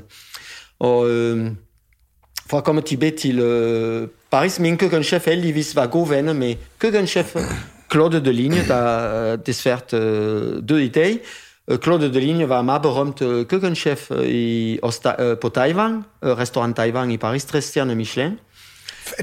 Og 0.79 1.09
øh, 1.09 1.51
for 2.49 2.61
komme 2.61 2.81
til 2.81 3.39
øh, 3.39 4.07
Paris, 4.33 4.59
min 4.59 4.77
køkkenchef 4.77 5.25
heldigvis 5.25 5.75
var 5.75 5.87
god 5.87 6.07
venner 6.07 6.33
med 6.33 6.55
køkkenchef 6.79 7.35
Claude 7.91 8.25
de 8.25 8.33
Ligne, 8.33 8.67
der 8.67 9.35
desværre 9.35 9.79
øh, 9.93 10.63
døde 10.69 10.85
i 10.85 10.87
dag. 10.87 11.19
Claude 11.83 12.13
de 12.13 12.19
Ligne 12.19 12.49
var 12.49 12.61
meget 12.61 12.81
berømt 12.81 13.21
øh, 13.21 13.45
køkkenchef 13.45 14.11
øh, 14.11 14.27
i, 14.27 14.79
på 15.41 15.49
Taiwan, 15.55 16.03
restaurant 16.23 16.75
Taiwan 16.75 17.11
i 17.11 17.17
Paris, 17.17 17.45
tre 17.45 17.61
stjerner 17.61 17.95
Michelin. 17.95 18.39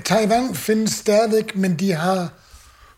Taiwan 0.05 0.55
findes 0.55 0.91
stadigvæk, 0.93 1.57
men 1.57 1.75
de 1.75 1.93
har 1.93 2.29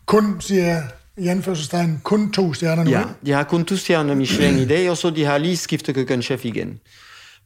kun, 0.05 0.37
siger 0.39 0.81
i 1.17 1.27
anførselstegn, 1.27 2.01
kun 2.03 2.31
to 2.31 2.53
stjerner 2.53 2.83
nu. 2.83 2.91
Ja, 2.91 3.03
de 3.25 3.31
har 3.31 3.43
kun 3.43 3.65
to 3.65 3.75
stjerner 3.75 4.15
Michelin 4.15 4.57
i 4.59 4.67
dag, 4.67 4.89
og 4.89 4.97
så 4.97 5.09
de 5.09 5.25
har 5.25 5.37
lige 5.37 5.57
skiftet 5.57 5.95
køkkenchef 5.95 6.45
igen. 6.45 6.79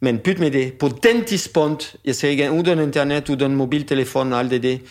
Men 0.02 0.19
pyt 0.19 0.40
med 0.40 0.52
det, 0.52 0.74
på 0.74 0.90
den 1.03 1.26
tidspunkt, 1.26 1.95
jeg 2.06 2.15
siger 2.15 2.32
igen, 2.32 2.52
uden 2.52 2.80
internet, 2.80 3.30
uden 3.30 3.56
mobiltelefon 3.56 4.34
og 4.34 4.40
alt 4.40 4.52
det, 4.52 4.64
det, 4.64 4.82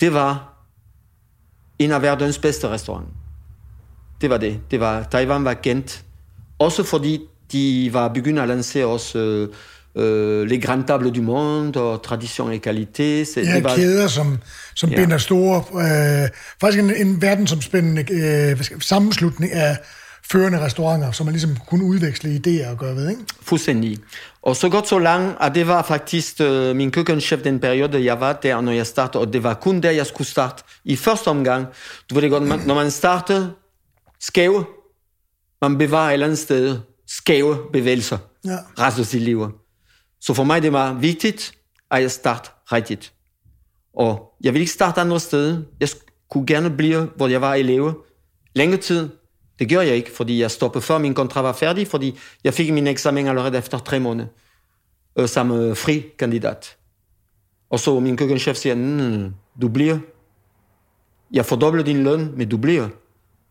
det 0.00 0.14
var 0.14 0.54
en 1.78 1.92
af 1.92 2.02
verdens 2.02 2.38
bedste 2.38 2.68
restauranter. 2.68 3.12
Det 4.20 4.30
var 4.30 4.36
det. 4.36 4.60
det 4.70 4.80
var, 4.80 5.02
Taiwan 5.02 5.44
var 5.44 5.54
kendt. 5.54 6.04
Også 6.58 6.82
fordi 6.82 7.20
de 7.52 7.90
var 7.92 8.08
begyndt 8.08 8.38
at 8.38 8.48
lancere 8.48 8.86
også 8.86 9.18
øh, 9.18 9.48
øh, 9.96 10.46
les 10.46 10.64
grandes 10.64 10.86
tables 10.86 11.12
du 11.12 11.22
monde 11.22 11.80
og 11.80 12.02
tradition 12.02 12.52
et 12.52 12.66
qualité. 12.66 13.24
Så 13.24 13.40
ja, 13.40 13.54
det 13.54 13.64
var, 13.64 13.76
kæder, 13.76 14.08
som, 14.08 14.38
som 14.74 14.90
ja. 14.90 14.96
binder 14.96 15.18
store... 15.18 15.64
Øh, 15.74 16.28
faktisk 16.60 16.82
en, 16.82 17.06
en 17.06 17.22
verdensomspændende 17.22 18.04
øh, 18.12 18.64
sammenslutning 18.80 19.52
af 19.52 19.76
førende 20.30 20.60
restauranter, 20.60 21.12
som 21.12 21.26
man 21.26 21.32
ligesom 21.32 21.56
kunne 21.66 21.84
udveksle 21.84 22.30
idéer 22.30 22.70
og 22.70 22.78
gøre 22.78 22.96
ved, 22.96 23.10
ikke? 23.10 23.22
Fuldstændig. 23.40 23.98
Og 24.42 24.56
så 24.56 24.68
godt 24.68 24.88
så 24.88 24.98
langt, 24.98 25.36
at 25.40 25.54
det 25.54 25.66
var 25.66 25.82
faktisk 25.82 26.40
uh, 26.40 26.76
min 26.76 26.90
køkkenchef 26.90 27.42
den 27.42 27.60
periode, 27.60 28.04
jeg 28.04 28.20
var 28.20 28.32
der, 28.32 28.60
når 28.60 28.72
jeg 28.72 28.86
startede, 28.86 29.20
og 29.20 29.32
det 29.32 29.42
var 29.42 29.54
kun 29.54 29.80
der, 29.80 29.90
jeg 29.90 30.06
skulle 30.06 30.28
starte. 30.28 30.62
I 30.84 30.96
første 30.96 31.28
omgang, 31.28 31.66
du 32.10 32.14
ved 32.14 32.22
det 32.22 32.30
godt, 32.30 32.42
man, 32.42 32.60
når 32.66 32.74
man 32.74 32.90
starter 32.90 33.48
skæve, 34.20 34.64
man 35.62 35.78
bevarer 35.78 36.08
et 36.08 36.12
eller 36.12 36.26
andet 36.26 36.38
sted 36.38 36.78
skæve 37.06 37.58
bevægelser 37.72 38.18
ja. 38.44 38.56
resten 38.78 39.00
af 39.00 39.06
sit 39.06 39.22
liv. 39.22 39.50
Så 40.20 40.34
for 40.34 40.44
mig 40.44 40.62
det 40.62 40.72
var 40.72 40.92
vigtigt, 40.92 41.52
at 41.90 42.02
jeg 42.02 42.10
starter 42.10 42.50
rigtigt. 42.72 43.12
Og 43.94 44.32
jeg 44.40 44.52
vil 44.52 44.60
ikke 44.60 44.72
starte 44.72 45.00
andre 45.00 45.20
steder. 45.20 45.62
Jeg 45.80 45.88
kunne 46.30 46.46
gerne 46.46 46.70
blive, 46.70 47.10
hvor 47.16 47.28
jeg 47.28 47.40
var 47.40 47.54
elev. 47.54 48.04
Længere 48.54 48.80
tid, 48.80 49.08
det 49.58 49.68
gør 49.68 49.80
jeg 49.80 49.96
ikke, 49.96 50.10
fordi 50.16 50.40
jeg 50.40 50.50
stoppede 50.50 50.82
før 50.82 50.98
min 50.98 51.14
kontrakt 51.14 51.44
var 51.44 51.52
færdig, 51.52 51.86
fordi 51.86 52.18
jeg 52.44 52.54
fik 52.54 52.72
min 52.72 52.86
eksamen 52.86 53.26
allerede 53.26 53.58
efter 53.58 53.78
tre 53.78 54.00
måneder, 54.00 54.28
øh, 55.18 55.28
som 55.28 55.50
øh, 55.50 55.76
fri 55.76 56.04
kandidat. 56.18 56.76
Og 57.70 57.80
så 57.80 58.00
min 58.00 58.16
køkkenchef 58.16 58.56
siger, 58.56 58.74
mm, 58.74 59.34
du 59.62 59.68
bliver. 59.68 59.98
Jeg 61.32 61.46
fordobler 61.46 61.82
din 61.82 62.04
løn, 62.04 62.32
men 62.36 62.48
du 62.48 62.56
bliver. 62.56 62.88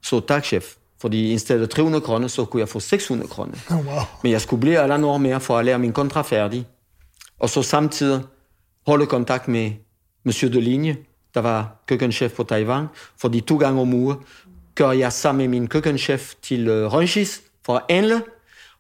Så 0.02 0.20
tak, 0.20 0.46
chef. 0.46 0.76
Fordi 1.02 1.34
i 1.34 1.38
stedet 1.38 1.62
for 1.62 1.76
300 1.76 2.02
kroner, 2.02 2.28
så 2.28 2.46
kunne 2.46 2.60
jeg 2.60 2.70
få 2.70 2.80
600 2.80 3.30
kroner. 3.30 3.54
Oh, 3.70 3.76
wow. 3.76 4.02
Men 4.24 4.32
jeg 4.32 4.42
skulle 4.42 4.60
blive 4.60 4.86
et 4.86 5.04
år 5.04 5.18
mere 5.18 5.40
for 5.40 5.58
at 5.58 5.66
lære 5.66 5.80
min 5.80 5.94
kontrakt 5.94 6.28
færdig. 6.28 6.68
Og 7.40 7.50
så 7.50 7.64
samtidig 7.64 8.22
holde 8.88 9.06
kontakt 9.06 9.48
med 9.48 9.72
Monsieur 10.24 10.54
de 10.54 10.62
Ligne, 10.62 10.98
der 11.34 11.42
var 11.42 11.84
køkkenchef 11.88 12.34
på 12.34 12.44
Taiwan, 12.44 12.86
fordi 13.18 13.42
to 13.42 13.58
gange 13.58 13.82
om 13.82 13.94
uge 13.94 14.16
gør 14.78 14.92
jeg 14.92 15.14
sammen 15.14 15.38
med 15.38 15.60
min 15.60 15.68
køkkenchef 15.68 16.34
til 16.42 16.70
uh, 16.70 16.94
Rungis 16.94 17.42
for 17.66 17.76
at 17.76 17.82
handle. 17.90 18.22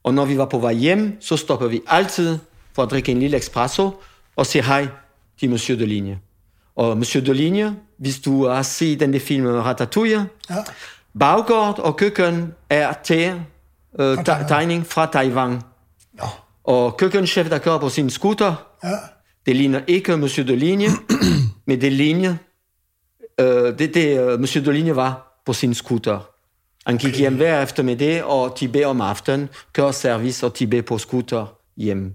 Og 0.03 0.14
når 0.14 0.26
vi 0.26 0.38
var 0.38 0.45
på 0.45 0.60
vej 0.60 0.74
hjem, 0.74 1.18
så 1.22 1.38
stopper 1.38 1.68
vi 1.68 1.82
altid 1.88 2.38
for 2.76 2.84
at 2.84 2.91
drikke 2.91 3.11
en 3.11 3.19
lille 3.19 3.38
espresso 3.38 3.91
og 4.36 4.45
sige 4.45 4.64
hej 4.64 4.88
til 5.40 5.49
Monsieur 5.49 5.80
de 5.80 5.86
Ligne. 5.86 6.19
Og 6.76 6.98
Monsieur 6.98 7.26
de 7.26 7.34
Ligne, 7.34 7.76
hvis 7.99 8.19
du 8.19 8.45
har 8.45 8.61
set 8.61 8.99
den 8.99 9.19
film 9.19 9.45
Ratatouille, 9.45 10.30
ja. 10.49 10.56
Baggård 11.19 11.80
og 11.80 11.98
køkken 11.98 12.53
er 12.69 12.94
til 13.03 13.41
uh, 13.99 14.24
tegning 14.48 14.86
fra 14.86 15.06
Taiwan. 15.06 15.61
Ja. 16.18 16.28
Og 16.64 16.98
køkkenchef, 16.98 17.49
der 17.49 17.57
kører 17.57 17.78
på 17.78 17.90
sin 17.90 18.10
scooter, 18.10 18.56
ja. 18.84 18.90
det 19.45 19.56
ligner 19.56 19.82
ikke 19.88 20.18
Monsieur 20.18 20.48
de 20.48 20.56
Ligne, 20.56 20.88
men 21.68 21.82
det 21.82 21.91
ligner, 21.91 22.36
uh, 23.41 23.48
det, 23.48 23.94
det 23.94 24.34
uh, 24.34 24.40
Monsieur 24.40 24.65
de 24.65 24.74
Ligne 24.74 24.95
var 24.95 25.26
på 25.48 25.53
sin 25.53 25.74
scooter. 25.74 26.19
Han 26.86 26.98
gik 26.98 27.10
okay. 27.10 27.19
hjem 27.19 27.36
hver 27.36 27.61
eftermiddag, 27.64 28.24
og 28.24 28.56
Tibet 28.57 28.86
om 28.86 29.02
aftenen, 29.02 29.49
kører 29.74 29.91
service 29.91 30.45
og 30.45 30.53
Tibet 30.53 30.86
på 30.86 30.98
scooter 30.98 31.45
hjem. 31.78 32.14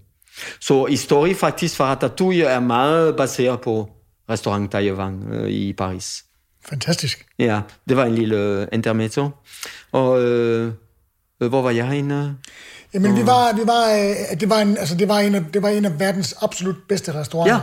Så 0.61 0.85
historie 0.85 1.35
faktisk 1.35 1.77
fra 1.77 1.85
Ratatouille 1.85 2.45
er 2.45 2.61
meget 2.61 3.17
baseret 3.17 3.61
på 3.61 3.91
restaurant 4.31 4.71
Taiwan 4.71 5.15
uh, 5.33 5.49
i 5.49 5.73
Paris. 5.73 6.25
Fantastisk. 6.65 7.27
Ja, 7.39 7.61
det 7.89 7.97
var 7.97 8.05
en 8.05 8.15
lille 8.15 8.61
uh, 8.61 8.67
intermezzo. 8.73 9.31
Og 9.93 10.23
øh, 10.23 10.73
hvor 11.39 11.63
var 11.63 11.71
jeg 11.71 11.89
henne? 11.89 12.37
Jamen, 12.95 13.17
vi 13.17 13.27
var, 13.27 13.53
vi 13.53 13.67
var, 13.67 13.85
øh, 13.93 14.41
det, 14.41 14.51
var 14.51 14.59
en, 14.59 14.77
altså, 14.79 14.95
det, 14.95 15.09
var 15.09 15.19
en 15.19 15.35
af, 15.35 15.45
det 15.53 15.63
var 15.63 15.69
en 15.69 15.85
af 15.85 16.01
verdens 16.01 16.35
absolut 16.41 16.77
bedste 16.89 17.15
restauranter. 17.15 17.55
Ja. 17.55 17.61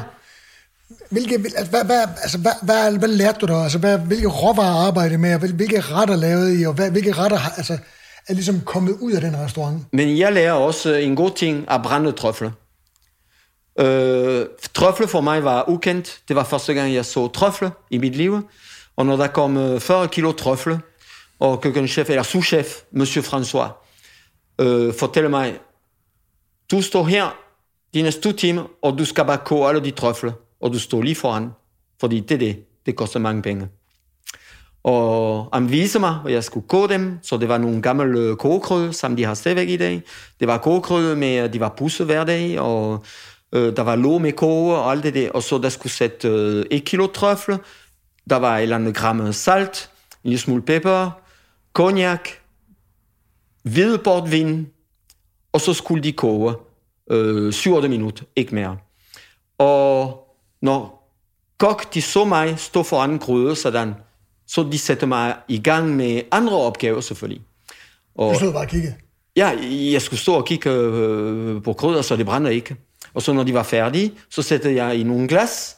Hvilke, 1.10 1.36
altså, 1.36 1.70
hvad, 1.70 1.86
hvad, 1.86 2.02
altså, 2.22 2.38
hvad, 2.38 2.52
hvad, 2.62 2.98
hvad 2.98 3.10
lærte 3.10 3.40
du 3.40 3.46
dig? 3.46 3.64
Altså, 3.64 3.78
hvad, 3.78 4.00
hvilke 4.00 4.28
råvarer 4.28 4.88
arbejdede 4.88 5.18
med, 5.18 5.34
og 5.34 5.40
hvilke 5.40 5.82
retter 5.82 6.16
lavede 6.16 6.62
I, 6.62 6.66
og 6.66 6.74
hvad, 6.74 6.92
hvilke 6.92 7.14
retter 7.14 7.40
altså, 7.58 7.78
er 8.28 8.34
ligesom 8.34 8.62
kommet 8.62 8.96
ud 9.00 9.12
af 9.12 9.22
den 9.22 9.38
restaurant? 9.38 9.84
Men 9.94 10.18
jeg 10.18 10.34
lærer 10.34 10.54
også 10.54 10.94
øh, 10.94 11.04
en 11.04 11.16
god 11.16 11.32
ting 11.32 11.66
af 11.68 11.84
brændte 11.84 12.12
trøfler. 12.12 12.52
Øh, 13.80 14.46
trøfle 14.74 15.08
for 15.08 15.22
mig 15.22 15.44
var 15.44 15.70
ukendt. 15.70 16.20
Det 16.28 16.36
var 16.36 16.44
første 16.44 16.74
gang, 16.74 16.94
jeg 16.94 17.06
så 17.06 17.28
trøfle 17.28 17.72
i 17.90 17.98
mit 17.98 18.16
liv. 18.16 18.50
Og 18.96 19.06
når 19.06 19.18
der 19.18 19.28
kom 19.28 19.58
øh, 19.58 19.80
40 19.80 20.08
kilo 20.08 20.32
trøfle, 20.32 20.80
og 21.40 21.62
køkkenchef, 21.62 22.10
eller 22.10 22.24
souschef, 22.24 22.68
Monsieur 22.92 23.26
François, 23.26 23.70
øh, 24.62 24.94
fortæller 24.94 25.30
mig, 25.30 25.60
du 26.72 26.82
står 26.82 27.04
her 27.04 27.38
dine 27.94 28.12
to 28.12 28.32
timer, 28.32 28.64
og 28.82 28.98
du 28.98 29.06
skal 29.06 29.26
bare 29.26 29.38
koge 29.38 29.70
alle 29.70 29.84
de 29.84 29.92
trøfler, 29.92 30.32
og 30.62 30.74
du 30.74 30.80
står 30.80 31.02
lige 31.02 31.16
foran, 31.16 31.50
fordi 32.00 32.20
det 32.20 32.32
er 32.32 32.40
det, 32.40 32.66
det 32.86 32.96
koster 32.96 33.20
mange 33.20 33.42
penge. 33.42 33.68
Og 34.84 35.50
han 35.54 35.72
viste 35.72 36.00
mig, 36.00 36.14
hvor 36.14 36.30
jeg 36.30 36.44
skulle 36.44 36.68
gå 36.68 36.88
dem, 36.88 37.20
så 37.22 37.38
det 37.38 37.50
var 37.50 37.58
nogle 37.58 37.82
gamle 37.82 38.20
øh, 38.20 38.36
kogekrøde, 38.36 38.94
som 38.94 39.16
de 39.16 39.24
har 39.24 39.34
stadigvæk 39.34 39.70
i 39.70 39.78
dag. 39.78 40.02
Det 40.40 40.48
var 40.48 40.58
kogekrøde 40.58 41.16
med, 41.16 41.50
de 41.50 41.60
var 41.60 41.74
pusset 41.78 42.06
hver 42.06 42.24
dag, 42.24 42.60
og 42.60 43.04
øh, 43.54 43.76
der 43.76 43.82
var 43.82 43.96
låg 43.96 44.22
med 44.22 44.32
koge 44.32 44.76
og 44.76 44.92
alt 44.92 45.04
det 45.04 45.14
der, 45.14 45.32
og 45.32 45.44
så 45.44 45.58
der 45.58 45.70
skulle 45.70 45.94
sætte 45.94 46.28
øh, 46.28 46.66
et 46.72 46.86
kilo 46.86 47.08
trøfler, 47.08 47.58
der 48.30 48.36
var 48.36 48.58
et 48.58 48.62
eller 48.62 48.76
andet 48.76 48.96
gram 48.96 49.34
salt, 49.34 49.90
en 50.24 50.30
lille 50.30 50.40
smule 50.40 50.62
pepper, 50.62 51.12
cognac, 51.74 52.30
hvid 53.64 53.98
portvin, 53.98 54.68
og 55.52 55.62
så 55.62 55.74
skulle 55.74 56.04
de 56.04 56.12
koge 56.12 56.54
øh, 57.12 57.54
7 57.54 57.82
minutter, 57.82 58.24
ikke 58.36 58.56
mere. 58.56 58.78
Og 59.58 60.29
når 60.62 61.12
kok 61.58 61.94
de 61.94 62.02
så 62.02 62.26
mig 62.26 62.60
stå 62.60 62.84
foran 62.84 63.18
gryde, 63.18 63.56
sådan, 63.56 63.94
så 64.48 64.64
de 64.72 64.78
satte 64.78 65.06
mig 65.06 65.36
i 65.48 65.62
gang 65.62 65.96
med 65.96 66.22
andre 66.32 66.58
opgaver 66.58 67.02
selvfølgelig. 67.02 67.42
Og, 68.16 68.34
du 68.34 68.40
stod 68.40 68.54
bare 68.54 68.64
og 68.64 68.70
kiggede? 68.70 68.96
Ja, 69.36 69.52
jeg 69.92 70.02
skulle 70.02 70.20
stå 70.20 70.34
og 70.34 70.46
kigge 70.46 70.70
øh, 70.70 71.64
på 71.64 71.74
krydder, 71.74 72.02
så 72.02 72.16
det 72.16 72.26
brænder 72.26 72.50
ikke. 72.50 72.76
Og 73.14 73.22
så 73.22 73.34
når 73.34 73.44
de 73.44 73.54
var 73.54 73.64
færdige, 73.64 74.14
så 74.30 74.42
satte 74.42 74.76
jeg 74.76 74.96
i 74.96 75.04
nogle 75.04 75.28
glas 75.28 75.78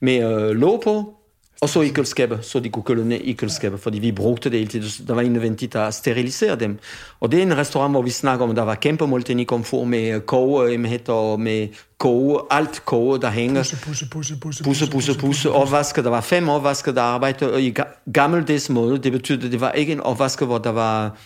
med 0.00 0.32
øh, 0.32 0.50
låg 0.50 0.80
på, 0.84 1.14
og 1.62 1.68
så 1.68 1.80
i 1.80 1.88
køleskabet, 1.88 2.44
så 2.44 2.60
de 2.60 2.68
kunne 2.68 2.82
køle 2.82 3.08
ned 3.08 3.20
i 3.20 3.32
køleskabet, 3.32 3.80
fordi 3.80 3.98
vi 3.98 4.12
brugte 4.12 4.50
det 4.50 4.58
hele 4.58 4.70
tiden. 4.70 5.06
Der 5.06 5.14
var 5.14 5.22
nødvendigt 5.22 5.74
at 5.76 5.94
sterilisere 5.94 6.56
dem. 6.56 6.78
Og 7.20 7.32
det 7.32 7.38
er 7.38 7.42
en 7.42 7.56
restaurant, 7.56 7.92
hvor 7.92 8.02
vi 8.02 8.10
snakker 8.10 8.46
om, 8.46 8.54
der 8.54 8.62
var 8.62 8.74
kæmpe 8.74 9.06
måltænding 9.06 9.48
komfort 9.48 9.88
med 9.88 10.20
kogeemhed 10.20 11.08
og 11.08 11.40
med 11.40 11.68
koge, 11.98 12.40
alt 12.50 12.84
koge, 12.84 13.20
der 13.20 13.30
hænger. 13.30 13.60
Pusse, 13.60 13.76
pusse, 13.76 14.06
pusse, 14.06 14.36
pusse, 14.40 14.64
pusse, 14.64 14.90
pusse, 14.90 15.18
pusse, 15.18 15.50
opvasker. 15.50 16.02
Der 16.02 16.10
var 16.10 16.20
fem 16.20 16.48
opvasker, 16.48 16.92
der 16.92 17.02
arbejdede 17.02 17.66
i 17.66 17.74
gammeldags 18.12 18.70
måde. 18.70 18.98
Det 18.98 19.12
betyder, 19.12 19.50
det 19.50 19.60
var 19.60 19.72
ikke 19.72 19.92
en 19.92 20.00
opvasker, 20.00 20.46
hvor 20.46 20.58
der 20.58 20.70
var... 20.70 21.16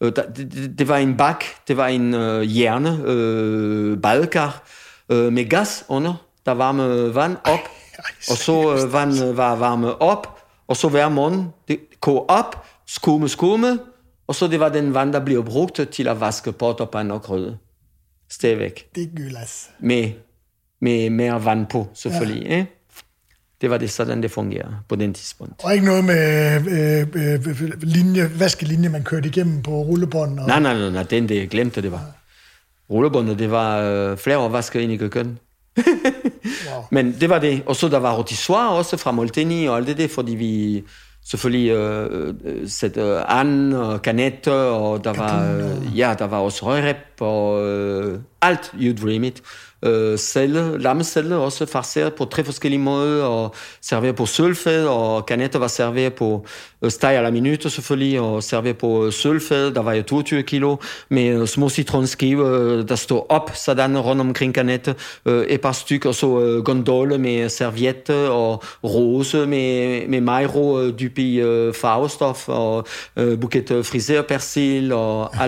Øh, 0.00 0.12
det, 0.16 0.24
det, 0.36 0.78
det 0.78 0.88
var 0.88 0.96
en 0.96 1.16
bak, 1.16 1.44
det 1.68 1.76
var 1.76 1.86
en 1.86 2.14
øh, 2.14 2.60
jerne, 2.60 3.00
øh, 3.04 3.98
badekar, 3.98 4.62
øh, 5.08 5.32
med 5.32 5.48
gas 5.48 5.84
under, 5.88 6.14
der 6.46 6.52
varme 6.52 7.14
vand 7.14 7.36
op. 7.44 7.79
Og 8.30 8.36
så 8.36 8.76
øh, 8.76 8.92
vandet 8.92 9.36
var 9.36 9.54
varmet 9.56 9.94
op, 10.00 10.40
og 10.68 10.76
så 10.76 10.88
hver 10.88 11.08
morgen, 11.08 11.48
det 11.68 11.80
kog 12.00 12.30
op, 12.30 12.66
skumme, 12.86 13.28
skumme, 13.28 13.78
og 14.26 14.34
så 14.34 14.46
det 14.46 14.60
var 14.60 14.68
den 14.68 14.94
vand, 14.94 15.12
der 15.12 15.24
blev 15.24 15.44
brugt 15.44 15.80
til 15.92 16.08
at 16.08 16.20
vaske 16.20 16.52
potter, 16.52 16.84
pan 16.84 17.10
og 17.10 17.22
krydder. 17.22 17.54
Stadigvæk. 18.30 18.94
Det 18.94 19.10
gyllas. 19.16 19.70
Med, 19.80 20.10
med 20.80 21.10
mere 21.10 21.44
vand 21.44 21.66
på, 21.66 21.88
selvfølgelig. 21.94 22.48
Ja. 22.48 22.58
Eh? 22.58 22.64
Det 23.60 23.70
var 23.70 23.78
det 23.78 23.90
sådan, 23.90 24.22
det 24.22 24.30
fungerede 24.30 24.76
på 24.88 24.96
den 24.96 25.14
tidspunkt. 25.14 25.64
Og 25.64 25.74
ikke 25.74 25.86
noget 25.86 26.04
med 26.04 26.54
øh, 26.70 27.06
øh, 27.14 27.82
linje, 27.82 28.40
vaskelinje, 28.40 28.88
man 28.88 29.04
kørte 29.04 29.28
igennem 29.28 29.62
på 29.62 29.70
rullebånd? 29.70 30.38
Og... 30.38 30.46
Nej, 30.46 30.60
nej, 30.60 30.78
nej, 30.78 30.90
nej, 30.90 31.02
den 31.02 31.28
det 31.28 31.36
jeg 31.36 31.48
glemte, 31.48 31.82
det 31.82 31.92
var. 31.92 32.12
Rullebåndet, 32.90 33.38
det 33.38 33.50
var 33.50 33.78
øh, 33.78 34.16
flere 34.16 34.38
år 34.38 34.48
vasker 34.48 34.80
ind 34.80 34.92
i 34.92 34.96
køkken. 34.96 35.38
Wow. 36.68 36.84
Men 36.90 37.16
det 37.20 37.28
var 37.28 37.38
det. 37.38 37.62
Og 37.66 37.76
så 37.76 37.88
der 37.88 37.98
var 37.98 38.16
rotissoir 38.16 38.68
også 38.68 38.96
fra 38.96 39.10
Molteni 39.10 39.66
og 39.66 39.76
alt 39.76 39.86
det 39.86 39.98
der, 39.98 40.08
fordi 40.08 40.34
vi 40.34 40.84
selvfølgelig 41.24 41.70
øh, 41.70 42.34
øh 42.44 42.68
sætte 42.68 43.02
an 43.28 43.72
og 43.72 44.02
kanetter, 44.02 44.52
og 44.52 45.04
der 45.04 45.12
var, 45.12 45.52
øh, 45.52 45.98
ja, 45.98 46.14
der 46.18 46.26
var 46.26 46.38
også 46.38 46.66
røgrep 46.66 47.20
og 47.20 47.68
øh, 47.68 48.18
alt, 48.42 48.72
you 48.80 48.94
dream 49.06 49.24
it 49.24 49.42
øh, 49.82 50.18
celle, 50.18 50.78
lammecelle 50.78 51.36
også 51.36 51.66
farceret 51.66 52.14
på 52.14 52.24
tre 52.24 52.44
forskellige 52.44 52.80
måder, 52.80 53.24
og 53.24 53.54
serveret 53.80 54.16
på 54.16 54.26
sølvfad, 54.26 54.86
og 54.86 55.26
kanetter 55.26 55.58
var 55.58 55.68
serveret 55.68 56.14
på 56.14 56.46
øh, 56.82 56.90
steg 56.90 57.18
à 57.18 57.22
la 57.22 57.30
minute 57.30 57.70
selvfølgelig, 57.70 58.20
og 58.20 58.42
serveret 58.42 58.78
på 58.78 59.06
øh, 59.06 59.12
sølvfad, 59.12 59.74
der 59.74 59.82
var 59.82 59.92
jo 59.92 60.02
22 60.02 60.42
kilo, 60.42 60.76
med 61.08 61.40
øh, 61.40 61.46
små 61.46 61.68
citronskiver, 61.68 62.52
øh, 62.52 62.88
der 62.88 62.96
stod 62.96 63.22
op 63.28 63.50
sådan 63.54 63.98
rundt 63.98 64.20
omkring 64.20 64.54
kanetter, 64.54 64.94
øh, 65.26 65.46
et 65.46 65.60
par 65.60 65.72
stykker, 65.72 66.08
og 66.08 66.14
så 66.14 66.40
øh, 66.40 66.64
gondole 66.64 67.18
med 67.18 67.48
serviette, 67.48 68.30
og 68.30 68.64
rose 68.84 69.46
med 69.46 70.20
majro 70.20 70.80
øh, 70.80 70.98
dyb 71.00 71.18
i 71.18 71.40
øh, 71.40 71.74
farvestof, 71.74 72.48
og 72.48 72.86
øh, 73.16 73.40
buket 73.40 73.70
øh, 73.70 73.84
friseret 73.84 74.26
persil, 74.26 74.92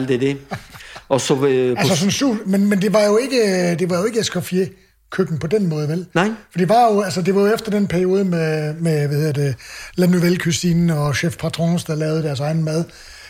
det 0.08 0.20
det. 0.20 0.36
Og 1.12 1.20
så, 1.20 1.46
øh, 1.46 1.74
altså 1.78 2.10
sådan 2.10 2.38
men, 2.46 2.68
men 2.68 2.82
det 2.82 2.92
var 2.92 3.04
jo 3.04 3.16
ikke, 3.16 3.76
det 3.78 3.90
var 3.90 3.98
jo 3.98 4.04
ikke 4.04 4.20
Escoffier 4.20 4.66
køkken 5.10 5.38
på 5.38 5.46
den 5.46 5.66
måde, 5.66 5.88
vel? 5.88 6.06
Nej. 6.14 6.30
For 6.50 6.58
det 6.58 6.68
var 6.68 6.92
jo, 6.92 7.00
altså 7.00 7.22
det 7.22 7.34
var 7.34 7.40
jo 7.40 7.54
efter 7.54 7.70
den 7.70 7.86
periode 7.86 8.24
med, 8.24 8.74
med 8.74 9.08
hvad 9.08 9.18
hedder 9.18 9.32
det, 9.32 9.56
La 9.94 10.06
Nouvelle 10.06 10.38
Cuisine 10.38 10.98
og 10.98 11.16
Chef 11.16 11.36
Patrons, 11.36 11.84
der 11.84 11.94
lavede 11.94 12.22
deres 12.22 12.40
egen 12.40 12.64
mad. 12.64 12.84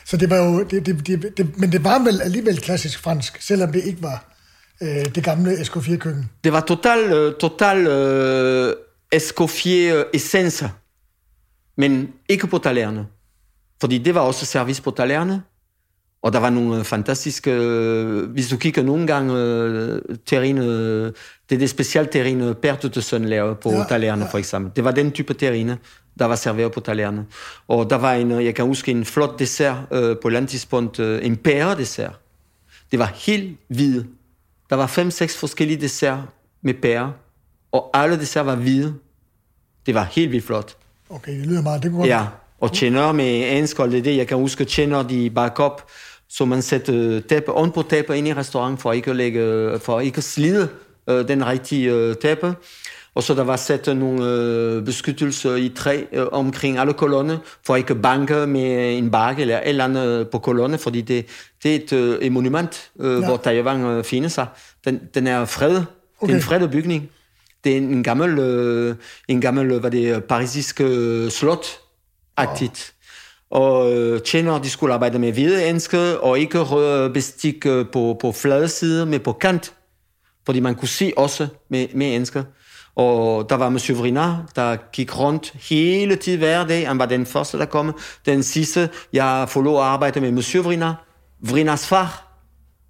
Så 0.04 0.16
det 0.16 0.30
var 0.30 0.36
jo, 0.36 0.62
det, 0.62 0.86
det, 0.86 1.06
det, 1.06 1.36
det, 1.36 1.58
men 1.58 1.72
det 1.72 1.84
var 1.84 1.98
vel 1.98 2.22
alligevel 2.22 2.60
klassisk 2.60 2.98
fransk, 2.98 3.42
selvom 3.42 3.72
det 3.72 3.84
ikke 3.84 4.02
var 4.02 4.24
øh, 4.82 5.04
det 5.14 5.24
gamle 5.24 5.60
Escoffier-køkken. 5.60 6.30
Det 6.44 6.52
var 6.52 6.60
total, 6.60 6.98
øh, 7.12 7.34
total 7.40 7.86
øh, 7.86 8.74
Escoffier-essence, 9.14 10.68
men 11.76 12.08
ikke 12.28 12.46
på 12.46 12.58
talerne. 12.58 13.06
Fordi 13.80 13.98
det 13.98 14.14
var 14.14 14.20
også 14.20 14.46
service 14.46 14.82
på 14.82 14.90
talerne, 14.90 15.42
og 16.22 16.32
der 16.32 16.38
var 16.38 16.50
nogle 16.50 16.78
øh, 16.78 16.84
fantastiske... 16.84 17.50
Øh, 17.50 18.30
hvis 18.30 18.48
du 18.48 18.56
kigger 18.56 18.82
nogle 18.82 19.06
gange 19.06 19.34
øh, 19.38 20.00
terræn, 20.26 20.58
øh, 20.58 21.12
det 21.48 21.54
er 21.54 21.58
det 21.58 21.70
specielle 21.70 22.10
de 22.12 23.02
Søn 23.02 23.24
laver 23.24 23.54
på 23.54 23.70
ja, 23.70 23.84
talerne, 23.88 24.24
ja. 24.24 24.30
for 24.30 24.38
eksempel. 24.38 24.72
Det 24.76 24.84
var 24.84 24.90
den 24.90 25.12
type 25.12 25.34
terræn, 25.34 25.72
der 26.18 26.24
var 26.24 26.34
serveret 26.36 26.72
på 26.72 26.80
talerne. 26.80 27.26
Og 27.68 27.90
der 27.90 27.96
var 27.96 28.12
en, 28.12 28.30
jeg 28.30 28.54
kan 28.54 28.64
huske 28.64 28.90
en 28.90 29.04
flot 29.04 29.38
dessert 29.38 29.76
øh, 29.92 30.16
på 30.22 30.28
landtidspunkt, 30.28 31.00
øh, 31.00 31.26
en 31.26 31.36
pæredessert. 31.36 32.18
Det 32.90 32.98
var 32.98 33.12
helt 33.14 33.58
hvid. 33.68 34.04
Der 34.70 34.76
var 34.76 34.86
fem-seks 34.86 35.36
forskellige 35.36 35.80
dessert 35.80 36.18
med 36.62 36.74
pære, 36.74 37.12
og 37.72 37.90
alle 37.94 38.18
dessert 38.18 38.46
var 38.46 38.54
hvide. 38.54 38.94
Det 39.86 39.94
var 39.94 40.04
helt 40.04 40.32
vildt 40.32 40.46
flot. 40.46 40.76
Okay, 41.10 41.38
det 41.38 41.46
lyder 41.46 41.62
meget. 41.62 41.82
Det 41.82 41.90
kunne 41.90 42.06
ja, 42.06 42.26
og 42.60 42.72
tjener 42.72 43.12
med 43.12 43.42
anskold, 43.42 43.90
det 43.90 43.98
er 43.98 44.02
det. 44.02 44.16
Jeg 44.16 44.28
kan 44.28 44.36
huske 44.36 44.64
tjener, 44.64 45.02
de 45.02 45.30
bakker 45.30 45.64
op 45.64 45.90
så 46.32 46.44
man 46.44 46.62
sætter 46.62 47.20
tæppe 47.28 47.52
oven 47.52 47.72
på 47.72 47.82
tæppe 47.82 48.18
ind 48.18 48.28
i 48.28 48.34
restaurant 48.34 48.80
for 48.80 48.92
ikke 48.92 49.10
at, 49.10 49.16
lægge, 49.16 49.78
for 49.78 50.00
ikke 50.00 50.18
at 50.18 50.24
slide 50.24 50.68
øh, 51.08 51.28
den 51.28 51.46
rigtige 51.46 51.92
øh, 51.92 52.14
tæppe. 52.16 52.54
Og 53.14 53.22
så 53.22 53.34
der 53.34 53.44
var 53.44 53.56
sat 53.56 53.86
nogle 53.96 54.24
øh, 54.26 54.84
beskyttelser 54.84 55.54
i 55.54 55.68
træ 55.68 56.04
øh, 56.12 56.26
omkring 56.32 56.78
alle 56.78 56.92
kolonner, 56.92 57.38
for 57.66 57.76
ikke 57.76 57.94
banke 57.94 58.46
med 58.46 58.98
en 58.98 59.10
bakke 59.10 59.42
eller 59.42 59.56
et 59.56 59.68
eller 59.68 59.84
andet 59.84 60.28
på 60.28 60.38
kolonne, 60.38 60.78
fordi 60.78 61.00
det, 61.00 61.26
det 61.62 61.70
er 61.70 61.76
et, 61.76 61.92
øh, 61.92 62.18
et 62.18 62.32
monument, 62.32 62.90
øh, 63.00 63.20
ja. 63.20 63.26
hvor 63.26 63.36
Taiwan 63.36 63.80
øh, 63.80 64.04
finder 64.04 64.28
sig. 64.28 64.46
Den, 64.84 65.00
den 65.14 65.26
er 65.26 65.44
fred. 65.44 65.76
Okay. 65.76 65.86
Det 66.20 66.30
er 66.30 66.36
en 66.36 66.42
fredet 66.42 66.70
bygning. 66.70 67.10
Det 67.64 67.72
er 67.72 67.76
en 67.76 68.02
gammel, 68.02 68.38
øh, 68.38 68.94
en 69.28 69.40
gammel 69.40 69.78
hvad 69.78 69.90
det, 69.90 70.24
parisisk 70.24 70.80
øh, 70.80 71.30
slot-agtigt. 71.30 72.92
Og 73.52 73.92
øh, 73.92 74.20
tjener, 74.22 74.58
de 74.58 74.70
skulle 74.70 74.94
arbejde 74.94 75.18
med 75.18 75.32
hvide 75.32 75.68
enske, 75.68 76.20
og 76.20 76.38
ikke 76.38 76.58
røde 76.58 77.10
bestik 77.10 77.66
øh, 77.66 77.86
på, 77.92 78.16
på 78.20 78.32
flade 78.32 78.68
side, 78.68 79.06
men 79.06 79.20
på 79.20 79.32
kant. 79.32 79.74
Fordi 80.46 80.60
man 80.60 80.74
kunne 80.74 80.88
se 80.88 81.12
også 81.16 81.48
med, 81.70 81.88
med 81.94 82.16
enske. 82.16 82.44
Og 82.94 83.50
der 83.50 83.56
var 83.56 83.68
Monsieur 83.68 84.00
Vrina, 84.00 84.36
der 84.56 84.76
gik 84.92 85.18
rundt 85.18 85.52
hele 85.70 86.16
tiden 86.16 86.38
hver 86.38 86.66
dag. 86.66 86.88
Han 86.88 86.98
var 86.98 87.06
den 87.06 87.26
første, 87.26 87.58
der 87.58 87.64
kom. 87.64 87.98
Den 88.26 88.42
sidste, 88.42 88.90
jeg 89.12 89.46
får 89.48 89.62
lov 89.62 89.76
at 89.76 89.84
arbejde 89.84 90.20
med 90.20 90.32
Monsieur 90.32 90.64
Vrina. 90.64 90.94
Vrinas 91.40 91.86
far, 91.86 92.38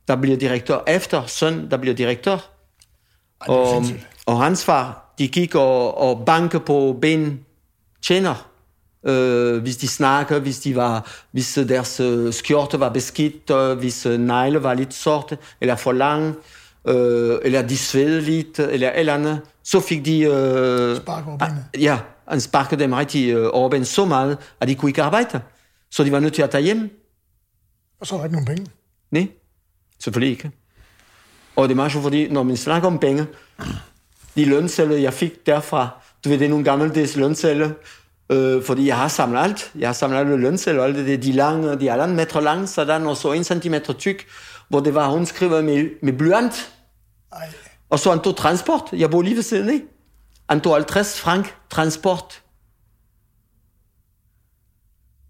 der 0.09 0.17
bliver 0.17 0.37
direktør 0.37 0.79
efter 0.87 1.27
søn, 1.27 1.71
der 1.71 1.77
bliver 1.77 1.97
direktør. 1.97 2.39
Og, 3.41 3.85
og 4.27 4.43
hans 4.43 4.65
far, 4.65 5.15
de 5.19 5.29
gik 5.29 5.55
og, 5.55 5.99
og 5.99 6.23
banke 6.27 6.61
på 6.61 6.99
ben 7.01 7.41
tjener 8.07 8.52
øh, 9.07 9.63
hvis 9.63 9.77
de 9.77 9.89
snakker, 9.89 10.39
hvis, 10.39 10.61
de 10.61 10.77
var, 10.77 11.11
hvis 11.31 11.59
deres 11.69 12.01
øh, 12.01 12.33
skjorte 12.33 12.81
var 12.81 12.89
beskidt, 12.89 13.51
øh, 13.51 13.79
hvis 13.79 14.07
øh, 14.07 14.21
negle 14.21 14.63
var 14.63 14.75
lidt 14.75 14.95
sorte, 14.95 15.39
eller 15.61 15.77
for 15.77 15.93
lang, 15.93 16.37
øh, 16.89 17.39
eller 17.43 17.63
de 17.63 17.79
svede 17.79 18.21
lidt, 18.21 18.59
eller 18.59 18.91
eller 18.91 19.15
andet, 19.15 19.41
så 19.65 19.81
fik 19.81 20.05
de... 20.05 20.21
Øh, 20.21 20.97
Spark 20.97 21.27
over 21.27 21.39
Ja, 21.79 21.99
han 22.29 22.41
sparkede 22.41 22.83
dem 22.83 22.93
rigtig 22.93 23.31
øh, 23.31 23.51
over 23.53 23.85
så 23.85 24.05
meget, 24.05 24.39
at 24.61 24.69
de 24.69 24.75
kunne 24.75 24.91
ikke 24.91 25.03
arbejde. 25.03 25.41
Så 25.91 26.05
de 26.05 26.13
var 26.13 26.21
nødt 26.21 26.35
til 26.35 26.43
at 26.43 26.51
tage 26.51 26.65
hjem. 26.65 26.91
Og 28.01 28.07
så 28.07 28.15
var 28.15 28.19
der 28.19 28.25
ikke 28.25 28.37
nogen 28.37 28.57
penge? 28.57 28.71
Nej, 29.11 29.29
selvfølgelig 29.99 30.31
ikke. 30.31 30.51
Og 31.57 31.69
det 31.69 31.75
er 31.75 31.77
meget 31.77 31.93
sjovt, 31.93 32.03
fordi 32.03 32.29
når 32.29 32.43
man 32.43 32.57
snakker 32.57 32.89
om 32.89 32.99
penge, 32.99 33.27
de 34.37 34.45
lønceller, 34.45 34.97
jeg 34.97 35.13
fik 35.13 35.47
derfra, 35.47 35.89
du 36.25 36.29
ved, 36.29 36.39
det 36.39 36.45
er 36.45 36.49
nogle 36.49 36.65
gammeldags 36.65 37.17
lønceller, 37.17 37.71
Øh, 38.31 38.65
fordi 38.65 38.87
jeg 38.87 38.97
har 38.97 39.09
samlet 39.09 39.41
alt. 39.41 39.73
Jeg 39.79 39.89
har 39.89 39.93
samlet 39.93 40.19
alle 40.19 40.37
lønsedler, 40.37 40.85
alle 40.85 41.07
det, 41.07 41.23
de 41.23 41.33
lange, 41.33 41.81
de 41.81 41.89
er 41.89 42.07
meter 42.07 42.41
lange, 42.41 42.67
sådan, 42.67 43.07
og 43.07 43.17
så 43.17 43.33
en 43.33 43.45
centimeter 43.45 43.93
tyk, 43.93 44.27
hvor 44.69 44.81
det 44.81 44.95
var, 44.95 45.09
hun 45.09 45.27
skriver 45.27 45.63
med, 45.63 45.91
med 46.03 46.13
blyant. 46.13 46.73
Ej. 47.33 47.49
Og 47.91 47.99
så 47.99 48.11
han 48.11 48.21
tog 48.21 48.37
transport. 48.37 48.83
Jeg 48.93 49.11
bor 49.11 49.23
lige 49.23 49.37
ved 49.37 49.43
siden 49.43 49.69
af. 49.69 49.81
Han 50.49 50.61
tog 50.61 50.75
50 50.75 51.21
frank 51.21 51.55
transport. 51.71 52.43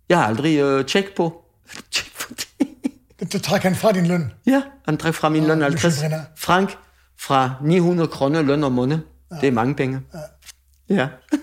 Jeg 0.09 0.19
har 0.19 0.27
aldrig 0.27 0.59
øh, 0.59 0.85
tjek 0.87 1.15
på. 1.17 1.45
tjek 1.93 2.13
på 2.21 2.35
det. 2.35 3.33
Det 3.33 3.43
trækker 3.43 3.69
han 3.69 3.77
fra 3.77 3.93
din 3.93 4.07
løn? 4.07 4.33
Ja, 4.47 4.63
han 4.85 4.97
trækker 4.97 5.21
fra 5.21 5.29
min 5.29 5.47
løn 5.47 5.63
50 5.63 6.03
frank 6.37 6.79
fra 7.19 7.55
900 7.63 8.09
kroner 8.09 8.43
løn 8.43 8.65
om 8.65 8.73
måneden. 8.73 9.03
Ja. 9.31 9.37
Det 9.41 9.47
er 9.47 9.53
mange 9.53 9.75
penge. 9.75 10.01
Ja. 10.89 10.95
ja. 10.95 11.09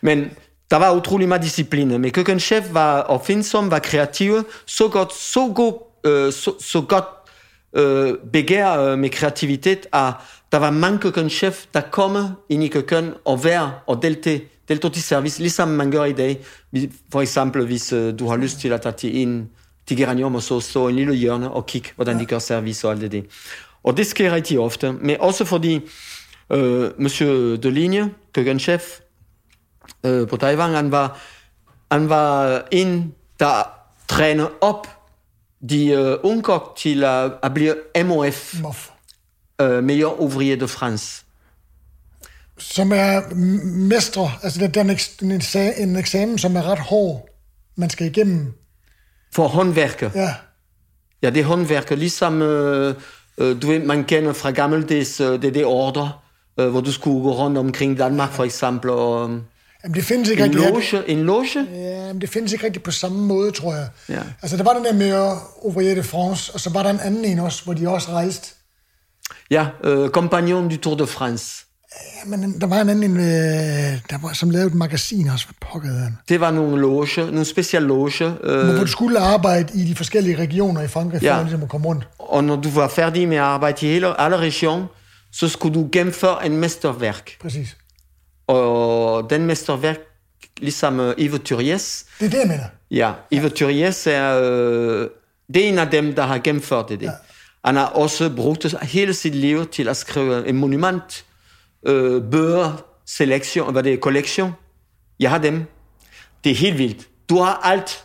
Men 0.00 0.30
der 0.70 0.76
var 0.76 0.96
utrolig 0.96 1.28
meget 1.28 1.42
disciplin, 1.42 2.00
men 2.00 2.10
køkkenchef 2.10 2.64
var 2.72 3.00
opfindsom, 3.00 3.70
var 3.70 3.78
kreativ, 3.78 4.34
så 4.66 4.88
godt, 4.88 5.14
så, 5.14 5.52
god, 5.54 5.72
øh, 6.04 6.32
så, 6.32 6.52
så 6.60 6.80
godt 6.80 7.04
øh, 7.72 8.14
begær 8.32 8.80
øh, 8.80 8.98
med 8.98 9.10
kreativitet, 9.10 9.86
at 9.92 10.12
der 10.52 10.58
var 10.58 10.70
mange 10.70 10.98
køkkenchef, 10.98 11.64
der 11.74 11.80
kom 11.80 12.16
ind 12.48 12.64
i 12.64 12.68
køkken 12.68 13.14
og 13.24 13.44
vær 13.44 13.82
og 13.86 14.02
delte, 14.02 14.40
delte 14.68 14.88
til 14.88 15.02
service, 15.02 15.40
ligesom 15.40 15.68
man 15.68 15.90
gør 15.90 16.04
i 16.04 16.12
dag. 16.12 16.38
For 17.12 17.20
eksempel, 17.20 17.66
hvis 17.66 17.92
øh, 17.92 18.18
du 18.18 18.28
har 18.28 18.36
lyst 18.36 18.60
til 18.60 18.72
at 18.72 18.80
tage 18.80 18.92
til 18.92 19.16
en 19.16 19.50
til 19.86 19.96
geranium 19.96 20.34
og 20.34 20.42
så 20.42 20.60
stå 20.60 20.88
en 20.88 20.96
lille 20.96 21.14
hjørne 21.14 21.50
og 21.50 21.66
kigge, 21.66 21.88
hvordan 21.96 22.18
de 22.18 22.26
gør 22.26 22.38
service 22.38 22.88
og 22.88 22.92
alt 22.92 23.12
det. 23.12 23.24
Og 23.82 23.96
det 23.96 24.06
sker 24.06 24.34
rigtig 24.34 24.58
ofte, 24.58 24.92
men 24.92 25.16
også 25.20 25.44
fordi 25.44 25.80
øh, 26.52 26.90
Monsieur 26.98 27.56
Deligne, 27.56 28.10
køkkenchef, 28.32 28.82
øh, 30.04 30.28
på 30.28 30.36
Taiwan. 30.36 30.74
Han 30.74 30.90
var, 30.90 31.20
han 31.92 32.08
var 32.08 32.62
en, 32.70 33.14
der 33.40 33.70
træner 34.08 34.46
op 34.60 34.88
de 35.70 35.86
øh, 35.86 36.16
unge 36.22 36.60
til 36.76 37.04
at, 37.04 37.32
at 37.42 37.54
blive 37.54 37.74
MOF, 38.04 38.54
øh, 39.60 39.84
Meilleur 39.84 40.20
Ouvrier 40.20 40.56
de 40.56 40.68
France. 40.68 41.24
Som 42.58 42.92
er 42.92 43.34
mestre, 43.64 44.30
altså 44.42 44.60
det 44.60 44.76
er 44.76 44.80
en, 44.80 44.90
en, 45.32 45.42
en 45.88 45.96
eksamen, 45.96 46.38
som 46.38 46.56
er 46.56 46.62
ret 46.62 46.78
hård, 46.78 47.28
man 47.76 47.90
skal 47.90 48.06
igennem. 48.06 48.52
For 49.34 49.48
håndværker. 49.48 50.10
Ja. 50.14 50.34
Ja, 51.22 51.30
det 51.30 51.40
er 51.40 51.44
håndværker, 51.44 51.96
ligesom 51.96 52.42
øh, 52.42 52.94
øh, 53.38 53.62
du 53.62 53.66
ved, 53.66 53.78
man 53.78 54.04
kender 54.04 54.32
fra 54.32 54.50
gammeldags, 54.50 55.20
øh, 55.20 55.42
det 55.42 55.44
er 55.44 55.52
det 55.52 55.64
ordre, 55.64 56.12
øh, 56.60 56.68
hvor 56.68 56.80
du 56.80 56.92
skulle 56.92 57.22
gå 57.22 57.32
rundt 57.32 57.58
omkring 57.58 57.98
Danmark 57.98 58.30
for 58.30 58.44
eksempel, 58.44 58.90
og 58.90 59.40
Jamen, 59.84 59.94
det 59.94 60.04
findes 60.04 60.28
ikke 60.28 60.42
en 60.44 60.50
rigtig. 60.50 60.70
Loge, 60.70 61.08
en 61.08 61.22
loge? 61.22 61.66
Ja, 61.74 62.12
men 62.12 62.20
det 62.20 62.28
findes 62.28 62.52
ikke 62.52 62.66
rigtig 62.66 62.82
på 62.82 62.90
samme 62.90 63.18
måde, 63.18 63.50
tror 63.50 63.74
jeg. 63.74 63.88
Ja. 64.08 64.20
Altså, 64.42 64.56
der 64.56 64.62
var 64.62 64.72
den 64.72 64.84
der 64.84 64.92
med 64.92 65.36
Ouvrier 65.62 65.94
de 65.94 66.02
France, 66.02 66.54
og 66.54 66.60
så 66.60 66.70
var 66.70 66.82
der 66.82 66.90
en 66.90 67.00
anden 67.00 67.24
en 67.24 67.38
også, 67.38 67.64
hvor 67.64 67.72
de 67.74 67.88
også 67.88 68.10
rejste. 68.10 68.48
Ja, 69.50 69.66
uh, 69.88 70.08
Compagnon 70.08 70.68
du 70.68 70.76
Tour 70.76 70.96
de 70.96 71.06
France. 71.06 71.64
Ja, 72.24 72.36
men 72.36 72.60
der 72.60 72.66
var 72.66 72.80
en 72.80 72.88
anden, 72.88 73.16
øh, 73.16 73.22
der 74.10 74.18
var, 74.22 74.32
som 74.32 74.50
lavede 74.50 74.66
et 74.68 74.74
magasin 74.74 75.28
også. 75.28 75.46
Hvad 75.46 75.54
pokker 75.72 75.88
han? 75.88 76.18
Det 76.28 76.40
var 76.40 76.50
nogle 76.50 76.80
loge, 76.80 77.08
nogle 77.16 77.44
specielle 77.44 77.88
loge. 77.88 78.28
Hvor 78.28 78.38
Øh, 78.42 78.80
du 78.80 78.86
skulle 78.86 79.18
arbejde 79.18 79.78
i 79.80 79.84
de 79.84 79.94
forskellige 79.96 80.36
regioner 80.36 80.80
i 80.82 80.88
Frankrig, 80.88 81.22
Ja. 81.22 81.36
for 81.36 81.42
ligesom 81.42 81.62
at 81.62 81.68
komme 81.68 81.86
rundt. 81.86 82.08
og 82.18 82.44
når 82.44 82.56
du 82.56 82.70
var 82.70 82.88
færdig 82.88 83.28
med 83.28 83.36
at 83.36 83.42
arbejde 83.42 83.86
i 83.86 83.90
hele, 83.90 84.20
alle 84.20 84.36
regioner, 84.36 84.86
så 85.32 85.48
skulle 85.48 85.74
du 85.74 85.88
gennemføre 85.92 86.46
en 86.46 86.56
mesterværk. 86.56 87.30
Præcis. 87.40 87.76
Og 88.48 89.30
den 89.30 89.46
mesterværk, 89.46 89.98
ligesom 90.58 91.00
uh, 91.00 91.10
Yves 91.18 91.40
Turiez, 91.44 92.02
Det 92.20 92.26
er 92.26 92.30
det, 92.30 92.38
jeg 92.38 92.48
mener. 92.48 92.64
ja, 92.90 93.12
Yves 93.32 93.52
Turiez 93.52 94.06
er, 94.06 94.40
øh, 94.42 95.08
det 95.54 95.64
er 95.64 95.68
en 95.68 95.78
af 95.78 95.86
dem, 95.90 96.14
der 96.14 96.22
har 96.22 96.38
gennemført 96.38 96.88
det. 96.88 97.02
Ja. 97.02 97.10
Han 97.64 97.76
har 97.76 97.86
også 97.86 98.30
brugt 98.36 98.80
hele 98.82 99.14
sit 99.14 99.34
liv 99.34 99.66
til 99.66 99.88
at 99.88 99.96
skrive 99.96 100.48
en 100.48 100.56
monument, 100.56 101.24
øh, 101.86 102.22
bøger, 102.30 102.84
selektion, 103.06 103.72
hvad 103.72 103.82
det 103.82 103.92
er, 103.92 103.96
kollektion. 103.96 104.52
Jeg 105.20 105.30
har 105.30 105.38
dem. 105.38 105.64
Det 106.44 106.52
er 106.52 106.56
helt 106.56 106.78
vildt. 106.78 107.08
Du 107.28 107.38
har 107.38 107.60
alt, 107.64 108.04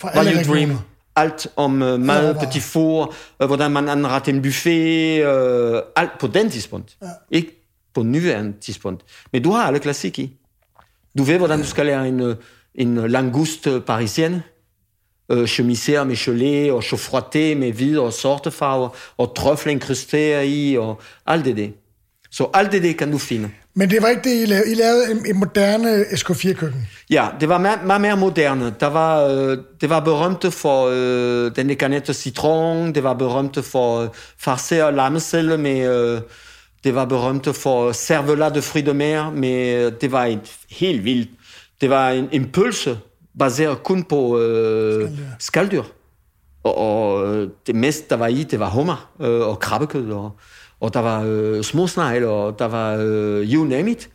For 0.00 0.10
hvad 0.12 0.24
you 0.24 0.30
regioner. 0.30 0.54
dream. 0.66 0.78
Alt 1.16 1.46
om 1.56 1.72
uh, 1.72 1.78
mad, 2.00 2.28
Råvarer. 2.28 2.44
petit 2.46 2.62
four, 2.62 3.14
uh, 3.40 3.46
hvordan 3.46 3.70
man 3.70 3.88
anretter 3.88 4.32
en 4.32 4.42
buffet, 4.42 5.26
uh, 5.26 5.78
alt 5.96 6.10
på 6.20 6.26
den 6.26 6.50
tidspunkt. 6.50 6.96
Ja. 7.02 7.06
Ikke 7.30 7.63
på 7.94 8.02
nuværende 8.02 8.52
tidspunkt. 8.60 9.04
Men 9.32 9.42
du 9.42 9.50
har 9.50 9.66
alle 9.66 9.78
klassik 9.78 10.18
i. 10.18 10.36
Du 11.18 11.22
ved, 11.22 11.38
hvordan 11.38 11.58
du 11.58 11.66
skal 11.66 11.86
lære 11.86 12.08
en, 12.08 12.20
øh, 12.20 12.36
en 12.74 12.94
langouste 13.10 13.80
parisienne. 13.80 14.42
Øh, 15.30 15.44
chemisère 15.44 16.04
med 16.04 16.16
gelé 16.16 16.72
og 16.72 16.82
chaufroité 16.82 17.54
med 17.54 17.72
hvide 17.72 18.00
og 18.00 18.12
sorte 18.12 18.50
farver, 18.50 18.88
og 19.16 19.36
trøffel 19.36 19.70
inkrusteret 19.70 20.44
i, 20.46 20.76
og 20.78 21.00
alt 21.26 21.44
det 21.44 21.56
der. 21.56 21.68
Så 22.30 22.50
alt 22.54 22.72
det 22.72 22.82
der 22.82 22.92
kan 22.92 23.10
du 23.10 23.18
finde. 23.18 23.50
Men 23.74 23.90
det 23.90 24.02
var 24.02 24.08
ikke 24.08 24.22
det, 24.24 24.42
I 24.42 24.46
lavede. 24.46 24.72
I 24.72 24.74
lavede 24.74 25.28
en 25.28 25.38
moderne 25.38 26.02
SK4-køkken. 26.02 26.88
Ja, 27.10 27.28
det 27.40 27.48
var 27.48 27.58
meget, 27.58 27.84
meget 27.84 28.00
mere 28.00 28.16
moderne. 28.16 28.74
Der 28.80 28.86
var, 28.86 29.24
øh, 29.24 29.58
det 29.80 29.90
var 29.90 30.00
berømte 30.00 30.50
for 30.50 30.88
øh, 30.92 31.56
den 31.56 31.76
kanette 31.76 32.14
citron, 32.14 32.94
det 32.94 33.02
var 33.02 33.14
berømte 33.14 33.62
for 33.62 34.00
øh, 34.00 34.08
farceret 34.38 34.94
lammecelle, 34.94 35.58
med, 35.58 36.12
øh, 36.14 36.20
det 36.84 36.94
var 36.94 37.04
berømte 37.04 37.52
for 37.52 37.92
cervelat 37.92 38.54
de 38.54 38.62
fruits 38.62 38.86
de 38.86 38.94
mer, 38.94 39.30
men 39.30 39.92
det 40.00 40.12
var 40.12 40.24
et 40.24 40.52
helt 40.70 41.04
vildt. 41.04 41.30
Det 41.80 41.90
var 41.90 42.10
en, 42.10 42.28
en 42.32 42.50
pølse, 42.52 42.98
baseret 43.38 43.82
kun 43.82 44.02
på 44.02 44.38
øh, 44.38 45.10
skaldyr. 45.38 45.82
Og, 46.64 46.78
og 46.78 47.34
øh, 47.34 47.48
det 47.66 47.74
meste, 47.74 48.04
der 48.10 48.16
var 48.16 48.26
i, 48.26 48.42
det 48.42 48.60
var 48.60 48.70
hummer 48.70 49.10
øh, 49.20 49.40
og 49.40 49.58
krabbekød, 49.58 50.10
og, 50.12 50.30
og 50.80 50.94
der 50.94 51.00
var 51.00 51.22
øh, 51.26 51.62
småsnegle, 51.62 52.28
og 52.28 52.58
der 52.58 52.68
var 52.68 52.96
øh, 53.00 53.52
you 53.52 53.64
name 53.64 53.90
it. 53.90 54.10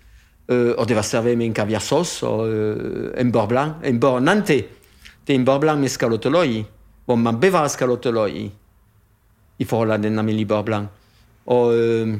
Øh, 0.49 0.73
og 0.77 0.87
det 0.87 0.95
var 0.95 1.01
serveret 1.01 1.37
med 1.37 1.45
en 1.45 1.79
sauce 1.79 2.27
og 2.27 2.49
øh, 2.49 3.13
en 3.21 3.31
beurre 3.31 3.47
blanc, 3.47 3.73
en 3.85 3.99
beurre 3.99 4.21
nante. 4.21 4.53
Det 5.27 5.35
er 5.35 5.39
en 5.39 5.45
beurre 5.45 5.59
blanc 5.59 5.79
med 5.79 5.87
scalotteløg 5.87 6.49
i, 6.49 6.65
hvor 7.05 7.15
man 7.15 7.39
bevarer 7.39 7.67
scalotteløg 7.67 8.35
i, 8.35 8.51
i 9.59 9.63
forhold 9.63 9.91
til 9.91 10.03
den 10.03 10.19
almindelige 10.19 10.45
beurre 10.45 10.63
blanc. 10.63 10.87
Og 11.45 11.77
øh, 11.77 12.17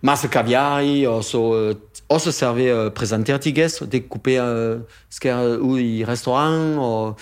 masse 0.00 0.28
kaviar 0.28 0.80
i, 0.80 1.06
og 1.06 1.24
så 1.24 1.60
øh, 1.60 1.74
også 2.08 2.32
serveret 2.32 2.86
øh, 2.86 2.92
præsenteret 2.92 3.40
til 3.40 3.54
gæster, 3.54 3.86
det 3.86 4.08
kuperet, 4.08 4.74
øh, 4.74 4.80
skæret 5.10 5.56
ud 5.56 5.80
i 5.80 6.04
restaurant, 6.04 6.78
og 6.78 7.16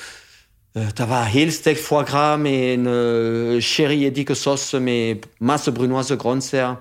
øh, 0.76 0.90
der 0.96 1.06
var 1.06 1.24
helt 1.24 1.54
stegt 1.54 1.78
foie 1.78 2.04
gras 2.04 2.40
med 2.40 2.74
en 2.74 2.86
øh, 2.86 3.62
sherry 3.62 4.10
eddike-sauce 4.10 4.80
med 4.80 5.16
masse 5.40 5.72
brunoise 5.72 6.16
grøntsager. 6.16 6.74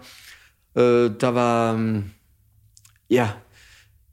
Øh, 0.77 1.11
der 1.21 1.27
var, 1.27 1.73
øh, 1.73 2.03
ja, 3.09 3.29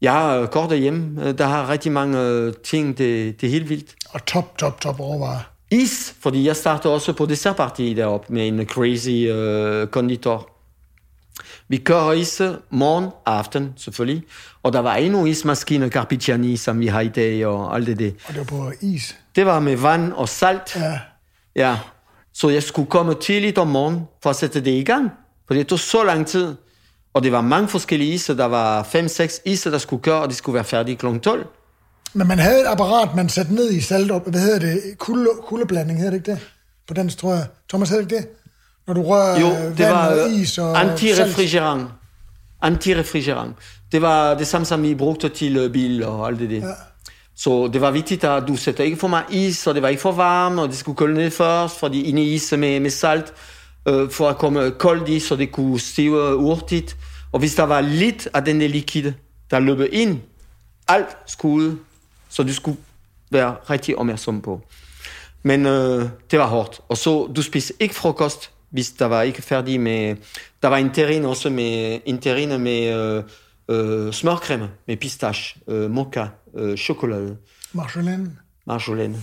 jeg 0.00 0.12
har 0.12 0.46
kort 0.46 0.70
derhjemme, 0.70 1.32
der 1.32 1.46
har 1.46 1.68
rigtig 1.68 1.92
mange 1.92 2.20
øh, 2.20 2.54
ting, 2.64 2.98
det, 2.98 3.40
det 3.40 3.46
er 3.46 3.50
helt 3.50 3.68
vildt. 3.68 3.94
Og 4.10 4.26
top, 4.26 4.58
top, 4.58 4.80
top 4.80 5.00
råvarer. 5.00 5.40
Is, 5.70 6.14
fordi 6.20 6.46
jeg 6.46 6.56
startede 6.56 6.94
også 6.94 7.12
på 7.12 7.26
dessertparti 7.26 7.94
deroppe 7.94 8.32
med 8.32 8.48
en 8.48 8.66
crazy 8.66 9.10
øh, 9.10 9.86
konditor. 9.86 10.51
Vi 11.68 11.76
kører 11.76 12.12
is 12.12 12.42
morgen, 12.70 13.10
aften 13.26 13.72
selvfølgelig, 13.76 14.22
og 14.62 14.72
der 14.72 14.80
var 14.80 14.94
endnu 14.94 15.26
ismaskine 15.26 15.88
Carpigiani, 15.88 16.56
som 16.56 16.80
vi 16.80 16.86
har 16.86 17.00
i 17.00 17.08
dag, 17.08 17.46
og 17.46 17.74
alt 17.74 17.86
det 17.86 17.98
der. 17.98 18.10
Og 18.28 18.34
det 18.34 18.38
var 18.38 18.44
på 18.44 18.72
is. 18.80 19.16
Det 19.36 19.46
var 19.46 19.60
med 19.60 19.76
vand 19.76 20.12
og 20.12 20.28
salt. 20.28 20.76
Ja. 20.76 20.98
Ja, 21.56 21.78
så 22.34 22.48
jeg 22.48 22.62
skulle 22.62 22.90
komme 22.90 23.14
tidligt 23.14 23.58
om 23.58 23.66
morgenen 23.66 24.02
for 24.22 24.30
at 24.30 24.36
sætte 24.36 24.60
det 24.60 24.70
i 24.70 24.84
gang, 24.84 25.10
for 25.46 25.54
det 25.54 25.66
tog 25.66 25.78
så 25.78 26.04
lang 26.04 26.26
tid. 26.26 26.54
Og 27.14 27.22
det 27.22 27.32
var 27.32 27.40
mange 27.40 27.68
forskellige 27.68 28.14
iser. 28.14 28.34
Der 28.34 28.44
var 28.44 28.82
5-6 28.82 29.42
iser, 29.44 29.70
der 29.70 29.78
skulle 29.78 30.02
køre, 30.02 30.22
og 30.22 30.30
de 30.30 30.34
skulle 30.34 30.54
være 30.54 30.64
færdige 30.64 30.96
kl. 30.96 31.18
12. 31.18 31.46
Men 32.14 32.28
man 32.28 32.38
havde 32.38 32.60
et 32.60 32.66
apparat, 32.66 33.14
man 33.16 33.28
satte 33.28 33.54
ned 33.54 33.70
i 33.70 33.80
salt 33.80 34.10
op. 34.10 34.30
Hvad 34.30 34.40
hedder 34.40 34.58
det? 34.58 34.98
Kulde, 34.98 35.28
kuldeblanding, 35.46 35.98
hedder 35.98 36.10
det 36.10 36.18
ikke 36.18 36.30
det? 36.30 36.40
På 36.88 36.94
dansk, 36.94 37.18
tror 37.18 37.34
jeg. 37.34 37.46
Thomas, 37.68 37.88
hedder 37.88 38.04
det 38.04 38.12
ikke 38.12 38.22
det? 38.22 38.41
Når 38.86 38.94
du 38.94 39.02
rører 39.02 39.40
Jo, 39.40 39.46
øh, 39.46 39.54
det 39.54 39.78
vand 39.78 39.90
var 39.90 40.22
og 40.22 40.30
is 40.30 40.58
og 40.58 40.80
antirefrigerant. 40.80 41.88
Antirefrigerant. 42.62 43.56
Det 43.92 44.02
var 44.02 44.34
det 44.34 44.46
samme, 44.46 44.64
som 44.64 44.82
vi 44.82 44.94
brugte 44.94 45.28
til 45.28 45.56
øh, 45.56 45.72
bil 45.72 46.04
og 46.04 46.26
alt 46.28 46.38
det 46.38 46.50
der. 46.50 46.56
Ja. 46.56 46.72
Så 47.36 47.70
det 47.72 47.80
var 47.80 47.90
vigtigt, 47.90 48.24
at 48.24 48.44
du 48.48 48.56
sætter 48.56 48.84
ikke 48.84 48.96
for 48.96 49.08
meget 49.08 49.24
is, 49.30 49.66
og 49.66 49.74
det 49.74 49.82
var 49.82 49.88
ikke 49.88 50.02
for 50.02 50.12
varmt, 50.12 50.60
og 50.60 50.68
det 50.68 50.76
skulle 50.76 50.96
kølne 50.96 51.14
ned 51.14 51.30
først, 51.30 51.78
fordi 51.78 52.02
inde 52.02 52.22
i 52.22 52.34
is 52.34 52.52
med, 52.52 52.80
med 52.80 52.90
salt, 52.90 53.32
øh, 53.88 54.10
for 54.10 54.28
at 54.28 54.38
komme 54.38 54.70
koldt 54.70 55.08
i, 55.08 55.20
så 55.20 55.36
det 55.36 55.52
kunne 55.52 55.80
stive 55.80 56.38
hurtigt. 56.38 56.96
Og 57.32 57.38
hvis 57.38 57.54
der 57.54 57.62
var 57.62 57.80
lidt 57.80 58.28
af 58.34 58.44
den 58.44 58.60
der 58.60 58.68
likide, 58.68 59.14
der 59.50 59.58
løb 59.58 59.88
ind, 59.92 60.20
alt 60.88 61.16
skulle 61.26 61.66
ud, 61.66 61.76
så 62.28 62.42
du 62.42 62.54
skulle 62.54 62.78
være 63.30 63.54
rigtig 63.70 63.98
opmærksom 63.98 64.40
på. 64.40 64.60
Men 65.42 65.66
øh, 65.66 66.08
det 66.30 66.38
var 66.38 66.46
hårdt. 66.46 66.80
Og 66.88 66.96
så, 66.96 67.26
du 67.36 67.42
spiste 67.42 67.74
ikke 67.80 67.94
frokost, 67.94 68.50
hvis 68.72 68.90
der 68.90 69.06
var 69.06 69.22
ikke 69.22 69.42
færdig 69.42 69.80
med... 69.80 70.16
Der 70.62 70.68
var 70.68 70.76
en 70.76 70.90
terrine 70.90 71.28
også 71.28 71.50
med, 71.50 72.00
en 72.04 72.18
terrine 72.18 72.58
med 72.58 72.94
øh, 72.96 73.24
øh, 73.68 74.12
smørcreme, 74.12 74.70
med 74.86 74.96
pistache, 74.96 75.60
øh, 75.68 75.90
mocha, 75.90 76.26
øh, 76.54 76.76
chokolade, 76.76 77.36
Marjolaine. 77.72 78.36
marjolaine. 78.66 79.18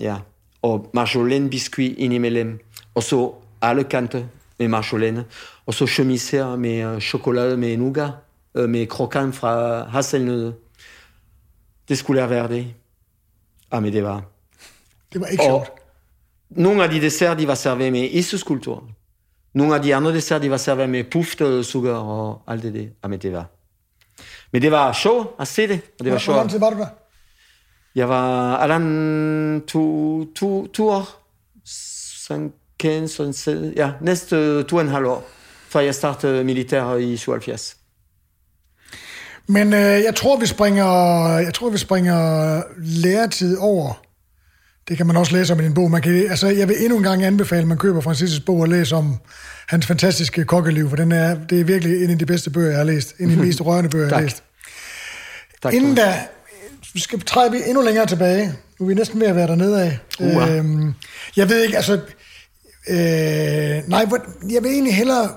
Ja. 0.00 0.16
Og 0.62 0.90
marjolaine 0.94 1.50
biscuit 1.50 1.98
indimellem. 1.98 2.58
Og 2.94 3.02
så 3.02 3.34
alle 3.62 3.84
kanter 3.84 4.24
med 4.58 4.68
marjolaine. 4.68 5.24
Og 5.66 5.74
så 5.74 5.86
chemisser 5.86 6.56
med 6.56 6.94
øh, 6.94 7.00
chokolade 7.00 7.56
med 7.56 7.76
nougat, 7.76 8.10
øh, 8.54 8.68
med 8.68 8.86
croquant 8.86 9.34
fra 9.34 9.84
hasselnødder. 9.88 10.52
Det 11.88 11.98
skulle 11.98 12.20
jeg 12.20 12.30
være 12.30 12.48
det. 12.48 12.74
Ah, 13.70 13.82
men 13.82 13.92
det 13.92 14.04
var... 14.04 14.22
Det 15.12 15.20
var 15.20 15.26
ikke 15.26 15.42
Og 15.42 15.46
sjovt. 15.46 15.70
Nogle 16.50 16.84
af 16.84 16.90
de 16.90 17.00
dessert, 17.00 17.38
de 17.38 17.48
var 17.48 17.54
serveret 17.54 17.92
med 17.92 18.08
iseskulptur. 18.10 18.84
Nogle 19.54 19.74
af 19.74 19.82
de 19.82 19.94
andre 19.94 20.12
dessert, 20.14 20.42
de 20.42 20.50
var 20.50 20.56
serveret 20.56 20.90
med 20.90 21.04
puftet 21.04 21.66
sukker 21.66 21.94
og 21.94 22.42
alt 22.46 22.62
det 22.62 22.74
der. 22.74 22.86
Jamen, 23.04 23.18
det 23.18 23.32
var... 23.32 23.46
Men 24.52 24.62
det 24.62 24.70
var 24.70 24.92
sjovt 24.92 25.28
at 25.40 25.48
se 25.48 25.68
det, 25.68 25.80
og 25.98 26.04
det 26.04 26.12
var 26.12 26.18
Hvor, 26.18 26.32
hvor 26.32 26.40
lang 26.40 26.50
sjovt. 26.50 26.50
tid 26.50 26.58
var 26.58 26.70
du 26.70 26.78
der? 26.78 26.86
Jeg 27.94 28.08
var 28.08 28.56
Allan 28.56 29.62
to, 29.68 30.24
to, 30.24 30.66
to 30.66 30.88
år. 30.88 31.08
Sanken, 32.26 33.08
sådan 33.08 33.32
set. 33.32 33.72
Ja, 33.76 33.90
næste 34.00 34.62
to 34.62 34.76
og 34.76 34.82
en 34.82 34.88
halv 34.88 35.06
år, 35.06 35.28
før 35.68 35.80
jeg 35.80 35.94
startede 35.94 36.44
militær 36.44 36.94
i 36.94 37.16
77. 37.16 37.76
Men 39.46 39.72
øh, 39.72 39.80
jeg 39.80 40.14
tror, 40.16 40.36
vi 40.40 40.46
springer, 40.46 40.86
jeg 41.38 41.54
tror, 41.54 41.70
vi 41.70 41.78
springer 41.78 42.62
læretid 42.78 43.58
over. 43.58 44.02
Det 44.88 44.96
kan 44.96 45.06
man 45.06 45.16
også 45.16 45.32
læse 45.32 45.52
om 45.52 45.60
i 45.60 45.62
din 45.62 45.74
bog. 45.74 45.90
Man 45.90 46.02
kan, 46.02 46.14
altså, 46.30 46.48
jeg 46.48 46.68
vil 46.68 46.76
endnu 46.78 46.96
en 46.96 47.02
gang 47.02 47.24
anbefale, 47.24 47.62
at 47.62 47.68
man 47.68 47.78
køber 47.78 48.00
Francis' 48.00 48.44
bog 48.44 48.60
og 48.60 48.68
læser 48.68 48.96
om 48.96 49.16
hans 49.68 49.86
fantastiske 49.86 50.44
kokkeliv, 50.44 50.88
for 50.88 50.96
den 50.96 51.12
er, 51.12 51.34
det 51.50 51.60
er 51.60 51.64
virkelig 51.64 52.04
en 52.04 52.10
af 52.10 52.18
de 52.18 52.26
bedste 52.26 52.50
bøger, 52.50 52.68
jeg 52.68 52.78
har 52.78 52.84
læst. 52.84 53.14
En 53.18 53.30
af 53.30 53.36
de 53.36 53.42
mest 53.42 53.60
rørende 53.66 53.90
bøger, 53.90 54.06
jeg 54.06 54.16
har 54.16 54.22
læst. 54.22 54.42
Tak, 55.62 55.74
Inden 55.74 55.94
da, 55.94 56.14
vi 56.94 57.00
skal 57.00 57.20
træde 57.20 57.50
vi 57.50 57.58
endnu 57.66 57.82
længere 57.82 58.06
tilbage. 58.06 58.54
Nu 58.78 58.86
er 58.86 58.88
vi 58.88 58.94
næsten 58.94 59.20
ved 59.20 59.26
at 59.26 59.36
være 59.36 59.46
dernede 59.46 59.82
af. 59.82 59.98
Uha. 60.20 60.56
Øhm, 60.56 60.94
jeg 61.36 61.48
ved 61.48 61.62
ikke, 61.62 61.76
altså... 61.76 62.00
Øh, 62.88 63.88
nej, 63.88 64.06
jeg 64.50 64.62
vil 64.62 64.70
egentlig 64.70 64.94
hellere 64.94 65.28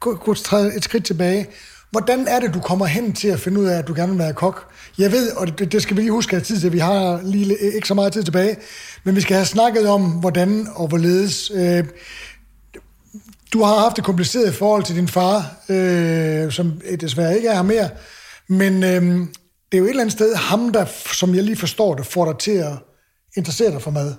gå, 0.00 0.32
et 0.76 0.84
skridt 0.84 1.04
tilbage. 1.04 1.46
Hvordan 1.90 2.28
er 2.28 2.40
det, 2.40 2.54
du 2.54 2.60
kommer 2.60 2.86
hen 2.86 3.12
til 3.12 3.28
at 3.28 3.40
finde 3.40 3.60
ud 3.60 3.66
af, 3.66 3.78
at 3.78 3.88
du 3.88 3.94
gerne 3.94 4.12
vil 4.12 4.18
være 4.18 4.32
kok? 4.32 4.72
Jeg 4.98 5.12
ved, 5.12 5.32
og 5.32 5.58
det, 5.58 5.72
det 5.72 5.82
skal 5.82 5.96
vi 5.96 6.02
lige 6.02 6.12
huske 6.12 6.36
at 6.36 6.42
tid 6.42 6.60
til, 6.60 6.72
vi 6.72 6.78
har 6.78 7.20
lige 7.24 7.58
ikke 7.74 7.88
så 7.88 7.94
meget 7.94 8.12
tid 8.12 8.22
tilbage, 8.22 8.56
men 9.04 9.16
vi 9.16 9.20
skal 9.20 9.36
have 9.36 9.46
snakket 9.46 9.88
om, 9.88 10.02
hvordan 10.02 10.68
og 10.74 10.88
hvorledes. 10.88 11.50
Øh, 11.54 11.84
du 13.52 13.62
har 13.62 13.78
haft 13.78 13.98
et 13.98 14.04
kompliceret 14.04 14.54
forhold 14.54 14.84
til 14.84 14.96
din 14.96 15.08
far, 15.08 15.56
øh, 15.68 16.52
som 16.52 16.80
øh, 16.90 17.00
desværre 17.00 17.36
ikke 17.36 17.48
er 17.48 17.54
her 17.54 17.62
mere, 17.62 17.88
men 18.48 18.82
øh, 18.82 19.26
det 19.72 19.78
er 19.78 19.78
jo 19.78 19.84
et 19.84 19.90
eller 19.90 20.02
andet 20.02 20.12
sted 20.12 20.34
ham, 20.34 20.72
der, 20.72 20.84
som 21.12 21.34
jeg 21.34 21.44
lige 21.44 21.56
forstår 21.56 21.94
det, 21.94 22.06
får 22.06 22.24
dig 22.32 22.38
til 22.38 22.50
at 22.50 22.72
interessere 23.36 23.70
dig 23.70 23.82
for 23.82 23.90
mad, 23.90 24.14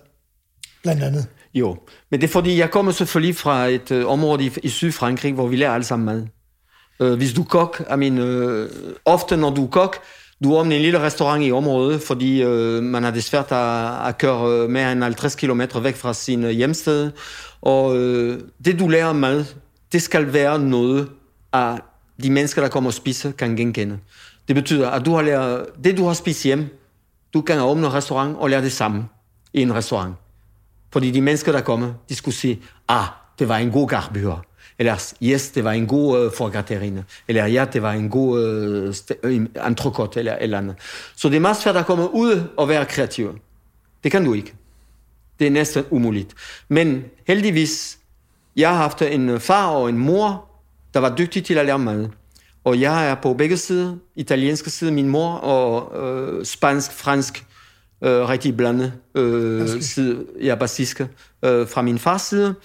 blandt 0.84 1.04
andet. 1.04 1.28
Jo, 1.54 1.78
men 2.12 2.22
det 2.22 2.28
er 2.28 2.32
fordi, 2.32 2.58
jeg 2.58 2.72
kommer 2.72 2.92
selvfølgelig 2.92 3.36
fra 3.36 3.68
et 3.68 3.92
øh, 3.92 4.08
område 4.08 4.46
i, 4.46 4.52
i 4.64 4.70
Sydfrankrig, 4.70 5.34
hvor 5.34 5.48
vi 5.48 5.56
lærer 5.56 5.72
alle 5.72 5.84
sammen 5.84 6.06
mad. 6.06 6.28
Øh, 7.02 7.14
hvis 7.14 7.34
du 7.34 7.44
kok, 7.44 7.84
I 7.94 7.96
mean, 7.98 8.18
øh, 8.18 8.70
ofte 9.06 9.38
når 9.38 9.50
du 9.50 9.68
kok, 9.68 9.98
du 10.44 10.56
åbner 10.56 10.76
en 10.76 10.82
lille 10.82 11.00
restaurant 11.00 11.46
i 11.46 11.52
området, 11.52 12.02
fordi 12.02 12.44
øh, 12.44 12.84
man 12.84 13.04
har 13.04 13.12
det 13.12 13.24
svært 13.24 13.52
at, 13.52 14.08
at 14.08 14.18
køre 14.18 14.64
øh, 14.64 14.70
mere 14.70 14.92
end 14.92 15.04
50 15.04 15.36
km 15.36 15.62
væk 15.82 15.96
fra 15.96 16.14
sin 16.14 16.44
øh, 16.44 16.50
hjemsted. 16.50 17.12
Og 17.62 17.98
øh, 17.98 18.40
det, 18.66 18.80
du 18.80 18.88
lærer 18.88 19.14
mad, 19.14 19.46
det 19.92 20.02
skal 20.02 20.34
være 20.34 20.60
noget, 20.60 21.10
at 21.54 21.82
de 22.24 22.32
mennesker, 22.32 22.62
der 22.62 22.70
kommer 22.70 22.90
og 22.90 22.94
spiser, 22.94 23.32
kan 23.32 23.56
genkende. 23.56 24.00
Det 24.48 24.56
betyder, 24.56 24.90
at 24.90 25.06
du 25.06 25.14
har 25.14 25.22
lært, 25.22 25.66
det, 25.84 25.98
du 25.98 26.06
har 26.06 26.14
spist 26.14 26.44
hjem, 26.44 26.66
du 27.34 27.42
kan 27.42 27.62
åbne 27.62 27.88
en 27.88 27.94
restaurant 27.94 28.38
og 28.38 28.50
lære 28.50 28.62
det 28.62 28.72
samme 28.72 29.06
i 29.54 29.62
en 29.62 29.76
restaurant. 29.76 30.16
Fordi 30.94 31.12
de 31.12 31.22
mennesker, 31.22 31.52
der 31.52 31.62
kommer, 31.62 31.94
de 32.10 32.16
skulle 32.16 32.36
sige, 32.36 32.62
ah, 32.88 33.06
det 33.40 33.50
var 33.50 33.58
en 33.58 33.72
god 33.72 33.88
garbyr. 33.88 34.34
Eller, 34.82 35.14
yes, 35.24 35.50
det 35.50 35.64
var 35.64 35.72
en 35.72 35.88
god 35.88 36.26
uh, 36.26 36.32
forgraterine. 36.34 37.06
Eller, 37.28 37.46
ja, 37.46 37.66
det 37.74 37.82
var 37.82 37.92
en 37.92 38.10
god 38.10 38.40
uh, 39.24 39.46
entrecôte, 39.68 40.20
eller 40.20 40.36
eller 40.36 40.58
andet. 40.58 40.76
Så 41.16 41.30
det 41.30 41.36
er 41.36 41.40
meget 41.40 41.58
svært 41.58 41.78
at 41.78 41.86
komme 41.86 42.14
ud 42.14 42.44
og 42.58 42.70
være 42.70 42.86
kreativ. 42.86 43.40
Det 44.04 44.12
kan 44.12 44.26
du 44.26 44.34
ikke. 44.34 44.54
Det 45.40 45.48
er 45.48 45.52
næsten 45.52 45.84
umuligt. 45.90 46.34
Men 46.70 47.04
heldigvis, 47.28 47.98
jeg 48.56 48.70
har 48.70 48.78
haft 48.78 49.02
en 49.02 49.40
far 49.40 49.68
og 49.68 49.90
en 49.90 49.98
mor, 49.98 50.46
der 50.94 51.00
var 51.00 51.16
dygtige 51.16 51.44
til 51.44 51.58
at 51.58 51.66
lære 51.66 51.80
mad. 51.80 52.08
Og 52.64 52.82
jeg 52.82 53.10
er 53.10 53.16
på 53.16 53.34
begge 53.34 53.58
sider, 53.58 53.96
italienske 54.16 54.70
side, 54.70 54.92
min 54.92 55.10
mor, 55.10 55.34
og 55.34 56.02
øh, 56.04 56.46
spansk, 56.46 56.92
fransk, 56.92 57.46
øh, 58.04 58.30
rigtig 58.30 58.58
blandet 58.58 58.94
øh, 59.16 59.82
side, 59.82 60.26
ja, 60.44 60.56
basiske, 60.56 61.08
øh, 61.46 61.68
fra 61.68 61.82
min 61.82 62.00
fars 62.00 62.22
side. 62.22 62.56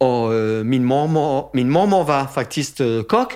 Og 0.00 0.34
øh, 0.34 0.66
min, 0.66 0.84
mormor, 0.84 1.50
min 1.54 1.70
mormor 1.70 2.04
var 2.04 2.30
faktisk 2.34 2.80
øh, 2.80 3.04
kok, 3.04 3.34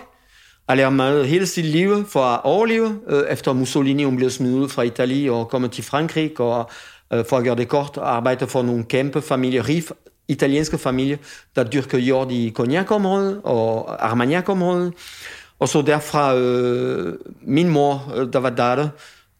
og 0.67 0.77
lærte 0.77 0.95
mad 0.95 1.25
hele 1.25 1.47
sit 1.47 1.65
liv 1.65 2.07
for 2.09 2.21
at 2.21 2.41
overleve, 2.45 2.99
øh, 3.09 3.23
efter 3.31 3.53
Mussolini 3.53 4.05
hun 4.05 4.17
blev 4.17 4.31
smidt 4.31 4.55
ud 4.55 4.69
fra 4.69 4.83
Italien 4.83 5.31
og 5.31 5.49
kommet 5.49 5.73
til 5.73 5.85
Frankrig, 5.85 6.41
og 6.41 6.71
øh, 7.13 7.25
for 7.29 7.37
at 7.37 7.45
gøre 7.45 7.57
det 7.57 7.69
kort, 7.69 7.99
arbejde 8.03 8.47
for 8.47 8.63
nogle 8.63 8.85
kæmpe 8.85 9.23
familier, 9.23 9.69
rig 9.69 9.83
italienske 10.29 10.79
familier, 10.79 11.17
der 11.57 11.65
dyrker 11.65 11.99
jord 11.99 12.33
i 12.33 12.53
Cognac-området 12.55 13.41
og 13.45 14.05
Armagnac-området. 14.11 14.93
Og 15.59 15.69
så 15.69 15.83
derfra 15.83 16.37
øh, 16.37 17.15
min 17.43 17.69
mor, 17.69 18.13
øh, 18.17 18.33
der 18.33 18.39
var 18.39 18.51
datter, 18.51 18.89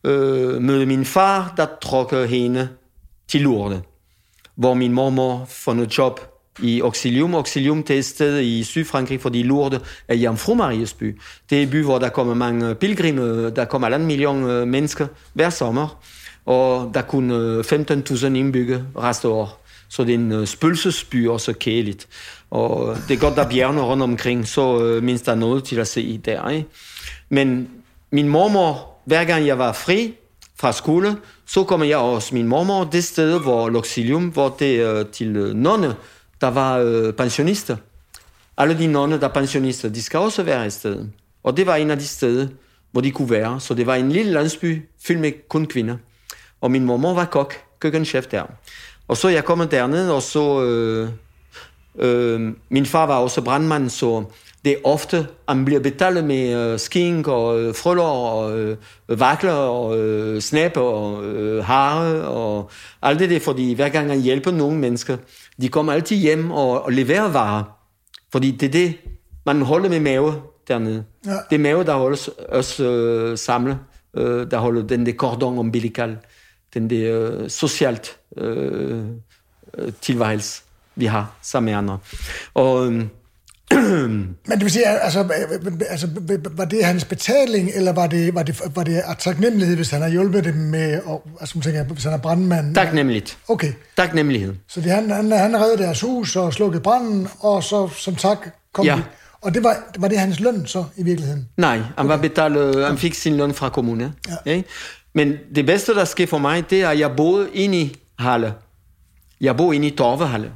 øh, 0.05 0.63
mødte 0.63 0.87
min 0.87 1.05
far, 1.05 1.55
der 1.57 1.67
trukkede 1.83 2.27
hende 2.27 2.69
til 3.29 3.41
Lourdes, 3.41 3.81
hvor 4.55 4.75
min 4.75 4.93
mormor 4.93 5.45
får 5.49 5.75
noget 5.75 5.99
job 5.99 6.34
i 6.63 6.81
Auxilium. 6.81 7.35
Auxilium 7.35 7.83
det 7.83 7.95
er 7.95 7.99
et 7.99 8.05
sted 8.05 8.41
i 8.41 8.63
Sydfrankrig, 8.65 9.21
fordi 9.21 9.43
Lourdes 9.43 9.81
er 10.09 10.15
en 10.15 10.57
Maries 10.57 10.95
by. 10.95 11.21
Det 11.51 11.59
er 11.59 11.63
en 11.63 11.71
by, 11.71 11.83
hvor 11.83 11.99
der 11.99 12.09
kommer 12.09 12.35
mange 12.35 12.75
pilgrimme, 12.75 13.51
der 13.51 13.65
kommer 13.65 13.89
en 13.89 14.07
million 14.07 14.45
øh, 14.45 14.69
mennesker 14.69 15.07
hver 15.33 15.51
sommer, 15.51 16.03
og 16.47 16.91
der 16.95 17.03
kunne 17.03 17.35
øh, 17.35 17.61
15.000 17.61 18.27
indbygge 18.27 18.85
resten 18.97 19.31
år. 19.31 19.65
Så 19.89 20.05
det 20.05 20.11
er 20.11 20.19
en 20.19 20.33
øh, 20.33 20.47
spølsesby 20.47 21.29
og 21.29 21.41
så 21.41 21.53
kæligt. 21.53 22.09
Og 22.51 22.97
det 23.09 23.15
er 23.15 23.21
godt, 23.21 23.37
der 23.37 23.45
er 23.45 23.51
bjergene 23.51 23.83
rundt 23.83 24.03
omkring, 24.03 24.49
så 24.49 24.97
uh, 24.97 25.03
mindst 25.03 25.27
der 25.27 25.33
er 25.33 25.37
noget 25.37 25.65
til 25.65 25.77
at 25.77 25.89
se 25.89 26.19
der. 26.19 26.49
Ikke? 26.49 26.69
Men 27.29 27.69
min 28.11 28.29
mormor, 28.29 28.95
hver 29.05 29.25
gang 29.25 29.47
jeg 29.47 29.59
var 29.59 29.73
fri 29.73 30.15
fra 30.57 30.73
skole, 30.73 31.17
så 31.47 31.65
kommer 31.65 31.87
jeg 31.87 31.99
også 31.99 32.35
min 32.35 32.47
mormor 32.47 32.85
det 32.85 33.05
sted, 33.05 33.41
hvor 33.41 33.69
Luxilium, 33.69 34.25
hvor 34.25 34.57
det 34.59 34.81
er 34.81 35.03
til 35.03 35.57
nonne, 35.57 35.95
var 36.49 36.79
øh, 36.79 37.13
pensionister. 37.13 37.77
Alle 38.57 38.79
de 38.79 38.87
nonne, 38.87 39.21
der 39.21 39.29
er 39.29 39.33
pensionister, 39.33 39.89
de 39.89 40.03
skal 40.03 40.19
også 40.19 40.43
være 40.43 40.67
i 40.67 40.71
stedet. 40.71 41.11
Og 41.43 41.57
det 41.57 41.67
var 41.67 41.77
en 41.77 41.91
af 41.91 41.99
de 41.99 42.07
steder, 42.07 42.47
hvor 42.93 43.01
de 43.01 43.11
kunne 43.11 43.31
være. 43.31 43.61
Så 43.61 43.75
det 43.75 43.87
var 43.87 43.95
en 43.95 44.13
lille 44.13 44.33
landsby 44.33 44.89
fyldt 45.07 45.21
med 45.21 45.33
kun 45.49 45.67
kvinder. 45.67 45.97
Og 46.61 46.71
min 46.71 46.85
mormor 46.85 47.15
var 47.15 47.25
kok, 47.25 47.55
køkkenchef 47.79 48.27
der. 48.27 48.43
Og 49.09 49.17
så 49.17 49.29
jeg 49.29 49.45
kom 49.45 49.69
dernede, 49.69 50.15
og 50.15 50.23
så... 50.23 50.65
Øh, 50.65 51.09
øh, 51.99 52.53
min 52.69 52.87
far 52.87 53.07
var 53.07 53.17
også 53.17 53.43
brandmand, 53.43 53.91
så 53.91 54.25
det 54.65 54.73
er 54.73 54.77
ofte, 54.85 55.27
han 55.49 55.65
bliver 55.65 55.81
betalt 55.81 56.25
med 56.25 56.73
øh, 56.73 56.79
skink 56.79 57.29
og 57.29 57.61
øh, 57.61 57.75
frøller 57.75 58.03
og 58.03 58.59
øh, 58.59 58.77
vakler 59.09 59.53
og 59.53 59.99
øh, 59.99 60.41
snap 60.41 60.77
og 60.77 61.25
øh, 61.25 61.65
hare 61.65 62.25
og 62.25 62.71
alt 63.03 63.19
det 63.19 63.31
der, 63.31 63.41
fordi 63.41 63.75
hver 63.75 63.89
gang 63.89 64.09
han 64.09 64.21
hjælper 64.21 64.51
nogle 64.51 64.79
mennesker, 64.79 65.17
de 65.61 65.69
kommer 65.69 65.93
altid 65.93 66.17
hjem 66.17 66.51
og, 66.51 66.85
og 66.85 66.93
leverer 66.93 67.29
varer. 67.29 67.65
Fordi 68.33 68.51
det 68.51 68.67
er 68.67 68.71
det, 68.71 68.95
man 69.47 69.63
holder 69.63 69.89
med 69.89 70.01
mave 70.01 70.43
dernede. 70.69 71.05
Ja. 71.27 71.31
Det 71.51 71.57
er 71.57 71.59
mave, 71.59 71.85
der 71.85 71.95
holder 71.95 72.29
os 72.49 72.81
øh, 72.81 73.39
samlet, 73.39 73.79
øh, 74.17 74.51
der 74.51 74.59
holder 74.59 74.83
den 74.83 75.07
der 75.07 75.13
cordon 75.13 75.59
umbilical, 75.59 76.17
den 76.75 76.91
der 76.91 77.21
øh, 77.21 77.51
socialt 77.51 78.19
øh, 78.37 79.05
tilværelse, 80.01 80.63
vi 80.97 81.07
har 81.07 81.37
sammen 81.43 81.71
med 81.71 81.79
andre. 81.79 81.99
Og, 82.55 82.93
øh, 82.93 83.05
men 84.49 84.51
det 84.51 84.61
vil 84.61 84.71
sige, 84.71 84.87
altså, 84.87 85.29
altså, 85.91 86.09
var 86.51 86.65
det 86.65 86.85
hans 86.85 87.05
betaling, 87.05 87.71
eller 87.75 87.93
var 87.93 88.07
det, 88.07 88.35
var 88.35 88.43
det, 88.43 88.61
var 88.75 88.85
det 88.85 89.03
taknemmelighed, 89.19 89.77
hvis 89.77 89.91
han 89.91 90.03
har 90.03 90.09
hjulpet 90.09 90.45
dem 90.45 90.55
med, 90.55 91.01
og, 91.05 91.27
altså, 91.41 91.61
tænker, 91.61 91.85
hvis 91.85 92.05
han 92.05 92.13
er 92.13 92.19
brandmand? 92.19 92.75
Taknemmeligt. 92.75 93.39
Okay. 93.49 93.73
Taknemmelighed. 93.97 94.55
Så 94.69 94.81
det, 94.81 94.91
han, 94.91 95.11
han, 95.11 95.33
han 95.33 95.61
reddede 95.61 95.83
deres 95.83 96.01
hus 96.01 96.37
og 96.37 96.55
slukkede 96.55 96.83
branden, 96.83 97.29
og 97.41 97.65
så 97.65 97.89
som 97.89 98.15
tak 98.15 98.49
kom 98.73 98.85
ja. 98.85 98.97
de. 98.97 99.03
Og 99.43 99.55
det 99.55 99.65
var, 99.65 99.77
var 99.99 100.09
det 100.09 100.19
hans 100.19 100.41
løn 100.41 100.67
så 100.67 100.85
i 100.97 101.03
virkeligheden? 101.03 101.49
Nej, 101.57 101.77
han 101.77 101.87
okay. 101.97 102.09
var 102.09 102.17
betalt, 102.17 102.87
han 102.87 102.99
fik 102.99 103.15
sin 103.15 103.37
løn 103.37 103.55
fra 103.55 103.69
kommunen. 103.69 104.15
Ja. 104.29 104.53
Ja. 104.53 104.63
Men 105.15 105.35
det 105.55 105.67
bedste, 105.67 105.95
der 105.95 106.05
sker 106.05 106.27
for 106.27 106.39
mig, 106.39 106.71
det 106.71 106.83
er, 106.83 106.89
at 106.89 106.99
jeg 106.99 107.17
boede 107.17 107.49
inde 107.53 107.79
i 107.79 107.97
Halle. 108.19 108.55
Jeg 109.41 109.57
bor 109.57 109.73
inde 109.73 109.87
i 109.87 109.91
Torvehalle. 109.91 110.53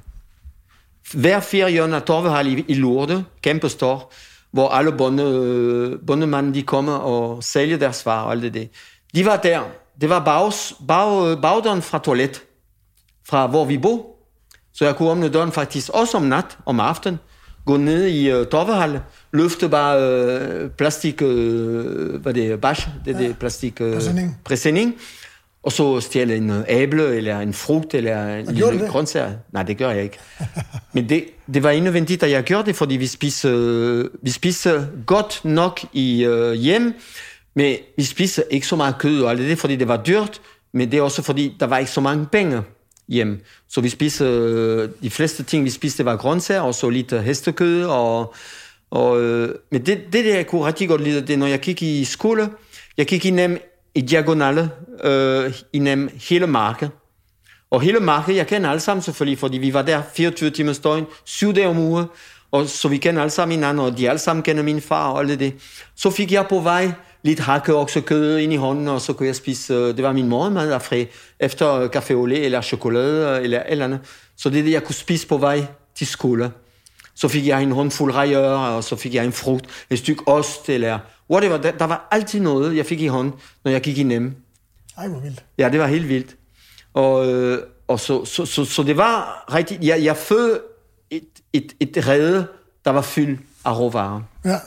Hver 1.14 1.40
ferie 1.40 1.80
er 1.80 2.00
Torvehalle 2.00 2.50
i, 2.50 2.64
i 2.68 2.74
Lourdes, 2.74 3.22
kæmpe 3.42 3.68
stor, 3.68 4.12
hvor 4.52 4.68
alle 4.68 4.92
bonde, 4.92 5.98
bondemanden 6.06 6.54
de 6.54 6.62
kommer 6.62 6.92
og 6.92 7.44
sælger 7.44 7.76
deres 7.76 8.06
varer 8.06 8.24
og 8.24 8.32
alt 8.32 8.42
det 8.42 8.54
der. 8.54 8.66
De 9.14 9.24
var 9.24 9.36
der. 9.36 9.60
Det 10.00 10.08
var 10.08 10.24
bags, 10.24 10.74
bag, 10.88 11.40
bagdøren 11.42 11.82
fra 11.82 11.98
toilet, 11.98 12.42
fra 13.28 13.46
hvor 13.46 13.64
vi 13.64 13.78
bor. 13.78 14.06
Så 14.74 14.84
jeg 14.84 14.96
kunne 14.96 15.10
åbne 15.10 15.28
døren 15.28 15.52
faktisk 15.52 15.88
også 15.94 16.16
om 16.16 16.22
nat, 16.22 16.58
om 16.66 16.80
aften, 16.80 17.18
gå 17.66 17.76
ned 17.76 18.06
i 18.06 18.32
uh, 18.32 18.46
Torvehalle, 18.46 19.02
løfte 19.32 19.68
bare 19.68 20.64
uh, 20.64 20.70
plastik, 20.70 21.22
uh, 21.22 21.28
hvad 22.22 22.34
det 22.34 22.46
er, 22.46 22.56
bash, 22.56 22.88
det 23.04 23.16
er 23.16 23.20
ja. 23.20 23.28
det 23.28 23.38
plastik 23.38 23.80
uh, 23.80 23.94
præsending. 23.94 24.40
præsending 24.44 24.94
og 25.62 25.72
så 25.72 26.00
stjæle 26.00 26.36
en 26.36 26.64
æble, 26.68 27.16
eller 27.16 27.40
en 27.40 27.54
frugt, 27.54 27.94
eller 27.94 28.34
en 28.36 28.46
lille 28.46 28.88
grøntsager. 28.88 29.32
Nej, 29.52 29.62
det 29.62 29.78
gør 29.78 29.90
jeg 29.90 30.02
ikke. 30.02 30.18
Men 30.94 31.08
det, 31.08 31.24
det 31.54 31.62
var 31.62 31.70
indvendigt, 31.70 32.22
at 32.22 32.30
jeg 32.30 32.42
gjorde 32.42 32.66
det, 32.66 32.76
fordi 32.76 32.96
vi 32.96 33.06
spiser, 33.06 34.08
vi 34.22 34.30
spiser 34.30 34.86
godt 35.06 35.40
nok 35.44 35.80
i 35.92 36.26
uh, 36.26 36.52
hjem, 36.52 36.94
men 37.54 37.76
vi 37.96 38.04
spiser 38.04 38.42
ikke 38.50 38.66
så 38.66 38.76
meget 38.76 38.98
kød, 38.98 39.22
og 39.22 39.36
det 39.38 39.52
er 39.52 39.56
fordi 39.56 39.76
det 39.76 39.88
var 39.88 39.96
dyrt, 39.96 40.40
men 40.72 40.90
det 40.90 40.98
er 40.98 41.02
også 41.02 41.22
fordi, 41.22 41.56
der 41.60 41.66
var 41.66 41.78
ikke 41.78 41.90
så 41.90 42.00
mange 42.00 42.26
penge 42.26 42.62
hjem. 43.08 43.40
Så 43.68 43.80
vi 43.80 43.88
spiser, 43.88 44.26
de 45.02 45.10
fleste 45.10 45.42
ting, 45.42 45.64
vi 45.64 45.70
spiste, 45.70 46.04
var 46.04 46.16
grøntsager, 46.16 46.60
og 46.60 46.74
så 46.74 46.90
lidt 46.90 47.20
hestekød, 47.22 47.84
og, 47.84 48.34
og, 48.90 49.16
men 49.70 49.86
det, 49.86 49.98
det 50.12 50.24
der, 50.24 50.34
jeg 50.34 50.46
kunne 50.46 50.66
rigtig 50.66 50.88
godt 50.88 51.00
lide, 51.00 51.20
det 51.20 51.30
er, 51.30 51.36
når 51.36 51.46
jeg 51.46 51.60
gik 51.60 51.82
i 51.82 52.04
skole, 52.04 52.48
jeg 52.96 53.06
gik 53.06 53.26
i 53.26 53.30
nem 53.30 53.58
i 53.98 54.00
diagonale 54.00 54.70
øh, 55.04 55.52
nem 55.74 56.10
hele 56.28 56.46
markedet. 56.46 56.92
Og 57.70 57.80
hele 57.80 58.00
markedet, 58.00 58.36
jeg 58.36 58.46
kender 58.46 58.70
alle 58.70 58.80
sammen 58.80 59.02
selvfølgelig, 59.02 59.38
fordi 59.38 59.58
vi 59.58 59.74
var 59.74 59.82
der 59.82 60.02
24 60.14 60.50
timer 60.50 60.80
døgn, 60.84 61.06
syv 61.24 61.54
dage 61.54 61.68
om 61.68 61.78
ugen, 61.78 62.06
og 62.50 62.66
så 62.66 62.88
vi 62.88 62.96
kender 62.96 63.22
alle 63.22 63.30
sammen 63.30 63.54
hinanden, 63.54 63.84
og 63.84 63.98
de 63.98 64.08
alle 64.08 64.18
sammen 64.18 64.42
kender 64.42 64.62
min 64.62 64.80
far 64.80 65.10
og 65.10 65.20
alt 65.20 65.40
det. 65.40 65.54
Så 65.96 66.10
fik 66.10 66.32
jeg 66.32 66.46
på 66.48 66.60
vej 66.60 66.92
lidt 67.22 67.40
hakke 67.40 67.72
kød 68.06 68.38
ind 68.38 68.52
i 68.52 68.56
hånden, 68.56 68.88
og 68.88 69.00
så 69.00 69.12
kunne 69.12 69.26
jeg 69.26 69.36
spise, 69.36 69.74
øh, 69.74 69.96
det 69.96 70.02
var 70.02 70.12
min 70.12 70.28
morgenmad 70.28 70.72
af 70.72 71.08
efter 71.40 71.88
kaffe 71.88 72.14
au 72.14 72.26
lait, 72.26 72.44
eller 72.44 72.60
chokolade, 72.60 73.38
øh, 73.38 73.44
eller 73.44 73.62
eller 73.66 73.84
andet. 73.84 74.00
Så 74.36 74.50
det 74.50 74.58
er 74.58 74.62
det, 74.62 74.72
jeg 74.72 74.84
kunne 74.84 74.94
spise 74.94 75.26
på 75.26 75.36
vej 75.36 75.66
til 75.96 76.06
skole. 76.06 76.50
Så 77.14 77.28
fik 77.28 77.46
jeg 77.46 77.62
en 77.62 77.72
håndfuld 77.72 78.14
rejør, 78.14 78.50
og 78.50 78.84
så 78.84 78.96
fik 78.96 79.14
jeg 79.14 79.24
en 79.24 79.32
frugt, 79.32 79.66
et 79.90 79.98
stykke 79.98 80.28
ost, 80.28 80.68
eller 80.68 80.98
whatever. 81.30 81.56
Der, 81.56 81.70
der 81.70 81.84
var 81.84 82.08
altid 82.10 82.40
noget, 82.40 82.76
jeg 82.76 82.86
fik 82.86 83.00
i 83.00 83.06
hånden, 83.06 83.34
når 83.64 83.70
jeg 83.70 83.80
gik 83.80 83.98
i 83.98 84.02
nem. 84.02 84.36
Ej, 84.98 85.08
hvor 85.08 85.20
vildt. 85.20 85.44
Ja, 85.58 85.68
det 85.68 85.80
var 85.80 85.86
helt 85.86 86.08
vildt. 86.08 86.36
Og, 86.94 87.32
øh, 87.32 87.58
og 87.88 88.00
så, 88.00 88.24
så, 88.24 88.46
så, 88.46 88.64
så 88.64 88.82
det 88.82 88.96
var 88.96 89.44
rigtigt, 89.54 89.84
jeg, 89.84 90.04
jeg 90.04 90.16
fødte 90.16 90.60
et, 91.10 91.28
et, 91.52 91.72
et 91.80 92.08
rede, 92.08 92.46
der 92.84 92.90
var 92.90 93.02
fyldt 93.02 93.40
af 93.64 93.78
råvarer. 93.78 94.20
Ja. 94.44 94.58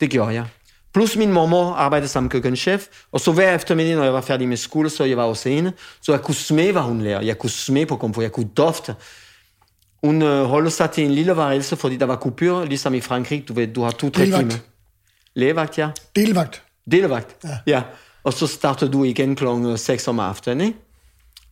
Det 0.00 0.10
gjorde 0.10 0.34
jeg. 0.34 0.46
Plus 0.94 1.16
min 1.16 1.32
mormor 1.32 1.72
arbejdede 1.72 2.08
som 2.08 2.28
køkkenchef, 2.28 2.86
og 3.12 3.20
så 3.20 3.32
hver 3.32 3.54
eftermiddag, 3.54 3.96
når 3.96 4.04
jeg 4.04 4.12
var 4.12 4.20
færdig 4.20 4.48
med 4.48 4.56
skole, 4.56 4.90
så 4.90 5.04
jeg 5.04 5.16
var 5.16 5.24
også 5.24 5.48
ene, 5.48 5.72
så 6.00 6.12
jeg 6.12 6.20
kunne 6.20 6.34
smage, 6.34 6.72
hvad 6.72 6.82
hun 6.82 7.00
lavede. 7.00 7.26
Jeg 7.26 7.38
kunne 7.38 7.50
smage 7.50 7.86
på 7.86 7.96
komfort, 7.96 8.22
jeg 8.22 8.32
kunne 8.32 8.48
dofte. 8.56 8.94
Hun 10.04 10.22
øh, 10.22 10.44
holdt 10.44 10.72
sig 10.72 10.90
til 10.90 11.04
en 11.04 11.10
lille 11.10 11.36
værelse, 11.36 11.76
fordi 11.76 11.96
der 11.96 12.06
var 12.06 12.16
kupyr, 12.16 12.64
ligesom 12.64 12.94
i 12.94 13.00
Frankrig, 13.00 13.48
du 13.48 13.52
ved, 13.52 13.66
du 13.66 13.82
har 13.82 13.90
to-tre 13.90 14.24
timer. 14.24 14.52
Lægevagt, 15.34 15.78
ja. 15.78 15.90
Delvagt. 16.16 16.62
Delevagt, 16.90 17.36
ja. 17.44 17.58
ja. 17.66 17.82
Og 18.24 18.32
så 18.32 18.46
starter 18.46 18.88
du 18.90 19.04
igen 19.04 19.36
klokken 19.36 19.78
6 19.78 20.08
om 20.08 20.20
aftenen, 20.20 20.66
ikke? 20.66 20.78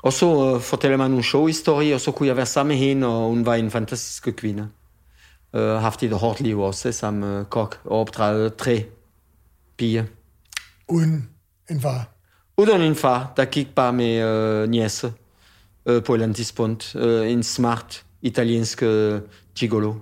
Og 0.02 0.12
så 0.12 0.26
uh, 0.26 0.60
fortæller 0.60 0.96
man 0.96 1.10
nogle 1.10 1.24
showhistorier, 1.24 1.94
og 1.94 2.00
så 2.00 2.10
kunne 2.10 2.26
jeg 2.26 2.36
være 2.36 2.46
sammen 2.46 2.68
med 2.68 2.86
hende, 2.86 3.06
og 3.06 3.28
hun 3.28 3.46
var 3.46 3.54
en 3.54 3.70
fantastisk 3.70 4.36
kvinde. 4.36 4.68
Uh, 5.52 5.60
haft 5.60 6.02
et 6.02 6.12
hårdt 6.12 6.40
liv 6.40 6.60
også, 6.60 6.92
som 6.92 7.22
uh, 7.22 7.44
kok, 7.44 7.80
og 7.84 8.00
opdraget 8.00 8.56
tre 8.56 8.84
piger. 9.78 10.04
Uden 10.88 11.28
en 11.70 11.80
far? 11.80 12.08
Uden 12.56 12.80
en 12.80 12.94
far, 12.94 13.32
der 13.36 13.44
gik 13.44 13.74
bare 13.74 13.92
med 13.92 14.24
uh, 14.62 14.68
niece 14.68 15.06
uh, 15.06 15.12
på 15.84 16.12
et 16.12 16.16
eller 16.16 16.24
andet 16.24 16.36
tidspunkt. 16.36 16.94
Uh, 16.94 17.30
en 17.30 17.42
smart 17.42 18.04
italiensk 18.22 18.82
uh, 18.82 19.20
gigolo. 19.54 19.94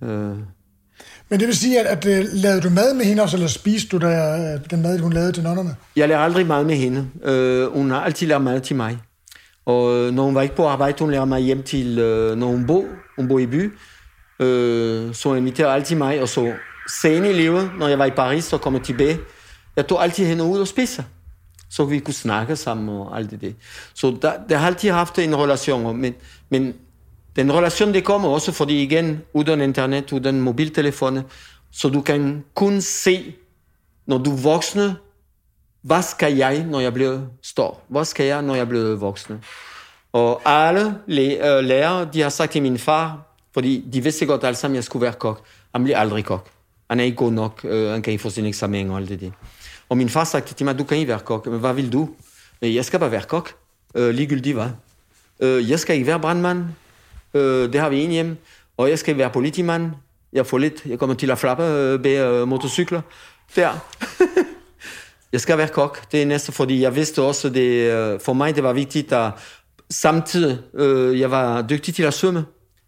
Uh, 0.00 0.38
men 1.32 1.40
det 1.40 1.48
vil 1.48 1.56
sige, 1.56 1.80
at, 1.80 1.86
at, 1.86 2.06
at 2.06 2.24
lavede 2.32 2.60
du 2.60 2.70
mad 2.70 2.94
med 2.94 3.04
hende 3.04 3.22
også, 3.22 3.36
eller 3.36 3.48
spiste 3.48 3.88
du 3.88 3.98
der, 4.06 4.54
øh, 4.54 4.60
den 4.70 4.82
mad, 4.82 4.98
hun 4.98 5.12
lavede 5.12 5.32
til 5.32 5.42
nonnerne? 5.42 5.76
Jeg 5.96 6.08
lavede 6.08 6.24
aldrig 6.24 6.46
mad 6.46 6.64
med 6.64 6.74
hende. 6.74 7.08
Uh, 7.14 7.76
hun 7.76 7.90
har 7.90 8.00
altid 8.00 8.26
lavet 8.26 8.44
mad 8.44 8.60
til 8.60 8.76
mig. 8.76 8.98
Og 9.66 10.12
når 10.12 10.22
hun 10.22 10.34
var 10.34 10.42
ikke 10.42 10.56
på 10.56 10.66
arbejde, 10.66 10.96
hun 10.98 11.10
lavede 11.10 11.26
mig 11.26 11.40
hjem 11.40 11.62
til, 11.62 11.98
uh, 11.98 12.38
når 12.38 12.46
hun 12.46 12.66
bor, 12.66 12.84
hun 13.16 13.28
bor 13.28 13.38
i 13.38 13.46
by, 13.46 13.64
uh, 13.64 15.14
så 15.14 15.22
hun 15.24 15.36
inviterede 15.36 15.74
altid 15.74 15.96
mig, 15.96 16.22
og 16.22 16.28
så 16.28 16.52
senere 17.00 17.30
i 17.30 17.34
livet, 17.34 17.70
når 17.78 17.88
jeg 17.88 17.98
var 17.98 18.06
i 18.06 18.10
Paris 18.10 18.52
og 18.52 18.60
kom 18.60 18.80
tilbage, 18.80 19.18
jeg 19.76 19.86
tog 19.86 20.02
altid 20.02 20.26
hende 20.26 20.44
ud 20.44 20.58
og 20.58 20.68
spiste 20.68 21.04
Så 21.70 21.84
vi 21.84 21.98
kunne 21.98 22.14
snakke 22.14 22.56
sammen 22.56 22.88
og 22.88 23.16
alt 23.16 23.30
det. 23.30 23.54
Så 23.94 24.16
der, 24.22 24.32
der 24.48 24.56
har 24.56 24.66
altid 24.66 24.90
haft 24.90 25.18
en 25.18 25.36
relation, 25.36 25.96
men, 25.96 26.14
men 26.50 26.74
den 27.36 27.52
relation, 27.52 27.94
det 27.94 28.04
kommer 28.04 28.28
også, 28.28 28.52
fordi 28.52 28.82
igen, 28.82 29.22
uden 29.32 29.60
internet, 29.60 30.12
uden 30.12 30.40
mobiltelefon, 30.40 31.18
så 31.72 31.88
du 31.88 32.00
kan 32.00 32.44
kun 32.54 32.80
se, 32.80 33.34
når 34.06 34.18
du 34.18 34.32
er 34.32 34.36
voksne, 34.36 34.96
hvad 35.82 36.02
skal 36.02 36.36
jeg, 36.36 36.64
når 36.64 36.80
jeg 36.80 36.94
bliver 36.94 37.20
stor? 37.42 37.80
Hvad 37.88 38.04
skal 38.04 38.26
jeg, 38.26 38.42
når 38.42 38.54
jeg 38.54 38.68
bliver 38.68 38.96
voksne? 38.96 39.40
Og 40.12 40.42
alle 40.44 40.86
øh, 41.08 41.64
lærere, 41.64 42.08
de 42.12 42.20
har 42.20 42.28
sagt 42.28 42.52
til 42.52 42.62
min 42.62 42.78
far, 42.78 43.20
fordi 43.54 43.84
de 43.92 44.02
vidste 44.02 44.26
godt 44.26 44.44
alle 44.44 44.56
sammen, 44.56 44.74
jeg 44.74 44.84
skulle 44.84 45.02
være 45.02 45.12
kok. 45.12 45.44
Han 45.72 45.84
bliver 45.84 45.98
aldrig 45.98 46.24
kok. 46.24 46.50
Han 46.90 47.00
er 47.00 47.04
ikke 47.04 47.16
god 47.16 47.32
nok. 47.32 47.60
Uh, 47.64 47.70
han 47.70 48.02
kan 48.02 48.12
ikke 48.12 48.22
få 48.22 48.30
sin 48.30 48.46
eksamen 48.46 48.90
og 48.90 48.96
alt 48.96 49.08
det 49.08 49.20
der. 49.20 49.30
Og 49.88 49.96
min 49.96 50.08
far 50.08 50.24
sagde 50.24 50.54
til 50.54 50.64
mig, 50.64 50.78
du 50.78 50.84
kan 50.84 50.98
ikke 50.98 51.08
være 51.08 51.18
kok. 51.18 51.46
Men 51.46 51.60
hvad 51.60 51.74
vil 51.74 51.92
du? 51.92 52.08
Jeg 52.62 52.84
skal 52.84 52.98
bare 53.00 53.10
være 53.10 53.22
kok. 53.22 53.54
Uh, 53.94 54.08
ligegyldigt 54.08 54.56
hvad? 54.56 54.68
Uh, 55.40 55.70
Jeg 55.70 55.80
skal 55.80 55.94
ikke 55.94 56.06
være 56.06 56.20
brandmand. 56.20 56.64
Øh, 57.34 57.72
det 57.72 57.80
har 57.80 57.88
vi 57.88 58.00
en 58.00 58.10
hjem. 58.10 58.36
Og 58.76 58.90
jeg 58.90 58.98
skal 58.98 59.18
være 59.18 59.30
politimand. 59.30 59.90
Jeg 60.32 60.46
får 60.46 60.58
lidt. 60.58 60.82
Jeg 60.86 60.98
kommer 60.98 61.16
til 61.16 61.30
at 61.30 61.38
flappe 61.38 61.64
øh, 61.64 62.02
bag 62.02 62.18
øh, 62.18 62.48
motorcykler. 62.48 63.00
Der. 63.56 63.70
jeg 65.32 65.40
skal 65.40 65.58
være 65.58 65.68
kok. 65.68 66.12
Det 66.12 66.22
er 66.22 66.26
næste, 66.26 66.52
fordi 66.52 66.80
jeg 66.80 66.94
vidste 66.94 67.22
også, 67.22 67.48
det, 67.48 67.92
øh, 67.92 68.20
for 68.20 68.32
mig 68.32 68.54
det 68.54 68.62
var 68.64 68.72
vigtigt, 68.72 69.12
at 69.12 69.30
samtidig, 69.90 70.58
øh, 70.74 71.20
jeg 71.20 71.30
var 71.30 71.62
dygtig 71.62 71.94
til 71.94 72.02
at 72.02 72.14
svømme. 72.14 72.44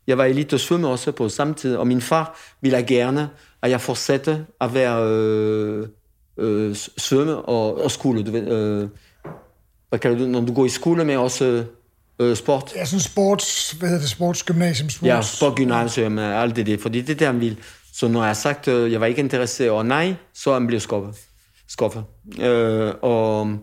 Jeg 0.07 0.19
var 0.19 0.25
elite 0.25 0.59
svømme 0.59 0.89
også 0.89 1.13
på 1.13 1.29
samtidig, 1.29 1.79
og 1.79 1.87
min 1.87 2.01
far 2.01 2.39
ville 2.61 2.83
gerne, 2.83 3.29
at 3.63 3.71
jeg 3.71 3.81
fortsatte 3.81 4.47
at 4.61 4.75
være 4.75 5.09
øh, 5.09 5.87
øh, 6.39 6.75
svømme 6.75 7.37
og, 7.37 7.85
og 7.85 7.91
skole. 7.91 8.23
Du 8.23 8.31
ved, 8.31 8.49
øh, 8.49 8.89
hvad 9.89 9.99
kalder 9.99 10.19
du, 10.19 10.25
når 10.25 10.41
du 10.41 10.55
går 10.55 10.65
i 10.65 10.69
skole, 10.69 11.05
men 11.05 11.19
også 11.19 11.65
øh, 12.19 12.37
sport. 12.37 12.73
Ja, 12.77 12.85
sådan 12.85 13.01
sports, 13.01 13.71
hvad 13.71 13.89
hedder 13.89 14.01
det, 14.01 14.11
sportsgymnasium? 14.11 14.91
Sports. 14.91 15.09
Ja, 15.09 15.23
sportgymnasium, 15.23 16.19
alt 16.19 16.57
det 16.57 16.67
der, 16.67 16.79
fordi 16.79 17.01
det 17.01 17.11
er 17.11 17.17
det, 17.17 17.27
han 17.27 17.41
vil. 17.41 17.59
Så 17.93 18.09
når 18.09 18.21
jeg 18.21 18.29
har 18.29 18.35
sagt, 18.35 18.69
at 18.69 18.93
jeg 18.93 19.01
var 19.01 19.07
ikke 19.07 19.21
interesseret, 19.21 19.71
og 19.71 19.87
nej, 19.87 20.15
så 20.35 20.53
han 20.53 20.67
blev 20.67 20.81
skuffet. 20.81 21.15
skuffet. 21.69 22.05
Øh, 22.41 22.93
og 23.03 23.59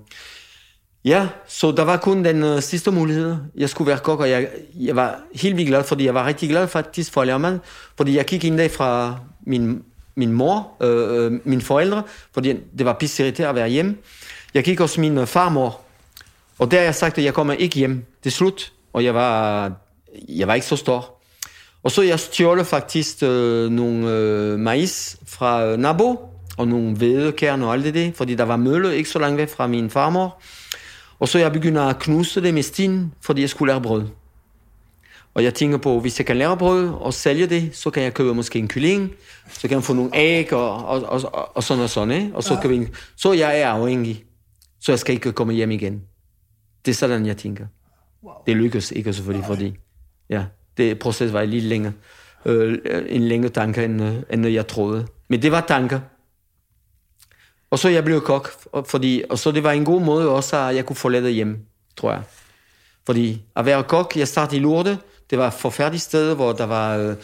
ja, 1.06 1.28
så 1.48 1.72
der 1.72 1.84
var 1.84 1.98
kun 1.98 2.26
den 2.26 2.44
uh, 2.44 2.60
sidste 2.60 2.92
mulighed. 2.92 3.36
Jeg 3.56 3.70
skulle 3.70 3.88
være 3.88 4.00
kok, 4.00 4.20
og 4.20 4.30
jeg, 4.30 4.48
jeg 4.76 4.96
var 4.96 5.20
helt 5.36 5.58
vildt 5.58 5.68
glad, 5.68 5.84
fordi 5.84 6.06
jeg 6.06 6.14
var 6.14 6.26
rigtig 6.26 6.50
glad 6.50 6.68
faktisk 6.68 7.12
for 7.12 7.38
mad, 7.38 7.60
fordi 7.98 8.18
jeg 8.18 8.26
gik 8.26 8.46
en 8.46 8.58
dag 8.58 8.72
fra 8.72 9.20
min, 9.48 9.84
min 10.16 10.32
mor, 10.32 10.68
øh, 10.82 11.26
øh 11.26 11.40
mine 11.44 11.62
forældre, 11.62 12.04
fordi 12.34 12.54
det 12.78 12.86
var 12.86 12.94
pisse 12.94 13.24
at 13.24 13.56
være 13.56 13.70
hjemme. 13.70 13.96
Jeg 14.54 14.64
gik 14.64 14.80
hos 14.80 14.98
min 14.98 15.28
farmor, 15.28 15.82
og 16.62 16.72
der 16.72 16.78
har 16.78 16.84
jeg 16.84 16.96
sagt, 16.96 17.18
at 17.18 17.24
jeg 17.24 17.34
kommer 17.34 17.54
ikke 17.54 17.76
hjem. 17.76 18.06
Det 18.24 18.30
er 18.30 18.32
slut. 18.32 18.74
Og 18.94 19.04
jeg 19.04 19.14
var, 19.14 19.72
jeg 20.30 20.48
var 20.48 20.54
ikke 20.54 20.68
så 20.68 20.76
stor. 20.76 21.22
Og 21.84 21.92
så 21.92 22.02
jeg 22.02 22.20
stjålet 22.20 22.68
faktisk 22.68 23.24
øh, 23.24 23.70
nogle 23.70 24.10
øh, 24.10 24.60
mais 24.60 25.18
fra 25.28 25.66
øh, 25.66 25.80
nabo, 25.80 26.20
og 26.58 26.68
nogle 26.68 26.96
hvedekærne 26.96 27.66
og 27.66 27.74
alt 27.74 27.86
det 27.86 27.94
der, 27.94 28.12
fordi 28.16 28.36
der 28.36 28.44
var 28.44 28.56
mølle 28.56 28.96
ikke 28.96 29.10
så 29.10 29.20
langt 29.20 29.38
væk 29.38 29.50
fra 29.50 29.68
min 29.68 29.90
farmor. 29.90 30.42
Og 31.20 31.28
så 31.28 31.40
jeg 31.40 31.52
begyndte 31.52 31.82
at 31.82 32.00
knuse 32.00 32.42
det 32.42 32.54
med 32.54 32.64
sten, 32.64 33.14
fordi 33.22 33.42
jeg 33.42 33.50
skulle 33.50 33.74
lære 33.74 33.82
brød. 33.82 34.04
Og 35.34 35.44
jeg 35.44 35.54
tænker 35.54 35.78
på, 35.78 36.00
hvis 36.00 36.20
jeg 36.20 36.26
kan 36.26 36.38
lære 36.38 36.58
brød 36.58 36.90
og 36.90 37.14
sælge 37.14 37.48
det, 37.48 37.76
så 37.76 37.90
kan 37.90 38.04
jeg 38.04 38.14
købe 38.14 38.34
måske 38.34 38.60
en 38.60 38.68
kylling, 38.68 39.12
så 39.52 39.62
kan 39.62 39.72
jeg 39.72 39.84
få 39.84 39.94
nogle 39.94 40.12
æg 40.14 40.54
og, 40.54 40.86
og, 40.86 41.04
og, 41.04 41.22
og, 41.34 41.56
og 41.56 41.64
sådan 41.64 41.84
og 41.84 41.90
sådan, 41.90 42.12
ikke? 42.12 42.36
Og 42.36 42.44
så, 42.44 42.54
ja. 42.54 42.62
kan 42.62 42.70
vi, 42.70 42.88
så 43.18 43.34
jeg 43.34 43.60
er 43.60 43.68
afhængig. 43.68 44.24
Så 44.82 44.92
jeg 44.92 45.00
skal 45.00 45.16
ikke 45.16 45.32
komme 45.32 45.54
hjem 45.54 45.72
igen. 45.72 46.02
Det 46.86 46.92
er 46.92 46.96
sådan, 46.96 47.26
jeg 47.26 47.38
tænker. 47.38 47.66
Wow. 48.24 48.34
Det 48.46 48.58
lykkes 48.58 48.92
ikke 48.92 49.14
selvfølgelig, 49.14 49.48
fordi 49.48 49.78
ja, 50.30 50.46
det 50.78 51.00
proces 51.00 51.34
var 51.34 51.44
lidt 51.44 51.64
længere. 51.64 51.94
Øh, 52.46 52.78
en 53.10 53.28
længere 53.28 53.52
tanke, 53.52 53.86
end, 53.86 54.04
øh, 54.04 54.16
end 54.30 54.48
jeg 54.48 54.68
troede. 54.68 55.08
Men 55.28 55.42
det 55.42 55.52
var 55.52 55.62
tanker. 55.62 56.00
Og 57.72 57.80
så 57.80 57.90
jeg 57.90 58.04
blev 58.04 58.22
kok, 58.22 58.52
fordi, 58.86 59.24
og 59.30 59.40
så 59.40 59.52
det 59.52 59.64
var 59.64 59.72
en 59.72 59.86
god 59.86 60.02
måde 60.02 60.30
også, 60.30 60.58
at 60.58 60.76
jeg 60.76 60.86
kunne 60.86 60.96
forlade 60.96 61.30
hjem, 61.30 61.66
tror 61.98 62.12
jeg. 62.12 62.22
Fordi 63.06 63.42
at 63.56 63.66
være 63.66 63.84
kok, 63.84 64.18
jeg 64.18 64.28
startede 64.28 64.58
i 64.58 64.60
Lourdes, 64.60 64.98
det 65.30 65.38
var 65.38 65.48
et 65.48 65.54
forfærdeligt 65.54 66.04
sted, 66.04 66.36
hvor 66.36 66.52
der 66.52 66.66
var 66.66 66.98
øh, 66.98 67.16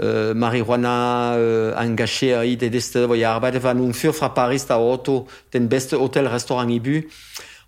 øh, 0.00 0.36
marihuana 0.36 1.38
øh, 1.38 1.84
engageret 1.84 2.46
i 2.46 2.54
det, 2.54 2.72
det 2.72 2.82
sted, 2.82 3.06
hvor 3.06 3.14
jeg 3.14 3.30
arbejdede. 3.30 3.62
Var 3.62 3.72
nogle 3.72 3.94
fyr 3.94 4.12
fra 4.12 4.28
Paris, 4.28 4.64
der 4.64 4.74
overtog 4.74 5.28
den 5.52 5.68
bedste 5.68 5.96
hotelrestaurant 5.96 6.70
i 6.70 6.78
by. 6.78 7.10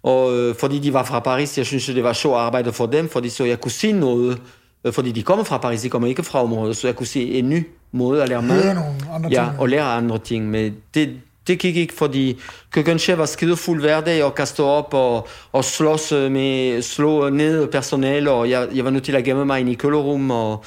Og 0.03 0.39
øh, 0.39 0.55
fordi 0.55 0.79
de 0.79 0.93
var 0.93 1.05
fra 1.05 1.21
Paris, 1.21 1.59
jeg 1.59 1.67
synes, 1.67 1.87
det 1.87 2.05
var 2.05 2.13
sjovt 2.13 2.35
at 2.35 2.41
arbejde 2.41 2.73
for 2.73 2.87
dem, 2.87 3.09
fordi 3.09 3.29
så 3.29 3.45
jeg 3.45 3.61
kunne 3.61 3.73
se 3.73 3.93
noget, 3.93 4.41
øh, 4.85 4.93
fordi 4.93 5.13
de 5.13 5.23
kommer 5.23 5.45
fra 5.45 5.59
Paris, 5.59 5.83
de 5.83 5.89
kommer 5.89 6.09
ikke 6.09 6.23
fra 6.23 6.43
området, 6.43 6.77
så 6.77 6.89
jeg 6.89 6.97
kunne 6.97 7.07
se 7.07 7.33
en 7.33 7.49
ny 7.49 7.67
måde 7.93 8.23
at 8.23 8.29
lære 8.29 8.43
mad. 8.43 8.63
Høre 8.63 8.75
nogle 8.75 8.95
andre 9.15 9.31
ja, 9.33 9.45
ting. 9.45 9.61
og 9.61 9.69
lære 9.69 9.85
andre 9.85 10.19
ting. 10.19 10.51
Men 10.51 10.77
det, 10.95 11.21
det 11.47 11.59
gik 11.59 11.77
ikke, 11.77 11.95
fordi 11.95 12.41
køkkenchef 12.71 13.19
var 13.19 13.27
skide 13.27 13.57
fuld 13.57 13.81
hver 13.81 14.01
dag 14.01 14.25
og 14.25 14.35
kaste 14.35 14.63
op 14.63 14.95
og, 14.95 15.29
og 15.53 15.65
slås 15.65 16.13
med, 16.13 16.83
slå 16.83 17.29
ned 17.29 17.67
personal, 17.67 18.29
og 18.29 18.51
jeg, 18.51 18.69
jeg 18.75 18.85
var 18.85 18.91
nødt 18.91 19.05
til 19.05 19.17
at 19.17 19.25
gemme 19.25 19.45
mig 19.45 19.61
ind 19.61 19.69
i 19.69 19.75
kølerum, 19.75 20.31
og 20.31 20.65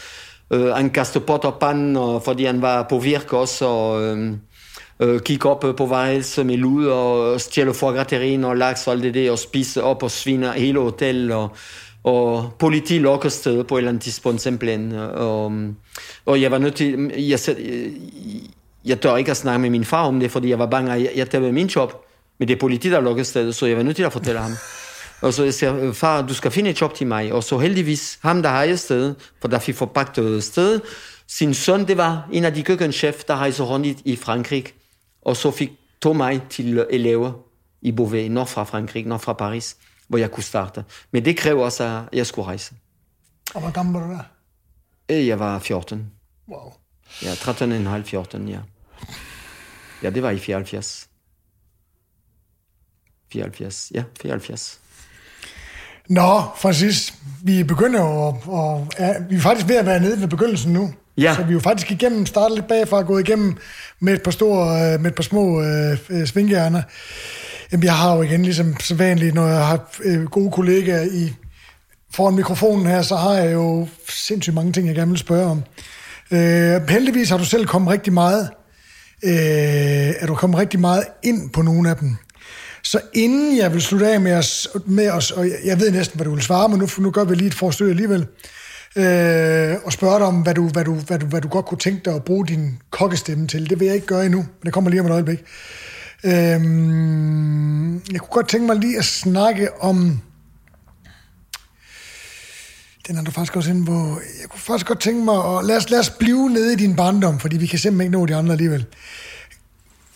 øh, 0.52 0.66
han 0.66 0.90
kaste 0.90 1.20
pot 1.20 1.46
og 1.46 1.60
pan, 1.60 1.98
og, 1.98 2.24
fordi 2.24 2.46
han 2.46 2.62
var 2.62 2.84
på 2.90 3.00
virke 3.00 3.38
også, 3.38 3.66
og... 3.66 4.04
Øh, 4.04 4.34
øh, 5.00 5.22
kigge 5.22 5.50
op 5.50 5.64
øh, 5.64 5.76
på 5.76 5.86
værelse 5.86 6.42
øh, 6.42 6.48
med 6.48 6.58
lud 6.58 6.86
og 6.86 7.34
øh, 7.34 7.40
stjæle 7.40 7.74
foie 7.74 8.46
og 8.46 8.58
laks 8.58 8.88
og 8.88 8.94
alt 8.94 9.04
det 9.04 9.14
der, 9.14 9.32
og 9.32 9.40
spise 9.40 9.84
op 9.84 10.04
og 10.04 10.12
svine 10.12 10.54
hele 10.54 10.80
hotellet. 10.80 11.36
og, 11.36 11.50
og 12.04 12.54
politi 12.60 12.98
lukker 13.00 13.30
sted 13.30 13.64
på 13.64 13.76
et 13.76 13.80
eller 13.80 13.90
andet 13.90 14.04
tidspunkt 14.04 14.42
simpelthen. 14.42 14.94
Og, 14.94 15.52
og 16.26 16.42
jeg 16.42 16.52
var 16.52 16.58
nødt 16.58 16.76
til, 16.76 17.12
jeg, 17.18 17.40
jeg, 17.48 17.56
jeg 18.86 19.02
tør 19.02 19.16
ikke 19.16 19.32
at 19.32 19.38
snakke 19.38 19.60
med 19.60 19.70
min 19.70 19.86
far 19.86 20.08
om 20.08 20.20
det, 20.20 20.32
fordi 20.32 20.50
jeg 20.50 20.60
var 20.60 20.66
bange, 20.66 20.94
at 20.94 21.02
jeg, 21.02 21.12
jeg 21.16 21.30
tabte 21.30 21.52
min 21.52 21.68
job. 21.68 22.06
Men 22.40 22.48
det 22.48 22.56
er 22.56 22.60
politi, 22.60 22.90
der 22.90 23.02
lukker 23.02 23.24
stedet, 23.24 23.56
så 23.56 23.66
jeg 23.66 23.78
var 23.78 23.84
nødt 23.84 23.96
til 23.96 24.04
at 24.04 24.14
fortælle 24.14 24.42
ham. 24.42 24.52
Og 25.22 25.34
så 25.34 25.44
jeg 25.44 25.54
siger, 25.54 25.94
far, 25.94 26.22
du 26.22 26.34
skal 26.34 26.52
finde 26.52 26.70
et 26.70 26.82
job 26.82 26.94
til 26.94 27.08
mig. 27.08 27.34
Og 27.34 27.44
så 27.44 27.58
heldigvis, 27.58 28.20
ham 28.22 28.42
der 28.42 28.50
har 28.50 28.76
sted, 28.76 29.16
for 29.42 29.48
der 29.48 29.60
fik 29.60 29.76
forpagtet 29.76 30.44
sted, 30.44 30.80
sin 31.28 31.54
søn, 31.54 31.88
det 31.88 31.98
var 31.98 32.28
en 32.32 32.46
af 32.46 32.54
de 32.54 32.64
køkkenchef, 32.64 33.24
der 33.24 33.36
rejser 33.36 33.64
rundt 33.64 33.86
i, 33.86 33.98
i 34.06 34.16
Frankrig 34.16 34.66
og 35.26 35.38
så 35.38 35.52
fik 35.52 35.72
tog 36.02 36.16
mig 36.16 36.42
til 36.50 36.86
elever 36.90 37.34
i 37.82 37.92
Beauvais, 37.92 38.32
nord 38.32 38.48
fra 38.48 38.64
Frankrig, 38.64 39.06
nord 39.06 39.20
fra 39.20 39.34
Paris, 39.34 39.78
hvor 40.08 40.18
jeg 40.18 40.32
kunne 40.32 40.44
starte. 40.44 40.86
Men 41.12 41.26
det 41.26 41.38
kræver 41.38 41.66
også, 41.66 41.84
at 41.84 42.18
jeg 42.18 42.28
skulle 42.28 42.46
rejse. 42.46 42.74
Og 43.56 43.62
hvor 43.62 43.72
gammel 43.72 44.02
var 44.02 44.08
du 44.08 44.14
der? 44.14 44.24
Øh, 45.10 45.28
jeg 45.28 45.40
var 45.40 45.60
14. 45.60 46.12
Wow. 46.50 46.74
Ja, 47.24 47.34
13,5, 47.34 48.04
14, 48.04 48.50
ja. 48.50 48.60
Ja, 50.04 50.10
det 50.10 50.24
var 50.24 50.30
i 50.30 50.40
74. 50.40 51.10
74, 53.32 53.92
ja, 53.96 54.04
74. 54.22 54.80
Nå, 56.10 56.42
Francis, 56.56 57.14
vi 57.44 57.64
begynder 57.64 58.00
jo, 58.00 58.38
og, 58.46 58.88
ja, 59.00 59.14
vi 59.30 59.36
er 59.36 59.40
faktisk 59.40 59.68
ved 59.68 59.76
at 59.76 59.86
være 59.86 60.00
nede 60.00 60.22
ved 60.22 60.28
begyndelsen 60.28 60.74
nu. 60.74 60.94
Ja. 61.18 61.36
Så 61.36 61.44
vi 61.44 61.50
er 61.50 61.54
jo 61.54 61.60
faktisk 61.60 61.92
igennem, 61.92 62.26
startet 62.26 62.58
lidt 62.58 62.68
bagfra, 62.68 63.02
gået 63.02 63.30
igennem 63.30 63.58
med 64.00 64.14
et 64.14 64.24
par, 64.24 64.32
store, 64.32 64.94
øh, 64.94 65.02
med 65.02 65.12
et 65.12 65.16
par 65.16 65.24
små 65.24 65.62
øh, 65.62 65.98
øh, 66.10 66.28
svinghjerner. 66.28 66.82
Jamen, 67.72 67.84
jeg 67.84 67.98
har 67.98 68.16
jo 68.16 68.22
igen, 68.22 68.44
ligesom 68.44 68.80
så 68.80 68.96
vanligt, 68.96 69.36
når 69.36 69.48
jeg 69.48 69.68
har 69.68 69.90
øh, 70.04 70.24
gode 70.24 70.52
kollegaer 70.52 71.04
i 71.04 71.34
foran 72.14 72.36
mikrofonen 72.36 72.86
her, 72.86 73.02
så 73.02 73.16
har 73.16 73.34
jeg 73.34 73.54
jo 73.54 73.88
sindssygt 74.10 74.56
mange 74.56 74.72
ting, 74.72 74.88
jeg 74.88 74.96
gerne 74.96 75.12
vil 75.12 75.20
spørge 75.20 75.46
om. 75.46 75.64
Øh, 76.32 76.90
heldigvis 76.90 77.30
har 77.30 77.38
du 77.38 77.46
selv 77.46 77.66
kommet 77.66 77.92
rigtig 77.92 78.14
meget 78.14 78.50
øh, 79.24 80.14
er 80.20 80.26
du 80.28 80.36
kommet 80.36 80.60
rigtig 80.60 80.80
meget 80.80 81.04
ind 81.24 81.50
på 81.50 81.62
nogle 81.62 81.90
af 81.90 81.96
dem. 81.96 82.16
Så 82.84 83.00
inden 83.14 83.58
jeg 83.58 83.74
vil 83.74 83.82
slutte 83.82 84.08
af 84.08 84.22
med 84.22 84.34
os, 84.34 84.68
med 84.86 85.10
os 85.10 85.32
og 85.32 85.46
jeg, 85.46 85.58
jeg 85.66 85.80
ved 85.80 85.92
næsten, 85.92 86.18
hvad 86.18 86.26
du 86.26 86.34
vil 86.34 86.44
svare, 86.44 86.70
men 86.70 86.80
nu, 86.80 86.88
nu 86.98 87.12
gør 87.12 87.24
vi 87.24 87.36
lige 87.36 87.48
et 87.48 87.54
forsøg 87.54 87.90
alligevel, 87.90 88.28
øh, 88.96 89.76
og 89.86 89.94
spørge 89.94 90.20
dig 90.20 90.28
om, 90.28 90.42
hvad 90.42 90.54
du, 90.54 90.68
hvad, 90.68 90.86
du, 90.86 90.94
hvad, 90.94 91.20
du, 91.20 91.26
hvad 91.26 91.42
du 91.42 91.48
godt 91.48 91.66
kunne 91.66 91.78
tænke 91.78 92.02
dig 92.06 92.16
at 92.16 92.24
bruge 92.24 92.48
din 92.48 92.80
kokkestemme 92.90 93.48
til. 93.48 93.70
Det 93.70 93.80
vil 93.80 93.86
jeg 93.86 93.96
ikke 93.96 94.08
gøre 94.08 94.26
endnu, 94.26 94.40
men 94.40 94.66
det 94.66 94.74
kommer 94.74 94.90
lige 94.90 95.00
om 95.00 95.06
et 95.06 95.12
øjeblik. 95.12 95.40
Øh, 96.24 96.32
jeg 98.12 98.20
kunne 98.20 98.32
godt 98.32 98.50
tænke 98.50 98.68
mig 98.68 98.76
lige 98.76 98.98
at 98.98 99.06
snakke 99.06 99.82
om... 99.82 100.22
Den 103.08 103.18
er 103.18 103.24
du 103.24 103.32
faktisk 103.32 103.56
også 103.56 103.70
inde 103.70 103.86
på. 103.86 104.20
Jeg 104.42 104.50
kunne 104.50 104.60
faktisk 104.60 104.88
godt 104.88 105.02
tænke 105.02 105.26
mig 105.26 105.36
at... 105.36 105.66
Lad 105.66 105.78
os, 105.78 105.90
lad 105.90 106.00
os 106.00 106.10
blive 106.10 106.50
nede 106.50 106.74
i 106.74 106.76
din 106.76 106.96
barndom, 106.96 107.40
fordi 107.40 107.58
vi 107.58 107.68
kan 107.68 107.80
simpelthen 107.80 108.08
ikke 108.08 108.20
nå 108.20 108.26
de 108.26 108.36
andre 108.36 108.52
alligevel. 108.52 108.86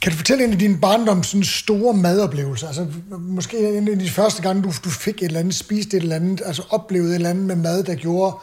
Kan 0.02 0.12
du 0.12 0.18
fortælle 0.18 0.44
en 0.44 0.52
af 0.52 0.60
din 0.60 0.80
barndom 0.80 1.24
sådan 1.24 1.44
store 1.44 1.94
madoplevelser? 1.94 2.68
Altså, 2.68 2.88
måske 3.20 3.78
en 3.78 3.88
af 3.88 4.00
de 4.00 4.10
første 4.10 4.42
gange, 4.42 4.64
du, 4.64 4.72
du 4.84 4.90
fik 4.90 5.16
et 5.16 5.26
eller 5.26 5.40
andet, 5.40 5.56
spiste 5.56 5.98
et 5.98 6.04
eller 6.04 6.16
andet, 6.16 6.42
altså 6.46 6.64
oplevede 6.70 7.10
et 7.10 7.16
eller 7.16 7.30
andet 7.30 7.46
med 7.46 7.56
mad, 7.56 7.84
der 7.84 7.96
gjorde, 7.96 8.38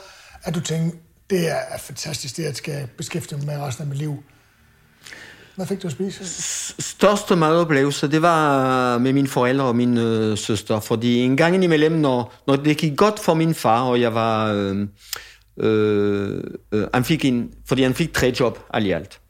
at 0.45 0.55
du 0.55 0.61
tænkte, 0.61 0.99
det 1.31 1.51
er 1.51 1.79
fantastisk, 1.79 2.37
det 2.37 2.45
at 2.45 2.57
skal 2.57 2.89
beskæftige 2.97 3.39
mig 3.39 3.47
med 3.47 3.59
resten 3.59 3.83
af 3.83 3.89
mit 3.89 3.99
liv. 3.99 4.23
Hvad 5.57 5.66
fik 5.66 5.83
du 5.83 5.87
at 5.87 5.93
spise? 5.93 6.25
Største 6.83 7.37
madoplevelse, 7.37 8.11
det 8.11 8.23
var 8.23 8.95
øh, 8.95 9.01
med 9.01 9.12
mine 9.12 9.29
forældre 9.29 9.65
og 9.65 9.77
min 9.77 9.99
øh, 9.99 10.39
søster, 10.39 10.81
fordi 10.81 11.19
en 11.19 11.37
gang 11.37 11.65
imellem, 11.65 11.93
når, 11.93 12.35
når 12.47 12.57
det 12.57 12.77
gik 12.77 12.97
godt 12.97 13.21
for 13.21 13.35
min 13.35 13.55
far, 13.55 13.83
og 13.83 14.01
jeg 14.01 14.15
var... 14.15 14.53
Øh, 14.53 14.89
øh, 15.57 16.43
øh, 16.73 16.87
han 16.95 17.05
fik 17.05 17.25
en, 17.25 17.51
fordi 17.66 17.83
han 17.83 17.95
fik 17.95 18.15
tre 18.15 18.35
job 18.41 18.59
alt 18.75 18.87
i 18.87 18.91
alt. 18.91 19.21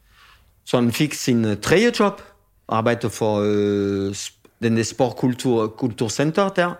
Så 0.65 0.77
han 0.77 0.91
fik 0.91 1.13
sin 1.13 1.45
uh, 1.45 1.57
tredje 1.61 1.91
job, 1.99 2.21
arbejdede 2.67 3.09
for 3.09 3.41
øh, 3.45 4.15
den 4.63 4.77
der 4.77 4.83
sportkulturcenter 4.83 6.49
der. 6.49 6.73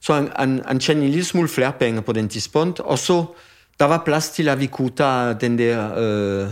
Så 0.00 0.14
han, 0.14 0.32
han, 0.36 0.62
han 0.66 0.80
tjente 0.80 1.04
en 1.04 1.10
lille 1.10 1.24
smule 1.24 1.48
flere 1.48 1.72
penge 1.72 2.02
på 2.02 2.12
den 2.12 2.28
tidspunkt, 2.28 2.80
og 2.80 2.98
så 2.98 3.24
der 3.80 3.84
var 3.84 4.02
plads 4.04 4.30
til, 4.30 4.48
at 4.48 4.60
vi 4.60 4.66
kunne 4.66 4.90
tage 4.90 5.34
den 5.40 5.58
der 5.58 5.78
uh, 6.44 6.48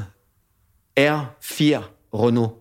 R4 1.01 1.83
Renault. 2.15 2.53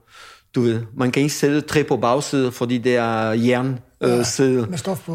Du 0.56 0.62
ved, 0.62 0.82
man 0.98 1.12
kan 1.12 1.24
ikke 1.24 1.36
sætte 1.36 1.62
tre 1.62 1.84
på 1.84 1.98
bagsædet, 1.98 2.54
fordi 2.54 2.78
det 2.78 2.96
er 2.96 3.32
jern 3.32 3.80
uh, 4.02 4.10
ja, 4.10 4.24
sæde. 4.24 4.68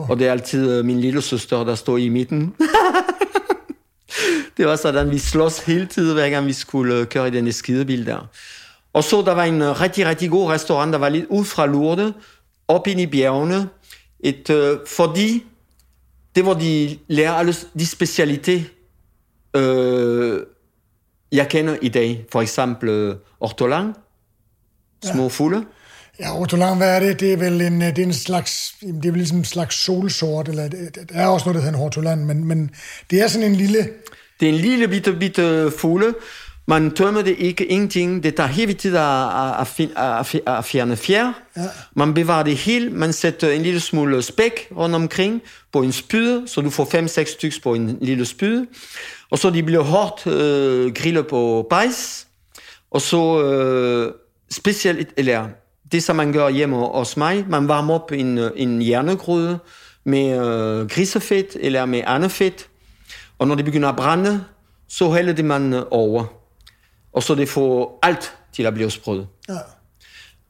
Og 0.09 0.19
det 0.19 0.27
er 0.27 0.33
altid 0.33 0.79
uh, 0.79 0.85
min 0.85 1.01
lille 1.01 1.23
søster, 1.23 1.65
der 1.65 1.75
står 1.75 1.97
i 1.97 2.09
midten. 2.09 2.55
det 4.57 4.67
var 4.67 4.77
sådan, 4.77 5.11
vi 5.11 5.19
slås 5.19 5.59
hele 5.59 5.87
tiden, 5.87 6.15
hver 6.15 6.31
gang 6.31 6.47
vi 6.47 6.53
skulle 6.53 7.07
køre 7.07 7.29
i 7.29 7.31
den 7.31 7.53
skidebil 7.53 8.07
der. 8.07 8.29
Og 8.93 9.05
så 9.05 9.23
der 9.23 9.35
var 9.35 9.45
en 9.45 9.63
øh, 9.63 9.81
rigtig, 9.81 10.07
rigtig 10.07 10.31
god 10.31 10.51
restaurant, 10.51 10.93
der 10.93 10.99
var 10.99 11.09
lidt 11.09 11.27
ud 11.29 11.45
fra 11.45 11.67
Lourdes, 11.67 12.13
op 12.69 12.87
ind 12.87 13.01
i 13.01 13.07
bjergene, 13.07 13.69
et, 14.21 14.51
uh, 14.51 14.79
fordi 14.87 15.45
det 16.35 16.43
hvor 16.43 16.55
de 16.55 16.99
lærer 17.09 17.33
alle 17.33 17.55
de 17.79 17.87
specialiteter, 17.87 18.65
uh, 19.59 20.41
jeg 21.33 21.49
kender 21.49 21.77
i 21.83 21.89
dag. 21.89 22.25
For 22.33 22.43
eksempel 22.43 23.17
ortolan, 23.41 23.93
små 25.05 25.23
ja. 25.23 25.29
fugle. 25.29 25.65
Ja, 26.21 26.41
ortolan, 26.41 26.77
hvad 26.77 26.97
er 26.97 27.01
det? 27.01 27.21
Det 27.21 27.33
er 27.33 27.37
vel 27.37 27.61
en, 27.61 27.81
det 27.81 27.99
er 27.99 28.03
en 28.03 28.13
slags, 28.13 28.75
det 28.81 29.07
er 29.07 29.11
vel 29.11 29.19
ligesom 29.19 29.39
en 29.39 29.45
slags 29.45 29.77
solsort, 29.85 30.49
eller 30.49 30.69
det, 30.69 31.11
er 31.11 31.27
også 31.27 31.47
noget, 31.47 31.55
der 31.55 31.65
hedder 31.65 31.79
en 31.79 31.85
ortolan, 31.85 32.27
men, 32.27 32.45
men 32.45 32.71
det 33.11 33.21
er 33.21 33.29
sådan 33.29 33.47
en 33.47 33.57
lille... 33.57 33.89
Det 34.41 34.49
er 34.49 34.53
en 34.53 34.59
lille 34.59 34.89
bitte, 34.89 35.13
bitte 35.13 35.73
fugle, 35.79 36.15
man 36.67 36.91
tømmer 36.91 37.23
det 37.23 37.37
ikke 37.39 37.67
ingenting. 37.67 38.23
Det 38.23 38.35
tager 38.35 38.49
hele 38.49 38.75
tiden 38.75 38.97
at, 38.97 39.61
at, 39.61 39.91
at, 39.97 40.57
at 40.57 40.65
fjerne 40.65 40.97
fjer. 40.97 41.33
Ja. 41.57 41.63
Man 41.97 42.15
bevarer 42.15 42.43
det 42.43 42.57
helt. 42.57 42.93
Man 42.93 43.13
sætter 43.13 43.51
en 43.51 43.63
lille 43.63 43.81
smule 43.81 44.23
spæk 44.23 44.69
rundt 44.77 44.95
omkring 44.95 45.43
på 45.73 45.83
en 45.83 45.93
spyd, 45.93 46.47
så 46.47 46.61
du 46.61 46.71
får 46.71 46.85
5-6 46.85 47.33
stykker 47.33 47.59
på 47.63 47.75
en 47.75 47.99
lille 48.01 48.25
spyd. 48.25 48.67
Og 49.35 49.39
så 49.39 49.51
de 49.51 49.63
bliver 49.63 49.83
hårdt 49.83 50.27
øh, 50.27 50.95
grillet 50.95 51.27
på 51.27 51.67
bajs. 51.71 52.27
Og 52.91 53.01
så 53.01 53.43
øh, 53.43 54.15
specielt, 54.51 55.09
eller 55.17 55.49
det 55.93 56.03
som 56.03 56.17
man 56.17 56.33
gør 56.33 56.49
hjemme 56.49 56.77
hos 56.77 57.17
mig, 57.17 57.45
man 57.49 57.69
varmer 57.69 57.95
op 57.95 58.13
en, 58.13 58.39
en 58.39 58.83
hjernegryde 58.83 59.59
med 60.05 60.27
øh, 60.39 60.89
grisefedt 60.89 61.57
eller 61.61 61.87
med 61.87 62.03
andet 62.07 62.31
fedt. 62.31 62.69
Og 63.39 63.49
når 63.49 63.55
det 63.55 63.65
begynder 63.65 63.89
at 63.89 63.97
brænde, 63.97 64.45
så 64.89 65.11
hælder 65.11 65.33
det 65.33 65.45
man 65.45 65.85
over 65.91 66.25
og 67.15 67.23
så 67.23 67.35
det 67.35 67.49
får 67.49 67.99
alt 68.03 68.37
til 68.53 68.63
at 68.63 68.75
blive 68.75 68.91
sprødt. 68.91 69.27
Ja. 69.49 69.59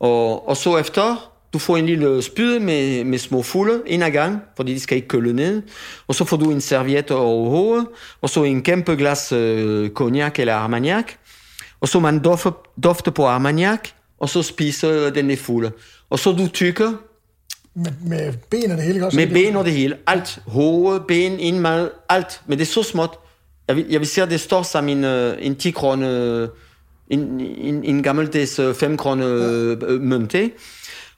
Og, 0.01 0.49
og 0.49 0.57
så 0.57 0.77
efter, 0.79 1.34
du 1.55 1.59
får 1.59 1.77
en 1.77 1.87
lille 1.87 2.23
spyd 2.23 2.59
med, 2.59 3.05
med 3.05 3.19
små 3.19 3.43
fugle 3.43 3.83
en 3.87 4.03
af 4.03 4.13
gang, 4.13 4.39
fordi 4.57 4.75
de 4.75 4.81
skal 4.81 4.97
ikke 4.97 5.09
køle 5.09 5.33
ned. 5.33 5.63
Og 6.07 6.15
så 6.15 6.25
får 6.25 6.37
du 6.37 6.51
en 6.51 6.61
serviet 6.61 7.11
over 7.11 7.51
hovedet, 7.51 7.87
og 8.21 8.31
så 8.31 8.43
en 8.45 8.63
kæmpe 8.63 8.97
glas 8.97 9.33
øh, 9.33 9.91
cognac 9.91 10.39
eller 10.39 10.55
armagnac. 10.55 11.05
Og 11.81 11.89
så 11.89 12.01
man 12.01 12.19
dofter, 12.25 12.51
dofter 12.85 13.11
på 13.11 13.27
armagnac, 13.27 13.81
og 14.21 14.29
så 14.29 14.43
spiser 14.43 15.11
den 15.11 15.37
fugle. 15.37 15.73
Og 16.11 16.19
så 16.19 16.33
du 16.33 16.49
tykker. 16.49 16.93
Med, 17.75 17.93
med 18.07 18.33
ben 18.51 18.71
og 18.71 18.77
det 18.77 18.85
hele 18.85 19.07
også? 19.07 19.19
Med 19.19 19.27
ben 19.27 19.57
og 19.57 19.65
det 19.65 19.73
hele. 19.73 19.97
Alt. 20.07 20.39
Hoved, 20.47 21.01
ben, 21.09 21.41
indmad, 21.41 21.89
alt. 22.09 22.41
Men 22.47 22.59
det 22.59 22.65
er 22.65 22.73
så 22.73 22.83
småt. 22.83 23.19
Jeg 23.69 23.77
vil, 23.77 23.87
jeg 23.91 24.01
vil 24.01 24.09
sige, 24.09 24.25
at 24.25 24.31
det 24.31 24.41
står 24.41 24.63
som 24.63 24.89
en, 24.89 25.05
uh, 25.05 25.47
en 25.47 25.57
10 25.57 25.71
krone, 25.71 26.49
en, 27.11 27.41
en, 27.41 27.85
en 27.85 28.03
gammeldags 28.03 28.61
5 28.75 28.97
krone 28.97 29.25
uh, 29.27 30.01
mønt. 30.01 30.35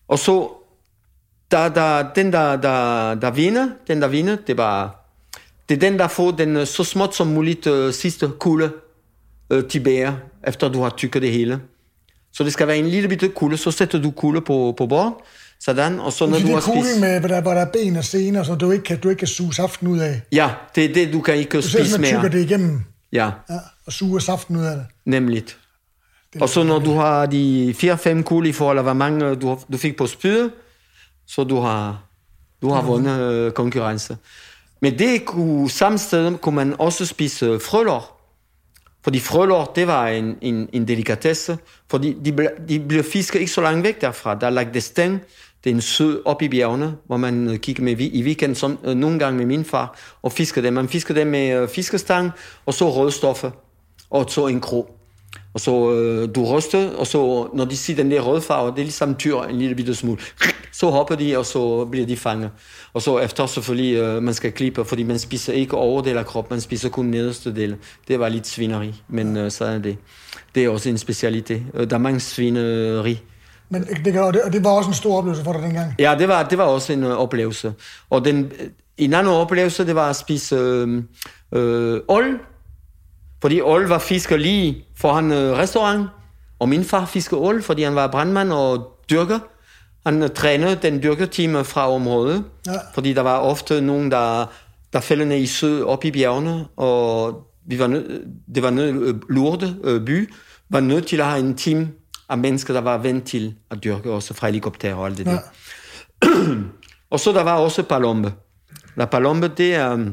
Og 0.08 0.18
så, 0.18 0.48
der, 1.50 1.68
der, 1.68 2.12
den 2.14 2.32
der, 2.32 2.56
der, 2.56 3.14
der 3.14 3.30
vinder, 3.30 3.68
den 3.88 4.02
der 4.02 4.08
vinder, 4.08 4.36
det 4.46 4.56
bare, 4.56 4.90
det 5.68 5.74
er 5.74 5.78
den, 5.78 5.98
der 5.98 6.08
får 6.08 6.30
den 6.30 6.66
så 6.66 6.84
småt 6.84 7.14
som 7.14 7.26
muligt 7.26 7.66
uh, 7.66 7.92
sidste 7.92 8.30
kugle 8.38 8.70
uh, 9.54 9.64
tilbage, 9.64 10.16
efter 10.46 10.68
du 10.68 10.82
har 10.82 10.90
tykket 10.96 11.22
det 11.22 11.32
hele. 11.32 11.60
Så 12.32 12.44
det 12.44 12.52
skal 12.52 12.66
være 12.66 12.78
en 12.78 12.88
lille 12.88 13.08
bitte 13.08 13.28
kugle, 13.28 13.56
så 13.56 13.70
sætter 13.70 14.02
du 14.02 14.10
kugle 14.10 14.40
på, 14.40 14.74
på 14.78 14.86
bord, 14.86 15.24
sådan, 15.60 16.00
og 16.00 16.12
så 16.12 16.26
når 16.26 16.38
du 16.38 16.46
har 16.46 16.60
spist... 16.60 17.00
med, 17.00 17.20
hvor 17.20 17.28
der, 17.28 17.40
hvor 17.40 17.54
der 17.54 17.60
er 17.60 17.70
ben 17.72 17.96
og 17.96 18.04
sener, 18.04 18.42
så 18.42 18.54
du 18.54 18.70
ikke 18.70 18.84
kan, 18.84 18.98
du 18.98 19.08
ikke 19.08 19.18
kan 19.18 19.28
suge 19.28 19.54
saften 19.54 19.88
ud 19.88 19.98
af. 19.98 20.20
Ja, 20.32 20.50
det 20.74 20.84
er 20.84 20.94
det, 20.94 21.12
du 21.12 21.20
kan 21.20 21.34
ikke 21.34 21.56
du 21.56 21.62
spise 21.62 22.00
mere. 22.00 22.22
Du 22.22 22.28
det 22.28 22.44
igennem. 22.44 22.84
Ja. 23.12 23.30
ja. 23.50 23.58
Og 23.86 23.92
suge 23.92 24.20
saften 24.20 24.56
ud 24.56 24.64
af 24.64 24.76
det. 24.76 24.86
Nemlig. 25.04 25.44
Og 26.40 26.48
så 26.48 26.62
når 26.62 26.78
du 26.78 26.92
har 26.92 27.26
de 27.26 27.74
4-5 27.78 28.22
kugler 28.22 28.50
i 28.50 28.52
forhold 28.52 28.76
til, 28.76 28.82
hvor 28.82 28.92
mange 28.92 29.34
du, 29.34 29.58
du 29.72 29.76
fik 29.78 29.96
på 29.96 30.06
spydet, 30.06 30.50
så 31.26 31.44
du 31.44 31.56
har, 31.56 32.02
du 32.62 32.68
har 32.68 32.82
vundet 32.82 33.20
øh, 33.20 33.52
konkurrence. 33.52 34.16
Men 34.80 34.98
det 34.98 35.24
kunne, 35.24 35.70
sted 35.98 36.38
kunne 36.38 36.54
man 36.54 36.74
også 36.78 37.06
spise 37.06 37.60
frølår. 37.60 38.16
Fordi 39.04 39.20
frølår, 39.20 39.72
det 39.76 39.86
var 39.86 40.08
en, 40.08 40.38
en, 40.40 40.68
en 40.72 40.88
delikatesse, 40.88 41.58
fordi 41.90 42.16
de, 42.24 42.48
de 42.68 42.80
blev 42.80 43.04
fisket 43.04 43.40
ikke 43.40 43.52
så 43.52 43.60
langt 43.60 43.84
væk 43.84 44.00
derfra. 44.00 44.34
Der 44.34 44.46
er 44.46 44.50
lagt 44.50 44.74
det 44.74 44.82
stæng, 44.82 45.20
det 45.64 45.70
er 45.70 45.74
en 45.74 45.80
sø 45.80 46.14
op 46.24 46.42
i 46.42 46.48
bjergene, 46.48 46.96
hvor 47.06 47.16
man 47.16 47.50
øh, 47.50 47.58
kigger 47.58 47.84
med 47.84 48.00
i 48.00 48.22
weekend, 48.22 48.54
som, 48.54 48.78
øh, 48.84 48.94
nogle 48.94 49.18
gange 49.18 49.38
med 49.38 49.46
min 49.46 49.64
far, 49.64 49.98
og 50.22 50.32
fisker 50.32 50.62
dem. 50.62 50.72
Man 50.72 50.88
fisker 50.88 51.14
dem 51.14 51.26
med 51.26 51.62
øh, 51.62 51.68
fiskestang, 51.68 52.30
og 52.66 52.74
så 52.74 52.90
rødstoffer, 52.90 53.50
og 54.10 54.30
så 54.30 54.46
en 54.46 54.60
krog. 54.60 54.95
Og 55.56 55.60
så 55.60 55.92
øh, 55.92 56.28
du 56.34 56.44
ryster, 56.44 56.90
og 56.90 57.06
så 57.06 57.48
når 57.54 57.64
de 57.64 57.76
ser 57.76 57.94
den 57.96 58.10
der 58.10 58.20
røde 58.20 58.42
farve, 58.42 58.70
det 58.70 58.78
er 58.78 58.82
ligesom 58.82 59.14
tyr 59.14 59.40
en 59.40 59.58
lille 59.58 59.74
bitte 59.74 59.94
smule. 59.94 60.18
Så 60.72 60.90
hopper 60.90 61.14
de, 61.14 61.38
og 61.38 61.46
så 61.46 61.84
bliver 61.84 62.06
de 62.06 62.16
fanget. 62.16 62.50
Og 62.92 63.02
så 63.02 63.18
efter 63.18 63.46
selvfølgelig, 63.46 63.96
øh, 63.96 64.22
man 64.22 64.34
skal 64.34 64.52
klippe, 64.52 64.84
fordi 64.84 65.02
man 65.02 65.18
spiser 65.18 65.52
ikke 65.52 65.76
overdel 65.76 66.18
af 66.18 66.26
kroppen, 66.26 66.54
man 66.54 66.60
spiser 66.60 66.88
kun 66.88 67.06
nederste 67.06 67.54
del. 67.54 67.76
Det 68.08 68.20
var 68.20 68.28
lidt 68.28 68.46
svineri, 68.46 68.94
men 69.08 69.36
øh, 69.36 69.50
så 69.50 69.64
er 69.64 69.78
det. 69.78 69.96
Det 70.54 70.64
er 70.64 70.68
også 70.68 70.88
en 70.88 70.98
specialitet. 70.98 71.62
Der 71.74 71.96
er 71.96 71.98
mange 71.98 72.20
svineri 72.20 73.18
men 73.68 73.82
det, 73.82 74.20
og, 74.20 74.34
det, 74.34 74.42
og 74.42 74.52
det 74.52 74.64
var 74.64 74.70
også 74.70 74.90
en 74.90 74.94
stor 74.94 75.18
oplevelse 75.18 75.44
for 75.44 75.52
dig 75.52 75.62
dengang? 75.62 75.94
Ja, 75.98 76.14
det 76.18 76.28
var, 76.28 76.42
det 76.42 76.58
var 76.58 76.64
også 76.64 76.92
en 76.92 77.04
uh, 77.04 77.10
oplevelse. 77.10 77.74
Og 78.10 78.24
den, 78.24 78.52
en 78.98 79.14
anden 79.14 79.32
oplevelse, 79.32 79.86
det 79.86 79.94
var 79.94 80.10
at 80.10 80.16
spise 80.16 80.56
øh, 80.56 81.02
øh, 81.52 82.00
ål. 82.08 82.40
Fordi 83.46 83.60
ål 83.60 83.88
var 83.88 83.98
fisker 83.98 84.36
lige 84.36 84.84
foran 84.96 85.32
øh, 85.32 85.52
restaurant. 85.52 86.08
Og 86.58 86.68
min 86.68 86.84
far 86.84 87.06
fisker 87.06 87.36
ål, 87.36 87.62
fordi 87.62 87.82
han 87.82 87.94
var 87.94 88.06
brandmand 88.06 88.52
og 88.52 89.00
dyrker. 89.10 89.38
Han 90.06 90.22
uh, 90.22 90.28
trænede 90.28 90.78
den 90.82 91.02
dyrkerteam 91.02 91.64
fra 91.64 91.90
området. 91.90 92.44
Ja. 92.66 92.72
Fordi 92.94 93.12
der 93.12 93.20
var 93.20 93.38
ofte 93.38 93.80
nogen, 93.80 94.10
der, 94.10 94.46
der 94.92 95.00
fælder 95.00 95.24
ned 95.24 95.36
i 95.36 95.46
sø 95.46 95.84
op 95.84 96.04
i 96.04 96.10
bjergene. 96.10 96.66
Og 96.76 97.42
vi 97.66 97.78
var 97.78 97.86
nød, 97.86 98.24
det 98.54 98.62
var 98.62 98.70
nød, 98.70 99.14
Lourdes 99.28 99.74
øh, 99.84 100.04
by 100.04 100.32
var 100.70 100.80
nødt 100.80 101.06
til 101.06 101.20
at 101.20 101.26
have 101.26 101.40
en 101.40 101.56
team 101.56 101.88
af 102.28 102.38
mennesker, 102.38 102.74
der 102.74 102.80
var 102.80 102.98
vant 102.98 103.24
til 103.24 103.54
at 103.70 103.84
dyrke, 103.84 104.10
også 104.10 104.34
fra 104.34 104.46
helikopter 104.46 104.94
og 104.94 105.06
alt 105.06 105.18
det 105.18 105.26
der. 105.26 105.38
Ja. 106.22 106.28
og 107.10 107.20
så 107.20 107.32
der 107.32 107.42
var 107.42 107.56
også 107.56 107.82
palombe. 107.82 108.32
La 108.96 109.04
palombe, 109.04 109.48
det 109.48 109.74
er, 109.74 109.92
øh, 109.92 110.06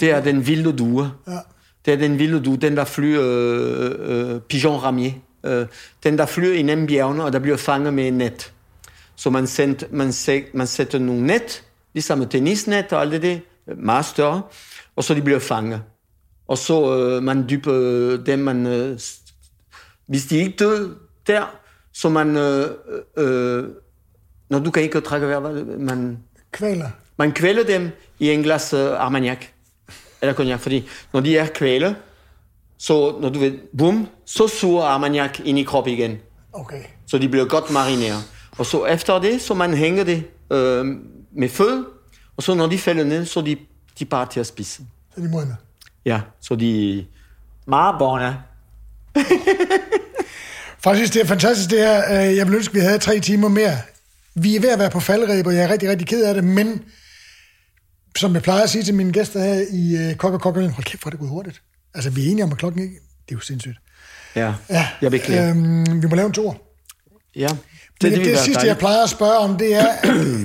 det 0.00 0.10
er 0.10 0.22
den 0.22 0.46
vilde 0.46 0.72
due. 0.72 1.10
Ja. 1.28 1.38
Det 1.84 1.94
er 1.94 1.98
den 1.98 2.18
vilde 2.18 2.40
due, 2.40 2.56
den 2.56 2.76
der 2.76 2.84
flyver 2.84 3.22
øh, 3.24 4.34
øh, 4.34 4.40
pigeon 4.40 4.82
ramier 4.82 5.12
Øh, 5.46 5.66
den, 6.04 6.18
der 6.18 6.26
flyver 6.26 6.54
igennem 6.54 6.86
bjergene, 6.86 7.24
og 7.24 7.32
der 7.32 7.38
bliver 7.38 7.56
fanget 7.56 7.94
med 7.94 8.06
et 8.06 8.12
net. 8.14 8.52
Så 9.16 9.30
man, 9.30 9.46
sendt, 9.46 9.92
man, 9.92 10.12
sæt, 10.12 10.54
man 10.54 10.66
sætter 10.66 10.98
nogle 10.98 11.26
net, 11.26 11.64
ligesom 11.94 12.22
et 12.22 12.30
tennisnet 12.30 12.92
og 12.92 13.00
alt 13.00 13.22
det, 13.22 13.40
meget 13.76 14.04
større, 14.04 14.42
og 14.96 15.04
så 15.04 15.14
de 15.14 15.22
bliver 15.22 15.38
fanget. 15.38 15.82
Og 16.48 16.58
så 16.58 16.98
øh, 16.98 17.22
man 17.22 17.44
dyber 17.50 17.74
øh, 17.74 18.26
dem, 18.26 18.38
man... 18.38 18.66
Øh, 18.66 19.00
hvis 20.06 20.24
de 20.26 20.36
ikke 20.36 20.56
døde 20.58 20.94
der, 21.26 21.56
så 21.92 22.08
man... 22.08 22.36
Øh, 22.36 22.66
øh, 23.16 23.64
når 24.48 24.58
du 24.58 24.70
kan 24.70 24.82
ikke 24.82 25.00
trække 25.00 25.28
vejret, 25.28 25.80
man... 25.80 26.18
Kvaler. 26.52 26.90
Man 27.16 27.32
kvæler 27.32 27.64
dem 27.64 27.90
i 28.22 28.30
en 28.30 28.42
glas 28.42 28.72
øh, 28.72 29.00
Armagnac. 29.04 29.38
Eller 30.20 30.34
cognac, 30.34 30.60
fordi 30.60 30.88
når 31.12 31.20
de 31.20 31.38
er 31.38 31.46
kvæle, 31.46 31.96
så 32.78 33.18
når 33.20 33.28
du 33.28 33.38
ved, 33.38 33.52
bum, 33.78 34.08
så 34.26 34.48
suger 34.48 34.84
Armagnac 34.84 35.40
ind 35.44 35.58
i 35.58 35.62
kroppen 35.62 35.92
igen. 35.92 36.18
Okay. 36.52 36.82
Så 37.06 37.18
de 37.18 37.28
bliver 37.28 37.44
godt 37.44 37.70
marineret. 37.70 38.22
Og 38.58 38.66
så 38.66 38.84
efter 38.84 39.18
det, 39.18 39.40
så 39.42 39.54
man 39.54 39.74
hænger 39.74 40.04
det 40.04 40.24
øh, 40.52 40.84
med 41.32 41.48
fød, 41.48 41.84
og 42.36 42.42
så 42.42 42.54
når 42.54 42.66
de 42.66 42.78
falder 42.78 43.04
ned, 43.04 43.26
så 43.26 43.40
de, 43.40 43.56
de 43.98 44.04
bare 44.04 44.26
til 44.26 44.40
at 44.40 44.46
spise. 44.46 44.82
Så 45.14 45.20
de 45.20 45.28
modne. 45.28 45.56
Ja, 46.04 46.20
så 46.40 46.54
de... 46.54 47.04
Meget 47.66 47.94
borne. 47.98 48.36
Faktisk, 50.84 51.14
det 51.14 51.22
er 51.22 51.26
fantastisk 51.26 51.70
det 51.70 51.78
her. 51.78 51.98
Øh, 52.28 52.36
Jeg 52.36 52.46
vil 52.46 52.54
ønske, 52.54 52.74
vi 52.74 52.80
havde 52.80 52.98
tre 52.98 53.20
timer 53.20 53.48
mere. 53.48 53.76
Vi 54.34 54.56
er 54.56 54.60
ved 54.60 54.68
at 54.70 54.78
være 54.78 54.90
på 54.90 55.00
faldreb, 55.00 55.46
og 55.46 55.54
jeg 55.54 55.64
er 55.64 55.68
rigtig, 55.68 55.88
rigtig 55.90 56.06
ked 56.06 56.24
af 56.24 56.34
det, 56.34 56.44
men 56.44 56.82
som 58.18 58.34
jeg 58.34 58.42
plejer 58.42 58.62
at 58.62 58.70
sige 58.70 58.84
til 58.84 58.94
mine 58.94 59.12
gæster 59.12 59.40
her 59.40 59.64
i 59.72 60.10
øh, 60.10 60.16
Kok 60.16 60.46
og 60.46 60.52
hold 60.54 60.84
kæft, 60.84 61.02
hvor 61.02 61.08
er 61.08 61.10
det 61.10 61.18
gået 61.20 61.30
hurtigt. 61.30 61.62
Altså, 61.94 62.10
vi 62.10 62.26
er 62.26 62.30
enige 62.30 62.44
om, 62.44 62.52
at 62.52 62.58
klokken 62.58 62.82
ikke... 62.82 62.94
Det 62.94 63.34
er 63.34 63.36
jo 63.36 63.40
sindssygt. 63.40 63.76
Ja, 64.36 64.54
Ja, 64.70 64.88
jeg 65.02 65.10
beklager. 65.10 65.50
øhm, 65.50 66.02
vi 66.02 66.06
må 66.08 66.14
lave 66.16 66.26
en 66.26 66.32
tur. 66.32 66.62
Ja, 67.36 67.46
Det, 67.48 67.56
det, 68.00 68.02
det, 68.02 68.10
vil 68.10 68.18
det 68.20 68.26
være 68.34 68.36
sidste, 68.44 68.50
jeg 68.58 68.60
dejligt. 68.60 68.78
plejer 68.78 69.02
at 69.02 69.10
spørge 69.10 69.38
om, 69.38 69.56
det 69.58 69.74
er, 69.74 69.86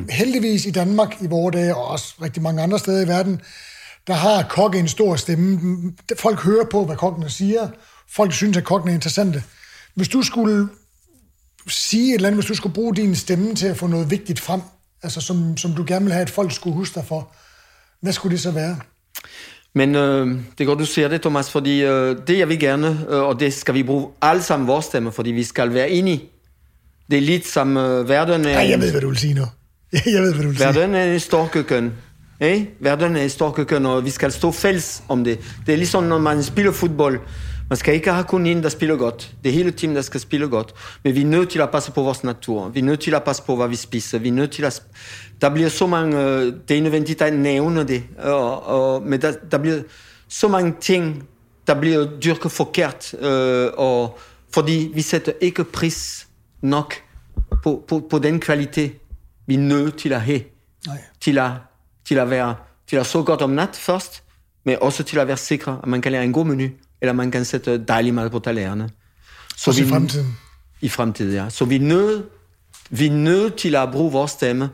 heldigvis 0.19 0.65
i 0.65 0.71
Danmark 0.71 1.21
i 1.21 1.27
vores 1.27 1.53
dage, 1.55 1.75
og 1.75 1.87
også 1.87 2.13
rigtig 2.21 2.43
mange 2.43 2.61
andre 2.63 2.79
steder 2.79 3.05
i 3.05 3.07
verden, 3.07 3.41
der 4.07 4.13
har 4.13 4.43
kokke 4.49 4.79
en 4.79 4.87
stor 4.87 5.15
stemme. 5.15 5.59
Folk 6.19 6.39
hører 6.43 6.65
på, 6.71 6.85
hvad 6.85 6.95
kokkene 6.95 7.29
siger. 7.29 7.67
Folk 8.11 8.33
synes, 8.33 8.57
at 8.57 8.63
kokkene 8.63 8.91
er 8.91 8.95
interessante. 8.95 9.43
Hvis 9.95 10.07
du 10.07 10.21
skulle 10.23 10.67
sige 11.67 12.09
et 12.09 12.15
eller 12.15 12.27
andet, 12.27 12.37
hvis 12.43 12.47
du 12.47 12.55
skulle 12.55 12.73
bruge 12.73 12.95
din 12.95 13.15
stemme 13.15 13.55
til 13.55 13.67
at 13.67 13.77
få 13.77 13.87
noget 13.87 14.11
vigtigt 14.11 14.39
frem, 14.39 14.61
altså 15.03 15.21
som, 15.21 15.57
som 15.57 15.73
du 15.73 15.83
gerne 15.87 16.05
vil 16.05 16.13
have, 16.13 16.21
at 16.21 16.29
folk 16.29 16.51
skulle 16.51 16.73
huske 16.75 16.95
dig 16.95 17.05
for, 17.05 17.35
hvad 18.01 18.13
skulle 18.13 18.31
det 18.31 18.41
så 18.41 18.51
være? 18.51 18.77
Men 19.75 19.95
øh, 19.95 20.27
det 20.27 20.61
er 20.61 20.65
godt, 20.65 20.79
du 20.79 20.85
siger 20.85 21.07
det, 21.07 21.21
Thomas, 21.21 21.51
fordi 21.51 21.83
øh, 21.83 22.15
det 22.27 22.37
jeg 22.37 22.49
vil 22.49 22.59
gerne, 22.59 23.05
øh, 23.09 23.21
og 23.21 23.39
det 23.39 23.53
skal 23.53 23.73
vi 23.73 23.83
bruge 23.83 24.07
alle 24.21 24.43
sammen 24.43 24.67
vores 24.67 24.85
stemme, 24.85 25.11
fordi 25.11 25.31
vi 25.31 25.43
skal 25.43 25.73
være 25.73 25.89
enige. 25.89 26.23
Det 27.11 27.17
er 27.17 27.21
lidt 27.21 27.47
som 27.47 27.77
øh, 27.77 28.09
verden 28.09 28.45
er... 28.45 28.53
Nej, 28.53 28.69
jeg 28.69 28.79
ved, 28.79 28.91
hvad 28.91 29.01
du 29.01 29.07
vil 29.07 29.17
sige 29.17 29.33
nu. 29.33 29.45
Jeg 30.05 30.21
ved, 30.21 30.33
hvad 30.33 30.43
du 30.43 30.49
vil 30.49 30.57
sige. 30.57 30.67
Verden 30.67 30.95
er 30.95 31.13
en 31.13 31.19
stor 31.19 31.47
køkken. 31.47 31.93
Eh? 32.39 32.65
Verden 32.79 33.15
er 33.15 33.21
en 33.21 33.29
stor 33.29 33.51
køkken, 33.51 33.85
og 33.85 34.05
vi 34.05 34.09
skal 34.09 34.31
stå 34.31 34.51
fælles 34.51 35.03
om 35.07 35.23
det. 35.23 35.39
Det 35.65 35.73
er 35.73 35.77
ligesom, 35.77 36.03
når 36.03 36.19
man 36.19 36.43
spiller 36.43 36.71
fodbold. 36.71 37.19
Man 37.69 37.77
skal 37.77 37.93
ikke 37.93 38.11
have 38.11 38.23
kun 38.23 38.45
en, 38.45 38.63
der 38.63 38.69
spiller 38.69 38.95
godt. 38.95 39.31
Det 39.43 39.49
er 39.49 39.53
hele 39.53 39.71
team, 39.71 39.93
der 39.93 40.01
skal 40.01 40.19
spille 40.19 40.47
godt. 40.47 40.73
Men 41.03 41.15
vi 41.15 41.21
er 41.21 41.25
nødt 41.25 41.49
til 41.49 41.59
at 41.59 41.69
passe 41.69 41.91
på 41.91 42.03
vores 42.03 42.23
natur. 42.23 42.69
Vi 42.69 42.79
er 42.79 42.83
nødt 42.83 42.99
til 42.99 43.13
at 43.13 43.23
passe 43.23 43.43
på, 43.43 43.55
hvad 43.55 43.67
vi 43.67 43.75
spiser. 43.75 44.19
Vi 44.19 44.27
er 44.27 44.33
nødt 44.33 44.51
til 44.51 44.63
at... 44.63 44.81
Der 45.41 45.49
bliver 45.49 45.69
så 45.69 45.87
mange... 45.87 46.23
øh, 46.23 46.53
Det 46.67 46.77
er 46.77 46.81
nødvendigt 46.81 47.21
at 47.21 47.33
nævne 47.33 47.83
det. 47.87 48.03
Og, 48.17 48.65
og, 48.65 49.01
men 49.03 49.21
der, 49.21 49.33
der 49.51 49.57
bliver 49.57 49.81
så 50.27 50.47
mange 50.47 50.75
ting, 50.81 51.27
der 51.67 51.79
bliver 51.79 52.19
dyrket 52.19 52.51
forkert. 52.51 53.13
Øh, 53.19 53.69
og, 53.77 54.19
fordi 54.53 54.91
vi 54.93 55.01
sætter 55.01 55.31
ikke 55.41 55.63
pris 55.63 56.27
nok 56.61 56.93
på, 57.63 57.85
på, 57.87 58.07
på 58.09 58.19
den 58.19 58.39
kvalitet, 58.39 58.91
vi 59.45 59.53
er 59.53 59.59
nødt 59.59 59.97
til 59.97 60.13
at 60.13 60.21
have 60.21 60.41
Nej. 60.87 60.97
til 61.21 61.37
at, 61.37 61.51
til 62.07 62.15
at 62.15 62.29
være 62.29 62.55
til 62.89 62.95
at 62.95 63.05
så 63.05 63.23
godt 63.23 63.41
om 63.41 63.49
nat 63.49 63.75
først, 63.75 64.23
men 64.63 64.77
også 64.81 65.03
til 65.03 65.19
at 65.19 65.27
være 65.27 65.37
sikre, 65.37 65.79
at 65.83 65.89
man 65.89 66.01
kan 66.01 66.11
lære 66.11 66.23
en 66.23 66.33
god 66.33 66.45
menu, 66.45 66.69
eller 67.01 67.13
man 67.13 67.31
kan 67.31 67.45
sætte 67.45 67.77
dejlig 67.77 68.13
mad 68.13 68.29
på 68.29 68.39
tallerkenerne. 68.39 68.89
Så 69.55 69.71
Også 69.71 69.83
i 69.83 69.87
fremtiden. 69.87 70.37
I 70.81 70.89
fremtiden, 70.89 71.33
ja. 71.33 71.49
Så 71.49 71.65
vi 71.65 71.75
er 71.75 71.79
nødt 71.79 72.25
vi 72.89 73.07
er 73.07 73.11
nødt 73.11 73.55
til 73.55 73.75
at 73.75 73.91
bruge 73.91 74.11
vores 74.11 74.31
stemme 74.31 74.69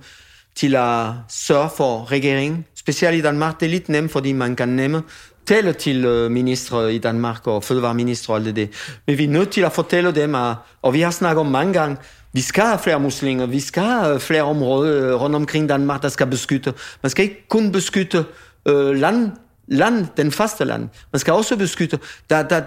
til 0.55 0.75
at 0.75 1.05
sørge 1.29 1.69
for 1.77 2.11
regeringen. 2.11 2.65
Specielt 2.75 3.17
i 3.17 3.21
Danmark, 3.21 3.59
det 3.59 3.65
er 3.65 3.69
lidt 3.69 3.89
nemt, 3.89 4.11
fordi 4.11 4.33
man 4.33 4.55
kan 4.55 4.69
nemme 4.69 5.03
tale 5.45 5.73
til 5.73 6.05
øh, 6.05 6.31
ministre 6.31 6.93
i 6.93 6.97
Danmark 6.97 7.47
og 7.47 7.63
fødevareministre 7.63 8.33
og 8.33 8.37
alt 8.37 8.45
det 8.45 8.55
der. 8.55 8.67
Men 9.07 9.17
vi 9.17 9.23
er 9.23 9.29
nødt 9.29 9.49
til 9.49 9.61
at 9.61 9.71
fortælle 9.71 10.11
dem, 10.11 10.35
at, 10.35 10.55
og 10.81 10.93
vi 10.93 11.01
har 11.01 11.11
snakket 11.11 11.39
om 11.39 11.47
mange 11.47 11.73
gange, 11.73 11.97
vi 12.33 12.41
skal 12.41 12.63
have 12.63 12.79
flere 12.79 12.99
muslinger, 12.99 13.45
vi 13.45 13.59
skal 13.59 13.83
have 13.83 14.19
flere 14.19 14.43
områder 14.43 15.15
rundt 15.15 15.35
omkring 15.35 15.69
Danmark, 15.69 16.01
der 16.01 16.09
skal 16.09 16.27
beskytte. 16.27 16.73
Man 17.01 17.09
skal 17.09 17.23
ikke 17.23 17.47
kun 17.49 17.71
beskytte 17.71 18.25
øh, 18.65 18.95
land, 18.95 19.31
land, 19.67 20.07
den 20.17 20.31
faste 20.31 20.65
land. 20.65 20.89
Man 21.11 21.19
skal 21.19 21.33
også 21.33 21.57
beskytte, 21.57 21.99
der, 22.29 22.43
der, 22.43 22.61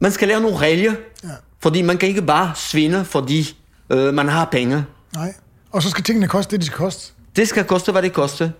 man 0.00 0.12
skal 0.12 0.28
lære 0.28 0.40
nogle 0.40 0.56
regler, 0.56 0.92
ja. 1.24 1.28
fordi 1.62 1.82
man 1.82 1.98
kan 1.98 2.08
ikke 2.08 2.22
bare 2.22 2.52
svinde, 2.56 3.04
fordi 3.04 3.56
øh, 3.90 4.14
man 4.14 4.28
har 4.28 4.44
penge. 4.44 4.84
Nej. 5.14 5.34
Og 5.72 5.82
så 5.82 5.90
skal 5.90 6.04
tingene 6.04 6.28
koste 6.28 6.50
det, 6.50 6.60
de 6.60 6.66
skal 6.66 6.78
koste. 6.78 7.12
Det 7.36 7.48
skal 7.48 7.64
koste, 7.64 7.92
hvad 7.92 8.02
det 8.02 8.12
koster. 8.12 8.50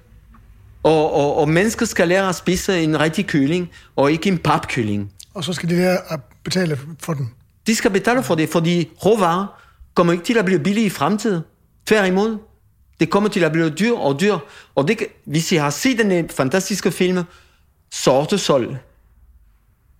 Og, 0.82 1.12
og, 1.12 1.36
og 1.36 1.48
mennesker 1.48 1.86
skal 1.86 2.08
lære 2.08 2.28
at 2.28 2.34
spise 2.34 2.82
en 2.82 3.00
rigtig 3.00 3.26
kylling, 3.26 3.70
og 3.96 4.12
ikke 4.12 4.28
en 4.28 4.38
papkylling. 4.38 5.12
Og 5.34 5.44
så 5.44 5.52
skal 5.52 5.68
de 5.68 5.76
der 5.76 5.98
at 6.08 6.20
betale 6.44 6.78
for 7.00 7.14
den. 7.14 7.30
De 7.66 7.74
skal 7.74 7.90
betale 7.90 8.22
for 8.22 8.34
det, 8.34 8.48
fordi 8.48 8.90
råvarer 9.04 9.46
kommer 9.94 10.12
ikke 10.12 10.24
til 10.24 10.38
at 10.38 10.44
blive 10.44 10.60
billige 10.60 10.86
i 10.86 10.90
fremtiden. 10.90 11.42
Tværtimod. 11.86 12.38
Det 13.00 13.10
kommer 13.10 13.28
til 13.28 13.44
at 13.44 13.52
blive 13.52 13.70
dyr 13.70 13.92
og 13.92 14.20
dyr. 14.20 14.38
Og 14.74 14.88
det, 14.88 14.98
hvis 15.24 15.52
I 15.52 15.56
har 15.56 15.70
set 15.70 15.98
den 15.98 16.28
fantastiske 16.28 16.90
film, 16.90 17.24
Sorte 17.92 18.38
Sol, 18.38 18.78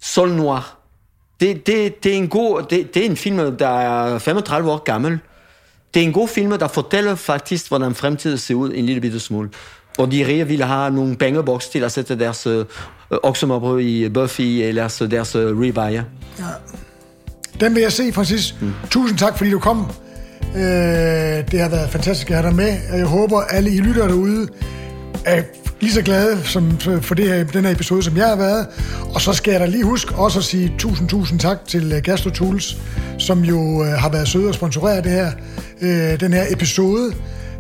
Sol 0.01 0.30
Noir, 0.30 0.78
det, 1.40 1.66
det, 1.66 2.05
det, 2.05 2.12
er 2.12 2.16
en 2.16 2.28
god, 2.28 2.62
det, 2.70 2.94
det 2.94 3.06
er 3.06 3.10
en 3.10 3.16
film, 3.16 3.56
der 3.56 3.68
er 3.68 4.18
35 4.18 4.70
år 4.70 4.78
gammel. 4.78 5.20
Det 5.94 6.02
er 6.02 6.06
en 6.06 6.12
god 6.12 6.28
film, 6.28 6.59
der 6.59 6.69
fortæller 6.69 7.14
faktisk, 7.14 7.69
hvordan 7.69 7.94
fremtiden 7.94 8.39
ser 8.39 8.55
ud 8.55 8.73
en 8.74 8.86
lille 8.86 9.01
bitte 9.01 9.20
smule. 9.20 9.51
Og 9.98 10.12
de 10.12 10.27
rige 10.27 10.48
ville 10.48 10.64
have 10.64 10.90
nogle 10.90 11.16
pengeboks 11.16 11.69
til 11.69 11.78
at 11.85 11.93
sætte 11.93 12.19
deres 12.19 12.47
øh, 12.47 12.64
oksemørbrød 13.23 13.81
i 13.81 14.09
Buffy, 14.09 14.40
eller 14.40 15.06
deres, 15.10 15.35
øh, 15.35 15.60
ribeye. 15.60 16.05
Den 17.60 17.74
vil 17.74 17.82
jeg 17.82 17.93
se, 17.93 18.12
Francis. 18.12 18.55
Mm. 18.60 18.73
Tusind 18.90 19.19
tak, 19.19 19.39
fordi 19.39 19.51
du 19.51 19.59
kom. 19.59 19.90
Øh, 20.56 20.62
det 21.51 21.60
har 21.60 21.69
været 21.69 21.90
fantastisk 21.90 22.31
at 22.31 22.36
have 22.36 22.47
dig 22.47 22.56
med. 22.56 22.77
og 22.93 22.98
Jeg 22.98 23.06
håber, 23.06 23.40
alle 23.40 23.70
I 23.70 23.78
lytter 23.78 24.09
derude 24.09 24.48
er 25.24 25.43
lige 25.82 25.92
så 25.92 26.02
glad 26.02 26.44
som 26.44 26.78
for 26.80 27.14
det 27.14 27.28
her, 27.28 27.44
den 27.44 27.64
her 27.64 27.72
episode, 27.72 28.02
som 28.02 28.16
jeg 28.16 28.26
har 28.26 28.36
været. 28.36 28.66
Og 29.14 29.20
så 29.20 29.32
skal 29.32 29.50
jeg 29.50 29.60
da 29.60 29.66
lige 29.66 29.84
huske 29.84 30.14
også 30.14 30.38
at 30.38 30.44
sige 30.44 30.74
tusind, 30.78 31.09
tusind 31.09 31.38
tak 31.40 31.66
til 31.66 31.92
øh, 31.92 32.02
Gastro 32.02 32.30
Tools, 32.30 32.76
som 33.18 33.44
jo 33.44 33.84
øh, 33.84 33.88
har 33.88 34.09
været 34.09 34.28
søde 34.28 34.48
og 34.48 34.54
sponsorere 34.54 34.96
det 35.02 35.10
her, 35.10 35.30
øh, 35.80 36.20
den 36.20 36.32
her 36.32 36.44
episode. 36.50 37.12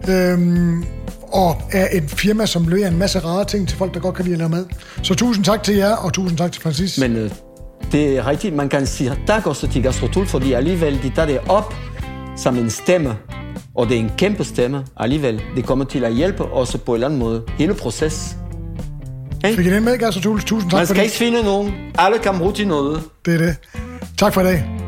Øhm, 0.08 0.84
og 1.32 1.62
er 1.72 1.88
et 1.92 2.10
firma, 2.10 2.46
som 2.46 2.68
leverer 2.68 2.88
en 2.88 2.98
masse 2.98 3.18
rare 3.18 3.44
ting 3.44 3.68
til 3.68 3.78
folk, 3.78 3.94
der 3.94 4.00
godt 4.00 4.14
kan 4.14 4.24
lide 4.24 4.34
at 4.34 4.38
lave 4.38 4.48
mad. 4.50 4.66
Så 5.02 5.14
tusind 5.14 5.44
tak 5.44 5.62
til 5.62 5.74
jer, 5.74 5.96
og 5.96 6.12
tusind 6.12 6.38
tak 6.38 6.52
til 6.52 6.62
Francis. 6.62 6.98
Men 6.98 7.16
øh, 7.16 7.30
det 7.92 8.16
er 8.16 8.26
rigtigt, 8.26 8.56
man 8.56 8.68
kan 8.68 8.86
sige 8.86 9.18
tak 9.26 9.46
også 9.46 9.68
til 9.68 9.82
Gastrotul, 9.82 10.26
fordi 10.26 10.52
alligevel 10.52 11.02
de 11.02 11.12
tager 11.14 11.26
det 11.26 11.38
op 11.48 11.74
som 12.36 12.58
en 12.58 12.70
stemme. 12.70 13.16
Og 13.74 13.88
det 13.88 13.96
er 13.96 14.00
en 14.00 14.10
kæmpe 14.18 14.44
stemme 14.44 14.84
alligevel. 14.96 15.42
Det 15.56 15.66
kommer 15.66 15.84
til 15.84 16.04
at 16.04 16.14
hjælpe 16.14 16.44
også 16.44 16.78
på 16.78 16.92
en 16.92 16.94
eller 16.94 17.06
anden 17.06 17.20
måde. 17.20 17.42
Hele 17.58 17.74
proces. 17.74 18.36
Fik 19.44 19.66
I 19.66 19.70
den 19.70 19.84
med, 19.84 19.98
Tools? 20.22 20.44
Tusind 20.44 20.70
tak 20.70 20.78
Man 20.78 20.86
for 20.86 20.94
skal 20.94 20.96
det. 20.96 21.02
ikke 21.02 21.16
svinde 21.16 21.42
nogen. 21.42 21.74
Alle 21.98 22.18
kan 22.18 22.38
bruge 22.38 22.52
til 22.52 22.66
noget. 22.68 23.02
Det 23.24 23.34
er 23.34 23.38
det. 23.38 23.56
Tak 24.18 24.34
for 24.34 24.40
i 24.40 24.44
dag. 24.44 24.81